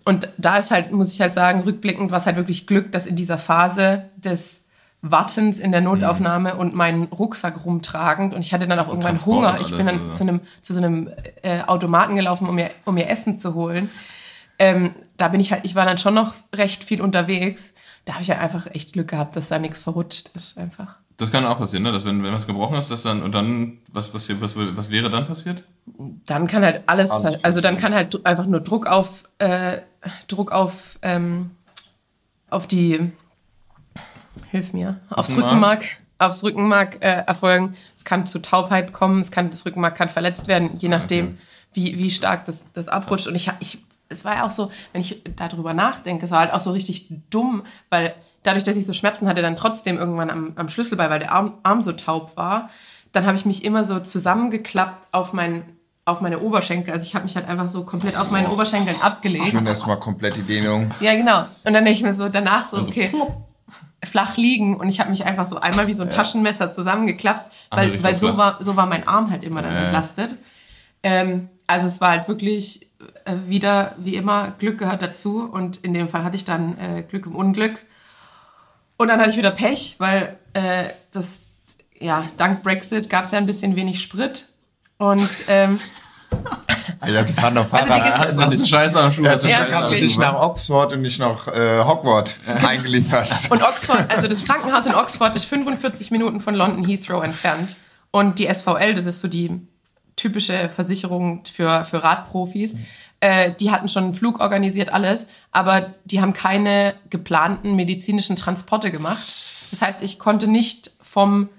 Und 0.03 0.27
da 0.37 0.57
ist 0.57 0.71
halt, 0.71 0.91
muss 0.91 1.13
ich 1.13 1.21
halt 1.21 1.33
sagen, 1.33 1.61
rückblickend 1.61 2.11
war 2.11 2.17
es 2.17 2.25
halt 2.25 2.35
wirklich 2.35 2.67
Glück, 2.67 2.91
dass 2.91 3.05
in 3.05 3.15
dieser 3.15 3.37
Phase 3.37 4.09
des 4.17 4.65
Wartens 5.01 5.59
in 5.59 5.71
der 5.71 5.81
Notaufnahme 5.81 6.55
und 6.55 6.73
meinen 6.73 7.03
Rucksack 7.03 7.63
rumtragend 7.63 8.33
und 8.33 8.41
ich 8.41 8.53
hatte 8.53 8.67
dann 8.67 8.79
auch 8.79 8.87
irgendwann 8.87 9.23
Hunger. 9.23 9.59
Ich 9.61 9.75
bin 9.75 9.85
dann 9.85 10.11
zu 10.11 10.23
einem, 10.23 10.41
zu 10.61 10.73
so 10.73 10.79
einem 10.79 11.11
äh, 11.43 11.61
Automaten 11.61 12.15
gelaufen, 12.15 12.49
um 12.49 12.55
mir, 12.55 12.71
um 12.85 12.95
mir 12.95 13.07
Essen 13.07 13.37
zu 13.37 13.53
holen. 13.53 13.91
Ähm, 14.57 14.95
da 15.17 15.27
bin 15.27 15.39
ich 15.39 15.51
halt, 15.51 15.63
ich 15.63 15.75
war 15.75 15.85
dann 15.85 15.99
schon 15.99 16.15
noch 16.15 16.33
recht 16.55 16.83
viel 16.83 17.01
unterwegs. 17.01 17.73
Da 18.05 18.13
habe 18.13 18.23
ich 18.23 18.29
ja 18.29 18.39
einfach 18.39 18.67
echt 18.67 18.93
Glück 18.93 19.09
gehabt, 19.09 19.35
dass 19.35 19.49
da 19.49 19.59
nichts 19.59 19.81
verrutscht 19.81 20.31
ist 20.33 20.57
einfach. 20.57 20.97
Das 21.17 21.31
kann 21.31 21.45
auch 21.45 21.57
passieren, 21.57 21.83
ne? 21.83 21.91
Dass 21.91 22.03
wenn, 22.05 22.23
wenn 22.23 22.33
was 22.33 22.45
gebrochen 22.45 22.77
ist, 22.77 22.91
dass 22.91 23.03
dann 23.03 23.23
und 23.23 23.33
dann 23.33 23.77
was 23.91 24.09
passiert, 24.09 24.41
was, 24.41 24.55
was 24.55 24.89
wäre 24.91 25.09
dann 25.09 25.27
passiert? 25.27 25.63
dann 26.25 26.47
kann 26.47 26.63
halt 26.63 26.83
alles, 26.87 27.11
Alles 27.11 27.43
also 27.43 27.61
dann 27.61 27.77
kann 27.77 27.93
halt 27.93 28.25
einfach 28.25 28.47
nur 28.47 28.59
Druck 28.59 28.87
auf 28.87 29.23
äh, 29.37 29.77
Druck 30.27 30.51
auf 30.51 30.97
ähm, 31.03 31.51
auf 32.49 32.67
die 32.67 33.11
hilf 34.51 34.73
mir 34.73 34.99
aufs 35.09 35.29
Rückenmark? 35.29 35.51
Rückenmark 35.51 35.85
aufs 36.17 36.43
Rückenmark 36.43 36.95
äh, 37.03 37.23
erfolgen. 37.27 37.75
Es 37.95 38.03
kann 38.03 38.25
zu 38.25 38.39
Taubheit 38.39 38.93
kommen, 38.93 39.21
es 39.21 39.31
kann 39.31 39.49
das 39.49 39.65
Rückenmark 39.65 39.95
kann 39.95 40.09
verletzt 40.09 40.47
werden, 40.47 40.77
je 40.77 40.89
nachdem 40.89 41.25
Okay. 41.25 41.37
wie 41.73 41.97
wie 41.97 42.11
stark 42.11 42.45
das 42.45 42.65
das 42.73 42.87
abrutscht. 42.87 43.27
Und 43.27 43.35
ich 43.35 43.51
ich 43.59 43.77
es 44.09 44.25
war 44.25 44.35
ja 44.35 44.45
auch 44.45 44.51
so, 44.51 44.71
wenn 44.91 45.01
ich 45.01 45.21
darüber 45.35 45.73
nachdenke, 45.73 46.25
es 46.25 46.31
war 46.31 46.39
halt 46.39 46.53
auch 46.53 46.61
so 46.61 46.71
richtig 46.71 47.07
dumm, 47.29 47.63
weil 47.89 48.13
dadurch, 48.45 48.63
dass 48.63 48.77
ich 48.77 48.85
so 48.85 48.93
Schmerzen 48.93 49.27
hatte, 49.27 49.41
dann 49.41 49.57
trotzdem 49.57 49.97
irgendwann 49.97 50.29
am, 50.29 50.53
am 50.55 50.69
Schlüsselbein, 50.69 51.09
weil 51.09 51.19
der 51.19 51.31
Arm, 51.31 51.55
Arm 51.63 51.81
so 51.81 51.91
taub 51.91 52.37
war, 52.37 52.69
dann 53.11 53.25
habe 53.25 53.37
ich 53.37 53.45
mich 53.45 53.63
immer 53.63 53.83
so 53.83 53.99
zusammengeklappt 53.99 55.07
auf 55.11 55.33
mein 55.33 55.63
auf 56.07 56.21
meine 56.21 56.39
Oberschenkel. 56.39 56.93
Also 56.93 57.03
ich 57.03 57.15
habe 57.15 57.23
mich 57.23 57.35
halt 57.35 57.47
einfach 57.47 57.67
so 57.67 57.83
komplett 57.83 58.15
auf 58.15 58.29
meinen 58.29 58.45
Oberschenkeln 58.51 58.95
abgelegt. 59.01 59.47
Schön 59.47 59.65
erstmal 59.65 59.97
komplett 59.97 60.35
die 60.35 60.43
Dehnung. 60.43 60.91
Ja, 60.99 61.15
genau. 61.15 61.39
Und 61.39 61.73
dann 61.73 61.83
denke 61.83 61.91
ich 61.91 62.03
mir 62.03 62.13
so 62.13 62.29
danach 62.29 62.67
so, 62.67 62.77
Also 62.77 62.91
okay, 62.91 63.11
flach 64.03 64.37
liegen 64.37 64.77
und 64.77 64.87
ich 64.87 64.99
habe 64.99 65.09
mich 65.09 65.25
einfach 65.25 65.45
so 65.45 65.59
einmal 65.59 65.87
wie 65.87 65.93
so 65.93 66.03
ein 66.03 66.11
Taschenmesser 66.11 66.71
zusammengeklappt, 66.73 67.51
weil, 67.71 67.87
Richtung 67.89 68.03
weil 68.03 68.15
so 68.15 68.27
flach. 68.27 68.37
war, 68.37 68.63
so 68.63 68.75
war 68.75 68.85
mein 68.85 69.07
Arm 69.07 69.31
halt 69.31 69.43
immer 69.43 69.63
dann 69.63 69.73
Ja, 69.73 69.79
ja. 69.79 69.85
entlastet. 69.85 70.35
Ähm, 71.01 71.49
also 71.65 71.87
es 71.87 72.01
war 72.01 72.11
halt 72.11 72.27
wirklich 72.27 72.91
äh, 73.25 73.35
wieder, 73.47 73.95
wie 73.97 74.15
immer, 74.15 74.53
Glück 74.59 74.77
gehört 74.77 75.01
dazu 75.01 75.49
und 75.51 75.77
in 75.77 75.95
dem 75.95 76.07
Fall 76.07 76.23
hatte 76.23 76.37
ich 76.37 76.45
dann 76.45 76.77
äh, 76.77 77.01
Glück 77.01 77.25
im 77.25 77.35
Unglück. 77.35 77.81
Und 78.97 79.07
dann 79.09 79.19
hatte 79.19 79.29
ich 79.31 79.37
wieder 79.37 79.51
Pech, 79.51 79.95
weil 79.97 80.37
äh, 80.53 80.85
das, 81.11 81.41
ja, 81.99 82.29
dank 82.37 82.63
Brexit 82.63 83.09
gab 83.09 83.25
es 83.25 83.31
ja 83.31 83.37
ein 83.37 83.45
bisschen 83.45 83.75
wenig 83.75 84.01
Sprit 84.01 84.49
und 84.97 85.29
ähm, 85.47 85.79
Alter, 87.01 87.23
die 87.23 87.33
fahren 87.33 87.55
doch 87.55 87.71
Also 87.71 87.85
die 87.85 87.89
Fahrrad. 87.91 88.03
Geschichte- 88.05 88.21
Hast, 88.27 88.41
hast 88.41 88.59
du 88.61 88.65
Scheiße 88.65 88.99
am 89.01 89.11
Schuh? 89.11 89.23
Ja, 89.23 89.37
zum 89.37 89.49
Ja, 89.49 89.57
haben 89.71 90.17
nach 90.19 90.41
Oxford 90.41 90.93
und 90.93 91.01
nicht 91.01 91.19
nach 91.19 91.47
äh, 91.47 91.83
Hogwarts 91.83 92.35
eingeliefert. 92.47 93.27
Und 93.49 93.61
Oxford, 93.61 94.05
also 94.09 94.27
das 94.27 94.43
Krankenhaus 94.45 94.85
in 94.85 94.95
Oxford 94.95 95.35
ist 95.35 95.45
45 95.45 96.11
Minuten 96.11 96.39
von 96.41 96.55
London 96.55 96.85
Heathrow 96.85 97.23
entfernt. 97.23 97.75
Und 98.11 98.39
die 98.39 98.51
SVL, 98.51 98.93
das 98.93 99.05
ist 99.05 99.21
so 99.21 99.27
die 99.27 99.61
typische 100.15 100.69
Versicherung 100.69 101.43
für, 101.45 101.83
für 101.85 102.01
Radprofis, 102.03 102.75
äh, 103.25 103.55
die 103.59 103.71
hatten 103.71 103.89
schon 103.89 104.03
einen 104.03 104.13
Flug 104.13 104.39
organisiert, 104.39 104.93
alles, 104.93 105.25
aber 105.51 105.95
die 106.05 106.21
haben 106.21 106.33
keine 106.33 106.93
geplanten 107.09 107.75
medizinischen 107.75 108.35
Transporte 108.35 108.91
gemacht. 108.91 109.33
Das 109.71 109.81
heißt, 109.81 110.03
ich 110.03 110.19
konnte 110.19 110.47
nicht 110.47 110.91
vom 111.01 111.49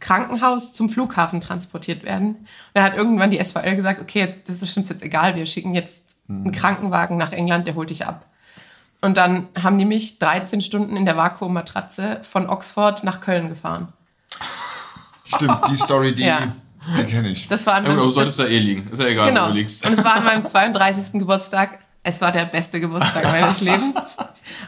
Krankenhaus 0.00 0.72
zum 0.72 0.90
Flughafen 0.90 1.40
transportiert 1.40 2.02
werden. 2.02 2.28
Und 2.28 2.46
dann 2.74 2.82
hat 2.82 2.96
irgendwann 2.96 3.30
die 3.30 3.42
SVL 3.42 3.76
gesagt, 3.76 4.00
okay, 4.00 4.34
das 4.46 4.62
ist 4.62 4.76
uns 4.76 4.88
jetzt 4.88 5.04
egal, 5.04 5.36
wir 5.36 5.46
schicken 5.46 5.74
jetzt 5.74 6.16
einen 6.28 6.50
Krankenwagen 6.50 7.16
nach 7.16 7.30
England, 7.30 7.68
der 7.68 7.76
holt 7.76 7.90
dich 7.90 8.04
ab. 8.04 8.26
Und 9.00 9.16
dann 9.16 9.46
haben 9.62 9.78
die 9.78 9.84
mich 9.84 10.18
13 10.18 10.60
Stunden 10.60 10.96
in 10.96 11.04
der 11.04 11.16
Vakuummatratze 11.16 12.20
von 12.22 12.48
Oxford 12.48 13.04
nach 13.04 13.20
Köln 13.20 13.48
gefahren. 13.48 13.92
Stimmt, 15.24 15.60
die 15.68 15.76
Story, 15.76 16.14
die, 16.14 16.24
Ja. 16.24 16.52
Die 16.98 17.04
kenne 17.04 17.28
ich. 17.28 17.48
Das 17.48 17.66
war 17.66 17.74
an 17.74 17.84
meinem, 17.84 17.96
du 17.96 18.10
solltest 18.10 18.38
das, 18.38 18.46
da 18.46 18.52
eh 18.52 18.58
liegen. 18.58 18.88
Ist 18.88 19.00
ja 19.00 19.06
egal, 19.06 19.28
genau. 19.28 19.42
wo 19.42 19.44
du 19.46 19.50
Und 19.52 19.56
liegst. 19.58 19.86
es 19.86 20.04
war 20.04 20.16
an 20.16 20.24
meinem 20.24 20.46
32. 20.46 21.18
Geburtstag. 21.20 21.78
Es 22.02 22.20
war 22.22 22.32
der 22.32 22.46
beste 22.46 22.80
Geburtstag 22.80 23.24
meines 23.24 23.60
Lebens. 23.60 23.94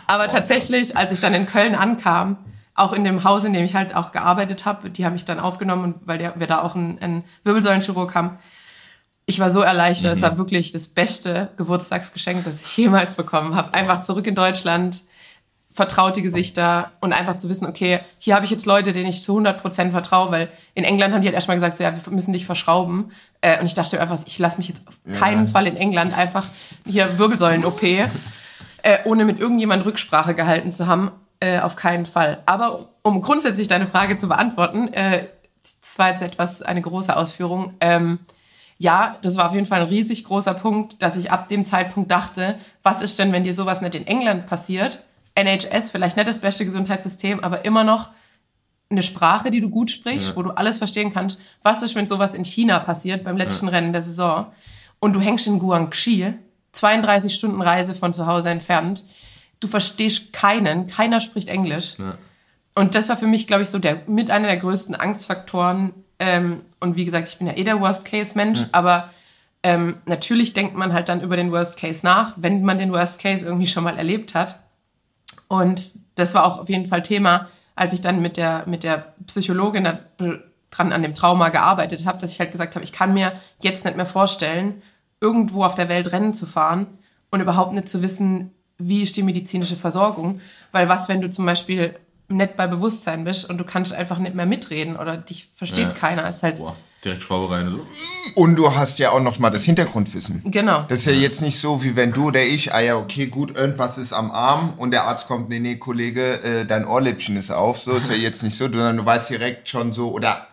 Aber 0.07 0.29
tatsächlich, 0.29 0.97
als 0.97 1.13
ich 1.13 1.21
dann 1.21 1.33
in 1.35 1.47
Köln 1.47 1.75
ankam, 1.75 2.37
auch 2.75 2.93
in 2.93 3.05
dem 3.05 3.25
Haus, 3.25 3.45
in 3.45 3.53
dem 3.53 3.65
ich 3.65 3.75
halt 3.75 3.95
auch 3.95 4.13
gearbeitet 4.13 4.65
habe, 4.67 4.91
die 4.91 5.05
haben 5.05 5.13
mich 5.15 5.25
dann 5.25 5.41
aufgenommen, 5.41 5.95
weil 6.05 6.19
der, 6.19 6.39
wir 6.39 6.47
da 6.47 6.61
auch 6.63 6.75
einen, 6.75 6.99
einen 7.01 7.25
Wirbelsäulenchirurg 7.45 8.15
haben. 8.15 8.39
Ich 9.25 9.39
war 9.41 9.51
so 9.51 9.61
erleichtert. 9.61 10.17
Es 10.17 10.23
war 10.23 10.37
wirklich 10.37 10.73
das 10.73 10.89
beste 10.89 11.51
Geburtstagsgeschenk, 11.57 12.45
das 12.45 12.61
ich 12.61 12.77
jemals 12.77 13.15
bekommen 13.15 13.55
habe. 13.55 13.73
Einfach 13.73 14.01
zurück 14.01 14.27
in 14.27 14.35
Deutschland, 14.35 15.03
vertraute 15.73 16.21
Gesichter 16.21 16.93
und 17.01 17.15
einfach 17.15 17.39
zu 17.39 17.49
wissen, 17.49 17.67
okay, 17.67 18.01
hier 18.19 18.35
habe 18.35 18.45
ich 18.45 18.51
jetzt 18.51 18.67
Leute, 18.67 18.93
denen 18.93 19.09
ich 19.09 19.23
zu 19.23 19.37
100% 19.39 19.91
vertraue, 19.91 20.31
weil 20.31 20.49
in 20.75 20.85
England 20.85 21.15
haben 21.15 21.23
die 21.23 21.29
halt 21.29 21.35
erstmal 21.35 21.57
gesagt, 21.57 21.79
so, 21.79 21.85
ja, 21.85 21.95
wir 21.95 22.13
müssen 22.13 22.35
dich 22.35 22.45
verschrauben. 22.45 23.11
Äh, 23.41 23.59
und 23.59 23.67
ich 23.67 23.75
dachte 23.75 23.97
mir 23.97 24.03
einfach, 24.03 24.21
ich 24.27 24.39
lasse 24.39 24.59
mich 24.59 24.69
jetzt 24.69 24.83
auf 24.87 24.99
keinen 25.19 25.49
Fall 25.49 25.67
in 25.67 25.77
England 25.77 26.17
einfach 26.17 26.47
hier 26.87 27.19
Wirbelsäulen-OP, 27.19 27.83
äh, 28.83 28.99
ohne 29.05 29.25
mit 29.25 29.41
irgendjemand 29.41 29.85
Rücksprache 29.87 30.35
gehalten 30.35 30.73
zu 30.73 30.87
haben, 30.87 31.11
äh, 31.41 31.61
auf 31.61 31.75
keinen 31.75 32.05
Fall. 32.05 32.43
Aber 32.45 32.91
um 33.03 33.23
grundsätzlich 33.23 33.67
deine 33.67 33.87
Frage 33.87 34.19
zu 34.19 34.29
beantworten, 34.29 34.93
äh, 34.93 35.27
das 35.63 35.99
war 35.99 36.11
jetzt 36.11 36.23
etwas 36.23 36.61
eine 36.61 36.83
große 36.83 37.17
Ausführung. 37.17 37.75
Ähm, 37.81 38.19
ja, 38.77 39.17
das 39.23 39.37
war 39.37 39.47
auf 39.47 39.55
jeden 39.55 39.67
Fall 39.67 39.81
ein 39.81 39.89
riesig 39.89 40.25
großer 40.25 40.55
Punkt, 40.55 41.01
dass 41.03 41.17
ich 41.17 41.31
ab 41.31 41.49
dem 41.49 41.65
Zeitpunkt 41.65 42.11
dachte, 42.11 42.59
was 42.83 43.01
ist 43.01 43.19
denn, 43.19 43.33
wenn 43.33 43.45
dir 43.45 43.55
sowas 43.55 43.81
nicht 43.81 43.95
in 43.95 44.07
England 44.07 44.47
passiert? 44.47 45.01
NHS, 45.35 45.91
vielleicht 45.91 46.17
nicht 46.17 46.29
das 46.29 46.41
beste 46.41 46.65
Gesundheitssystem, 46.65 47.41
aber 47.41 47.65
immer 47.65 47.85
noch 47.85 48.11
eine 48.91 49.03
Sprache, 49.03 49.51
die 49.51 49.61
du 49.61 49.71
gut 49.71 49.91
sprichst, 49.91 50.37
wo 50.37 50.43
du 50.43 50.51
alles 50.51 50.79
verstehen 50.79 51.13
kannst. 51.13 51.41
Was 51.63 51.83
ist, 51.83 51.95
wenn 51.95 52.07
sowas 52.07 52.35
in 52.35 52.45
China 52.45 52.79
passiert 52.79 53.25
beim 53.25 53.37
letzten 53.37 53.69
Rennen 53.69 53.93
der 53.93 54.03
Saison 54.03 54.53
und 55.01 55.15
du 55.15 55.21
hängst 55.21 55.47
in 55.47 55.59
Guangxi, 55.59 56.35
32 56.73 57.35
Stunden 57.35 57.63
Reise 57.63 57.95
von 57.95 58.13
zu 58.13 58.27
Hause 58.27 58.51
entfernt, 58.51 59.03
du 59.61 59.69
verstehst 59.69 60.33
keinen, 60.33 60.87
keiner 60.87 61.21
spricht 61.21 61.49
Englisch. 61.49 61.95
Und 62.75 62.95
das 62.95 63.09
war 63.09 63.17
für 63.17 63.27
mich, 63.27 63.47
glaube 63.47 63.63
ich, 63.63 63.71
so 63.71 63.79
der 63.79 64.03
mit 64.07 64.31
einer 64.31 64.49
der 64.49 64.57
größten 64.57 64.95
Angstfaktoren. 64.95 65.93
Ähm, 66.19 66.63
und 66.81 66.97
wie 66.97 67.05
gesagt, 67.05 67.29
ich 67.29 67.39
bin 67.39 67.47
ja 67.47 67.57
eh 67.57 67.65
der 67.65 67.81
Worst-Case-Mensch, 67.81 68.61
aber 68.73 69.11
ähm, 69.63 69.97
natürlich 70.07 70.53
denkt 70.55 70.77
man 70.77 70.93
halt 70.93 71.09
dann 71.09 71.21
über 71.21 71.37
den 71.37 71.53
Worst 71.53 71.77
Case 71.79 72.05
nach, 72.05 72.35
wenn 72.37 72.63
man 72.63 72.79
den 72.79 72.93
Worst 72.93 73.21
Case 73.21 73.45
irgendwie 73.45 73.67
schon 73.67 73.85
mal 73.85 73.97
erlebt 73.97 74.35
hat. 74.35 74.59
Und 75.53 75.99
das 76.15 76.35
war 76.35 76.47
auch 76.47 76.61
auf 76.61 76.71
jeden 76.71 76.87
Fall 76.87 77.03
Thema, 77.03 77.47
als 77.75 77.93
ich 77.93 78.01
dann 78.01 78.23
mit 78.23 78.39
der, 78.39 78.65
mit 78.67 78.85
der 78.85 79.13
Psychologin 79.27 79.87
dran 80.71 80.93
an 80.93 81.03
dem 81.03 81.15
Trauma 81.15 81.51
gearbeitet 81.51 82.07
habe, 82.07 82.17
dass 82.17 82.33
ich 82.33 82.41
halt 82.41 82.53
gesagt 82.53 82.75
habe, 82.75 82.83
ich 82.83 82.93
kann 82.93 83.13
mir 83.13 83.35
jetzt 83.61 83.85
nicht 83.85 83.99
mehr 83.99 84.07
vorstellen, 84.07 84.81
irgendwo 85.21 85.63
auf 85.63 85.75
der 85.75 85.91
Welt 85.91 86.11
Rennen 86.11 86.33
zu 86.33 86.47
fahren 86.47 86.87
und 87.31 87.43
überhaupt 87.43 87.75
nicht 87.75 87.87
zu 87.87 88.01
wissen, 88.01 88.53
wie 88.79 89.03
ist 89.03 89.15
die 89.19 89.23
medizinische 89.23 89.77
Versorgung. 89.77 90.41
Weil 90.73 90.89
was, 90.89 91.11
wenn 91.11 91.21
du 91.21 91.29
zum 91.29 91.45
Beispiel 91.45 91.97
nicht 92.29 92.57
bei 92.57 92.67
Bewusstsein 92.67 93.25
bist 93.25 93.49
und 93.49 93.59
du 93.59 93.65
kannst 93.65 93.93
einfach 93.93 94.17
nicht 94.19 94.35
mehr 94.35 94.47
mitreden 94.47 94.97
oder 94.97 95.19
dich 95.19 95.51
versteht 95.53 95.89
Ja. 95.89 95.91
keiner. 95.93 96.31
Ist 96.31 96.43
halt, 96.43 96.57
Boah, 96.57 96.77
direkt 97.05 97.23
Schraube 97.23 97.53
rein. 97.55 97.71
So. 97.71 97.87
Und 98.35 98.57
du 98.57 98.75
hast 98.75 98.99
ja 98.99 99.11
auch 99.11 99.21
noch 99.21 99.39
mal 99.39 99.51
das 99.51 99.65
Hintergrundwissen. 99.65 100.43
genau. 100.51 100.83
Das 100.89 101.01
ist 101.01 101.07
ja 101.07 101.13
jetzt 101.13 101.43
nicht 101.43 101.59
so, 101.59 101.83
wie 101.83 101.97
wenn 101.97 102.13
du 102.13 102.29
oder 102.29 102.43
ich, 102.43 102.73
ah 102.73 102.81
ja, 102.81 102.97
okay, 102.97 103.27
gut, 103.27 103.57
irgendwas 103.57 103.99
ist 103.99 104.13
am 104.13 104.31
Arm 104.31 104.75
und 104.77 104.91
der 104.93 105.05
Arzt 105.05 105.27
kommt, 105.29 105.49
nee, 105.49 105.59
nee, 105.59 105.77
Kollege, 105.77 106.43
äh, 106.43 106.65
dein 106.65 106.87
Ohrläppchen 106.87 107.37
ist 107.37 107.51
auf. 107.51 107.79
So 107.79 107.93
ist 107.93 108.09
ja 108.11 108.17
jetzt 108.17 108.43
nicht 108.43 108.57
so, 108.57 108.65
sondern 108.65 108.97
du 108.97 109.05
weißt 109.05 109.31
direkt 109.31 109.69
schon 109.69 109.93
so 109.93 110.11
oder 110.13 110.47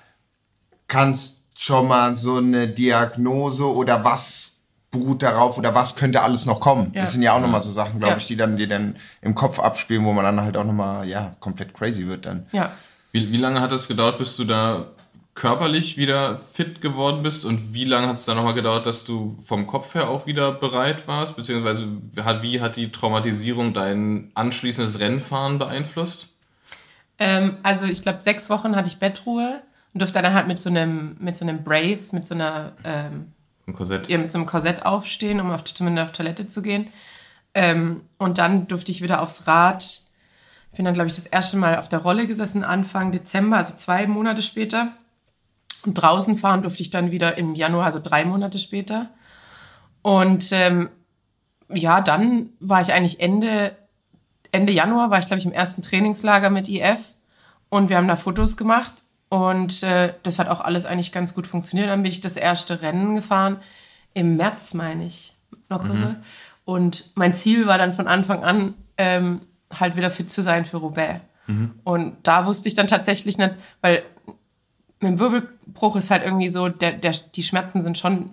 kannst 0.87 1.43
schon 1.55 1.87
mal 1.87 2.15
so 2.15 2.37
eine 2.37 2.67
Diagnose 2.67 3.65
oder 3.65 4.03
was 4.03 4.55
beruht 4.91 5.21
darauf 5.21 5.57
oder 5.57 5.75
was 5.75 5.95
könnte 5.95 6.21
alles 6.21 6.45
noch 6.47 6.59
kommen. 6.59 6.91
Ja. 6.95 7.01
Das 7.01 7.11
sind 7.11 7.21
ja 7.21 7.33
auch 7.33 7.39
noch 7.41 7.49
mal 7.49 7.61
so 7.61 7.71
Sachen, 7.71 7.99
glaube 7.99 8.13
Ja. 8.13 8.17
ich, 8.17 8.27
die 8.27 8.35
dann 8.37 8.57
dir 8.57 8.67
dann 8.67 8.95
im 9.21 9.35
Kopf 9.35 9.59
abspielen, 9.59 10.03
wo 10.03 10.13
man 10.13 10.25
dann 10.25 10.41
halt 10.41 10.57
auch 10.57 10.63
noch 10.63 10.73
mal, 10.73 11.07
ja, 11.07 11.31
komplett 11.39 11.73
crazy 11.75 12.07
wird 12.07 12.25
dann. 12.25 12.47
Ja. 12.51 12.71
Wie, 13.11 13.31
wie 13.31 13.37
lange 13.37 13.61
hat 13.61 13.71
es 13.71 13.87
gedauert, 13.87 14.17
bis 14.17 14.35
du 14.35 14.45
da 14.45 14.87
körperlich 15.39 15.97
wieder 15.97 16.37
fit 16.37 16.81
geworden 16.81 17.23
bist? 17.23 17.45
Und 17.45 17.73
wie 17.73 17.85
lange 17.85 18.07
hat 18.07 18.17
es 18.17 18.25
dann 18.25 18.35
nochmal 18.35 18.53
gedauert, 18.53 18.85
dass 18.85 19.05
du 19.05 19.37
vom 19.41 19.67
Kopf 19.67 19.95
her 19.95 20.09
auch 20.09 20.25
wieder 20.25 20.51
bereit 20.51 21.07
warst? 21.07 21.37
Beziehungsweise 21.37 21.87
wie 22.41 22.59
hat 22.61 22.75
die 22.75 22.91
Traumatisierung 22.91 23.73
dein 23.73 24.31
anschließendes 24.33 24.99
Rennfahren 24.99 25.57
beeinflusst? 25.57 26.27
Ähm, 27.19 27.57
also 27.63 27.85
ich 27.85 28.01
glaube, 28.01 28.21
sechs 28.21 28.49
Wochen 28.49 28.75
hatte 28.75 28.89
ich 28.89 28.97
Bettruhe 28.97 29.61
und 29.93 30.01
durfte 30.01 30.21
dann 30.21 30.33
halt 30.33 30.47
mit 30.47 30.59
so 30.59 30.69
einem, 30.69 31.15
mit 31.19 31.37
so 31.37 31.45
einem 31.45 31.63
Brace, 31.63 32.11
mit 32.11 32.27
so 32.27 32.35
einer, 32.35 32.73
ähm, 32.83 33.31
Ein 33.65 33.73
Korsett? 33.73 34.09
ja, 34.09 34.17
mit 34.17 34.29
so 34.29 34.37
einem 34.37 34.45
Korsett 34.45 34.85
aufstehen, 34.85 35.39
um 35.39 35.51
auf, 35.51 35.63
zumindest 35.63 36.09
auf 36.09 36.15
Toilette 36.17 36.47
zu 36.47 36.61
gehen. 36.61 36.89
Ähm, 37.53 38.03
und 38.17 38.37
dann 38.37 38.67
durfte 38.67 38.91
ich 38.91 39.01
wieder 39.01 39.21
aufs 39.21 39.47
Rad. 39.47 39.83
Ich 40.71 40.75
bin 40.75 40.83
dann, 40.83 40.93
glaube 40.93 41.07
ich, 41.09 41.15
das 41.15 41.25
erste 41.25 41.55
Mal 41.55 41.77
auf 41.77 41.87
der 41.87 41.99
Rolle 41.99 42.27
gesessen, 42.27 42.65
Anfang 42.65 43.13
Dezember, 43.13 43.55
also 43.55 43.73
zwei 43.75 44.05
Monate 44.05 44.41
später. 44.41 44.91
Und 45.85 45.93
draußen 45.95 46.35
fahren 46.35 46.61
durfte 46.61 46.81
ich 46.81 46.89
dann 46.89 47.11
wieder 47.11 47.37
im 47.37 47.55
Januar, 47.55 47.85
also 47.85 47.99
drei 47.99 48.25
Monate 48.25 48.59
später. 48.59 49.09
Und 50.01 50.51
ähm, 50.51 50.89
ja, 51.69 52.01
dann 52.01 52.49
war 52.59 52.81
ich 52.81 52.91
eigentlich 52.93 53.19
Ende, 53.19 53.75
Ende 54.51 54.73
Januar, 54.73 55.09
war 55.09 55.19
ich, 55.19 55.27
glaube 55.27 55.39
ich, 55.39 55.45
im 55.45 55.51
ersten 55.51 55.81
Trainingslager 55.81 56.49
mit 56.49 56.67
IF. 56.67 57.15
Und 57.69 57.89
wir 57.89 57.97
haben 57.97 58.07
da 58.07 58.15
Fotos 58.15 58.57
gemacht. 58.57 59.03
Und 59.29 59.83
äh, 59.83 60.13
das 60.23 60.39
hat 60.39 60.49
auch 60.49 60.61
alles 60.61 60.85
eigentlich 60.85 61.11
ganz 61.11 61.33
gut 61.33 61.47
funktioniert. 61.47 61.89
Dann 61.89 62.03
bin 62.03 62.11
ich 62.11 62.21
das 62.21 62.33
erste 62.33 62.81
Rennen 62.81 63.15
gefahren. 63.15 63.57
Im 64.13 64.37
März, 64.37 64.73
meine 64.73 65.05
ich, 65.05 65.35
lockere. 65.69 66.17
Und 66.65 67.11
mein 67.15 67.33
Ziel 67.33 67.67
war 67.67 67.77
dann 67.77 67.93
von 67.93 68.07
Anfang 68.07 68.43
an, 68.43 68.73
ähm, 68.97 69.41
halt 69.79 69.95
wieder 69.95 70.11
fit 70.11 70.31
zu 70.31 70.41
sein 70.41 70.65
für 70.65 70.77
Roubaix. 70.77 71.21
Und 71.83 72.17
da 72.23 72.45
wusste 72.45 72.67
ich 72.67 72.75
dann 72.75 72.87
tatsächlich 72.87 73.37
nicht, 73.37 73.55
weil 73.81 74.03
mit 75.01 75.11
dem 75.11 75.19
Wirbelbruch 75.19 75.95
ist 75.95 76.11
halt 76.11 76.23
irgendwie 76.23 76.49
so, 76.49 76.69
der, 76.69 76.93
der, 76.93 77.13
die 77.35 77.43
Schmerzen 77.43 77.83
sind 77.83 77.97
schon 77.97 78.31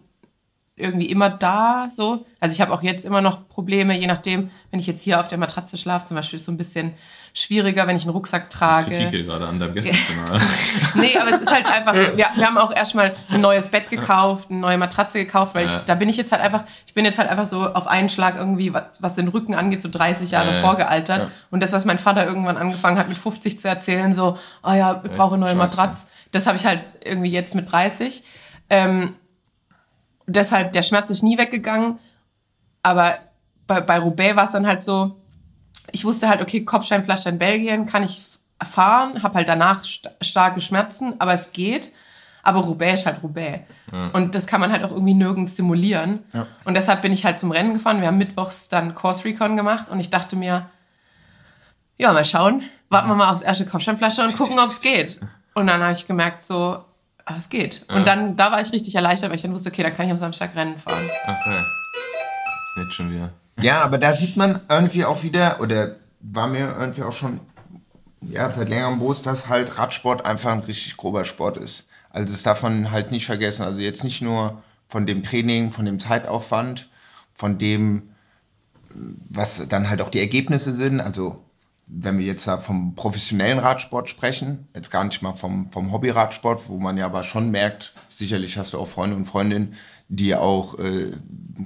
irgendwie 0.79 1.07
immer 1.07 1.31
da, 1.31 1.89
so. 1.91 2.27
Also 2.39 2.53
ich 2.55 2.61
habe 2.61 2.71
auch 2.73 2.83
jetzt 2.83 3.07
immer 3.07 3.23
noch 3.23 3.49
Probleme, 3.49 3.99
je 3.99 4.07
nachdem, 4.07 4.51
wenn 4.71 4.79
ich 4.79 4.87
jetzt 4.87 5.03
hier 5.03 5.19
auf 5.21 5.29
der 5.29 5.39
Matratze 5.39 5.79
schlafe, 5.79 6.05
zum 6.05 6.17
Beispiel 6.19 6.37
ist 6.37 6.43
es 6.43 6.47
so 6.47 6.53
ein 6.53 6.59
bisschen 6.59 6.93
schwieriger, 7.33 7.87
wenn 7.87 7.97
ich 7.97 8.03
einen 8.03 8.13
Rucksack 8.13 8.51
trage. 8.51 8.95
hier 8.95 9.23
gerade 9.25 9.47
an 9.47 9.59
deinem 9.59 9.75
Gästezimmer. 9.75 10.25
Nee, 10.95 11.17
aber 11.19 11.31
es 11.31 11.41
ist 11.41 11.51
halt 11.53 11.67
einfach, 11.67 11.95
wir, 11.95 12.27
wir 12.35 12.47
haben 12.47 12.59
auch 12.59 12.75
erstmal 12.75 13.15
ein 13.31 13.41
neues 13.41 13.69
Bett 13.71 13.89
gekauft, 13.89 14.51
eine 14.51 14.59
neue 14.61 14.77
Matratze 14.77 15.19
gekauft, 15.19 15.55
weil 15.55 15.65
ich, 15.65 15.73
Ja. 15.75 15.83
da 15.87 15.95
bin 15.95 16.11
ich 16.11 16.19
jetzt 16.19 16.31
halt 16.33 16.43
einfach, 16.43 16.65
ich 16.87 16.93
bin 16.93 17.07
jetzt 17.07 17.19
halt 17.19 17.31
einfach 17.31 17.47
so 17.47 17.73
auf 17.73 17.87
einen 17.87 18.11
Schlag 18.11 18.37
irgendwie, 18.37 18.75
was, 18.75 18.85
was 19.01 19.15
den 19.15 19.29
Rücken 19.29 19.55
angeht, 19.55 19.81
so 19.81 19.89
30 19.91 20.31
Jahre 20.31 20.51
Ja, 20.51 20.57
ja. 20.57 20.61
vorgealtert. 20.61 21.31
Und 21.51 21.63
das, 21.63 21.73
was 21.73 21.87
mein 21.87 21.99
Vater 21.99 22.27
irgendwann 22.27 22.59
angefangen 22.59 22.99
hat 22.99 23.09
mit 23.09 23.17
50 23.17 23.59
zu 23.59 23.67
erzählen, 23.69 24.13
so, 24.13 24.37
oh 24.63 24.73
ja, 24.73 25.01
ich 25.05 25.11
brauche 25.13 25.37
eine 25.37 25.47
neue. 25.47 25.55
Matratze, 25.55 26.07
das 26.33 26.47
habe 26.47 26.59
ich 26.59 26.67
halt 26.67 26.81
irgendwie 27.03 27.31
jetzt 27.31 27.55
mit 27.55 27.71
30. 27.73 28.23
Ähm, 28.69 29.15
deshalb, 30.27 30.73
der 30.73 30.83
Schmerz 30.83 31.11
ist 31.11 31.23
nie 31.23 31.39
weggegangen, 31.39 31.99
aber 32.83 33.19
bei, 33.67 33.81
bei 33.81 33.99
Roubaix 33.99 34.37
war 34.37 34.45
es 34.45 34.53
dann 34.53 34.67
halt 34.67 34.83
so, 34.83 35.21
ich 35.93 36.05
wusste 36.05 36.29
halt, 36.29 36.41
okay, 36.41 36.65
Kopfsteinpflaster 36.65 37.31
in 37.31 37.39
Belgien 37.39 37.87
kann 37.87 38.03
ich 38.03 38.21
fahren, 38.63 39.23
habe 39.23 39.35
halt 39.35 39.49
danach 39.49 39.83
st 39.85 40.09
starke 40.21 40.61
Schmerzen, 40.61 41.15
aber 41.21 41.33
es 41.35 41.53
geht. 41.53 41.93
Aber 42.43 42.61
Roubaix 42.61 43.01
ist 43.01 43.07
halt 43.07 43.25
Roubaix. 43.25 43.65
Und 44.13 44.37
das 44.37 44.47
kann 44.47 44.61
man 44.61 44.71
halt 44.71 44.85
auch 44.85 44.93
irgendwie 44.93 45.15
nirgends 45.15 45.57
simulieren. 45.57 46.21
Und 46.65 46.75
deshalb 46.75 47.03
bin 47.03 47.13
ich 47.13 47.25
halt 47.25 47.41
zum 47.41 47.51
Rennen 47.51 47.75
gefahren. 47.75 48.01
Wir 48.01 48.07
haben 48.07 48.19
mittwochs 48.19 48.69
dann 48.69 48.95
Course 48.95 49.25
Recon 49.25 49.57
gemacht 49.57 49.89
und 49.89 49.99
ich 49.99 50.11
dachte 50.11 50.37
mir, 50.37 50.71
ja, 51.99 52.13
mal 52.13 52.25
schauen, 52.25 52.63
warten 52.89 53.09
wir 53.09 53.17
mal 53.17 53.33
aufs 53.33 53.43
erste 53.43 53.67
Kopfsteinpflaster 53.67 54.25
und 54.25 54.37
gucken, 54.37 54.61
ob 54.61 54.69
es 54.69 54.81
geht. 54.81 55.19
Und 55.55 55.67
dann 55.67 55.83
habe 55.83 55.93
ich 55.93 56.07
gemerkt, 56.07 56.45
so, 56.45 56.85
aber 57.27 57.37
es 57.37 57.49
geht. 57.49 57.85
Und 57.89 58.07
dann, 58.07 58.37
da 58.37 58.53
war 58.53 58.61
ich 58.61 58.73
richtig 58.73 58.95
erleichtert, 58.95 59.29
weil 59.31 59.37
ich 59.37 59.43
dann 59.43 59.53
wusste, 59.53 59.69
okay, 59.69 59.83
dann 59.83 59.93
kann 59.93 60.07
ich 60.07 60.13
am 60.13 60.19
Samstag 60.19 60.55
Rennen 60.55 60.79
fahren. 60.79 61.11
Okay. 61.25 61.63
Jetzt 62.79 62.95
schon 62.95 63.11
wieder. 63.13 63.33
Ja, 63.61 63.83
aber 63.83 63.99
da 63.99 64.13
sieht 64.13 64.37
man 64.37 64.61
irgendwie 64.69 65.05
auch 65.05 65.23
wieder, 65.23 65.61
oder 65.61 65.97
war 66.21 66.47
mir 66.47 66.75
irgendwie 66.79 67.03
auch 67.03 67.13
schon 67.13 67.41
ja, 68.21 68.51
seit 68.51 68.69
längerem 68.69 69.01
bewusst, 69.01 69.27
dass 69.27 69.49
halt 69.49 69.77
Radsport 69.77 70.25
einfach 70.25 70.53
ein 70.53 70.61
richtig 70.61 70.97
grober 70.97 71.25
Sport 71.25 71.57
ist. 71.57 71.85
Also 72.11 72.33
das 72.33 72.43
darf 72.43 72.63
man 72.63 72.91
halt 72.93 73.11
nicht 73.11 73.27
vergessen. 73.27 73.63
Also 73.63 73.81
jetzt 73.81 74.05
nicht 74.05 74.23
nur 74.23 74.63
von 74.89 75.07
dem 75.07 75.25
Training, 75.25 75.73
von 75.73 75.85
dem 75.85 75.99
Zeitaufwand, 75.99 76.89
von 77.35 77.59
dem, 77.59 78.11
was 78.95 79.67
dann 79.69 79.91
halt 79.91 80.01
auch 80.01 80.11
die 80.11 80.21
Ergebnisse 80.21 80.75
sind. 80.75 81.01
Also 81.01 81.43
wenn 81.87 82.19
wir 82.19 82.27
jetzt 82.27 82.47
da 82.49 82.59
vom 82.59 82.95
professionellen 82.95 83.59
Radsport 83.59 84.09
sprechen, 84.09 84.67
jetzt 84.75 84.91
gar 84.91 85.05
nicht 85.05 85.23
mal 85.23 85.35
vom, 85.35 85.71
vom 85.71 85.93
Hobby-Radsport, 85.93 86.69
wo 86.69 86.79
man 86.79 86.97
ja 86.97 87.07
aber 87.07 87.23
schon 87.23 87.51
merkt, 87.51 87.93
sicherlich 88.11 88.59
hast 88.59 88.73
du 88.73 88.79
auch 88.79 88.89
Freunde 88.89 89.15
und 89.17 89.25
Freundinnen, 89.25 89.75
die 90.09 90.35
auch 90.35 90.79
äh, 90.79 91.13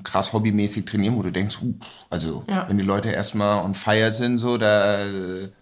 krass 0.05 0.33
hobbymäßig 0.33 0.85
trainieren, 0.85 1.17
wo 1.17 1.23
du 1.23 1.31
denkst, 1.33 1.59
huh, 1.63 1.75
also 2.11 2.45
Ja. 2.49 2.69
wenn 2.69 2.77
die 2.79 2.85
Leute 2.85 3.11
erstmal 3.11 3.65
on 3.65 3.75
fire 3.75 4.13
sind, 4.13 4.39
so, 4.39 4.59
da, 4.59 4.99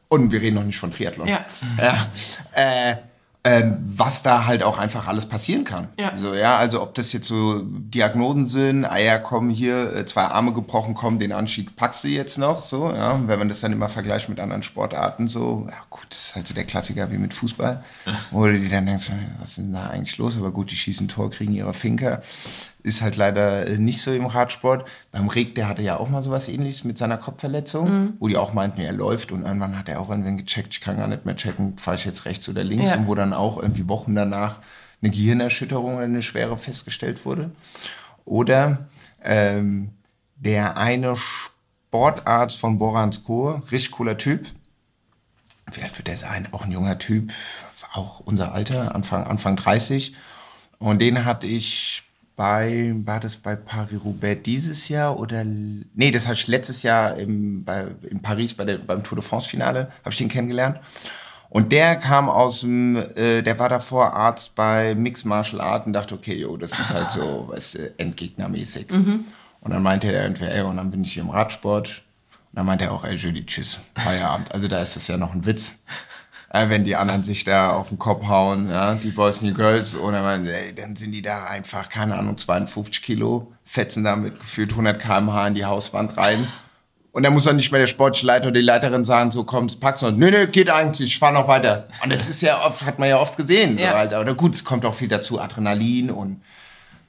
und 0.08 0.32
wir 0.32 0.40
reden 0.40 0.56
noch 0.56 0.64
nicht 0.64 0.78
von 0.78 0.92
Triathlon. 0.92 1.28
Ja. 1.28 1.44
ja 1.78 2.06
äh, 2.52 2.96
ähm, 3.44 3.78
was 3.82 4.22
da 4.22 4.46
halt 4.46 4.62
auch 4.62 4.78
einfach 4.78 5.06
alles 5.06 5.26
passieren 5.26 5.64
kann. 5.64 5.88
Ja. 5.98 6.16
So, 6.16 6.34
ja, 6.34 6.58
also 6.58 6.82
ob 6.82 6.94
das 6.94 7.12
jetzt 7.12 7.28
so 7.28 7.62
Diagnosen 7.62 8.46
sind, 8.46 8.84
Eier 8.84 9.20
kommen 9.20 9.50
hier, 9.50 9.94
äh, 9.94 10.06
zwei 10.06 10.24
Arme 10.24 10.52
gebrochen, 10.52 10.94
kommen, 10.94 11.20
den 11.20 11.32
Anstieg 11.32 11.76
packst 11.76 12.02
du 12.02 12.08
jetzt 12.08 12.36
noch, 12.36 12.62
so, 12.62 12.92
ja, 12.92 13.20
wenn 13.26 13.38
man 13.38 13.48
das 13.48 13.60
dann 13.60 13.72
immer 13.72 13.88
vergleicht 13.88 14.28
mit 14.28 14.40
anderen 14.40 14.64
Sportarten, 14.64 15.28
so, 15.28 15.66
ja 15.70 15.76
gut, 15.88 16.06
das 16.10 16.26
ist 16.26 16.34
halt 16.34 16.48
so 16.48 16.54
der 16.54 16.64
Klassiker 16.64 17.12
wie 17.12 17.18
mit 17.18 17.32
Fußball, 17.32 17.84
wo 18.32 18.44
du 18.44 18.58
dir 18.58 18.68
dann 18.68 18.86
denkst, 18.86 19.10
was 19.40 19.50
ist 19.50 19.58
denn 19.58 19.72
da 19.72 19.88
eigentlich 19.88 20.18
los? 20.18 20.36
Aber 20.36 20.50
gut, 20.50 20.70
die 20.72 20.76
schießen 20.76 21.06
Tor, 21.06 21.30
kriegen 21.30 21.54
ihre 21.54 21.74
Finker. 21.74 22.22
Ist 22.82 23.02
halt 23.02 23.16
leider 23.16 23.66
äh, 23.66 23.76
nicht 23.78 24.00
so 24.00 24.12
im 24.12 24.26
Radsport. 24.26 24.86
Beim 25.10 25.28
Rick, 25.28 25.54
der 25.56 25.68
hatte 25.68 25.82
ja 25.82 25.96
auch 25.96 26.08
mal 26.08 26.22
sowas 26.22 26.48
ähnliches 26.48 26.84
mit 26.84 26.96
seiner 26.96 27.16
Kopfverletzung, 27.18 28.14
wo 28.20 28.28
die 28.28 28.36
auch 28.36 28.52
meinten, 28.52 28.80
er 28.80 28.92
läuft 28.92 29.32
und 29.32 29.44
irgendwann 29.44 29.76
hat 29.78 29.88
er 29.88 30.00
auch 30.00 30.10
irgendwann 30.10 30.38
gecheckt, 30.38 30.72
ich 30.74 30.80
kann 30.80 30.96
gar 30.96 31.08
nicht 31.08 31.24
mehr 31.26 31.36
checken, 31.36 31.76
fahre 31.76 31.96
ich 31.96 32.04
jetzt 32.04 32.24
rechts 32.24 32.48
oder 32.48 32.62
links 32.64 32.90
Ja. 32.90 32.96
und 32.96 33.06
wo 33.08 33.14
dann 33.14 33.32
auch 33.32 33.60
irgendwie 33.60 33.88
Wochen 33.88 34.14
danach 34.14 34.56
eine 35.02 35.10
Gehirnerschütterung 35.10 35.96
oder 35.96 36.04
eine 36.04 36.22
schwere 36.22 36.56
festgestellt 36.56 37.24
wurde. 37.24 37.50
Oder 38.24 38.86
ähm, 39.24 39.90
der 40.36 40.76
eine 40.76 41.14
Sportarzt 41.16 42.58
von 42.58 42.78
Boransko, 42.78 43.62
richtig 43.72 43.92
cooler 43.92 44.16
Typ. 44.18 44.46
Alt 45.66 45.96
wird 45.98 46.08
der 46.08 46.16
sein? 46.16 46.48
Auch 46.52 46.64
ein 46.64 46.72
junger 46.72 46.98
Typ, 46.98 47.32
auch 47.92 48.20
unser 48.20 48.52
Alter, 48.52 48.94
Anfang, 48.94 49.24
Anfang 49.24 49.56
30. 49.56 50.14
Und 50.78 51.00
den 51.00 51.24
hatte 51.24 51.46
ich 51.46 52.04
bei, 52.38 52.94
war 53.04 53.18
das 53.18 53.36
bei 53.36 53.56
Paris-Roubaix 53.56 54.44
dieses 54.44 54.88
Jahr 54.88 55.18
oder, 55.18 55.42
nee, 55.44 56.12
das 56.12 56.28
hatte 56.28 56.38
ich 56.38 56.46
letztes 56.46 56.84
Jahr 56.84 57.16
im, 57.16 57.64
bei, 57.64 57.88
in 58.08 58.22
Paris 58.22 58.54
bei 58.54 58.64
der, 58.64 58.78
beim 58.78 59.02
Tour 59.02 59.16
de 59.16 59.26
France-Finale, 59.26 59.90
habe 60.04 60.10
ich 60.10 60.18
den 60.18 60.28
kennengelernt. 60.28 60.78
Und 61.50 61.72
der 61.72 61.96
kam 61.96 62.28
aus 62.28 62.60
dem, 62.60 62.94
äh, 63.16 63.42
der 63.42 63.58
war 63.58 63.68
davor 63.68 64.12
Arzt 64.14 64.54
bei 64.54 64.94
Mixed 64.94 65.26
Martial 65.26 65.60
Art 65.60 65.86
und 65.86 65.94
dachte, 65.94 66.14
okay, 66.14 66.36
jo, 66.36 66.56
das 66.56 66.78
ist 66.78 66.94
halt 66.94 67.10
so, 67.10 67.48
weißt 67.52 67.74
du, 67.74 67.98
Endgegnermäßig. 67.98 68.88
Und 69.60 69.72
dann 69.72 69.82
meinte 69.82 70.12
er 70.12 70.22
irgendwie, 70.22 70.44
ey, 70.44 70.62
und 70.62 70.76
dann 70.76 70.92
bin 70.92 71.02
ich 71.02 71.14
hier 71.14 71.24
im 71.24 71.30
Radsport. 71.30 72.04
Und 72.52 72.56
dann 72.56 72.66
meinte 72.66 72.84
er 72.84 72.92
auch, 72.92 73.02
ey, 73.04 73.16
Julie, 73.16 73.44
tschüss, 73.46 73.80
Feierabend. 73.96 74.54
Also 74.54 74.68
da 74.68 74.80
ist 74.80 74.94
das 74.94 75.08
ja 75.08 75.16
noch 75.16 75.34
ein 75.34 75.44
Witz. 75.44 75.82
Äh, 76.50 76.70
wenn 76.70 76.84
die 76.84 76.96
anderen 76.96 77.22
sich 77.24 77.44
da 77.44 77.70
auf 77.72 77.88
den 77.90 77.98
Kopf 77.98 78.26
hauen, 78.26 78.70
ja, 78.70 78.94
die 78.94 79.10
Boys 79.10 79.42
and 79.42 79.54
Girls, 79.54 79.92
dann, 79.92 80.22
meinte, 80.22 80.56
ey, 80.56 80.74
dann 80.74 80.96
sind 80.96 81.12
die 81.12 81.20
da 81.20 81.44
einfach, 81.44 81.88
keine 81.90 82.16
Ahnung, 82.16 82.38
52 82.38 83.02
Kilo, 83.02 83.52
fetzen 83.64 84.02
da 84.04 84.16
mit 84.16 84.38
gefühlt 84.38 84.70
100 84.70 84.98
km/h 84.98 85.46
in 85.48 85.54
die 85.54 85.66
Hauswand 85.66 86.16
rein. 86.16 86.46
Und 87.12 87.22
dann 87.24 87.32
muss 87.32 87.44
dann 87.44 87.56
nicht 87.56 87.72
mehr 87.72 87.80
der 87.80 87.86
sportliche 87.86 88.26
Leiter 88.26 88.44
oder 88.46 88.60
die 88.60 88.64
Leiterin 88.64 89.04
sagen, 89.04 89.30
so 89.30 89.44
komm, 89.44 89.68
du. 90.02 90.06
Und, 90.06 90.18
nö, 90.18 90.30
nö, 90.30 90.46
geht 90.46 90.70
eigentlich, 90.70 91.08
ich 91.14 91.18
fahr 91.18 91.32
noch 91.32 91.48
weiter. 91.48 91.88
Und 92.02 92.12
das 92.12 92.28
ist 92.28 92.40
ja 92.42 92.64
oft, 92.64 92.84
hat 92.84 92.98
man 92.98 93.08
ja 93.08 93.18
oft 93.18 93.36
gesehen. 93.36 93.76
So, 93.76 93.84
Ja. 93.84 93.94
halt. 93.94 94.12
Oder 94.14 94.34
gut, 94.34 94.54
es 94.54 94.64
kommt 94.64 94.84
auch 94.86 94.94
viel 94.94 95.08
dazu, 95.08 95.40
Adrenalin 95.40 96.10
und 96.10 96.42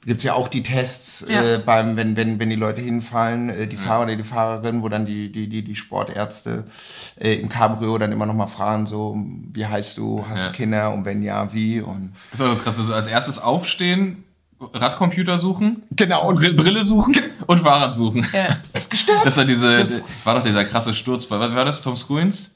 gibt's 0.06 0.24
ja 0.24 0.32
auch 0.34 0.48
die 0.48 0.62
Tests, 0.62 1.24
Ja. 1.28 1.42
äh, 1.42 1.58
beim, 1.58 1.96
wenn, 1.96 2.16
wenn, 2.16 2.38
wenn 2.40 2.48
die 2.48 2.56
Leute 2.56 2.80
hinfallen, 2.80 3.50
äh, 3.50 3.66
die 3.66 3.76
Fahrer 3.76 4.04
oder 4.04 4.16
die 4.16 4.22
Fahrerin, 4.24 4.82
wo 4.82 4.88
dann 4.88 5.04
die, 5.04 5.30
die, 5.30 5.48
die, 5.48 5.62
die 5.62 5.76
Sportärzte 5.76 6.64
äh, 7.18 7.34
im 7.34 7.48
Cabrio 7.48 7.98
dann 7.98 8.10
immer 8.10 8.24
noch 8.26 8.34
mal 8.34 8.46
fragen, 8.46 8.86
so, 8.86 9.16
wie 9.52 9.66
heißt 9.66 9.98
du, 9.98 10.24
hast 10.28 10.44
Ja. 10.44 10.46
du 10.48 10.52
Kinder 10.56 10.92
und 10.94 11.04
wenn 11.04 11.22
ja, 11.22 11.52
wie? 11.52 11.80
Und 11.80 12.12
Das 12.30 12.40
ist 12.40 12.48
das 12.48 12.64
Krasse. 12.64 12.82
So 12.84 12.94
als 12.94 13.06
erstes 13.08 13.38
aufstehen, 13.38 14.24
Radcomputer 14.74 15.38
suchen, 15.38 15.82
genau, 15.90 16.28
und 16.28 16.38
Br- 16.40 16.52
Brille 16.52 16.84
suchen 16.84 17.16
und 17.46 17.60
Fahrrad 17.60 17.94
suchen. 17.94 18.26
Ja. 18.32 18.48
ist 18.74 18.90
gestört. 18.90 19.20
Das 19.24 19.36
war 19.36 19.44
diese, 19.44 19.76
Das- 19.78 19.88
das 20.02 20.26
war 20.26 20.34
doch 20.34 20.42
dieser 20.42 20.64
krasse 20.64 20.92
Sturz. 20.94 21.30
War, 21.30 21.40
war 21.54 21.64
das 21.64 21.80
Tom 21.82 21.96
Scruins? 21.96 22.54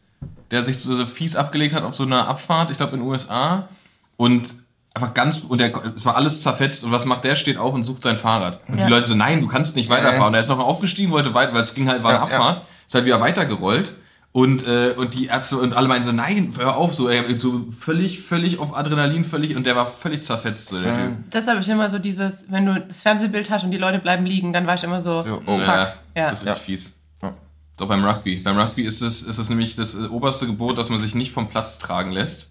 Der 0.50 0.62
sich 0.62 0.76
so, 0.76 0.94
so 0.94 1.06
fies 1.06 1.34
abgelegt 1.36 1.74
hat 1.74 1.82
auf 1.84 1.94
so 1.94 2.04
einer 2.04 2.28
Abfahrt, 2.28 2.70
ich 2.70 2.76
glaube 2.76 2.94
in 2.94 3.00
den 3.00 3.08
USA. 3.08 3.68
Und 4.16 4.54
einfach 4.94 5.12
ganz, 5.12 5.40
und 5.40 5.58
der, 5.60 5.72
es 5.96 6.06
war 6.06 6.16
alles 6.16 6.42
zerfetzt. 6.42 6.84
Und 6.84 6.92
was 6.92 7.04
macht 7.04 7.24
der? 7.24 7.34
Steht 7.34 7.56
auf 7.58 7.74
und 7.74 7.82
sucht 7.84 8.02
sein 8.04 8.16
Fahrrad. 8.16 8.60
Und 8.68 8.78
Ja. 8.78 8.86
die 8.86 8.90
Leute 8.92 9.06
so, 9.06 9.14
nein, 9.14 9.40
du 9.40 9.48
kannst 9.48 9.74
nicht 9.76 9.90
weiterfahren. 9.90 10.32
Ja. 10.32 10.38
Er 10.38 10.44
ist 10.44 10.48
nochmal 10.48 10.66
aufgestiegen, 10.66 11.10
wollte 11.10 11.34
weiter, 11.34 11.52
weil 11.52 11.62
es 11.62 11.74
ging 11.74 11.88
halt, 11.88 12.02
war 12.04 12.12
Ja, 12.12 12.22
Abfahrt. 12.22 12.62
Ist 12.86 12.94
halt 12.94 13.04
wieder 13.04 13.20
weitergerollt. 13.20 13.94
Und, 14.30 14.66
äh, 14.66 14.94
und 14.96 15.14
die 15.14 15.26
Ärzte 15.26 15.58
und 15.58 15.74
alle 15.74 15.86
meinen 15.86 16.02
so, 16.02 16.10
nein, 16.10 16.50
hör 16.58 16.76
auf, 16.76 16.92
so, 16.92 17.08
ey, 17.08 17.38
so 17.38 17.66
völlig, 17.70 18.20
völlig 18.20 18.58
auf 18.58 18.76
Adrenalin, 18.76 19.24
völlig, 19.24 19.54
und 19.54 19.64
der 19.64 19.76
war 19.76 19.86
völlig 19.86 20.24
zerfetzt, 20.24 20.68
so, 20.68 20.80
der 20.80 20.92
Typ. 20.92 21.12
Das 21.30 21.46
habe 21.46 21.60
ich 21.60 21.68
immer 21.68 21.88
so 21.88 22.00
dieses, 22.00 22.50
wenn 22.50 22.66
du 22.66 22.80
das 22.80 23.02
Fernsehbild 23.02 23.48
hast 23.50 23.62
und 23.62 23.70
die 23.70 23.78
Leute 23.78 24.00
bleiben 24.00 24.26
liegen, 24.26 24.52
dann 24.52 24.66
war 24.66 24.74
ich 24.74 24.82
immer 24.82 25.02
so, 25.02 25.22
So, 25.22 25.40
oh 25.46 25.56
fuck. 25.58 25.68
Ja, 25.68 25.92
Ja. 26.16 26.30
das 26.30 26.42
ist 26.42 26.58
fies. 26.58 26.94
Ja. 27.22 27.32
So 27.78 27.86
beim 27.86 28.04
Rugby. 28.04 28.36
Beim 28.38 28.58
Rugby 28.58 28.82
ist 28.82 29.02
es, 29.02 29.22
ist 29.22 29.38
es 29.38 29.50
nämlich 29.50 29.76
das 29.76 29.94
äh, 29.94 30.06
oberste 30.08 30.46
Gebot, 30.46 30.78
dass 30.78 30.90
man 30.90 30.98
sich 30.98 31.14
nicht 31.14 31.30
vom 31.30 31.48
Platz 31.48 31.78
tragen 31.78 32.10
lässt. 32.10 32.48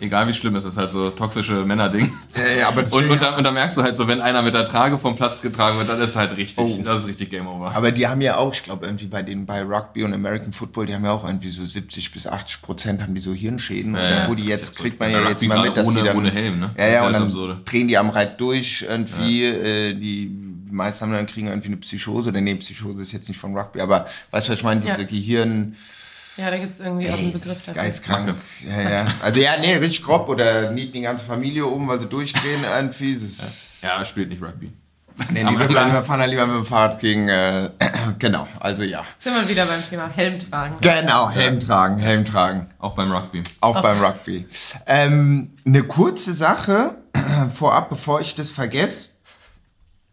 Egal 0.00 0.26
wie 0.26 0.34
schlimm 0.34 0.56
es 0.56 0.64
ist, 0.64 0.76
halt 0.76 0.90
so 0.90 1.10
toxische 1.10 1.64
Männerding. 1.64 2.12
Ja, 2.36 2.42
ja, 2.60 2.68
aber, 2.68 2.78
Und, 2.80 2.84
deswegen- 2.92 3.10
und, 3.10 3.22
dann, 3.22 3.34
und 3.36 3.44
dann 3.44 3.54
merkst 3.54 3.76
du 3.76 3.82
halt 3.82 3.94
so, 3.94 4.08
wenn 4.08 4.20
einer 4.20 4.42
mit 4.42 4.52
der 4.52 4.64
Trage 4.64 4.98
vom 4.98 5.14
Platz 5.14 5.40
getragen 5.40 5.78
wird, 5.78 5.88
dann 5.88 6.00
ist 6.02 6.16
halt 6.16 6.36
richtig, 6.36 6.64
Oh. 6.64 6.82
das 6.84 7.02
ist 7.02 7.06
richtig 7.06 7.30
Game 7.30 7.46
Over. 7.46 7.72
Aber 7.76 7.92
die 7.92 8.06
haben 8.08 8.20
ja 8.20 8.36
auch, 8.36 8.52
ich 8.52 8.64
glaube, 8.64 8.86
irgendwie 8.86 9.06
bei 9.06 9.22
den 9.22 9.46
bei 9.46 9.62
Rugby 9.62 10.02
und 10.02 10.12
American 10.12 10.52
Football, 10.52 10.86
die 10.86 10.94
haben 10.94 11.04
ja 11.04 11.12
auch 11.12 11.24
irgendwie 11.24 11.50
so 11.50 11.64
70 11.64 12.10
bis 12.12 12.26
80 12.26 12.60
Prozent 12.60 13.02
haben 13.02 13.14
die 13.14 13.20
so 13.20 13.32
Hirnschäden. 13.32 13.94
Ja, 13.94 14.00
und 14.00 14.10
ja, 14.10 14.28
wo 14.28 14.34
die 14.34 14.46
jetzt 14.46 14.76
kriegt 14.76 14.98
man 14.98 15.10
ja 15.12 15.18
jetzt 15.20 15.42
Rugby 15.42 15.46
mal 15.46 15.62
mit, 15.62 15.76
dass 15.76 15.86
ohne- 15.86 16.00
die 16.00 16.06
dann 16.06 16.16
ohne 16.16 16.30
Helm, 16.32 16.58
ne? 16.58 16.66
Ja, 16.66 16.72
Das 16.76 16.86
ist 16.86 16.92
ja, 16.92 17.00
ja 17.00 17.06
und 17.06 17.12
dann 17.14 17.22
Absurde. 17.22 17.60
drehen 17.64 17.88
die 17.88 17.96
am 17.98 18.10
Reit 18.10 18.40
durch 18.40 18.84
irgendwie. 18.88 19.44
Äh, 19.44 19.94
die, 19.94 20.30
meisten 20.70 21.04
haben 21.06 21.12
dann 21.12 21.26
kriegen 21.26 21.46
irgendwie 21.46 21.68
eine 21.68 21.76
Psychose. 21.76 22.30
Oder 22.30 22.40
nee, 22.40 22.56
Psychose 22.56 23.00
ist 23.00 23.12
jetzt 23.12 23.28
nicht 23.28 23.38
von 23.38 23.56
Rugby, 23.56 23.80
aber 23.80 24.06
weißt 24.32 24.48
du, 24.48 24.52
was 24.52 24.58
ich 24.58 24.64
meine? 24.64 24.80
Diese 24.80 25.02
Ja. 25.02 25.06
Gehirn. 25.06 25.76
Ja, 26.36 26.50
da 26.50 26.58
gibt 26.58 26.74
es 26.74 26.80
irgendwie 26.80 27.08
auch 27.10 27.18
einen 27.18 27.32
das 27.32 27.40
Begriff 27.42 27.56
ist 27.58 27.68
dafür. 27.68 27.82
geistkrank. 27.82 28.34
Ja, 28.68 28.90
ja. 28.90 29.06
Also 29.22 29.40
ja, 29.40 29.56
nee, 29.60 29.74
richtig 29.76 30.02
grob 30.04 30.28
oder 30.28 30.70
nieten 30.72 30.92
die 30.94 31.00
ganze 31.02 31.24
Familie 31.24 31.64
um, 31.66 31.86
weil 31.88 32.00
sie 32.00 32.06
durchdrehen 32.06 32.64
irgendwie. 32.76 33.14
Das 33.14 33.22
ist, 33.22 33.82
Ja, 33.82 33.98
er 33.98 34.04
spielt 34.04 34.30
nicht 34.30 34.42
Rugby. 34.42 34.72
nee, 35.30 35.44
wir, 35.44 35.68
bleiben, 35.68 35.92
wir 35.92 36.02
fahren 36.02 36.18
ja 36.20 36.26
lieber 36.26 36.44
mit 36.46 36.56
dem 36.56 36.64
Fahrrad 36.66 36.98
gegen, 36.98 37.28
äh, 37.28 37.70
genau, 38.18 38.48
also 38.58 38.82
ja. 38.82 39.04
Sind 39.20 39.34
wir 39.34 39.48
wieder 39.48 39.64
beim 39.64 39.80
Thema 39.88 40.08
Helm 40.08 40.40
tragen. 40.40 40.76
Genau, 40.80 41.30
Helm 41.30 41.60
tragen, 41.60 41.98
Helm 41.98 42.24
tragen. 42.24 42.68
Auch 42.80 42.94
beim 42.96 43.12
Rugby. 43.12 43.44
Auch 43.60 43.80
beim 43.80 44.02
Rugby. 44.02 44.44
Ähm, 44.88 45.52
eine 45.64 45.84
kurze 45.84 46.34
Sache 46.34 46.96
vorab, 47.54 47.90
bevor 47.90 48.20
ich 48.20 48.34
das 48.34 48.50
vergesse. 48.50 49.10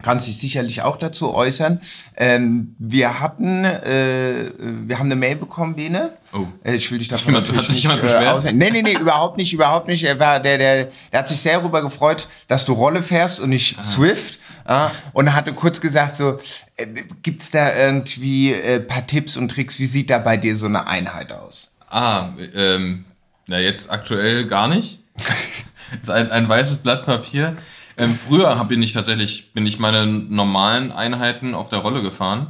Kannst 0.02 0.26
dich 0.26 0.38
sicherlich 0.38 0.82
auch 0.82 0.96
dazu 0.96 1.32
äußern. 1.34 1.80
Ähm, 2.16 2.74
wir 2.78 3.20
hatten, 3.20 3.64
äh, 3.64 4.50
wir 4.58 4.98
haben 4.98 5.06
eine 5.06 5.16
Mail 5.16 5.36
bekommen, 5.36 5.74
Bene. 5.76 6.10
Oh. 6.32 6.46
Äh, 6.64 6.74
Ich 6.74 6.90
will 6.90 6.98
dich 6.98 7.08
davon 7.08 7.34
jemand- 7.34 7.48
hat 7.54 7.64
sich 7.66 7.74
nicht, 7.74 7.82
jemand 7.84 8.00
äh, 8.00 8.02
beschwert? 8.02 8.28
ausnehmen. 8.28 8.58
Nee, 8.58 8.70
nee, 8.70 8.82
nee, 8.82 8.94
überhaupt 9.00 9.36
nicht, 9.36 9.52
überhaupt 9.52 9.88
nicht. 9.88 10.04
Er 10.04 10.18
war, 10.18 10.40
der, 10.40 10.58
der, 10.58 10.88
der 11.12 11.18
hat 11.20 11.28
sich 11.28 11.40
sehr 11.40 11.58
darüber 11.58 11.82
gefreut, 11.82 12.28
dass 12.48 12.64
du 12.64 12.72
Rolle 12.72 13.02
fährst 13.02 13.40
und 13.40 13.50
nicht 13.50 13.78
Ah. 13.78 13.84
Swift. 13.84 14.38
Ja, 14.68 14.92
und 15.12 15.26
er 15.26 15.34
hatte 15.34 15.52
kurz 15.54 15.80
gesagt 15.80 16.14
so, 16.16 16.38
äh, 16.76 16.86
gibt's 17.22 17.50
da 17.50 17.74
irgendwie 17.76 18.52
äh, 18.52 18.78
paar 18.80 19.04
Tipps 19.06 19.36
und 19.36 19.48
Tricks? 19.50 19.78
Wie 19.80 19.86
sieht 19.86 20.08
da 20.08 20.18
bei 20.18 20.36
dir 20.36 20.56
so 20.56 20.66
eine 20.66 20.86
Einheit 20.86 21.32
aus? 21.32 21.72
Ah, 21.90 22.28
ähm, 22.54 23.04
na 23.48 23.58
jetzt 23.58 23.90
aktuell 23.90 24.46
gar 24.46 24.68
nicht. 24.68 25.00
ist 26.00 26.10
ein, 26.10 26.30
ein 26.30 26.48
weißes 26.48 26.76
Blatt 26.76 27.04
Papier. 27.04 27.56
Ähm, 27.96 28.14
früher 28.14 28.58
hab- 28.58 28.70
ich 28.70 28.92
tatsächlich, 28.92 29.52
bin 29.52 29.66
ich 29.66 29.78
meine 29.78 30.06
normalen 30.06 30.92
Einheiten 30.92 31.54
auf 31.54 31.68
der 31.68 31.80
Rolle 31.80 32.02
gefahren. 32.02 32.48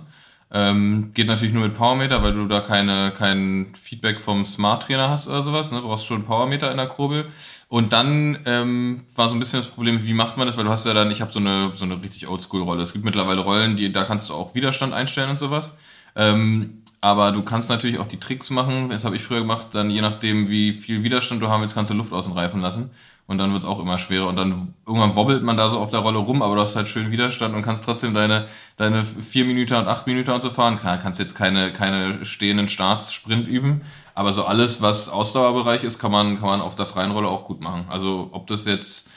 Ähm, 0.55 1.13
geht 1.15 1.29
natürlich 1.29 1.55
nur 1.55 1.63
mit 1.63 1.75
Powermeter, 1.75 2.23
weil 2.23 2.35
du 2.35 2.47
da 2.47 2.61
keine, 2.61 3.11
kein 3.17 3.73
Feedback 3.81 4.21
vom 4.21 4.45
Smart 4.45 4.83
Trainer 4.83 5.09
hast 5.09 5.27
oder 5.27 5.43
sowas. 5.43 5.73
Ne? 5.73 5.81
Du 5.81 5.87
brauchst 5.89 6.05
schon 6.07 6.25
Powermeter 6.25 6.71
in 6.71 6.77
der 6.77 6.87
Kurbel. 6.89 7.27
Und 7.69 7.93
dann 7.95 8.39
ähm, 8.45 9.03
war 9.17 9.31
so 9.31 9.35
ein 9.37 9.39
bisschen 9.39 9.61
das 9.61 9.69
Problem, 9.69 10.05
wie 10.05 10.13
macht 10.13 10.37
man 10.37 10.47
das? 10.47 10.59
Weil 10.59 10.65
du 10.65 10.71
hast 10.71 10.85
ja 10.85 10.93
dann, 10.93 11.11
ich 11.11 11.23
habe 11.23 11.33
so 11.33 11.41
eine, 11.41 11.71
so 11.73 11.85
eine 11.87 12.03
richtig 12.03 12.29
Oldschool-Rolle. 12.29 12.83
Es 12.83 12.93
gibt 12.93 13.05
mittlerweile 13.05 13.41
Rollen, 13.41 13.77
die, 13.77 13.91
da 13.93 14.05
kannst 14.05 14.29
du 14.29 14.35
auch 14.35 14.55
Widerstand 14.55 14.93
einstellen 14.93 15.31
und 15.31 15.39
sowas. 15.39 15.73
Ähm, 16.17 16.83
aber 17.01 17.33
du 17.33 17.43
kannst 17.43 17.71
natürlich 17.71 17.99
auch 17.99 18.07
die 18.07 18.21
Tricks 18.21 18.51
machen. 18.51 18.91
Das 18.91 19.05
habe 19.07 19.17
ich 19.17 19.23
früher 19.23 19.41
gemacht. 19.41 19.69
Dann 19.73 19.89
je 19.91 20.03
nachdem, 20.03 20.49
wie 20.51 20.75
viel 20.75 21.03
Widerstand 21.03 21.43
du 21.43 21.49
haben 21.49 21.63
willst, 21.63 21.75
kannst 21.75 21.91
du 21.91 21.95
Luft 21.95 22.13
aus 22.13 22.27
den 22.27 22.35
Reifen 22.35 22.61
lassen. 22.61 22.91
Und 23.27 23.39
dann 23.39 23.53
wird's 23.53 23.65
auch 23.65 23.79
immer 23.79 23.99
schwerer. 23.99 24.29
Und 24.29 24.37
dann 24.37 24.75
irgendwann 24.87 25.17
wobbelt 25.17 25.43
man 25.43 25.57
da 25.57 25.71
so 25.71 25.79
auf 25.79 25.91
der 25.91 26.01
Rolle 26.01 26.19
rum, 26.19 26.43
aber 26.43 26.57
du 26.57 26.61
hast 26.61 26.77
halt 26.77 26.89
schön 26.89 27.11
Widerstand 27.11 27.55
und 27.55 27.63
kannst 27.63 27.85
trotzdem 27.85 28.15
deine, 28.15 28.47
deine 28.77 29.05
vier 29.05 29.45
Minuten 29.45 29.75
und 29.75 29.89
acht 29.89 30.07
Minuten 30.07 30.31
und 30.33 30.43
so 30.43 30.51
fahren. 30.51 30.79
Klar, 30.79 30.99
kannst 30.99 31.19
jetzt 31.19 31.35
keine, 31.35 31.73
keine 31.73 32.25
stehenden 32.25 32.69
Starts 32.69 33.13
Sprint 33.13 33.49
üben. 33.49 33.83
Aber 34.15 34.33
so 34.33 34.45
alles, 34.45 34.83
was 34.83 35.09
Ausdauerbereich 35.09 35.85
ist, 35.85 35.99
kann 35.99 36.13
man, 36.13 36.39
kann 36.39 36.49
man 36.49 36.61
auf 36.61 36.75
der 36.75 36.87
freien 36.87 37.13
Rolle 37.13 37.29
auch 37.29 37.45
gut 37.45 37.61
machen. 37.61 37.87
Also 37.89 38.29
ob 38.33 38.47
das 38.49 38.67
jetzt, 38.67 39.09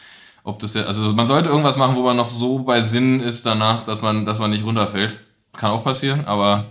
ob 0.43 0.59
das 0.59 0.75
jetzt, 0.75 0.87
also 0.87 1.01
man 1.13 1.27
sollte 1.27 1.49
irgendwas 1.49 1.75
machen, 1.75 1.95
wo 1.95 2.03
man 2.03 2.15
noch 2.15 2.29
so 2.29 2.59
bei 2.59 2.81
Sinn 2.81 3.19
ist 3.19 3.45
danach, 3.45 3.83
dass 3.83 4.01
man, 4.01 4.25
dass 4.25 4.39
man 4.39 4.51
nicht 4.51 4.63
runterfällt. 4.63 5.19
Kann 5.53 5.71
auch 5.71 5.83
passieren, 5.83 6.25
aber 6.25 6.65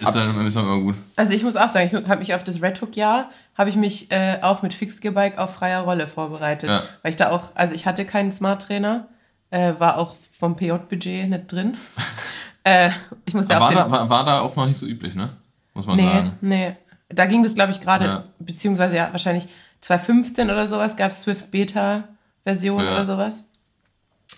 ist 0.00 0.14
dann 0.14 0.46
ist 0.46 0.56
dann 0.56 0.64
immer 0.64 0.80
gut. 0.80 0.96
Also 1.16 1.32
ich 1.32 1.42
muss 1.42 1.56
auch 1.56 1.68
sagen, 1.68 1.88
ich 1.88 2.08
habe 2.08 2.18
mich 2.18 2.34
auf 2.34 2.44
das 2.44 2.60
Red 2.60 2.80
Hook 2.82 2.96
Jahr 2.96 3.30
habe 3.56 3.70
ich 3.70 3.76
mich 3.76 4.10
äh, 4.10 4.38
auch 4.42 4.62
mit 4.62 4.74
Fixgear-Bike 4.74 5.38
auf 5.38 5.54
freier 5.54 5.82
Rolle 5.82 6.06
vorbereitet, 6.08 6.70
Ja. 6.70 6.82
weil 7.02 7.10
ich 7.10 7.16
da 7.16 7.30
auch, 7.30 7.50
also 7.54 7.74
ich 7.74 7.86
hatte 7.86 8.04
keinen 8.04 8.32
Smart 8.32 8.62
Trainer, 8.62 9.08
äh, 9.50 9.74
war 9.78 9.98
auch 9.98 10.16
vom 10.32 10.56
PJ-Budget 10.56 11.28
nicht 11.28 11.52
drin. 11.52 11.76
äh, 12.64 12.90
ich 13.24 13.34
muss 13.34 13.48
ja 13.48 13.56
Aber 13.58 13.66
war, 13.66 13.84
da, 13.84 13.90
war, 13.90 14.10
war 14.10 14.24
da 14.24 14.40
auch 14.40 14.56
noch 14.56 14.66
nicht 14.66 14.78
so 14.78 14.86
üblich, 14.86 15.14
ne? 15.14 15.30
Muss 15.74 15.86
man 15.86 15.96
nee, 15.96 16.02
sagen. 16.12 16.38
nee, 16.40 16.76
da 17.08 17.26
ging 17.26 17.42
das 17.42 17.54
glaube 17.54 17.72
ich 17.72 17.80
gerade, 17.80 18.04
Ja. 18.06 18.24
beziehungsweise 18.38 18.96
ja 18.96 19.08
wahrscheinlich 19.12 19.46
2015 19.80 20.50
oder 20.50 20.66
sowas 20.66 20.96
gab 20.96 21.10
es 21.12 21.20
Swift 21.22 21.50
Beta 21.50 22.04
Version 22.44 22.82
Ja. 22.84 22.92
oder 22.92 23.04
sowas. 23.04 23.44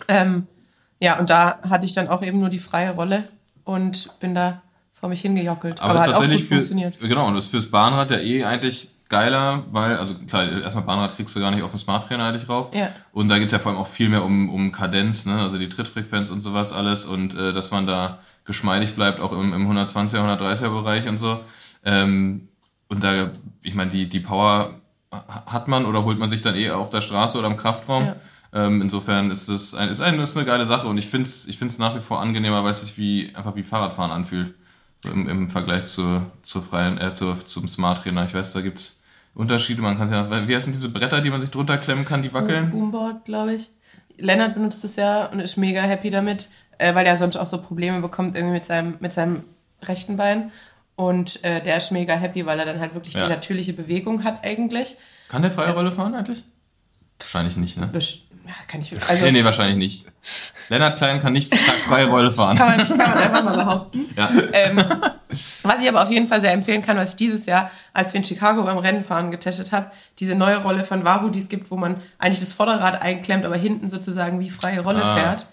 Ähm, 0.08 0.46
ja 1.00 1.18
und 1.18 1.30
da 1.30 1.58
hatte 1.68 1.86
ich 1.86 1.94
dann 1.94 2.08
auch 2.08 2.22
eben 2.22 2.38
nur 2.40 2.48
die 2.50 2.58
freie 2.58 2.90
Rolle 2.90 3.28
und 3.64 4.10
bin 4.20 4.34
da 4.34 4.62
vor 4.92 5.08
mich 5.08 5.20
hingejockelt. 5.20 5.80
Aber, 5.80 5.94
es 5.94 6.00
hat 6.02 6.08
auch 6.08 6.12
tatsächlich 6.14 6.40
gut 6.42 6.48
für, 6.48 6.54
funktioniert. 6.56 6.98
genau, 7.00 7.26
und 7.28 7.34
das 7.34 7.44
ist 7.46 7.50
fürs 7.50 7.70
Bahnrad 7.70 8.10
ja 8.10 8.18
eh 8.18 8.44
eigentlich 8.44 8.88
geiler, 9.08 9.64
weil, 9.70 9.96
also 9.96 10.14
klar, 10.26 10.50
erstmal 10.50 10.84
Bahnrad 10.84 11.14
kriegst 11.14 11.34
du 11.36 11.40
gar 11.40 11.50
nicht 11.50 11.62
auf 11.62 11.70
den 11.70 11.78
Smart 11.78 12.08
Trainer 12.08 12.24
eigentlich 12.24 12.48
rauf. 12.48 12.74
Ja. 12.74 12.90
Und 13.12 13.28
da 13.28 13.38
geht's 13.38 13.52
ja 13.52 13.58
vor 13.58 13.72
allem 13.72 13.80
auch 13.80 13.86
viel 13.86 14.08
mehr 14.08 14.24
um, 14.24 14.50
um 14.50 14.72
Kadenz, 14.72 15.26
ne? 15.26 15.38
also 15.38 15.58
die 15.58 15.68
Trittfrequenz 15.68 16.30
und 16.30 16.40
sowas 16.40 16.72
alles 16.72 17.06
und 17.06 17.34
äh, 17.34 17.52
dass 17.52 17.70
man 17.70 17.86
da 17.86 18.18
geschmeidig 18.44 18.94
bleibt, 18.94 19.20
auch 19.20 19.32
im, 19.32 19.52
im 19.52 19.70
120er, 19.70 20.38
130er 20.38 20.70
Bereich 20.70 21.08
und 21.08 21.18
so. 21.18 21.40
Ähm, 21.84 22.48
und 22.88 23.02
da, 23.02 23.30
ich 23.62 23.74
meine, 23.74 23.90
die, 23.90 24.08
die 24.08 24.20
Power 24.20 24.80
hat 25.10 25.68
man 25.68 25.86
oder 25.86 26.04
holt 26.04 26.18
man 26.18 26.28
sich 26.28 26.40
dann 26.40 26.56
eh 26.56 26.70
auf 26.70 26.90
der 26.90 27.00
Straße 27.00 27.38
oder 27.38 27.46
im 27.48 27.56
Kraftraum. 27.56 28.06
Ja. 28.06 28.16
Ähm, 28.52 28.80
insofern 28.80 29.30
ist 29.30 29.48
es 29.48 29.74
ein, 29.74 29.88
ist, 29.88 30.00
ein, 30.00 30.18
ist 30.20 30.36
eine 30.36 30.46
geile 30.46 30.66
Sache 30.66 30.86
und 30.86 30.98
ich 30.98 31.08
finde 31.08 31.28
es 31.28 31.46
ich 31.46 31.58
find's 31.58 31.78
nach 31.78 31.96
wie 31.96 32.00
vor 32.00 32.20
angenehmer, 32.20 32.64
weil 32.64 32.72
es 32.72 32.80
sich 32.80 32.96
wie, 32.96 33.32
einfach 33.34 33.54
wie 33.56 33.62
Fahrradfahren 33.62 34.10
anfühlt. 34.10 34.54
Im, 35.06 35.28
Im 35.28 35.50
Vergleich 35.50 35.86
zur, 35.86 36.30
zur 36.42 36.62
freien, 36.62 36.98
äh, 37.00 37.12
zur, 37.14 37.44
zum 37.46 37.68
Smart 37.68 38.02
Trainer. 38.02 38.24
Ich 38.24 38.34
weiß, 38.34 38.52
da 38.52 38.60
gibt's 38.60 39.02
Unterschiede. 39.34 39.82
Man 39.82 39.98
kann 39.98 40.10
ja, 40.10 40.48
wie 40.48 40.54
heißen 40.56 40.72
diese 40.72 40.90
Bretter, 40.90 41.20
die 41.20 41.30
man 41.30 41.40
sich 41.40 41.50
drunter 41.50 41.78
klemmen 41.78 42.04
kann, 42.04 42.22
die 42.22 42.32
wackeln? 42.32 42.70
Boomboard, 42.70 43.24
glaube 43.24 43.54
ich. 43.54 43.70
Lennart 44.18 44.54
benutzt 44.54 44.82
es 44.84 44.96
ja 44.96 45.26
und 45.26 45.40
ist 45.40 45.56
mega 45.56 45.82
happy 45.82 46.10
damit, 46.10 46.48
äh, 46.78 46.94
weil 46.94 47.04
er 47.06 47.16
sonst 47.16 47.36
auch 47.36 47.46
so 47.46 47.58
Probleme 47.58 48.00
bekommt 48.00 48.34
irgendwie 48.36 48.54
mit 48.54 48.64
seinem, 48.64 48.96
mit 49.00 49.12
seinem 49.12 49.44
rechten 49.82 50.16
Bein. 50.16 50.50
Und 50.96 51.44
äh, 51.44 51.62
der 51.62 51.76
ist 51.76 51.92
mega 51.92 52.14
happy, 52.14 52.46
weil 52.46 52.58
er 52.58 52.64
dann 52.64 52.80
halt 52.80 52.94
wirklich 52.94 53.12
Ja. 53.14 53.24
die 53.24 53.28
natürliche 53.28 53.74
Bewegung 53.74 54.24
hat 54.24 54.42
eigentlich. 54.44 54.96
Kann 55.28 55.42
der 55.42 55.50
freie 55.50 55.74
Rolle 55.74 55.92
fahren 55.92 56.14
eigentlich? 56.14 56.42
Wahrscheinlich 57.18 57.56
nicht, 57.58 57.76
ne? 57.76 57.90
Besch- 57.92 58.20
ja, 58.46 58.54
kann 58.68 58.80
ich 58.80 58.92
also 59.08 59.24
Nee, 59.24 59.32
nee, 59.32 59.44
wahrscheinlich 59.44 59.76
nicht. 59.76 60.06
Lennart 60.68 60.96
Klein 60.98 61.20
kann 61.20 61.32
nicht 61.32 61.54
freie 61.54 62.06
Rolle 62.06 62.30
fahren. 62.32 62.56
kann, 62.56 62.76
man, 62.76 62.88
kann 62.88 62.96
man 62.98 63.18
einfach 63.18 63.44
mal 63.44 63.56
behaupten. 63.56 64.06
Ja. 64.16 64.28
Ähm, 64.52 64.84
was 65.62 65.80
ich 65.82 65.88
aber 65.88 66.02
auf 66.02 66.10
jeden 66.10 66.28
Fall 66.28 66.40
sehr 66.40 66.52
empfehlen 66.52 66.82
kann, 66.82 66.96
was 66.96 67.10
ich 67.10 67.16
dieses 67.16 67.46
Jahr, 67.46 67.70
als 67.92 68.12
wir 68.12 68.18
in 68.18 68.24
Chicago 68.24 68.62
beim 68.64 68.78
Rennenfahren 68.78 69.30
getestet 69.30 69.72
habe, 69.72 69.90
diese 70.18 70.34
neue 70.34 70.56
Rolle 70.58 70.84
von 70.84 71.04
Wahoo, 71.04 71.28
die 71.28 71.38
es 71.38 71.48
gibt, 71.48 71.70
wo 71.70 71.76
man 71.76 72.00
eigentlich 72.18 72.40
das 72.40 72.52
Vorderrad 72.52 73.00
einklemmt, 73.00 73.44
aber 73.44 73.56
hinten 73.56 73.90
sozusagen 73.90 74.40
wie 74.40 74.50
freie 74.50 74.80
Rolle 74.80 75.04
Ah. 75.04 75.14
fährt. 75.16 75.46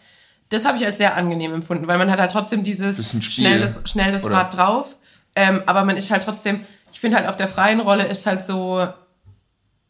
Das 0.50 0.66
habe 0.66 0.78
ich 0.78 0.86
als 0.86 0.98
sehr 0.98 1.16
angenehm 1.16 1.54
empfunden, 1.54 1.88
weil 1.88 1.98
man 1.98 2.12
hat 2.12 2.20
halt 2.20 2.32
trotzdem 2.32 2.64
dieses 2.64 3.16
schnell 3.24 3.60
das, 3.60 3.82
schnell 3.86 4.12
das 4.12 4.24
oder? 4.24 4.36
Rad 4.38 4.56
drauf, 4.58 4.96
ähm, 5.36 5.64
aber 5.66 5.84
man 5.84 5.98
ist 5.98 6.12
halt 6.12 6.24
trotzdem, 6.24 6.62
ich 6.92 7.00
finde 7.00 7.18
halt 7.18 7.28
auf 7.28 7.36
der 7.36 7.48
freien 7.48 7.80
Rolle 7.80 8.06
ist 8.06 8.26
halt 8.28 8.44
so, 8.44 8.88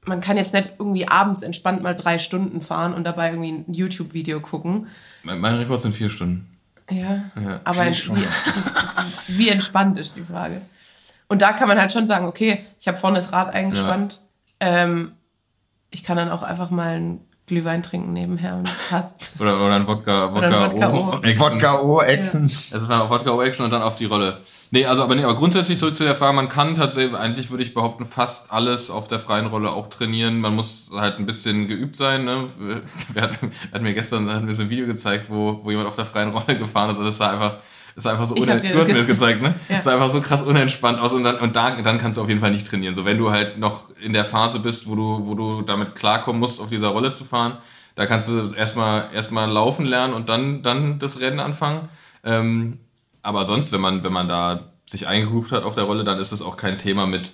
man 0.06 0.22
kann 0.22 0.38
jetzt 0.38 0.54
nicht 0.54 0.74
irgendwie 0.80 1.08
abends 1.08 1.42
entspannt 1.42 1.82
mal 1.82 1.96
drei 1.96 2.18
Stunden 2.20 2.62
fahren 2.62 2.94
und 2.94 3.04
dabei 3.04 3.30
irgendwie 3.30 3.52
ein 3.52 3.74
YouTube-Video 3.74 4.40
gucken. 4.42 4.88
Mein, 5.24 5.40
mein 5.40 5.56
Rekord 5.56 5.82
sind 5.82 5.96
vier 5.96 6.10
Stunden. 6.10 6.58
Ja, 6.90 7.32
Ja, 7.36 7.62
aber 7.64 7.86
wie, 7.88 8.28
wie 9.28 9.50
entspannt 9.50 9.98
ist 9.98 10.16
die 10.16 10.24
Frage. 10.24 10.62
Und 11.28 11.42
da 11.42 11.54
kann 11.54 11.68
man 11.68 11.80
halt 11.80 11.92
schon 11.92 12.08
sagen, 12.08 12.26
okay, 12.26 12.66
ich 12.80 12.88
habe 12.88 12.98
vorne 12.98 13.18
das 13.18 13.32
Rad 13.32 13.54
eingespannt. 13.54 14.22
Ähm, 14.60 15.14
ich 15.90 16.04
kann 16.04 16.18
dann 16.18 16.30
auch 16.30 16.44
einfach 16.44 16.70
mal 16.70 16.96
einen 16.96 17.22
Glühwein 17.46 17.84
trinken 17.84 18.14
nebenher 18.14 18.56
und 18.56 18.68
das 18.68 18.78
passt. 18.90 19.34
Oder, 19.40 19.58
oder 19.58 19.76
ein 19.76 19.86
Wodka, 19.86 20.32
Oder 20.32 20.48
ein 20.48 20.72
Wodka, 20.72 20.94
Wodka 20.94 21.28
O. 21.28 21.40
Wodka 21.40 21.82
O, 21.82 22.02
Exen. 22.02 22.44
Also 22.72 22.88
war 22.88 23.10
Wodka 23.10 23.32
O 23.32 23.42
Exen 23.42 23.66
und 23.66 23.72
dann 23.72 23.82
auf 23.82 23.98
die 23.98 24.06
Rolle. 24.06 24.40
Nee, 24.72 24.86
also 24.86 25.04
aber, 25.04 25.14
nee, 25.16 25.24
aber 25.24 25.36
grundsätzlich 25.36 25.78
zurück 25.78 25.96
zu 25.96 26.06
der 26.06 26.16
Frage, 26.16 26.34
man 26.34 26.48
kann 26.48 26.76
tatsächlich, 26.76 27.16
eigentlich 27.16 27.52
würde 27.52 27.64
ich 27.64 27.74
behaupten, 27.74 28.06
fast 28.06 28.52
alles 28.52 28.90
auf 28.90 29.08
der 29.08 29.20
freien 29.20 29.48
Rolle 29.48 29.72
auch 29.72 29.88
trainieren. 29.88 30.40
Man 30.40 30.56
muss 30.56 30.90
halt 30.96 31.20
ein 31.20 31.26
bisschen 31.26 31.68
geübt 31.68 31.98
sein. 31.98 32.24
Ne? 32.24 32.48
Wer 33.14 33.24
hat, 33.24 33.40
hat 33.74 33.82
mir 33.82 33.94
gestern 33.94 34.32
hat 34.32 34.44
mir 34.44 34.56
so 34.56 34.64
ein 34.64 34.70
Video 34.70 34.88
gezeigt, 34.88 35.30
wo, 35.30 35.60
wo 35.64 35.70
jemand 35.70 35.90
auf 35.90 35.96
der 35.96 36.06
freien 36.06 36.30
Rolle 36.30 36.58
gefahren 36.60 36.90
ist 36.92 36.98
und 36.98 37.06
das 37.06 37.18
sah 37.18 37.32
einfach, 37.32 37.58
sah 37.96 38.12
einfach 38.12 38.26
so 38.26 38.36
unen- 38.36 38.62
Du 38.74 38.80
hast 38.80 38.88
mir 38.88 38.94
das 38.96 39.06
ge- 39.06 39.14
gezeigt, 39.16 39.42
ne? 39.42 39.56
Ja. 39.70 39.82
Sah 39.82 39.94
einfach 39.94 40.10
so 40.10 40.20
krass 40.22 40.42
unentspannt 40.42 41.00
aus 41.00 41.14
und 41.14 41.24
dann, 41.24 41.38
und 41.40 41.56
da, 41.56 41.72
dann 41.82 41.98
kannst 41.98 42.18
du 42.18 42.22
auf 42.22 42.28
jeden 42.30 42.40
Fall 42.40 42.52
nicht 42.52 42.68
trainieren. 42.68 42.96
So, 42.96 43.06
wenn 43.06 43.18
du 43.18 43.32
halt 43.32 43.58
noch 43.60 43.88
in 44.02 44.14
der 44.14 44.26
Phase 44.26 44.60
bist, 44.60 44.88
wo 44.90 44.96
du, 44.96 45.28
wo 45.28 45.36
du 45.36 45.62
damit 45.62 45.96
klarkommen 45.96 46.40
musst, 46.40 46.60
auf 46.62 46.70
dieser 46.70 46.88
Rolle 46.90 47.12
zu 47.12 47.24
fahren, 47.26 47.58
da 47.96 48.06
kannst 48.08 48.28
du 48.30 48.52
erstmal, 48.54 49.10
erstmal 49.14 49.50
laufen 49.50 49.86
lernen 49.86 50.14
und 50.14 50.28
dann, 50.30 50.64
dann 50.64 50.98
das 51.00 51.20
Rennen 51.20 51.40
anfangen. 51.40 51.90
Ähm, 52.24 52.80
aber 53.22 53.46
sonst, 53.46 53.72
wenn 53.72 53.82
man, 53.82 54.04
wenn 54.04 54.14
man 54.14 54.28
da 54.28 54.72
sich 54.86 55.08
eingegroovt 55.08 55.52
hat 55.52 55.64
auf 55.64 55.76
der 55.76 55.84
Rolle, 55.86 56.04
dann 56.04 56.20
ist 56.20 56.32
es 56.32 56.42
auch 56.42 56.58
kein 56.58 56.78
Thema 56.78 57.06
mit. 57.06 57.32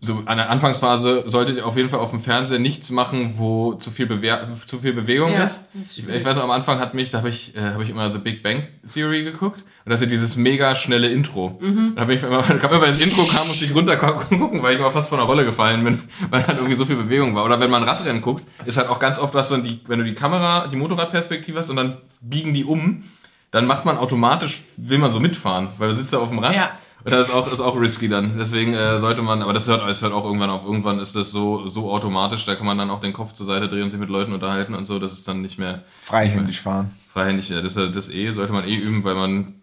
So 0.00 0.22
an 0.24 0.38
der 0.38 0.48
Anfangsphase 0.48 1.24
solltet 1.26 1.58
ihr 1.58 1.66
auf 1.66 1.76
jeden 1.76 1.90
Fall 1.90 1.98
auf 1.98 2.10
dem 2.10 2.20
Fernseher 2.20 2.58
nichts 2.58 2.90
machen, 2.90 3.34
wo 3.36 3.74
zu 3.74 3.90
viel, 3.90 4.06
Bewer 4.06 4.48
zu 4.64 4.78
viel 4.78 4.94
Bewegung 4.94 5.30
Ja, 5.32 5.44
ist. 5.44 5.68
ist 5.80 5.98
Ich, 5.98 6.08
ich 6.08 6.24
weiß 6.24 6.38
am 6.38 6.50
Anfang 6.50 6.78
hat 6.78 6.94
mich, 6.94 7.10
da 7.10 7.18
habe 7.18 7.28
ich, 7.28 7.54
äh, 7.54 7.60
hab 7.60 7.82
ich 7.82 7.90
immer 7.90 8.10
The 8.10 8.18
Big 8.18 8.42
Bang 8.42 8.66
Theory 8.92 9.24
geguckt. 9.24 9.60
Und 9.84 9.90
das 9.90 10.00
ist 10.00 10.06
ja 10.06 10.10
dieses 10.10 10.36
mega 10.36 10.74
schnelle 10.74 11.08
Intro. 11.08 11.58
Mhm. 11.60 11.92
Da 11.96 12.02
hab 12.02 12.08
ich 12.08 12.22
immer, 12.22 12.42
kam 12.42 12.70
immer, 12.70 12.80
wenn 12.80 12.90
das 12.92 13.02
Intro 13.02 13.24
kam, 13.24 13.46
musste 13.46 13.66
ich 13.66 13.74
runter 13.74 13.96
gucken, 13.98 14.62
weil 14.62 14.74
ich 14.74 14.80
mal 14.80 14.90
fast 14.90 15.10
von 15.10 15.18
der 15.18 15.26
Rolle 15.26 15.44
gefallen 15.44 15.84
bin, 15.84 16.00
weil 16.30 16.46
halt 16.46 16.56
irgendwie 16.56 16.76
so 16.76 16.86
viel 16.86 16.96
Bewegung 16.96 17.34
war. 17.34 17.44
Oder 17.44 17.60
wenn 17.60 17.70
man 17.70 17.82
Radrennen 17.82 18.22
guckt, 18.22 18.42
ist 18.64 18.78
halt 18.78 18.88
auch 18.88 18.98
ganz 18.98 19.18
oft 19.18 19.34
was, 19.34 19.50
dann 19.50 19.64
die, 19.64 19.80
wenn 19.86 19.98
du 19.98 20.04
die 20.06 20.14
Kamera, 20.14 20.66
die 20.66 20.76
Motorradperspektive 20.76 21.58
hast 21.58 21.68
und 21.68 21.76
dann 21.76 21.98
biegen 22.22 22.54
die 22.54 22.64
um, 22.64 23.04
dann 23.50 23.66
macht 23.66 23.84
man 23.84 23.98
automatisch, 23.98 24.62
will 24.78 24.98
man 24.98 25.10
so 25.10 25.20
mitfahren, 25.20 25.68
weil 25.76 25.88
du 25.88 25.94
sitzt 25.94 26.12
ja 26.14 26.20
auf 26.20 26.30
dem 26.30 26.38
Rad. 26.38 26.56
Ja. 26.56 26.70
Das 27.04 27.28
ist 27.28 27.34
auch, 27.34 27.50
ist 27.52 27.60
auch 27.60 27.78
risky 27.78 28.08
dann. 28.08 28.38
Deswegen 28.38 28.72
äh, 28.72 28.98
sollte 28.98 29.20
man, 29.22 29.42
aber 29.42 29.52
das 29.52 29.68
hört, 29.68 29.86
es 29.88 30.00
hört 30.02 30.12
auch 30.14 30.24
irgendwann 30.24 30.50
auf. 30.50 30.64
Irgendwann 30.64 30.98
ist 31.00 31.14
das 31.14 31.30
so, 31.30 31.68
so 31.68 31.90
automatisch, 31.92 32.44
da 32.46 32.54
kann 32.54 32.66
man 32.66 32.78
dann 32.78 32.90
auch 32.90 33.00
den 33.00 33.12
Kopf 33.12 33.32
zur 33.32 33.44
Seite 33.46 33.68
drehen 33.68 33.82
und 33.84 33.90
sich 33.90 34.00
mit 34.00 34.08
Leuten 34.08 34.32
unterhalten 34.32 34.74
und 34.74 34.84
so. 34.86 34.98
Das 34.98 35.12
ist 35.12 35.28
dann 35.28 35.42
nicht 35.42 35.58
mehr 35.58 35.82
Freihändig 36.00 36.60
fahren. 36.60 36.90
freihändig. 37.12 37.48
Ja, 37.50 37.60
das, 37.60 37.76
ist 37.76 37.78
ja- 37.82 37.86
das 37.90 38.10
eh 38.10 38.30
sollte 38.32 38.52
man 38.54 38.66
eh 38.66 38.74
üben, 38.76 39.04
weil 39.04 39.14
man 39.16 39.54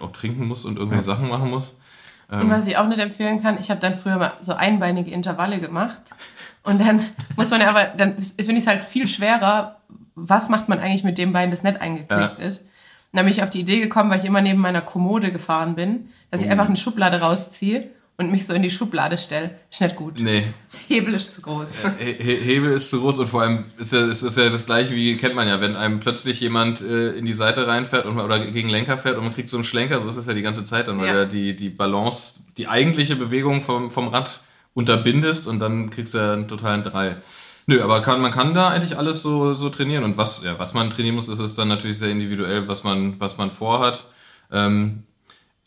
auch 0.00 0.12
trinken 0.12 0.46
muss 0.48 0.64
und 0.64 0.76
irgendwelche 0.76 1.04
Sachen 1.04 1.28
machen 1.28 1.50
muss. 1.50 1.74
Und 2.30 2.50
was 2.50 2.66
ich 2.66 2.76
auch 2.76 2.86
nicht 2.88 2.98
empfehlen 2.98 3.40
kann, 3.40 3.56
ich 3.58 3.70
habe 3.70 3.80
dann 3.80 3.96
früher 3.96 4.16
mal 4.18 4.34
so 4.40 4.52
einbeinige 4.52 5.10
Intervalle 5.10 5.60
gemacht. 5.60 6.02
Und 6.62 6.78
dann 6.80 7.00
muss 7.36 7.50
man 7.50 7.60
ja 7.62 7.70
aber, 7.70 7.84
dann 7.96 8.20
finde 8.20 8.52
ich 8.52 8.58
es 8.58 8.66
halt 8.66 8.84
viel 8.84 9.06
schwerer, 9.06 9.76
was 10.14 10.48
macht 10.50 10.68
man 10.68 10.78
eigentlich 10.78 11.04
mit 11.04 11.16
dem 11.16 11.32
Bein, 11.32 11.50
das 11.50 11.62
nicht 11.62 11.80
eingeklickt 11.80 12.38
Ja. 12.38 12.44
ist. 12.44 12.64
Und 13.12 13.16
dann 13.16 13.24
bin 13.26 13.32
ich 13.34 13.42
auf 13.42 13.50
die 13.50 13.60
Idee 13.60 13.80
gekommen, 13.80 14.10
weil 14.10 14.18
ich 14.18 14.24
immer 14.26 14.42
neben 14.42 14.60
meiner 14.60 14.82
Kommode 14.82 15.30
gefahren 15.32 15.74
bin, 15.74 16.08
dass 16.30 16.42
ich 16.42 16.50
einfach 16.50 16.66
eine 16.66 16.76
Schublade 16.76 17.20
rausziehe 17.20 17.88
und 18.18 18.30
mich 18.30 18.44
so 18.46 18.52
in 18.52 18.62
die 18.62 18.70
Schublade 18.70 19.16
stelle. 19.16 19.52
Ist 19.70 19.80
nicht 19.80 19.96
gut. 19.96 20.20
Nee, 20.20 20.44
Hebel 20.88 21.14
ist 21.14 21.32
zu 21.32 21.40
groß. 21.40 21.82
He 21.98 22.12
He- 22.22 22.36
Hebel 22.36 22.72
ist 22.72 22.90
zu 22.90 23.00
groß 23.00 23.20
und 23.20 23.28
vor 23.28 23.42
allem 23.42 23.64
ist 23.78 23.92
ja, 23.94 24.04
ist, 24.04 24.22
ist 24.22 24.36
ja 24.36 24.50
das 24.50 24.66
gleiche 24.66 24.94
wie, 24.94 25.16
kennt 25.16 25.34
man 25.34 25.48
ja, 25.48 25.60
wenn 25.60 25.74
einem 25.76 26.00
plötzlich 26.00 26.40
jemand 26.40 26.82
äh, 26.82 27.12
in 27.12 27.24
die 27.24 27.32
Seite 27.32 27.66
reinfährt 27.66 28.04
und, 28.06 28.18
oder 28.18 28.40
gegen 28.50 28.68
Lenker 28.68 28.98
fährt 28.98 29.16
und 29.16 29.24
man 29.24 29.32
kriegt 29.32 29.48
so 29.48 29.56
einen 29.56 29.64
Schlenker, 29.64 30.00
so 30.02 30.08
ist 30.08 30.16
es 30.16 30.26
ja 30.26 30.34
die 30.34 30.42
ganze 30.42 30.64
Zeit 30.64 30.88
dann, 30.88 30.98
weil 30.98 31.06
Ja. 31.06 31.12
du 31.12 31.18
ja 31.20 31.24
die, 31.24 31.56
die 31.56 31.70
Balance, 31.70 32.40
die 32.58 32.68
eigentliche 32.68 33.16
Bewegung 33.16 33.60
vom, 33.62 33.90
vom 33.90 34.08
Rad 34.08 34.40
unterbindest 34.74 35.46
und 35.46 35.60
dann 35.60 35.88
kriegst 35.90 36.12
du 36.14 36.18
ja 36.18 36.32
einen 36.34 36.46
totalen 36.48 36.84
Drall. 36.84 37.22
Nö, 37.70 37.82
aber 37.82 38.00
kann, 38.00 38.22
man 38.22 38.32
kann 38.32 38.54
da 38.54 38.68
eigentlich 38.68 38.96
alles 38.96 39.20
so, 39.20 39.52
so 39.52 39.68
trainieren 39.68 40.02
und 40.02 40.16
was, 40.16 40.42
ja, 40.42 40.58
was 40.58 40.72
man 40.72 40.88
trainieren 40.88 41.16
muss, 41.16 41.28
ist 41.28 41.38
es 41.38 41.54
dann 41.54 41.68
natürlich 41.68 41.98
sehr 41.98 42.08
individuell, 42.08 42.66
was 42.66 42.82
man, 42.82 43.20
was 43.20 43.36
man 43.36 43.50
vorhat. 43.50 44.04
Ähm, 44.50 45.02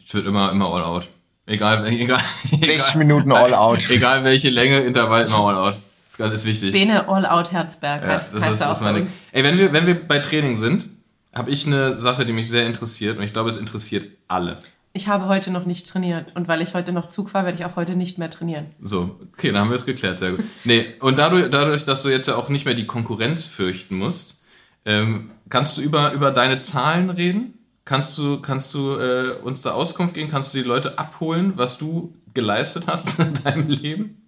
ich 0.04 0.12
würde 0.12 0.28
immer, 0.30 0.52
immer 0.52 0.74
all 0.74 0.82
out. 0.84 1.10
Egal, 1.46 1.86
egal. 1.92 2.20
60 2.50 2.70
egal, 2.70 2.98
Minuten 2.98 3.32
all 3.32 3.54
out. 3.54 3.88
Egal 3.92 4.24
welche 4.24 4.50
Länge, 4.50 4.80
Intervall, 4.80 5.26
immer 5.28 5.38
all 5.38 5.56
out. 5.56 5.76
Das 5.76 6.14
ist 6.14 6.18
ganz- 6.18 6.34
ist 6.34 6.46
wichtig. 6.46 6.72
Bene 6.72 7.08
All 7.08 7.28
Out 7.28 7.52
Herzberg 7.52 8.02
Ja, 8.02 8.10
heißt, 8.16 8.34
das 8.34 8.42
heißt 8.42 8.54
ist, 8.54 8.62
das 8.62 8.68
auch 8.68 8.72
ist 8.74 8.82
meine. 8.82 9.08
Ey, 9.32 9.44
wenn 9.44 9.60
wir, 9.60 9.72
wenn 9.72 9.86
wir 9.86 10.08
bei 10.08 10.18
Training 10.18 10.56
sind, 10.56 10.90
habe 11.36 11.52
ich 11.52 11.68
eine 11.68 12.00
Sache, 12.00 12.26
die 12.26 12.34
mich 12.34 12.50
sehr 12.50 12.66
interessiert 12.66 13.20
und 13.20 13.24
ich 13.24 13.32
glaube, 13.32 13.52
es 13.52 13.58
interessiert 13.58 14.10
alle. 14.28 14.58
Ich 14.94 15.08
habe 15.08 15.28
heute 15.28 15.52
noch 15.52 15.66
nicht 15.66 15.88
trainiert. 15.88 16.36
Und 16.36 16.48
weil 16.48 16.62
ich 16.62 16.74
heute 16.74 16.92
noch 16.92 17.08
Zug 17.08 17.30
fahre, 17.30 17.46
werde 17.46 17.58
ich 17.60 17.66
auch 17.66 17.76
heute 17.76 17.96
nicht 17.96 18.18
mehr 18.18 18.30
trainieren. 18.30 18.68
So, 18.82 19.18
okay, 19.34 19.52
dann 19.52 19.62
haben 19.62 19.70
wir 19.70 19.76
es 19.76 19.86
geklärt, 19.86 20.18
sehr 20.18 20.32
gut. 20.32 20.44
Nee, 20.64 20.96
und 21.00 21.18
dadurch, 21.18 21.50
dadurch, 21.50 21.86
dass 21.86 22.04
du 22.04 22.10
jetzt 22.10 22.28
ja 22.28 22.36
auch 22.36 22.50
nicht 22.50 22.66
mehr 22.66 22.74
die 22.74 22.86
Konkurrenz 22.86 23.46
fürchten 23.46 23.98
musst, 23.98 24.42
ähm, 24.86 25.32
kannst 25.50 25.78
du 25.78 25.82
über, 25.82 26.12
über 26.12 26.32
deine 26.32 26.60
Zahlen 26.60 27.10
reden? 27.10 27.58
Kannst 27.86 28.18
du, 28.18 28.42
kannst 28.42 28.74
du 28.74 28.96
äh, 28.96 29.38
uns 29.42 29.62
da 29.62 29.72
Auskunft 29.72 30.14
geben? 30.14 30.30
Kannst 30.30 30.54
du 30.54 30.60
die 30.60 30.68
Leute 30.68 30.98
abholen, 31.00 31.54
was 31.56 31.78
du 31.78 32.14
geleistet 32.34 32.86
hast 32.88 33.20
in 33.20 33.34
deinem 33.34 33.70
Leben? 33.70 34.28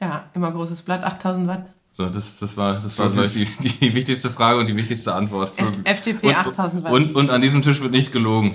Ja, 0.00 0.30
immer 0.34 0.52
großes 0.52 0.82
Blatt, 0.82 1.02
8000 1.04 1.48
Watt. 1.48 1.74
So, 1.98 2.06
das, 2.06 2.38
das 2.38 2.56
war, 2.56 2.74
das 2.74 2.96
war 3.00 3.10
So 3.10 3.22
glaub 3.22 3.34
ich, 3.34 3.56
die, 3.56 3.68
die 3.70 3.92
wichtigste 3.92 4.30
Frage 4.30 4.60
und 4.60 4.66
die 4.66 4.76
wichtigste 4.76 5.12
Antwort. 5.12 5.56
So. 5.56 5.64
F- 5.64 5.96
FTP 5.98 6.32
8000 6.32 6.84
Watt. 6.84 6.92
Und, 6.92 7.16
und 7.16 7.28
an 7.28 7.40
diesem 7.40 7.60
Tisch 7.60 7.80
wird 7.80 7.90
nicht 7.90 8.12
gelogen. 8.12 8.54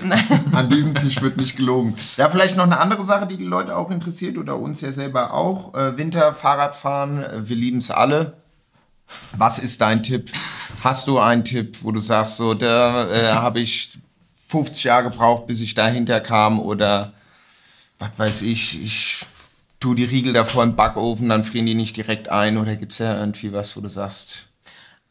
An 0.52 0.70
diesem 0.70 0.94
Tisch 0.94 1.20
wird 1.20 1.36
nicht 1.36 1.54
gelogen. 1.54 1.94
Ja, 2.16 2.30
vielleicht 2.30 2.56
noch 2.56 2.64
eine 2.64 2.78
andere 2.80 3.04
Sache, 3.04 3.26
die 3.26 3.36
die 3.36 3.44
Leute 3.44 3.76
auch 3.76 3.90
interessiert 3.90 4.38
oder 4.38 4.56
uns 4.58 4.80
ja 4.80 4.94
selber 4.94 5.34
auch. 5.34 5.74
Äh, 5.74 5.98
Winter, 5.98 6.32
Fahrradfahren, 6.32 7.22
äh, 7.22 7.46
wir 7.46 7.54
lieben 7.56 7.80
es 7.80 7.90
alle. 7.90 8.32
Was 9.36 9.58
ist 9.58 9.78
dein 9.82 10.02
Tipp? 10.02 10.32
Hast 10.82 11.06
du 11.06 11.18
einen 11.18 11.44
Tipp, 11.44 11.76
wo 11.82 11.92
du 11.92 12.00
sagst, 12.00 12.38
so, 12.38 12.54
da 12.54 13.10
äh, 13.10 13.26
habe 13.34 13.60
ich 13.60 13.98
50 14.48 14.84
Jahre 14.84 15.10
gebraucht, 15.10 15.46
bis 15.48 15.60
ich 15.60 15.74
dahinter 15.74 16.20
kam 16.22 16.58
oder 16.58 17.12
was 17.98 18.08
weiß 18.16 18.40
ich, 18.42 18.82
ich 18.82 19.26
tu 19.84 19.92
die 19.94 20.04
Riegel 20.04 20.32
davor 20.32 20.62
im 20.62 20.76
Backofen, 20.76 21.28
dann 21.28 21.44
frieren 21.44 21.66
die 21.66 21.74
nicht 21.74 21.94
direkt 21.94 22.30
ein 22.30 22.56
oder 22.56 22.74
gibt 22.74 22.92
es 22.92 22.98
ja 23.00 23.18
irgendwie 23.18 23.52
was, 23.52 23.76
wo 23.76 23.82
du 23.82 23.90
sagst, 23.90 24.46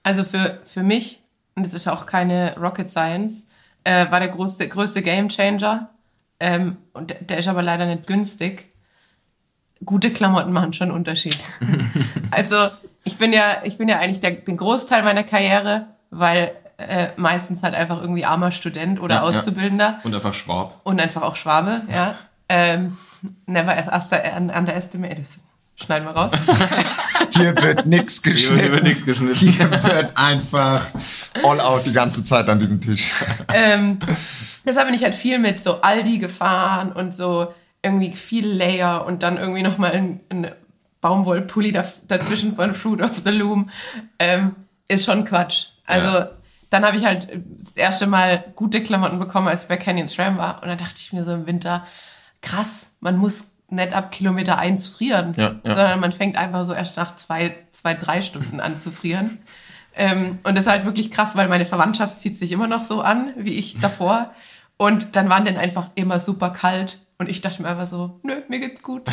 Also 0.02 0.24
für, 0.24 0.62
für 0.64 0.82
mich, 0.82 1.22
und 1.54 1.64
das 1.64 1.76
ist 1.76 1.88
auch 1.88 2.08
keine 2.08 2.56
Rocket 2.58 2.90
Science, 2.90 3.46
äh, 3.84 4.10
war 4.10 4.20
der 4.20 4.30
größte, 4.30 4.68
größte 4.68 5.04
Game 5.04 5.30
Changer. 5.30 5.92
Ähm, 6.40 6.78
und 6.94 7.12
der, 7.12 7.18
der 7.22 7.38
ist 7.38 7.48
aber 7.48 7.62
leider 7.62 7.86
nicht 7.86 8.08
günstig. 8.08 8.74
Gute 9.86 10.12
Klamotten 10.12 10.52
machen 10.52 10.74
schon 10.74 10.88
einen 10.90 10.98
Unterschied. 10.98 11.38
also 12.32 12.70
ich 13.04 13.18
bin 13.20 13.32
ja, 13.32 13.58
ich 13.64 13.78
bin 13.78 13.88
ja 13.88 14.00
eigentlich 14.00 14.22
der, 14.22 14.32
den 14.32 14.58
Großteil 14.58 15.04
meiner 15.04 15.24
Karriere, 15.24 15.86
weil 16.10 16.52
äh, 16.78 17.10
meistens 17.16 17.62
halt 17.62 17.76
einfach 17.76 18.02
irgendwie 18.02 18.26
armer 18.26 18.50
Student 18.52 19.00
oder 19.00 19.16
Ja, 19.16 19.22
ja. 19.22 19.28
Auszubildender 19.28 20.00
Und 20.04 20.16
einfach 20.16 20.34
Schwab. 20.34 20.82
und 20.84 21.00
einfach 21.00 21.22
auch 21.22 21.36
Schwabe, 21.36 21.82
ja. 21.92 22.16
Ähm, 22.50 22.98
never 23.46 23.76
under- 23.76 24.58
underestimate. 24.58 25.16
Das 25.16 25.40
schneiden 25.76 26.08
wir 26.08 26.12
raus. 26.12 26.32
hier 27.36 27.56
wird 27.62 27.86
nichts 27.86 28.22
Hier 28.24 28.34
geschnitten. 28.34 28.72
wird 28.72 28.84
nichts 28.84 29.06
geschnitten. 29.06 29.36
Hier 29.36 29.72
wird 29.72 30.14
einfach 30.18 30.88
all 31.44 31.60
out 31.60 31.86
die 31.86 31.94
ganze 31.94 32.24
Zeit 32.24 32.48
an 32.50 32.60
diesem 32.60 32.80
Tisch. 32.82 33.12
ähm, 33.54 34.00
deshalb 34.66 34.88
bin 34.88 34.96
ich 34.96 35.04
halt 35.04 35.16
viel 35.16 35.40
mit 35.40 35.60
so 35.60 35.82
Aldi 35.82 36.20
gefahren 36.20 36.92
und 36.92 37.14
so 37.16 37.54
irgendwie 37.82 38.12
viel 38.14 38.48
Layer 38.48 39.06
und 39.06 39.24
dann 39.24 39.38
irgendwie 39.38 39.64
nochmal 39.64 39.92
ein, 39.92 40.20
ein 40.30 40.52
Baumwollpulli 41.02 41.72
da, 41.74 41.84
dazwischen 42.08 42.54
von 42.54 42.74
Fruit 42.74 43.02
of 43.02 43.22
the 43.26 43.32
Loom. 43.32 43.70
Ähm, 44.20 44.56
ist 44.88 45.06
schon 45.06 45.26
Quatsch. 45.26 45.66
Also 45.86 46.08
Ja. 46.08 46.30
dann 46.70 46.86
habe 46.86 46.96
ich 46.96 47.04
halt 47.06 47.28
das 47.62 47.74
erste 47.76 48.08
Mal 48.08 48.46
gute 48.56 48.82
Klamotten 48.82 49.20
bekommen, 49.20 49.48
als 49.50 49.64
ich 49.64 49.68
bei 49.68 49.76
Canyon 49.78 50.08
SRAM 50.08 50.38
war. 50.38 50.62
Und 50.62 50.70
dann 50.70 50.78
dachte 50.78 50.96
ich 50.98 51.12
mir 51.12 51.26
so 51.26 51.34
im 51.34 51.46
Winter, 51.46 51.86
krass, 52.44 52.92
man 53.00 53.18
muss 53.18 53.54
nicht 53.70 53.94
ab 53.94 54.12
Kilometer 54.12 54.60
eins 54.60 54.86
frieren, 54.86 55.34
Ja, 55.36 55.56
ja. 55.64 55.76
sondern 55.76 56.00
man 56.00 56.12
fängt 56.12 56.38
einfach 56.38 56.64
so 56.66 56.74
erst 56.74 56.96
nach 56.98 57.16
zwei, 57.16 57.56
zwei 57.72 57.96
drei 57.96 58.22
Stunden 58.22 58.60
an 58.60 58.78
zu 58.78 58.92
frieren. 58.92 59.40
Ähm, 59.96 60.38
und 60.44 60.56
das 60.56 60.66
ist 60.66 60.70
halt 60.70 60.86
wirklich 60.86 61.10
krass, 61.10 61.36
weil 61.36 61.48
meine 61.48 61.66
Verwandtschaft 61.66 62.20
zieht 62.20 62.38
sich 62.38 62.52
immer 62.52 62.68
noch 62.68 62.84
so 62.84 63.02
an, 63.02 63.32
wie 63.38 63.54
ich 63.56 63.80
davor. 63.80 64.32
Und 64.78 65.16
dann 65.16 65.30
waren 65.30 65.46
den 65.46 65.58
einfach 65.58 65.90
immer 65.96 66.20
super 66.20 66.50
kalt. 66.52 67.00
Und 67.20 67.30
ich 67.30 67.42
dachte 67.42 67.62
mir 67.62 67.70
einfach 67.70 67.86
so, 67.88 68.20
nö, 68.24 68.42
mir 68.50 68.60
geht's 68.60 68.82
gut. 68.82 69.04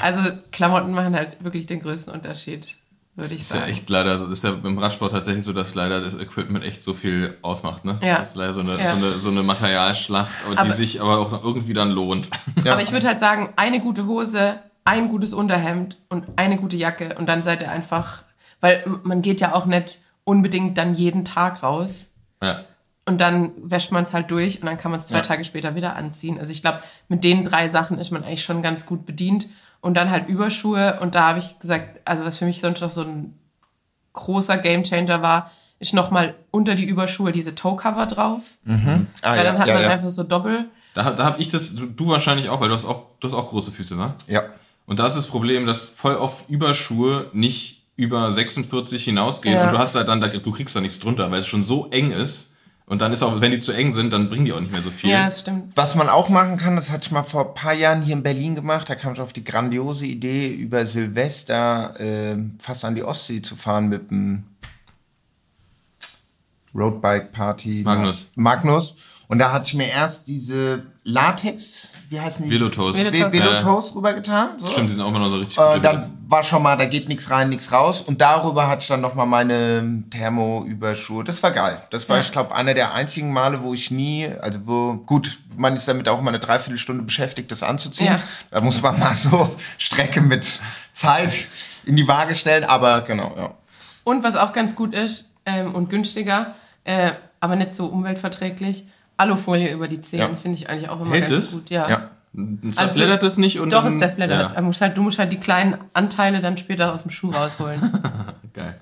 Also 0.00 0.20
Klamotten 0.52 0.92
machen 0.92 1.14
halt 1.16 1.42
wirklich 1.42 1.66
den 1.66 1.80
größten 1.80 2.12
Unterschied, 2.12 2.76
würde 3.16 3.34
ich 3.34 3.40
ist 3.42 3.52
ja 3.54 3.60
sagen. 3.60 3.72
echt 3.72 3.88
leider, 3.90 4.10
also 4.12 4.26
ist 4.30 4.42
ja 4.44 4.50
im 4.62 4.78
Radsport 4.78 5.12
tatsächlich 5.12 5.44
so, 5.44 5.52
dass 5.52 5.74
leider 5.74 6.00
das 6.00 6.14
Equipment 6.18 6.64
echt 6.64 6.82
so 6.82 6.94
viel 6.94 7.36
ausmacht, 7.42 7.84
ne? 7.84 7.98
Ja. 8.02 8.18
Das 8.18 8.30
ist 8.30 8.36
leider 8.36 8.54
so 8.54 8.60
eine, 8.60 8.72
Ja. 8.78 8.90
so 8.90 8.96
eine, 8.96 9.10
so 9.18 9.28
eine 9.30 9.42
Materialschlacht, 9.42 10.32
aber 10.46 10.54
die 10.54 10.60
Aber- 10.60 10.70
sich 10.70 11.00
aber 11.00 11.18
auch 11.18 11.30
noch 11.30 11.44
irgendwie 11.44 11.74
dann 11.74 11.90
lohnt. 11.90 12.28
Aber 12.68 12.82
ich 12.82 12.92
würde 12.92 13.06
halt 13.06 13.20
sagen, 13.20 13.52
eine 13.56 13.80
gute 13.80 14.06
Hose, 14.06 14.58
ein 14.84 15.08
gutes 15.08 15.32
Unterhemd 15.34 15.98
und 16.08 16.24
eine 16.36 16.56
gute 16.58 16.76
Jacke. 16.76 17.14
Und 17.18 17.26
dann 17.26 17.42
seid 17.42 17.62
ihr 17.62 17.70
einfach, 17.70 18.24
weil 18.60 18.84
man 19.04 19.22
geht 19.22 19.40
ja 19.40 19.54
auch 19.54 19.66
nicht 19.66 19.98
unbedingt 20.24 20.76
dann 20.78 20.94
jeden 20.94 21.24
Tag 21.24 21.62
raus. 21.62 22.10
Ja. 22.42 22.64
Und 23.06 23.20
dann 23.20 23.52
wäscht 23.58 23.92
man 23.92 24.02
es 24.04 24.12
halt 24.14 24.30
durch 24.30 24.60
und 24.60 24.66
dann 24.66 24.78
kann 24.78 24.90
man 24.90 24.98
es 24.98 25.06
zwei 25.08 25.16
Ja. 25.18 25.22
Tage 25.22 25.44
später 25.44 25.74
wieder 25.74 25.94
anziehen. 25.94 26.38
Also 26.38 26.52
ich 26.52 26.62
glaube, 26.62 26.82
mit 27.08 27.22
den 27.22 27.44
drei 27.44 27.68
Sachen 27.68 27.98
ist 27.98 28.10
man 28.10 28.24
eigentlich 28.24 28.42
schon 28.44 28.62
ganz 28.62 28.86
gut 28.86 29.04
bedient. 29.06 29.48
Und 29.84 29.92
dann 29.94 30.10
halt 30.10 30.28
Überschuhe. 30.28 30.98
Und 31.00 31.14
da 31.14 31.28
habe 31.28 31.38
ich 31.40 31.58
gesagt, 31.58 32.00
also 32.06 32.24
was 32.24 32.38
für 32.38 32.46
mich 32.46 32.60
sonst 32.60 32.80
noch 32.80 32.88
so 32.88 33.02
ein 33.02 33.38
großer 34.14 34.56
Gamechanger 34.56 35.20
war, 35.20 35.50
ist 35.78 35.92
nochmal 35.92 36.34
unter 36.50 36.74
die 36.74 36.84
Überschuhe 36.84 37.32
diese 37.32 37.54
Toe-Cover 37.54 38.06
drauf. 38.06 38.56
Ah, 38.66 39.36
weil 39.36 39.44
dann 39.44 39.58
hat 39.58 39.68
ja, 39.68 39.74
man 39.74 39.82
ja. 39.82 39.90
einfach 39.90 40.08
so 40.08 40.22
doppel. 40.22 40.70
Da, 40.94 41.10
da 41.10 41.26
habe 41.26 41.42
ich 41.42 41.50
das, 41.50 41.74
du, 41.74 42.08
wahrscheinlich 42.08 42.48
auch, 42.48 42.62
weil 42.62 42.70
du 42.70 42.74
hast 42.74 42.86
auch, 42.86 43.02
du 43.20 43.28
hast 43.28 43.34
auch 43.34 43.50
große 43.50 43.72
Füße, 43.72 43.94
ne? 43.94 44.14
ja. 44.26 44.42
Und 44.86 45.00
da 45.00 45.06
ist 45.06 45.16
das 45.16 45.26
Problem, 45.26 45.66
dass 45.66 45.84
voll 45.84 46.16
oft 46.16 46.48
Überschuhe 46.48 47.28
nicht 47.34 47.82
über 47.96 48.32
46 48.32 49.04
hinausgehen 49.04 49.54
Ja. 49.54 49.66
und 49.66 49.74
du 49.74 49.78
hast 49.78 49.94
halt 49.94 50.08
dann, 50.08 50.22
da, 50.22 50.28
du 50.28 50.50
kriegst 50.50 50.74
da 50.74 50.80
nichts 50.80 50.98
drunter, 50.98 51.30
weil 51.30 51.40
es 51.40 51.46
schon 51.46 51.62
so 51.62 51.88
eng 51.90 52.10
ist. 52.10 52.53
Und 52.86 53.00
dann 53.00 53.12
ist 53.14 53.22
auch, 53.22 53.40
wenn 53.40 53.50
die 53.50 53.60
zu 53.60 53.72
eng 53.72 53.92
sind, 53.92 54.12
dann 54.12 54.28
bringen 54.28 54.44
die 54.44 54.52
auch 54.52 54.60
nicht 54.60 54.72
mehr 54.72 54.82
so 54.82 54.90
viel. 54.90 55.10
Ja, 55.10 55.24
das 55.24 55.40
stimmt. 55.40 55.72
Was 55.74 55.94
man 55.94 56.10
auch 56.10 56.28
machen 56.28 56.58
kann, 56.58 56.76
das 56.76 56.90
hatte 56.90 57.04
ich 57.06 57.10
mal 57.12 57.22
vor 57.22 57.48
ein 57.48 57.54
paar 57.54 57.72
Jahren 57.72 58.02
hier 58.02 58.14
in 58.14 58.22
Berlin 58.22 58.54
gemacht, 58.54 58.90
da 58.90 58.94
kam 58.94 59.14
ich 59.14 59.20
auf 59.20 59.32
die 59.32 59.42
grandiose 59.42 60.04
Idee, 60.04 60.48
über 60.48 60.84
Silvester 60.84 61.98
äh, 61.98 62.36
fast 62.58 62.84
an 62.84 62.94
die 62.94 63.02
Ostsee 63.02 63.40
zu 63.40 63.56
fahren 63.56 63.88
mit 63.88 64.10
dem 64.10 64.44
Roadbike-Party. 66.74 67.82
Magnus. 67.84 68.32
Magnus. 68.34 68.96
Und 69.34 69.40
da 69.40 69.50
hatte 69.50 69.66
ich 69.66 69.74
mir 69.74 69.88
erst 69.88 70.28
diese 70.28 70.84
Latex, 71.02 71.90
wie 72.08 72.20
heißen 72.20 72.44
die? 72.44 72.50
Velotoast. 72.52 72.96
Velo- 73.00 73.10
Ve- 73.12 73.32
Velotoast 73.32 73.96
rübergetan. 73.96 74.50
So. 74.58 74.68
Stimmt, 74.68 74.90
die 74.90 74.94
sind 74.94 75.02
auch 75.02 75.08
immer 75.08 75.18
noch 75.18 75.28
so 75.28 75.36
richtig 75.38 75.58
Äh, 75.58 75.74
gut. 75.74 75.84
dann 75.84 76.12
war 76.28 76.44
schon 76.44 76.62
mal, 76.62 76.76
da 76.76 76.84
geht 76.84 77.08
nichts 77.08 77.30
rein, 77.32 77.48
nichts 77.48 77.72
raus. 77.72 78.00
Und 78.00 78.20
darüber 78.20 78.68
hatte 78.68 78.82
ich 78.82 78.86
dann 78.86 79.00
noch 79.00 79.14
mal 79.16 79.26
meine 79.26 80.04
Thermo-Überschuhe. 80.10 81.24
Das 81.24 81.42
war 81.42 81.50
geil. 81.50 81.80
Das 81.90 82.08
war, 82.08 82.16
Ja. 82.16 82.22
ich 82.22 82.30
glaube, 82.30 82.54
einer 82.54 82.74
der 82.74 82.94
einzigen 82.94 83.32
Male, 83.32 83.60
wo 83.62 83.74
ich 83.74 83.90
nie, 83.90 84.28
also 84.40 84.60
wo, 84.66 84.94
gut, 84.94 85.40
man 85.56 85.74
ist 85.74 85.88
damit 85.88 86.08
auch 86.08 86.20
mal 86.20 86.30
eine 86.30 86.38
Dreiviertelstunde 86.38 87.02
beschäftigt, 87.02 87.50
das 87.50 87.64
anzuziehen. 87.64 88.06
Ja. 88.12 88.20
Da 88.52 88.60
muss 88.60 88.80
man 88.80 88.96
mal 89.00 89.16
so 89.16 89.56
Strecke 89.78 90.20
mit 90.20 90.60
Zeit 90.92 91.48
in 91.86 91.96
die 91.96 92.06
Waage 92.06 92.36
stellen. 92.36 92.62
Aber 92.62 93.00
genau, 93.00 93.34
ja. 93.36 93.54
Und 94.04 94.22
was 94.22 94.36
auch 94.36 94.52
ganz 94.52 94.76
gut 94.76 94.94
ist 94.94 95.28
ähm, 95.44 95.74
und 95.74 95.90
günstiger, 95.90 96.54
äh, 96.84 97.12
aber 97.40 97.56
nicht 97.56 97.74
so 97.74 97.86
umweltverträglich, 97.86 98.84
Alufolie 99.16 99.72
über 99.72 99.88
die 99.88 100.00
Zehen 100.00 100.20
Ja. 100.20 100.28
finde 100.40 100.58
ich 100.58 100.68
eigentlich 100.68 100.88
auch 100.88 101.00
immer 101.00 101.10
Hält 101.14 101.28
ganz 101.28 101.40
es? 101.44 101.52
gut. 101.52 101.70
Ja. 101.70 101.88
ja. 101.88 102.10
Zerfleddert 102.72 103.22
das 103.22 103.36
nicht? 103.38 103.60
Und 103.60 103.72
Doch, 103.72 103.84
dann, 103.84 103.98
der 104.00 104.10
Flatter. 104.10 104.40
Ja, 104.40 104.48
Du, 104.48 104.62
musst 104.62 104.80
halt, 104.80 104.96
du 104.96 105.02
musst 105.02 105.18
halt 105.20 105.30
die 105.32 105.38
kleinen 105.38 105.78
Anteile 105.92 106.40
dann 106.40 106.56
später 106.56 106.92
aus 106.92 107.02
dem 107.02 107.10
Schuh 107.12 107.30
rausholen. 107.30 107.80
geil. 108.52 108.80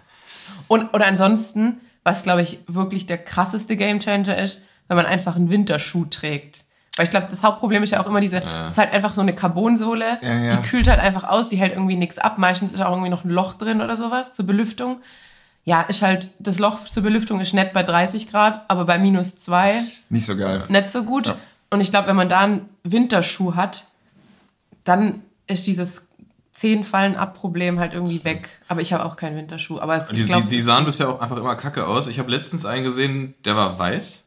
und, 0.69 0.95
oder 0.95 1.07
ansonsten, 1.07 1.81
was 2.03 2.23
glaube 2.23 2.43
ich 2.43 2.61
wirklich 2.67 3.05
der 3.07 3.19
krasseste 3.19 3.77
Gamechanger 3.77 4.39
ist, 4.39 4.63
wenn 4.89 4.97
man 4.97 5.07
einfach 5.07 5.37
einen 5.37 5.51
Winterschuh 5.51 6.07
trägt. 6.07 6.65
Weil 6.97 7.05
ich 7.05 7.11
glaube, 7.11 7.27
das 7.31 7.43
Hauptproblem 7.43 7.83
ist 7.83 7.91
ja 7.93 8.01
auch 8.03 8.07
immer 8.07 8.21
diese, 8.21 8.43
es 8.67 8.73
ist 8.73 8.79
halt 8.79 8.93
einfach 8.93 9.15
so 9.15 9.21
eine 9.23 9.35
Carbonsohle, 9.35 10.19
Ja, 10.23 10.35
ja. 10.35 10.57
die 10.57 10.63
kühlt 10.69 10.89
halt 10.89 11.01
einfach 11.01 11.25
aus, 11.25 11.49
die 11.49 11.57
hält 11.57 11.73
irgendwie 11.73 11.97
nichts 11.97 12.19
ab. 12.19 12.37
Meistens 12.39 12.73
ist 12.73 12.81
auch 12.83 12.91
irgendwie 12.91 13.09
noch 13.11 13.25
ein 13.25 13.31
Loch 13.31 13.55
drin 13.55 13.81
oder 13.81 13.97
sowas 13.97 14.33
zur 14.35 14.47
Belüftung. 14.47 15.01
Ja, 15.65 15.83
ist 15.83 16.03
halt, 16.03 16.31
das 16.41 16.59
Loch 16.59 16.85
zur 16.85 17.03
Belüftung 17.05 17.41
ist 17.41 17.55
nett 17.55 17.73
bei 17.73 17.83
30 17.85 18.29
Grad, 18.31 18.65
aber 18.69 18.85
bei 18.85 18.99
minus 18.99 19.37
2 19.37 19.83
Nicht 20.09 20.27
so 20.27 20.37
geil. 20.37 20.65
nicht 20.69 20.91
so 20.91 21.05
gut. 21.05 21.35
Und 21.71 21.81
ich 21.81 21.91
glaube, 21.91 22.09
wenn 22.09 22.17
man 22.17 22.29
da 22.29 22.41
einen 22.41 22.69
Winterschuh 22.83 23.55
hat, 23.55 23.87
dann 24.85 25.23
ist 25.47 25.67
dieses 25.67 26.03
Zehenfallen 26.53 27.17
ab 27.17 27.35
Problem 27.35 27.79
halt 27.79 27.95
irgendwie 27.95 28.25
weg. 28.25 28.49
Aber 28.69 28.81
ich 28.81 28.93
habe 28.93 29.05
auch 29.05 29.17
keinen 29.17 29.37
Winterschuh. 29.37 29.79
Aber 29.81 29.97
es, 29.97 30.09
Die, 30.09 30.21
ich 30.21 30.27
glaub, 30.27 30.45
die, 30.45 30.51
die 30.51 30.61
sahen 30.61 30.85
bisher 30.85 31.09
auch 31.09 31.21
einfach 31.21 31.37
immer 31.39 31.55
kacke 31.57 31.87
aus. 31.87 32.09
Ich 32.09 32.19
habe 32.19 32.31
letztens 32.31 32.67
einen 32.67 32.85
gesehen, 32.85 33.35
der 33.45 33.57
war 33.57 33.79
weiß. 33.79 34.23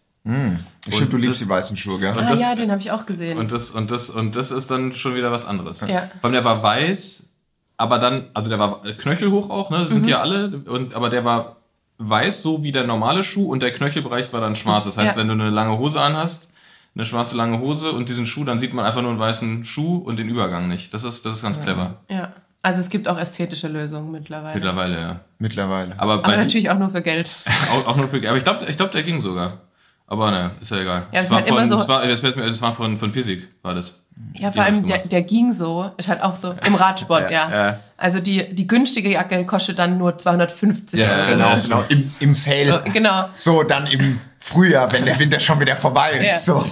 Stimmt, 0.90 1.14
du 1.14 1.18
liebst 1.18 1.42
das- 1.42 1.48
die 1.48 1.54
weißen 1.54 1.78
Schuhe, 1.78 2.00
gell? 2.00 2.14
ah 2.18 2.30
das- 2.30 2.42
ja, 2.42 2.56
den 2.56 2.72
habe 2.72 2.82
ich 2.82 2.90
auch 2.92 3.06
gesehen. 3.06 3.38
Und 3.38 3.52
das, 3.52 3.70
und 3.72 3.92
das, 3.92 4.10
und 4.10 4.36
das 4.36 4.50
ist 4.50 4.72
dann 4.72 4.96
schon 4.96 5.14
wieder 5.14 5.32
was 5.32 5.46
anderes. 5.46 5.82
Ja. 5.82 6.10
Vor 6.20 6.24
allem 6.24 6.34
der 6.34 6.44
war 6.46 6.64
weiß, 6.64 7.30
aber 7.78 8.00
dann, 8.00 8.26
also 8.34 8.50
der 8.50 8.60
war 8.60 8.82
knöchelhoch 8.84 9.50
auch, 9.50 9.70
ne? 9.70 9.80
Das 9.80 9.90
Mhm. 9.90 9.94
sind 9.96 10.08
ja 10.08 10.22
alle, 10.22 10.62
und, 10.70 10.94
aber 10.96 11.10
der 11.10 11.26
war 11.26 11.58
weiß, 11.98 12.42
so 12.42 12.62
wie 12.64 12.72
der 12.74 12.86
normale 12.86 13.24
Schuh 13.24 13.50
und 13.50 13.62
der 13.64 13.72
Knöchelbereich 13.72 14.34
war 14.34 14.42
dann 14.42 14.56
schwarz. 14.56 14.86
Das 14.86 14.98
heißt, 14.98 15.16
ja. 15.16 15.22
wenn 15.22 15.28
du 15.28 15.34
eine 15.34 15.50
lange 15.50 15.78
Hose 15.78 16.02
anhast, 16.02 16.52
eine 16.94 17.06
schwarze 17.06 17.36
lange 17.38 17.60
Hose 17.60 17.92
und 17.92 18.10
diesen 18.10 18.28
Schuh, 18.28 18.44
dann 18.44 18.60
sieht 18.60 18.74
man 18.74 18.86
einfach 18.86 19.02
nur 19.02 19.12
einen 19.12 19.20
weißen 19.20 19.64
Schuh 19.66 19.98
und 19.98 20.18
den 20.18 20.28
Übergang 20.28 20.68
nicht. 20.68 20.94
Das 20.94 21.04
ist, 21.06 21.26
das 21.26 21.34
ist 21.38 21.44
ganz 21.44 21.62
clever. 21.62 21.96
ja. 22.10 22.34
Also 22.62 22.80
es 22.80 22.90
gibt 22.90 23.08
auch 23.08 23.20
ästhetische 23.20 23.68
Lösungen 23.68 24.12
mittlerweile. 24.12 24.56
Mittlerweile, 24.56 25.00
ja. 25.00 25.20
Mittlerweile. 25.38 25.94
Aber, 26.00 26.14
Aber 26.14 26.36
natürlich 26.36 26.72
auch 26.72 26.80
nur 26.80 26.90
für 26.90 27.04
Geld. 27.04 27.36
auch, 27.72 27.86
auch 27.90 27.96
nur 27.96 28.08
für, 28.08 28.18
aber 28.28 28.38
ich 28.38 28.44
glaube, 28.44 28.66
ich 28.68 28.76
glaub, 28.76 28.92
der 28.92 29.04
ging 29.04 29.20
sogar. 29.20 29.60
Aber 30.08 30.30
ne, 30.30 30.52
ist 30.62 30.70
ja 30.72 30.78
egal. 30.82 31.08
Ja, 31.12 31.20
es 31.20 31.22
das 31.22 31.24
ist 31.26 31.30
war 31.32 31.38
halt 31.40 31.48
immer 31.48 31.60
von, 31.62 31.68
so- 31.70 31.76
das 31.78 31.88
war, 31.88 32.06
das, 32.08 32.22
mir- 32.24 32.46
das 32.46 32.62
war 32.62 32.74
von, 32.74 32.96
von 32.98 33.12
Physik, 33.12 33.48
war 33.64 33.74
das. 33.74 34.06
Ja, 34.34 34.52
vor 34.52 34.64
allem 34.64 34.86
der, 34.88 35.00
der 35.00 35.24
ging 35.24 35.52
so, 35.52 35.90
ist 35.98 36.08
halt 36.08 36.22
auch 36.22 36.36
so 36.36 36.56
im 36.66 36.76
Radsport, 36.76 37.32
ja. 37.32 37.50
ja. 37.50 37.80
Also 37.98 38.20
die, 38.20 38.54
die 38.54 38.68
günstige 38.68 39.10
Jacke 39.10 39.46
kostet 39.46 39.80
dann 39.80 39.98
nur 39.98 40.18
250 40.18 41.00
Ja, 41.00 41.08
Euro. 41.10 41.30
Genau, 41.32 41.50
Ja, 41.50 41.56
genau. 41.60 41.84
Im, 41.90 42.10
Im 42.20 42.36
Sale. 42.36 42.84
Genau. 42.94 43.30
So, 43.36 43.64
dann 43.64 43.88
im 43.88 44.20
Frühjahr, 44.38 44.92
wenn 44.94 45.06
der 45.06 45.20
Winter 45.20 45.40
schon 45.40 45.60
wieder 45.60 45.76
vorbei 45.76 46.12
ist. 46.12 46.28
Ja. 46.28 46.40
So, 46.40 46.66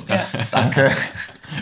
danke. 0.51 0.91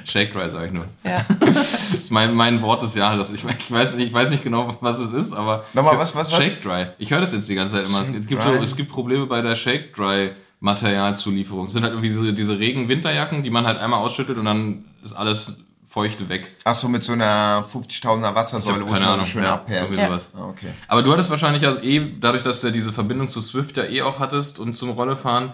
Shake 0.06 0.34
Dry, 0.34 0.50
sag 0.50 0.66
ich 0.68 0.72
nur. 0.74 0.86
Ja. 1.04 1.26
Das 1.40 1.92
ist 1.94 2.12
mein, 2.12 2.34
mein 2.34 2.62
Wort 2.62 2.82
des 2.82 2.96
Jahres. 2.96 3.32
Ich, 3.32 3.44
ich, 3.44 3.72
weiß 3.72 3.96
nicht, 3.96 4.08
ich 4.08 4.14
weiß 4.14 4.30
nicht 4.30 4.44
genau, 4.44 4.76
was 4.82 5.00
es 5.00 5.12
ist, 5.14 5.34
aber. 5.34 5.66
Nochmal, 5.74 5.98
was, 5.98 6.16
was, 6.16 6.32
was? 6.32 6.38
Shake 6.44 6.62
Dry. 6.62 6.88
Ich 6.98 7.12
höre 7.12 7.22
das 7.22 7.32
jetzt 7.34 7.48
die 7.50 7.56
ganze 7.56 7.76
Zeit 7.76 7.86
immer. 7.86 8.02
Es 8.02 8.12
gibt, 8.12 8.42
so, 8.42 8.54
es 8.56 8.76
gibt 8.76 8.92
Probleme 8.92 9.26
bei 9.26 9.42
der 9.42 9.56
Shake 9.56 9.94
Dry 9.96 10.32
Materialzulieferung. 10.62 11.66
Es 11.66 11.74
sind 11.74 11.84
halt 11.84 11.94
irgendwie 11.94 12.08
diese, 12.10 12.34
diese 12.34 12.60
Regen-Winterjacken, 12.60 13.44
die 13.44 13.50
man 13.50 13.66
halt 13.66 13.80
einmal 13.80 14.00
ausschüttelt 14.00 14.38
und 14.38 14.46
dann 14.46 14.86
ist 15.04 15.14
alles 15.14 15.58
feuchte 15.86 16.30
weg. 16.30 16.52
Ach 16.64 16.74
so, 16.74 16.88
mit 16.88 17.04
so 17.04 17.12
einer 17.14 17.64
50.000er 17.64 18.34
Wassersäule, 18.34 18.88
wo 18.88 18.94
es 18.94 19.02
Ahnung. 19.02 19.26
schön 19.26 19.44
ja, 19.44 19.56
abperlt. 19.56 19.96
Ja. 19.98 20.08
sowas. 20.08 20.30
Ah, 20.34 20.46
okay. 20.48 20.68
Aber 20.88 21.02
du 21.04 21.12
hattest 21.12 21.30
wahrscheinlich 21.30 21.66
also 21.66 21.82
eh, 21.82 22.14
dadurch, 22.20 22.44
dass 22.44 22.62
du 22.62 22.68
ja 22.68 22.74
diese 22.74 22.94
Verbindung 22.94 23.28
zu 23.28 23.42
Swift 23.42 23.76
ja 23.76 23.84
eh 23.84 24.02
auch 24.04 24.20
hattest 24.20 24.60
und 24.60 24.74
zum 24.74 24.92
Rollefahren, 24.92 25.52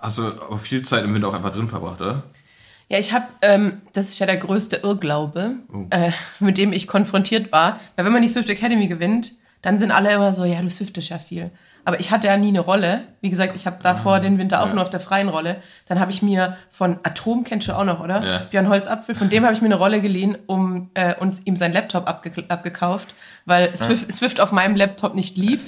hast 0.00 0.18
du 0.18 0.24
aber 0.24 0.58
viel 0.58 0.82
Zeit 0.82 1.04
im 1.04 1.14
Winter 1.14 1.28
auch 1.28 1.34
einfach 1.34 1.52
drin 1.52 1.68
verbracht, 1.68 2.00
oder? 2.00 2.24
Ja, 2.88 2.98
ich 2.98 3.12
habe, 3.12 3.26
ähm, 3.42 3.82
das 3.92 4.08
ist 4.08 4.18
ja 4.18 4.26
der 4.26 4.38
größte 4.38 4.76
Irrglaube, 4.82 5.52
Oh. 5.72 5.86
äh, 5.90 6.10
mit 6.40 6.58
dem 6.58 6.72
ich 6.72 6.88
konfrontiert 6.88 7.52
war. 7.52 7.78
Weil 7.94 8.06
wenn 8.06 8.12
man 8.12 8.22
die 8.22 8.28
Swift 8.28 8.48
Academy 8.50 8.88
gewinnt, 8.88 9.32
dann 9.62 9.78
sind 9.78 9.92
alle 9.92 10.12
immer 10.12 10.32
so, 10.34 10.44
ja, 10.44 10.60
du 10.62 10.70
swiftest 10.70 11.10
ja 11.10 11.18
viel. 11.18 11.50
Aber 11.84 11.98
ich 12.00 12.10
hatte 12.10 12.26
ja 12.26 12.36
nie 12.36 12.48
eine 12.48 12.60
Rolle. 12.60 13.02
Wie 13.20 13.30
gesagt, 13.30 13.56
ich 13.56 13.66
habe 13.66 13.78
davor 13.82 14.20
den 14.20 14.38
Winter 14.38 14.60
auch 14.60 14.64
Ah, 14.66 14.68
ja. 14.68 14.74
nur 14.74 14.82
auf 14.82 14.90
der 14.90 15.00
freien 15.00 15.28
Rolle. 15.28 15.56
Dann 15.88 15.98
habe 16.00 16.10
ich 16.10 16.22
mir 16.22 16.56
von 16.70 16.98
Atom, 17.02 17.44
kennst 17.44 17.68
du 17.68 17.72
auch 17.72 17.84
noch, 17.84 18.00
oder? 18.00 18.24
Ja. 18.24 18.38
Björn 18.50 18.68
Holzapfel, 18.68 19.14
von 19.14 19.30
dem 19.30 19.44
habe 19.44 19.54
ich 19.54 19.60
mir 19.60 19.66
eine 19.66 19.76
Rolle 19.76 20.00
geliehen, 20.00 20.36
um 20.46 20.90
äh, 20.94 21.14
uns 21.16 21.40
ihm 21.44 21.56
sein 21.56 21.72
Laptop 21.72 22.08
abge 22.08 22.32
abgekauft, 22.48 23.14
weil 23.46 23.74
Swift, 23.76 24.12
Swift 24.12 24.40
auf 24.40 24.52
meinem 24.52 24.76
Laptop 24.76 25.14
nicht 25.14 25.36
lief. 25.36 25.62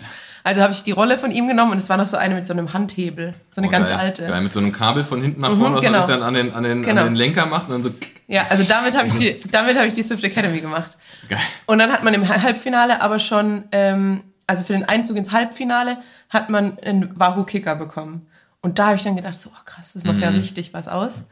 Also 0.45 0.61
habe 0.61 0.73
ich 0.73 0.83
die 0.83 0.91
Rolle 0.91 1.19
von 1.19 1.31
ihm 1.31 1.47
genommen 1.47 1.71
und 1.71 1.79
es 1.79 1.89
war 1.89 1.97
noch 1.97 2.07
so 2.09 2.17
eine 2.17 2.35
mit 2.35 2.47
so 2.49 2.53
einem 2.53 2.73
Handhebel. 2.73 3.35
So 3.53 3.61
eine 3.61 3.69
Oh, 3.69 3.71
ganz 3.71 3.91
geil. 3.91 3.99
alte. 3.99 4.27
Geil, 4.27 4.41
mit 4.41 4.53
so 4.53 4.59
einem 4.59 4.73
Kabel 4.73 5.05
von 5.05 5.23
hinten 5.23 5.41
nach 5.41 5.53
vorne, 5.53 5.77
was 5.77 5.81
genau. 5.83 5.99
man 5.99 6.07
sich 6.09 6.17
dann 6.17 6.23
an 6.25 6.35
den, 6.35 6.53
an 6.53 6.65
den, 6.65 6.83
Genau. 6.83 7.03
an 7.03 7.07
den 7.09 7.15
Lenker 7.15 7.47
macht 7.47 7.69
und 7.69 7.75
dann 7.75 7.83
so. 7.85 7.91
Ja, 8.27 8.47
also 8.49 8.65
damit 8.65 8.97
habe 8.99 9.07
ich 9.07 9.15
die, 9.15 9.37
damit 9.53 9.77
habe 9.77 9.87
ich 9.87 9.95
die 9.95 10.03
Swift 10.03 10.25
Academy 10.25 10.61
gemacht. 10.61 10.97
Geil. 11.29 11.39
Und 11.67 11.79
dann 11.79 11.93
hat 11.93 12.03
man 12.03 12.13
im 12.15 12.29
Halbfinale 12.29 13.01
aber 13.03 13.21
schon, 13.21 13.65
ähm, 13.71 14.25
also 14.47 14.65
für 14.65 14.73
den 14.73 14.85
Einzug 14.85 15.17
ins 15.17 15.33
Halbfinale 15.33 15.99
hat 16.29 16.51
man 16.51 16.79
einen 16.79 17.19
Wahoo 17.19 17.45
Kicker 17.45 17.77
bekommen. 17.77 18.27
Und 18.61 18.79
da 18.79 18.87
habe 18.87 18.97
ich 18.97 19.03
dann 19.03 19.17
gedacht, 19.17 19.41
so 19.41 19.51
oh 19.53 19.63
krass, 19.65 19.93
das 19.95 20.05
macht 20.05 20.21
ja 20.21 20.29
richtig 20.29 20.73
was 20.73 20.89
aus. 20.89 21.25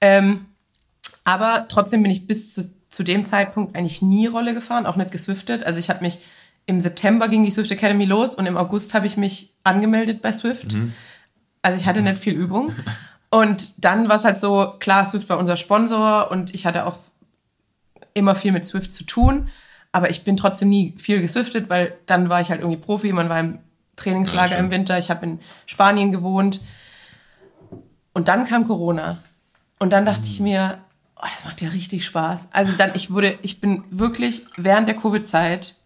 Ähm, 0.00 0.46
aber 1.24 1.66
trotzdem 1.68 2.02
bin 2.02 2.10
ich 2.10 2.26
bis 2.26 2.54
zu, 2.54 2.72
zu 2.88 3.02
dem 3.02 3.24
Zeitpunkt 3.24 3.76
eigentlich 3.76 4.02
nie 4.02 4.26
Rolle 4.26 4.54
gefahren, 4.54 4.86
auch 4.86 4.96
nicht 4.96 5.10
geswiftet. 5.10 5.64
Also 5.64 5.78
ich 5.78 5.90
habe 5.90 6.02
mich 6.02 6.20
im 6.66 6.80
September 6.80 7.28
ging 7.28 7.44
die 7.44 7.50
Swift 7.50 7.70
Academy 7.70 8.04
los 8.04 8.34
und 8.34 8.46
im 8.46 8.56
August 8.56 8.94
habe 8.94 9.06
ich 9.06 9.16
mich 9.16 9.52
angemeldet 9.64 10.22
bei 10.22 10.32
Swift. 10.32 10.74
Also 11.62 11.78
ich 11.78 11.86
hatte 11.86 12.00
nicht 12.00 12.18
viel 12.18 12.34
Übung. 12.34 12.74
Und 13.30 13.84
dann 13.84 14.08
war 14.08 14.16
es 14.16 14.24
halt 14.24 14.38
so, 14.38 14.74
klar, 14.78 15.04
Swift 15.04 15.28
war 15.28 15.38
unser 15.38 15.56
Sponsor 15.56 16.30
und 16.30 16.54
ich 16.54 16.66
hatte 16.66 16.86
auch 16.86 16.98
immer 18.14 18.34
viel 18.34 18.52
mit 18.52 18.64
Swift 18.64 18.92
zu 18.92 19.04
tun. 19.04 19.48
Aber 19.92 20.10
ich 20.10 20.22
bin 20.24 20.36
trotzdem 20.36 20.68
nie 20.68 20.94
viel 20.98 21.20
geswiftet, 21.20 21.68
weil 21.68 21.94
dann 22.06 22.28
war 22.28 22.40
ich 22.40 22.50
halt 22.50 22.60
irgendwie 22.60 22.78
Profi. 22.80 23.12
Man 23.12 23.28
war 23.28 23.40
im 23.40 23.58
Trainingslager 23.96 24.52
Ja, 24.54 24.58
im. 24.58 24.70
Winter. 24.70 24.98
Ich 24.98 25.10
habe 25.10 25.26
in 25.26 25.40
Spanien 25.66 26.12
gewohnt. 26.12 26.60
Und 28.12 28.28
dann 28.28 28.44
kam 28.46 28.66
Corona. 28.66 29.18
Und 29.78 29.92
dann 29.92 30.04
dachte 30.06 30.22
ich 30.26 30.40
mir, 30.40 30.78
oh, 31.16 31.26
das 31.32 31.44
macht 31.44 31.60
ja 31.60 31.70
richtig 31.70 32.04
Spaß. 32.04 32.48
Also 32.52 32.72
dann, 32.76 32.92
ich 32.94 33.10
wurde, 33.12 33.38
ich 33.42 33.60
bin 33.60 33.84
wirklich 33.90 34.44
während 34.56 34.88
der 34.88 34.96
Covid-Zeit 34.96 35.76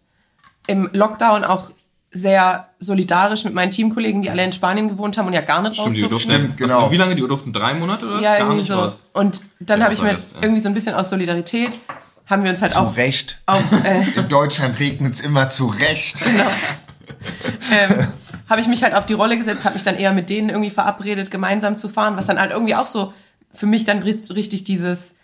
im 0.67 0.89
Lockdown 0.93 1.43
auch 1.43 1.71
sehr 2.11 2.69
solidarisch 2.79 3.43
mit 3.43 3.53
meinen 3.53 3.71
Teamkollegen, 3.71 4.21
die 4.21 4.29
alle 4.29 4.43
in 4.43 4.53
Spanien 4.53 4.87
gewohnt 4.87 5.17
haben 5.17 5.27
und 5.27 5.33
ja 5.33 5.41
gar 5.41 5.61
nicht 5.61 5.75
Stimmt, 5.75 5.95
die 5.95 6.01
raus 6.03 6.09
durften, 6.11 6.29
durften. 6.29 6.43
Stimmt, 6.45 6.57
genau. 6.57 6.91
wie 6.91 6.97
lange? 6.97 7.15
Die 7.15 7.27
durften 7.27 7.51
drei 7.51 7.73
Monate 7.73 8.05
oder 8.05 8.15
was? 8.15 8.21
Ja, 8.23 8.29
Gar 8.31 8.39
irgendwie 8.39 8.57
nicht 8.59 8.67
so. 8.67 8.75
raus. 8.75 8.97
Und 9.13 9.43
dann 9.59 9.79
Ja, 9.79 9.85
habe 9.85 9.93
ich 9.93 10.01
mir 10.01 10.13
ja. 10.13 10.17
irgendwie 10.41 10.61
so 10.61 10.69
ein 10.69 10.73
bisschen 10.73 10.95
aus 10.95 11.09
Solidarität, 11.09 11.77
haben 12.25 12.43
wir 12.43 12.49
uns 12.49 12.61
halt 12.61 12.71
Zu 12.71 12.79
auch, 12.79 12.97
Recht. 12.97 13.41
auch 13.45 13.61
äh, 13.83 14.03
In 14.15 14.27
Deutschland 14.27 14.79
regnet 14.79 15.13
es 15.13 15.21
immer 15.21 15.49
zu 15.49 15.67
Recht. 15.67 16.23
ähm, 17.71 18.07
habe 18.49 18.61
ich 18.61 18.67
mich 18.67 18.83
halt 18.83 18.93
auf 18.93 19.05
die 19.05 19.13
Rolle 19.13 19.37
gesetzt, 19.37 19.65
habe 19.65 19.75
mich 19.75 19.83
dann 19.83 19.97
eher 19.97 20.11
mit 20.11 20.29
denen 20.29 20.49
irgendwie 20.49 20.69
verabredet, 20.69 21.31
gemeinsam 21.31 21.77
zu 21.77 21.89
fahren, 21.89 22.15
was 22.17 22.27
dann 22.27 22.39
halt 22.39 22.51
irgendwie 22.51 22.75
auch 22.75 22.87
so 22.87 23.13
für 23.53 23.65
mich 23.65 23.85
dann 23.85 23.99
richtig 23.99 24.63
dieses, 24.63 25.15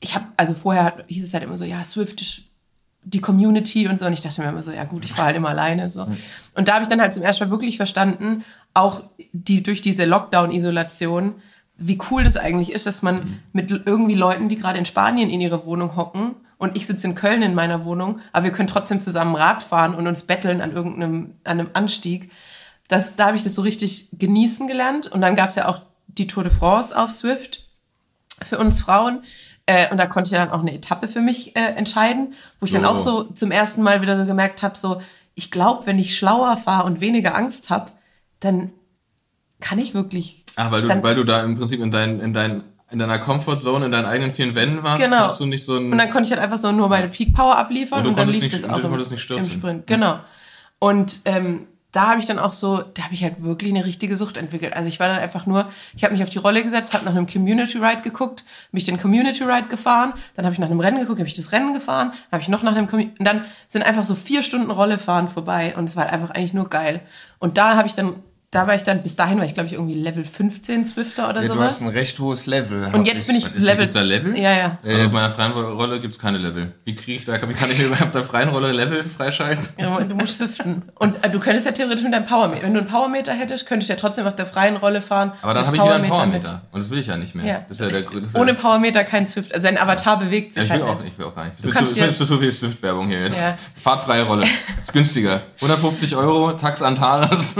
ich 0.00 0.14
habe, 0.14 0.26
also 0.36 0.54
vorher 0.54 1.04
hieß 1.06 1.24
es 1.24 1.32
halt 1.34 1.44
immer 1.44 1.58
so, 1.58 1.64
ja, 1.64 1.82
Swift 1.84 2.20
ist 2.20 2.42
die 3.04 3.20
Community 3.20 3.88
und 3.88 3.98
so. 3.98 4.06
Und 4.06 4.12
ich 4.12 4.20
dachte 4.20 4.40
mir 4.42 4.48
immer 4.48 4.62
so, 4.62 4.70
ja 4.70 4.84
gut, 4.84 5.04
ich 5.04 5.12
fahre 5.12 5.26
halt 5.26 5.36
immer 5.36 5.48
alleine. 5.50 5.90
So. 5.90 6.06
Und 6.54 6.68
da 6.68 6.74
habe 6.74 6.84
ich 6.84 6.88
dann 6.88 7.00
halt 7.00 7.14
zum 7.14 7.22
ersten 7.22 7.44
Mal 7.44 7.50
wirklich 7.50 7.76
verstanden, 7.76 8.44
auch 8.74 9.02
die, 9.32 9.62
durch 9.62 9.80
diese 9.80 10.04
Lockdown-Isolation, 10.04 11.34
wie 11.78 11.98
cool 12.10 12.24
das 12.24 12.36
eigentlich 12.36 12.72
ist, 12.72 12.86
dass 12.86 13.02
man 13.02 13.40
mit 13.52 13.70
irgendwie 13.70 14.14
Leuten, 14.14 14.48
die 14.48 14.56
gerade 14.56 14.78
in 14.78 14.84
Spanien 14.84 15.30
in 15.30 15.40
ihre 15.40 15.64
Wohnung 15.66 15.96
hocken 15.96 16.36
und 16.58 16.76
ich 16.76 16.86
sitze 16.86 17.08
in 17.08 17.14
Köln 17.14 17.42
in 17.42 17.54
meiner 17.54 17.84
Wohnung, 17.84 18.20
aber 18.32 18.44
wir 18.44 18.52
können 18.52 18.68
trotzdem 18.68 19.00
zusammen 19.00 19.34
Rad 19.34 19.62
fahren 19.62 19.94
und 19.94 20.06
uns 20.06 20.24
betteln 20.24 20.60
an 20.60 20.72
irgendeinem 20.72 21.32
an 21.44 21.58
einem 21.60 21.70
Anstieg. 21.72 22.30
Das, 22.88 23.16
da 23.16 23.26
habe 23.26 23.36
ich 23.36 23.42
das 23.42 23.54
so 23.54 23.62
richtig 23.62 24.08
genießen 24.12 24.66
gelernt. 24.68 25.06
Und 25.10 25.22
dann 25.22 25.34
gab 25.34 25.48
es 25.48 25.54
ja 25.54 25.66
auch 25.66 25.80
die 26.08 26.26
Tour 26.26 26.44
de 26.44 26.52
France 26.52 26.96
auf 26.96 27.10
Swift 27.10 27.66
für 28.42 28.58
uns 28.58 28.82
Frauen. 28.82 29.22
Äh, 29.64 29.90
und 29.90 29.96
da 29.96 30.06
konnte 30.06 30.28
ich 30.28 30.36
dann 30.38 30.50
auch 30.50 30.60
eine 30.60 30.74
Etappe 30.74 31.08
für 31.08 31.20
mich 31.22 31.56
äh, 31.56 31.60
entscheiden, 31.74 32.34
wo 32.60 32.66
ich 32.66 32.72
dann 32.72 32.84
Oh. 32.84 32.88
auch 32.88 32.98
so 32.98 33.24
zum 33.24 33.50
ersten 33.50 33.82
Mal 33.82 34.02
wieder 34.02 34.18
so 34.18 34.26
gemerkt 34.26 34.62
habe, 34.62 34.76
so, 34.76 35.00
ich 35.34 35.50
glaube, 35.50 35.86
wenn 35.86 35.98
ich 35.98 36.16
schlauer 36.16 36.56
fahre 36.58 36.84
und 36.84 37.00
weniger 37.00 37.34
Angst 37.34 37.70
habe, 37.70 37.92
dann 38.40 38.72
kann 39.60 39.78
ich 39.78 39.94
wirklich. 39.94 40.41
Ah, 40.56 40.70
weil 40.70 40.82
du, 40.82 40.88
dann, 40.88 41.02
weil 41.02 41.14
du 41.14 41.24
da 41.24 41.42
im 41.42 41.56
Prinzip 41.56 41.80
in, 41.80 41.90
dein, 41.90 42.20
in, 42.20 42.32
dein, 42.32 42.62
in 42.90 42.98
deiner 42.98 43.18
Comfortzone, 43.18 43.86
in 43.86 43.92
deinen 43.92 44.06
eigenen 44.06 44.30
vier 44.30 44.54
Wänden 44.54 44.82
warst, 44.82 45.02
Genau. 45.04 45.18
hast 45.20 45.40
du 45.40 45.46
nicht 45.46 45.64
so 45.64 45.76
ein... 45.76 45.92
Und 45.92 45.98
dann 45.98 46.10
konnte 46.10 46.26
ich 46.26 46.30
halt 46.32 46.42
einfach 46.42 46.58
so 46.58 46.72
nur 46.72 46.88
meine 46.88 47.08
Peak 47.08 47.34
Power 47.34 47.56
abliefern 47.56 48.00
Und 48.00 48.08
und, 48.08 48.18
dann 48.18 48.28
lief 48.28 48.42
nicht- 48.42 48.52
das 48.54 48.64
auch 48.64 48.76
du 48.78 48.82
im, 48.84 48.88
konntest 48.90 49.10
nicht 49.10 49.20
im 49.20 49.24
stürzen. 49.24 49.52
Sprint. 49.58 49.86
Genau. 49.86 50.18
Und 50.78 51.20
ähm, 51.24 51.66
da 51.92 52.08
habe 52.08 52.20
ich 52.20 52.26
dann 52.26 52.38
auch 52.38 52.54
so, 52.54 52.82
da 52.94 53.04
habe 53.04 53.12
ich 53.14 53.22
halt 53.22 53.42
wirklich 53.42 53.70
eine 53.70 53.84
richtige 53.84 54.16
Sucht 54.16 54.38
entwickelt. 54.38 54.74
Also 54.74 54.88
ich 54.88 54.98
war 54.98 55.08
dann 55.08 55.18
einfach 55.18 55.44
nur, 55.44 55.66
ich 55.94 56.04
habe 56.04 56.12
mich 56.14 56.22
auf 56.22 56.30
die 56.30 56.38
Rolle 56.38 56.62
gesetzt, 56.62 56.94
habe 56.94 57.04
nach 57.04 57.12
einem 57.12 57.26
Community 57.26 57.76
Ride 57.78 58.00
geguckt, 58.02 58.44
mich 58.72 58.84
den 58.84 58.98
Community 58.98 59.44
Ride 59.44 59.68
gefahren, 59.68 60.14
dann 60.34 60.46
habe 60.46 60.54
ich 60.54 60.58
nach 60.58 60.70
einem 60.70 60.80
Rennen 60.80 60.98
geguckt, 61.00 61.18
habe 61.18 61.28
ich 61.28 61.36
das 61.36 61.52
Rennen 61.52 61.74
gefahren, 61.74 62.12
habe 62.30 62.40
ich 62.42 62.48
noch 62.48 62.62
nach 62.62 62.74
einem 62.74 62.86
Community 62.86 63.16
und 63.18 63.26
dann 63.26 63.44
sind 63.68 63.82
einfach 63.82 64.04
so 64.04 64.14
vier 64.14 64.42
Stunden 64.42 64.70
Rollefahren 64.70 65.28
vorbei 65.28 65.74
und 65.76 65.84
es 65.84 65.94
war 65.94 66.04
halt 66.04 66.14
einfach 66.14 66.30
eigentlich 66.30 66.54
nur 66.54 66.70
geil. 66.70 67.00
Und 67.38 67.58
da 67.58 67.76
habe 67.76 67.86
ich 67.86 67.94
dann, 67.94 68.14
da 68.52 68.66
war 68.66 68.74
ich 68.74 68.82
dann, 68.84 69.02
bis 69.02 69.16
dahin 69.16 69.38
war 69.38 69.46
ich 69.46 69.54
glaube 69.54 69.66
ich 69.68 69.72
irgendwie 69.72 69.94
Level 69.94 70.24
15 70.24 70.84
Swifter 70.84 71.28
oder 71.30 71.40
Ja, 71.40 71.48
du 71.48 71.54
sowas. 71.54 71.66
hast 71.66 71.82
ein 71.82 71.88
recht 71.88 72.18
hohes 72.20 72.44
Level. 72.46 72.90
Und 72.92 73.06
jetzt 73.08 73.26
bin 73.26 73.34
ich 73.34 73.46
Ist, 73.46 73.58
Level. 73.64 73.78
gibt's 73.78 73.94
da 73.94 74.02
Level? 74.02 74.38
Ja, 74.38 74.52
ja. 74.52 74.78
Also 74.84 75.06
auf 75.06 75.12
meiner 75.12 75.30
freien 75.30 75.52
Rolle 75.52 76.00
gibt 76.00 76.14
es 76.14 76.20
keine 76.20 76.36
Level. 76.38 76.70
Wie 76.84 76.94
kriege 76.94 77.16
ich 77.18 77.24
da, 77.24 77.32
wie 77.48 77.54
kann 77.54 77.70
ich 77.70 77.78
mir 77.78 77.90
auf 77.92 78.10
der 78.10 78.22
freien 78.22 78.50
Rolle 78.50 78.70
Level 78.72 79.02
freischalten? 79.04 79.66
Ja, 79.78 79.98
du 80.00 80.14
musst 80.14 80.36
swiften. 80.36 80.82
Und 80.96 81.16
äh, 81.24 81.30
du 81.30 81.40
könntest 81.40 81.64
ja 81.64 81.72
theoretisch 81.72 82.04
mit 82.04 82.12
deinem 82.12 82.26
Powermeter, 82.26 82.62
wenn 82.62 82.74
du 82.74 82.80
einen 82.80 82.88
Powermeter 82.88 83.32
hättest, 83.32 83.66
könntest 83.66 83.88
du 83.88 83.94
ja 83.94 83.98
trotzdem 83.98 84.26
auf 84.26 84.36
der 84.36 84.44
freien 84.46 84.76
Rolle 84.76 85.00
fahren. 85.00 85.32
Aber 85.40 85.54
dann 85.54 85.60
Das 85.62 85.66
habe 85.68 85.78
ich 85.78 85.82
wieder 85.82 85.94
einen 85.94 86.08
Powermeter 86.10 86.40
Powermeter. 86.50 86.68
Und 86.72 86.80
das 86.84 86.90
will 86.90 86.98
ich 86.98 87.06
ja 87.06 87.16
nicht 87.16 87.34
mehr. 87.34 87.46
Ja. 87.46 87.64
Das 87.68 87.80
ist 87.80 87.86
ja 87.86 87.90
der, 87.90 88.02
das 88.02 88.26
ist 88.28 88.34
ja 88.34 88.40
Ohne 88.42 88.52
Powermeter 88.52 89.02
kein 89.04 89.26
Swift. 89.26 89.54
Also 89.54 89.66
dein 89.66 89.78
Avatar 89.78 90.18
bewegt 90.18 90.54
Ja, 90.54 90.62
sich 90.62 90.70
ich 90.70 90.76
will 90.78 90.84
halt 90.86 90.96
auch, 90.98 91.00
nicht. 91.02 91.12
ich 91.14 91.18
will 91.18 91.24
auch 91.24 91.34
gar 91.34 91.46
nicht. 91.46 91.62
Wird 91.62 91.74
kannst 91.74 91.94
zu, 91.94 92.00
wird 92.02 92.16
zu 92.16 92.38
viel 92.38 92.52
Swift-Werbung 92.52 93.08
hier 93.08 93.22
jetzt. 93.24 93.40
Ja. 93.40 93.56
Fahrtfreie 93.78 94.24
Rolle. 94.24 94.46
Ist 94.80 94.92
günstiger. 94.92 95.40
150 95.62 96.14
Euro, 96.16 96.52
Tax 96.52 96.82
Antares. 96.82 97.56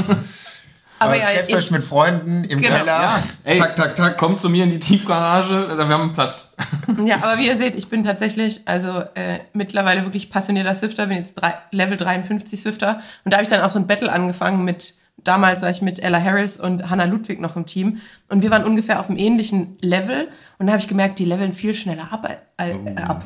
Aber 1.03 1.17
Äh, 1.17 1.21
ja, 1.21 1.27
Trefft 1.27 1.55
euch 1.55 1.71
mit 1.71 1.83
Freunden 1.83 2.45
im 2.45 2.61
Genau. 2.61 2.77
Keller. 2.77 2.87
Ja, 2.87 3.23
ey. 3.45 3.59
tak, 3.59 3.77
tak, 3.77 3.97
tak. 3.97 4.19
Kommt 4.19 4.39
zu 4.41 4.49
mir 4.49 4.65
in 4.65 4.71
die 4.71 4.79
Tiefgarage, 4.79 5.69
da 5.69 5.89
wir 5.89 5.95
haben 5.99 6.13
Platz. 6.13 6.55
ja, 7.05 7.17
aber 7.23 7.39
wie 7.39 7.47
ihr 7.47 7.57
seht, 7.57 7.77
ich 7.77 7.89
bin 7.89 8.05
tatsächlich 8.05 8.63
also 8.67 9.01
äh, 9.15 9.41
mittlerweile 9.53 10.05
wirklich 10.05 10.31
passionierter 10.31 10.75
Swifter, 10.75 11.07
bin 11.07 11.19
jetzt 11.19 11.35
drei, 11.35 11.55
Level 11.71 11.97
53 11.97 12.61
Swifter. 12.61 13.01
Und 13.25 13.33
da 13.33 13.37
habe 13.39 13.45
ich 13.45 13.51
dann 13.51 13.61
auch 13.61 13.71
so 13.71 13.79
ein 13.79 13.87
Battle 13.87 14.13
angefangen 14.13 14.65
mit, 14.65 14.95
damals 15.25 15.63
war 15.63 15.71
ich 15.71 15.83
mit 15.83 16.01
Ella 16.03 16.21
Harris 16.23 16.57
und 16.59 16.91
Hannah 16.91 17.05
Ludwig 17.05 17.41
noch 17.41 17.57
im 17.57 17.67
Team. 17.67 17.99
Und 18.29 18.43
wir 18.43 18.51
waren 18.51 18.65
ungefähr 18.65 19.01
auf 19.01 19.09
einem 19.09 19.19
ähnlichen 19.19 19.77
Level. 19.81 20.29
Und 20.59 20.67
da 20.67 20.73
habe 20.73 20.81
ich 20.83 20.89
gemerkt, 20.89 21.19
die 21.19 21.25
leveln 21.25 21.53
viel 21.53 21.75
schneller 21.75 22.09
ab, 22.13 22.29
äh, 22.59 22.71
äh, 22.71 22.97
ab 22.97 23.25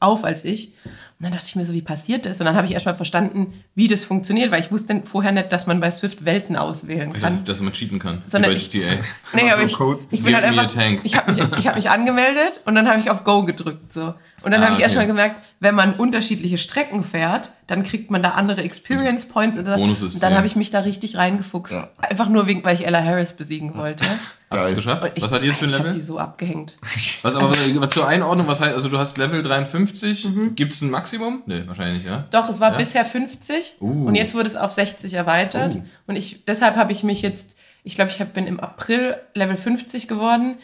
auf 0.00 0.24
als 0.24 0.44
ich. 0.44 0.74
Und 1.20 1.24
dann 1.24 1.32
dachte 1.32 1.44
ich 1.48 1.54
mir 1.54 1.66
so, 1.66 1.74
wie 1.74 1.82
passiert 1.82 2.24
das? 2.24 2.40
Und 2.40 2.46
dann 2.46 2.56
habe 2.56 2.66
ich 2.66 2.72
erstmal 2.72 2.94
verstanden, 2.94 3.52
wie 3.74 3.88
das 3.88 4.04
funktioniert, 4.04 4.50
weil 4.50 4.60
ich 4.60 4.72
wusste 4.72 5.02
vorher 5.04 5.32
nicht, 5.32 5.52
dass 5.52 5.66
man 5.66 5.78
bei 5.78 5.90
Swift 5.90 6.24
Welten 6.24 6.56
auswählen 6.56 7.12
kann. 7.12 7.44
Dass, 7.44 7.56
dass 7.56 7.60
man 7.60 7.74
cheaten 7.74 7.98
kann. 7.98 8.22
Sondern 8.24 8.52
ich- 8.56 8.70
GTA. 8.70 8.88
Nee, 9.34 9.50
aber 9.50 9.60
so 9.60 9.66
ich, 9.66 9.72
Codes. 9.74 10.08
ich 10.12 10.22
bin 10.22 10.34
halt 10.34 10.46
einfach, 10.46 10.72
tank. 10.72 11.00
ich 11.04 11.14
habe 11.18 11.30
mich, 11.30 11.42
ich 11.58 11.68
hab 11.68 11.76
mich 11.76 11.90
angemeldet 11.90 12.62
und 12.64 12.74
dann 12.74 12.88
habe 12.88 13.00
ich 13.00 13.10
auf 13.10 13.22
Go 13.22 13.44
gedrückt 13.44 13.92
so. 13.92 14.14
Und 14.42 14.52
dann 14.52 14.62
Ah, 14.62 14.66
habe 14.66 14.74
ich 14.76 14.80
erst 14.82 14.94
okay. 14.96 15.04
mal 15.04 15.06
gemerkt, 15.06 15.42
wenn 15.60 15.74
man 15.74 15.94
unterschiedliche 15.94 16.56
Strecken 16.58 17.04
fährt, 17.04 17.50
dann 17.66 17.82
kriegt 17.82 18.10
man 18.10 18.22
da 18.22 18.30
andere 18.30 18.62
Experience 18.62 19.26
Points 19.26 19.58
und. 19.58 19.64
Bonussystem. 19.64 20.16
und 20.16 20.22
dann 20.22 20.34
habe 20.36 20.46
ich 20.46 20.56
mich 20.56 20.70
da 20.70 20.80
richtig 20.80 21.16
reingefuchst. 21.16 21.74
Ja. 21.74 21.90
Einfach 21.98 22.28
nur 22.28 22.46
wegen, 22.46 22.64
weil 22.64 22.74
ich 22.74 22.86
Ella 22.86 23.02
Harris 23.04 23.34
besiegen 23.34 23.76
wollte. 23.76 24.04
Hast 24.50 24.64
du 24.64 24.68
es 24.70 24.74
geschafft? 24.76 25.12
Ich, 25.14 25.22
Was 25.22 25.30
hat 25.32 25.42
die 25.42 25.46
jetzt 25.46 25.58
für 25.58 25.66
ein 25.66 25.68
Ich 25.70 25.74
habe 25.74 25.84
die 25.90 25.94
Level? 25.94 26.02
so 26.02 26.18
abgehängt. 26.18 26.78
Was 27.22 27.36
aber 27.36 27.50
was 27.52 27.90
zur 27.92 28.08
Einordnung, 28.08 28.48
was 28.48 28.60
heißt, 28.60 28.74
also 28.74 28.88
du 28.88 28.98
hast 28.98 29.16
Level 29.18 29.42
53, 29.42 30.28
Gibt 30.56 30.72
es 30.72 30.82
ein 30.82 30.90
Maximum? 30.90 31.42
Nee, 31.46 31.62
wahrscheinlich, 31.66 32.04
ja. 32.04 32.24
Doch, 32.30 32.48
es 32.48 32.58
war 32.60 32.72
Ja? 32.72 32.78
bisher 32.78 33.04
50 33.04 33.76
Uh. 33.80 34.06
und 34.06 34.14
jetzt 34.14 34.34
wurde 34.34 34.46
es 34.48 34.56
auf 34.56 34.72
60 34.72 35.14
erweitert. 35.14 35.76
Oh. 35.78 35.82
Und 36.08 36.16
ich, 36.16 36.44
deshalb 36.46 36.76
habe 36.76 36.90
ich 36.92 37.02
mich 37.04 37.22
jetzt, 37.22 37.56
ich 37.84 37.94
glaube, 37.94 38.10
ich 38.10 38.20
hab, 38.20 38.32
bin 38.32 38.46
im 38.46 38.58
April 38.58 39.16
Level 39.34 39.56
50 39.56 40.08
geworden. 40.08 40.56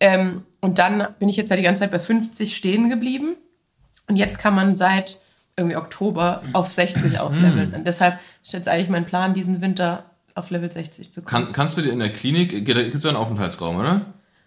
Ähm, 0.00 0.44
und 0.60 0.78
dann 0.78 1.08
bin 1.18 1.28
ich 1.28 1.36
jetzt 1.36 1.50
ja 1.50 1.56
die 1.56 1.62
ganze 1.62 1.80
Zeit 1.80 1.90
bei 1.90 1.98
50 1.98 2.56
stehen 2.56 2.90
geblieben. 2.90 3.36
Und 4.08 4.16
jetzt 4.16 4.38
kann 4.38 4.54
man 4.54 4.74
seit 4.74 5.20
irgendwie 5.56 5.76
Oktober 5.76 6.42
auf 6.52 6.72
60 6.72 7.20
aufleveln. 7.20 7.74
Und 7.74 7.86
deshalb 7.86 8.18
ist 8.42 8.52
jetzt 8.52 8.68
eigentlich 8.68 8.88
mein 8.88 9.06
Plan, 9.06 9.34
diesen 9.34 9.60
Winter 9.60 10.04
auf 10.34 10.50
Level 10.50 10.70
60 10.70 11.12
zu 11.12 11.22
kommen. 11.22 11.46
Kann, 11.46 11.52
kannst 11.52 11.76
du 11.76 11.82
dir 11.82 11.92
in 11.92 11.98
der 11.98 12.12
Klinik, 12.12 12.64
gibt 12.64 12.94
es 12.94 13.06
einen 13.06 13.16
Aufenthaltsraum, 13.16 13.76
oder? 13.76 14.06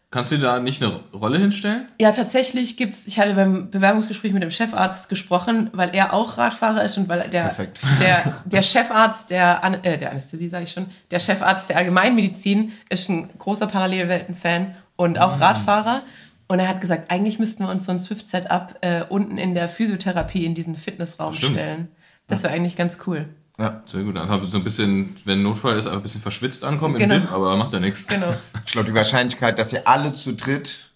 Kannst 0.10 0.30
du 0.34 0.36
dir 0.36 0.42
da 0.42 0.60
nicht 0.60 0.84
eine 0.84 1.00
Rolle 1.14 1.38
hinstellen? 1.38 1.88
Ja, 2.00 2.12
tatsächlich 2.12 2.76
gibt's, 2.76 3.08
ich 3.08 3.18
hatte 3.18 3.34
beim 3.34 3.70
Bewerbungsgespräch 3.70 4.34
mit 4.34 4.44
dem 4.44 4.52
Chefarzt 4.52 5.08
gesprochen, 5.08 5.70
weil 5.72 5.96
er 5.96 6.12
auch 6.12 6.38
Radfahrer 6.38 6.84
ist 6.84 6.98
und 6.98 7.08
weil 7.08 7.30
der, 7.30 7.44
Perfekt. 7.44 7.80
der, 8.02 8.42
der 8.46 8.62
Chefarzt 8.62 9.30
der, 9.30 9.62
äh, 9.84 9.98
der 9.98 10.12
Anästhesie, 10.12 10.50
sage 10.50 10.66
ich 10.66 10.72
schon, 10.72 10.88
der 11.12 11.20
Chefarzt 11.20 11.70
der 11.70 11.78
Allgemeinmedizin 11.78 12.74
ist 12.90 13.08
ein 13.08 13.30
großer 13.38 13.68
Parallelwelten-Fan 13.68 14.76
und 15.02 15.20
auch 15.20 15.36
Mhm. 15.38 15.42
Radfahrer. 15.44 16.02
Und 16.48 16.60
er 16.60 16.68
hat 16.68 16.82
gesagt, 16.82 17.10
eigentlich 17.12 17.40
müssten 17.40 17.64
wir 17.64 17.70
uns 17.70 17.86
so 17.86 17.92
ein 17.92 18.00
Swift-Setup 18.00 18.78
äh, 18.82 19.04
unten 19.08 19.38
in 19.38 19.56
der 19.56 19.70
Physiotherapie 19.70 20.46
in 20.46 20.54
diesen 20.54 20.76
Fitnessraum 20.76 21.34
Stimmt. 21.34 21.54
stellen. 21.54 21.88
Das 22.28 22.44
wäre 22.44 22.54
eigentlich 22.54 22.76
ganz 22.76 22.98
cool. 23.08 23.30
Ja. 23.58 23.82
Sehr 23.86 24.04
gut. 24.04 24.18
Einfach 24.18 24.40
so 24.48 24.58
ein 24.58 24.64
bisschen, 24.64 25.16
wenn 25.26 25.44
Notfall 25.44 25.78
ist, 25.78 25.86
einfach 25.86 26.00
ein 26.00 26.04
bisschen 26.04 26.22
verschwitzt 26.22 26.64
ankommen 26.64 26.98
Genau. 26.98 27.16
im 27.16 27.22
Bib, 27.22 27.32
aber 27.32 27.56
macht 27.58 27.74
ja 27.74 27.80
nichts. 27.80 28.06
Genau. 28.08 28.34
Ich 28.66 28.72
glaube, 28.74 28.88
die 28.90 28.96
Wahrscheinlichkeit, 28.96 29.58
dass 29.60 29.72
ihr 29.74 29.88
alle 29.88 30.14
zu 30.14 30.34
dritt 30.34 30.92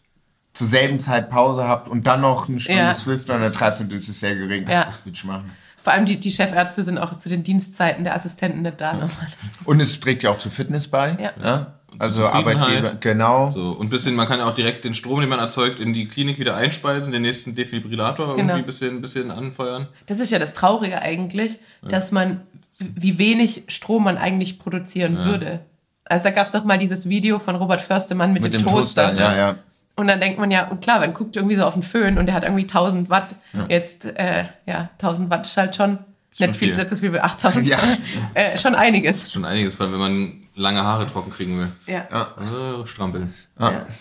zur 0.53 0.67
selben 0.67 0.99
Zeit 0.99 1.29
Pause 1.29 1.67
habt 1.67 1.87
und 1.89 2.07
dann 2.07 2.21
noch 2.21 2.47
eine 2.47 2.59
Stunde 2.59 2.81
Ja. 2.81 2.93
Swift 2.93 3.29
oder 3.29 3.39
eine 3.39 3.49
Dreiviertel 3.49 3.97
ist 3.97 4.07
sehr 4.07 4.35
gering. 4.35 4.67
Ja. 4.69 4.87
Würde 5.03 5.15
ich 5.15 5.23
machen. 5.25 5.51
Vor 5.81 5.93
allem 5.93 6.05
die, 6.05 6.19
die 6.19 6.31
Chefärzte 6.31 6.81
sind 6.83 6.97
auch 6.97 7.17
zu 7.17 7.29
den 7.29 7.43
Dienstzeiten 7.43 8.03
der 8.03 8.15
Assistenten 8.15 8.61
nicht 8.63 8.79
da 8.81 8.93
nochmal. 8.93 9.27
Und 9.65 9.79
es 9.81 9.99
trägt 9.99 10.23
ja 10.23 10.31
auch 10.31 10.39
zur 10.39 10.51
Fitness 10.51 10.87
bei. 10.87 11.33
Ja. 11.43 11.73
Also. 11.99 12.25
Arbeitgeber, 12.25 12.95
genau. 12.99 13.51
So, 13.51 13.71
und 13.71 13.87
ein 13.87 13.89
bisschen, 13.89 14.15
man 14.15 14.27
kann 14.27 14.39
ja 14.39 14.45
auch 14.45 14.53
direkt 14.53 14.83
den 14.85 14.93
Strom, 14.93 15.19
den 15.21 15.29
man 15.29 15.39
erzeugt, 15.39 15.79
in 15.79 15.93
die 15.93 16.07
Klinik 16.07 16.39
wieder 16.39 16.55
einspeisen, 16.55 17.11
den 17.13 17.21
nächsten 17.21 17.55
Defibrillator 17.55 18.25
irgendwie 18.27 18.41
Genau. 18.41 18.53
ein 18.55 18.65
bisschen, 18.65 19.01
bisschen 19.01 19.31
anfeuern. 19.31 19.87
Das 20.07 20.19
ist 20.19 20.31
ja 20.31 20.39
das 20.39 20.53
Traurige 20.53 21.01
eigentlich, 21.01 21.59
dass 21.87 22.11
man, 22.11 22.41
wie 22.77 23.17
wenig 23.17 23.63
Strom 23.67 24.03
man 24.03 24.17
eigentlich 24.17 24.59
produzieren 24.59 25.17
würde. 25.25 25.61
Also 26.03 26.25
da 26.25 26.29
gab 26.31 26.45
es 26.45 26.51
doch 26.51 26.63
mal 26.65 26.77
dieses 26.77 27.09
Video 27.09 27.39
von 27.39 27.55
Robert 27.55 27.81
Förstemann 27.81 28.31
mit, 28.33 28.43
Mit 28.43 28.53
dem, 28.53 28.61
dem 28.61 28.67
Toaster. 28.67 29.07
Toaster, 29.09 29.19
ja, 29.19 29.37
ja. 29.37 29.55
Und 29.95 30.07
dann 30.07 30.19
denkt 30.19 30.37
man 30.39 30.51
ja, 30.51 30.67
und 30.67 30.81
klar, 30.81 30.99
man 30.99 31.13
guckt 31.13 31.35
irgendwie 31.37 31.55
so 31.55 31.63
auf 31.63 31.73
den 31.73 31.81
Föhn 31.81 32.17
und 32.17 32.25
der 32.25 32.35
hat 32.35 32.43
irgendwie 32.43 32.63
1000 32.63 33.09
Watt. 33.09 33.33
Jetzt, 33.69 34.05
äh, 34.05 34.43
ja, 34.65 34.89
1000 34.99 35.29
Watt 35.29 35.45
ist 35.45 35.55
halt 35.55 35.73
schon, 35.75 35.99
schon 36.35 36.47
nicht, 36.47 36.59
viel, 36.59 36.67
viel. 36.69 36.75
nicht 36.77 36.89
so 36.89 36.97
viel 36.97 37.13
wie 37.13 37.19
8000, 37.21 37.65
Ja. 37.65 37.79
äh, 38.33 38.57
schon 38.57 38.75
einiges. 38.75 39.31
Schon 39.31 39.45
einiges, 39.45 39.75
vor 39.75 39.85
allem 39.85 39.93
wenn 39.93 39.99
man 40.01 40.33
lange 40.55 40.83
Haare 40.83 41.07
trocken 41.07 41.31
kriegen 41.31 41.59
will. 41.59 41.71
Ja. 41.85 42.07
Also, 42.37 42.85
strampeln. 42.85 43.33
Ja. 43.59 43.85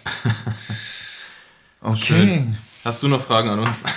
Okay. 1.87 2.47
Hast 2.83 3.03
du 3.03 3.09
noch 3.09 3.21
Fragen 3.21 3.51
an 3.51 3.59
uns? 3.59 3.85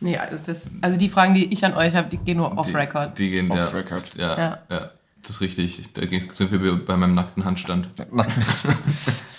Nee, 0.00 0.16
also, 0.18 0.36
das, 0.44 0.70
also 0.82 0.98
die 0.98 1.08
Fragen, 1.08 1.34
die 1.34 1.52
ich 1.52 1.64
an 1.64 1.74
euch 1.74 1.94
habe, 1.94 2.08
die 2.08 2.18
gehen 2.18 2.36
nur 2.36 2.56
off-record. 2.56 3.18
Die, 3.18 3.24
die 3.24 3.30
gehen 3.30 3.50
Off 3.50 3.58
ja, 3.58 3.68
record. 3.68 4.14
Ja, 4.14 4.38
ja. 4.38 4.58
Ja. 4.70 4.90
das 5.22 5.30
ist 5.30 5.40
richtig. 5.40 5.92
Da 5.94 6.02
sind 6.32 6.52
wir 6.52 6.84
bei 6.84 6.96
meinem 6.96 7.14
nackten 7.14 7.44
Handstand. 7.44 7.88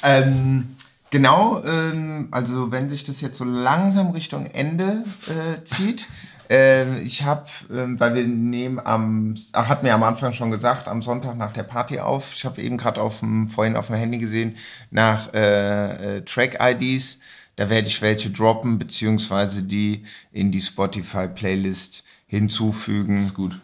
Ähm, 0.04 0.76
genau, 1.10 1.62
ähm, 1.64 2.28
also 2.32 2.72
wenn 2.72 2.88
sich 2.88 3.04
das 3.04 3.20
jetzt 3.20 3.38
so 3.40 3.44
langsam 3.44 4.12
Richtung 4.12 4.46
Ende 4.46 5.04
äh, 5.28 5.64
zieht, 5.66 6.08
ähm, 6.50 7.02
ich 7.04 7.24
habe, 7.24 7.46
ähm, 7.74 8.00
weil 8.00 8.16
wir 8.16 8.26
nehmen 8.26 8.80
am, 8.80 9.34
ach, 9.52 9.68
hat 9.68 9.84
mir 9.84 9.94
am 9.94 10.04
Anfang 10.04 10.34
schon 10.34 10.52
gesagt, 10.52 10.88
am 10.88 11.02
Sonntag 11.02 11.38
nach 11.38 11.52
der 11.52 11.64
Party 11.64 12.00
auf. 12.00 12.34
Ich 12.34 12.46
habe 12.46 12.62
eben 12.62 12.78
gerade 12.78 13.02
auf 13.02 13.20
dem, 13.20 13.50
vorhin 13.50 13.76
auf 13.76 13.88
dem 13.88 13.96
Handy 13.96 14.18
gesehen, 14.18 14.56
nach 14.90 15.34
äh, 15.34 16.18
äh, 16.18 16.22
Track-IDs. 16.22 17.20
Da 17.58 17.70
werde 17.70 17.88
ich 17.88 18.02
welche 18.02 18.30
droppen, 18.30 18.78
beziehungsweise 18.80 19.64
die 19.64 20.04
in 20.32 20.52
die 20.52 20.62
Spotify-Playlist 20.62 22.04
hinzufügen. 22.28 23.18
ist 23.18 23.34
gut. 23.34 23.60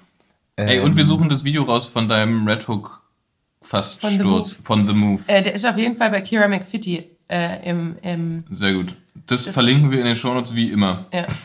Ey, 0.55 0.80
und 0.80 0.97
wir 0.97 1.05
suchen 1.05 1.30
das 1.30 1.43
Video 1.43 1.64
raus 1.64 1.88
von 1.88 2.07
deinem 2.07 2.47
Red 2.47 2.68
Hook 2.68 3.03
fast 3.61 4.01
Von 4.01 4.11
The 4.11 4.15
Sturz. 4.18 4.60
Von 4.61 4.88
The 4.88 4.93
Move. 4.93 5.22
Äh, 5.27 5.41
der 5.41 5.53
ist 5.53 5.65
auf 5.65 5.77
jeden 5.77 5.95
Fall 5.95 6.11
bei 6.11 6.22
Kira 6.22 6.47
McFitty 6.47 7.03
äh, 7.30 7.69
im, 7.69 7.95
im, 8.01 8.43
Sehr 8.49 8.73
gut. 8.73 8.95
Das, 9.26 9.47
verlinken 9.47 9.89
wir 9.89 9.99
in 9.99 10.05
den 10.05 10.15
Shownotes 10.15 10.53
wie 10.53 10.72
immer. 10.72 11.05
ja. 11.14 11.27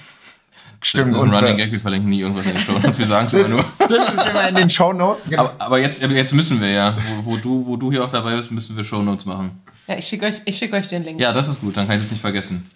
Das 0.80 0.88
Stimmt, 0.90 1.06
ist 1.08 1.14
ein 1.14 1.30
Running 1.32 1.56
Gag, 1.56 1.72
wir 1.72 1.80
verlinken 1.80 2.08
nie 2.10 2.20
irgendwas 2.20 2.46
in 2.46 2.52
den 2.52 2.60
Shownotes, 2.60 2.98
wir 2.98 3.06
sagen 3.06 3.26
es 3.26 3.34
immer 3.34 3.48
nur. 3.48 3.64
Das 3.88 4.14
ist 4.14 4.30
immer 4.30 4.48
in 4.48 4.54
den 4.54 4.70
Shownotes. 4.70 5.24
Genau. 5.28 5.42
Aber, 5.42 5.54
aber 5.58 5.78
jetzt, 5.78 6.02
aber 6.04 6.12
jetzt 6.14 6.32
müssen 6.32 6.60
wir 6.60 6.70
ja, 6.70 6.96
wo, 7.22 7.32
wo, 7.32 7.36
du, 7.36 7.66
wo 7.66 7.76
du 7.76 7.90
hier 7.90 8.04
auch 8.04 8.10
dabei 8.10 8.36
bist, 8.36 8.50
müssen 8.52 8.76
wir 8.76 8.84
Shownotes 8.84 9.26
machen. 9.26 9.60
ja, 9.88 9.96
ich 9.96 10.06
schicke 10.06 10.26
euch, 10.26 10.36
ich 10.44 10.56
schick 10.56 10.72
euch 10.72 10.86
den 10.86 11.02
Link. 11.04 11.20
Ja, 11.20 11.32
das 11.32 11.48
ist 11.48 11.60
gut, 11.60 11.76
dann 11.76 11.86
kann 11.88 11.96
ich 11.96 12.02
das 12.04 12.12
nicht 12.12 12.20
vergessen. 12.20 12.70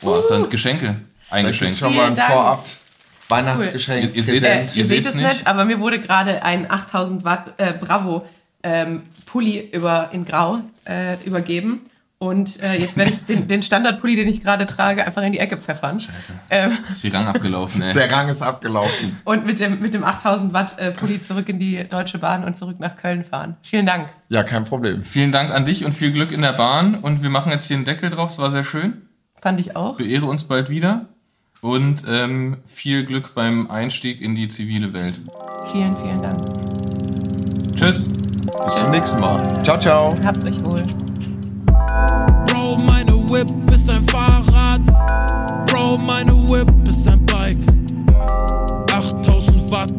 Boah, 0.00 0.18
das 0.18 0.28
sind 0.28 0.50
Geschenke 0.50 0.86
Da 0.86 0.92
gibt's 0.92 1.32
eingeschenkt. 1.32 1.78
schon 1.78 1.96
mal 1.96 2.06
ein 2.06 2.14
Dank. 2.14 2.32
Vorab 2.32 2.64
Weihnachtsgeschenk. 3.28 4.04
Ihr- 4.04 4.14
ihr 4.16 4.22
seht-. 4.24 4.42
Äh, 4.42 4.64
Ihr 4.66 4.74
ihr 4.76 4.84
seht 4.84 5.06
es 5.06 5.14
nicht? 5.14 5.26
nicht, 5.26 5.46
aber 5.46 5.64
mir 5.64 5.80
wurde 5.80 5.98
gerade 6.00 6.42
ein 6.42 6.70
8000 6.70 7.24
Watt 7.24 7.54
äh, 7.56 7.72
Bravo 7.72 8.26
ähm, 8.62 9.02
Pulli 9.26 9.68
über, 9.72 10.10
in 10.12 10.24
Grau 10.24 10.58
äh, 10.84 11.16
übergeben. 11.24 11.80
Und 12.22 12.62
äh, 12.62 12.78
jetzt 12.78 12.96
werde 12.96 13.10
ich 13.10 13.24
den, 13.24 13.48
den 13.48 13.64
Standardpulli, 13.64 14.14
den 14.14 14.28
ich 14.28 14.44
gerade 14.44 14.64
trage, 14.68 15.04
einfach 15.04 15.22
in 15.22 15.32
die 15.32 15.40
Ecke 15.40 15.56
pfeffern. 15.56 16.00
Ähm, 16.50 16.70
Ist 16.92 17.02
die 17.02 17.08
Rang 17.08 17.26
abgelaufen, 17.26 17.82
ey. 17.82 17.94
Der 17.94 18.12
Rang 18.12 18.28
ist 18.28 18.42
abgelaufen. 18.42 19.18
und 19.24 19.44
mit 19.44 19.58
dem, 19.58 19.80
mit 19.80 19.92
dem 19.92 20.04
8000 20.04 20.52
Watt 20.52 20.78
äh, 20.78 20.92
Pulli 20.92 21.20
zurück 21.20 21.48
in 21.48 21.58
die 21.58 21.82
Deutsche 21.82 22.18
Bahn 22.18 22.44
und 22.44 22.56
zurück 22.56 22.78
nach 22.78 22.96
Köln 22.96 23.24
fahren. 23.24 23.56
Vielen 23.62 23.86
Dank. 23.86 24.08
Ja, 24.28 24.44
kein 24.44 24.62
Problem. 24.64 25.02
Vielen 25.02 25.32
Dank 25.32 25.50
an 25.52 25.64
dich 25.64 25.84
und 25.84 25.94
viel 25.94 26.12
Glück 26.12 26.30
in 26.30 26.42
der 26.42 26.52
Bahn. 26.52 26.94
Und 26.94 27.24
wir 27.24 27.28
machen 27.30 27.50
jetzt 27.50 27.66
hier 27.66 27.74
einen 27.76 27.86
Deckel 27.86 28.10
drauf, 28.10 28.30
es 28.30 28.38
war 28.38 28.52
sehr 28.52 28.62
schön. 28.62 29.02
Fand 29.40 29.58
ich 29.58 29.74
auch. 29.74 29.96
Beehre 29.96 30.26
uns 30.26 30.44
bald 30.44 30.70
wieder. 30.70 31.06
Und 31.60 32.04
ähm, 32.06 32.58
viel 32.66 33.04
Glück 33.04 33.34
beim 33.34 33.68
Einstieg 33.68 34.20
in 34.20 34.36
die 34.36 34.46
zivile 34.46 34.92
Welt. 34.92 35.18
Vielen, 35.72 35.96
vielen 35.96 36.22
Dank. 36.22 36.38
Tschüss. 37.74 38.10
Bis 38.12 38.76
zum 38.76 38.90
nächsten 38.92 39.18
Mal. 39.18 39.64
Ciao, 39.64 39.76
ciao. 39.80 40.14
Habt 40.24 40.44
euch 40.44 40.64
wohl. 40.64 40.84
Bro, 42.46 42.78
meine 42.86 43.12
Whip 43.30 43.50
ist 43.72 43.90
ein 43.90 44.02
Fahrrad. 44.04 44.80
Bro, 45.66 45.98
meine 45.98 46.32
Whip 46.48 46.72
ist 46.88 47.08
ein 47.08 47.24
Bike. 47.26 47.58
8000 48.92 49.70
Watt 49.70 49.92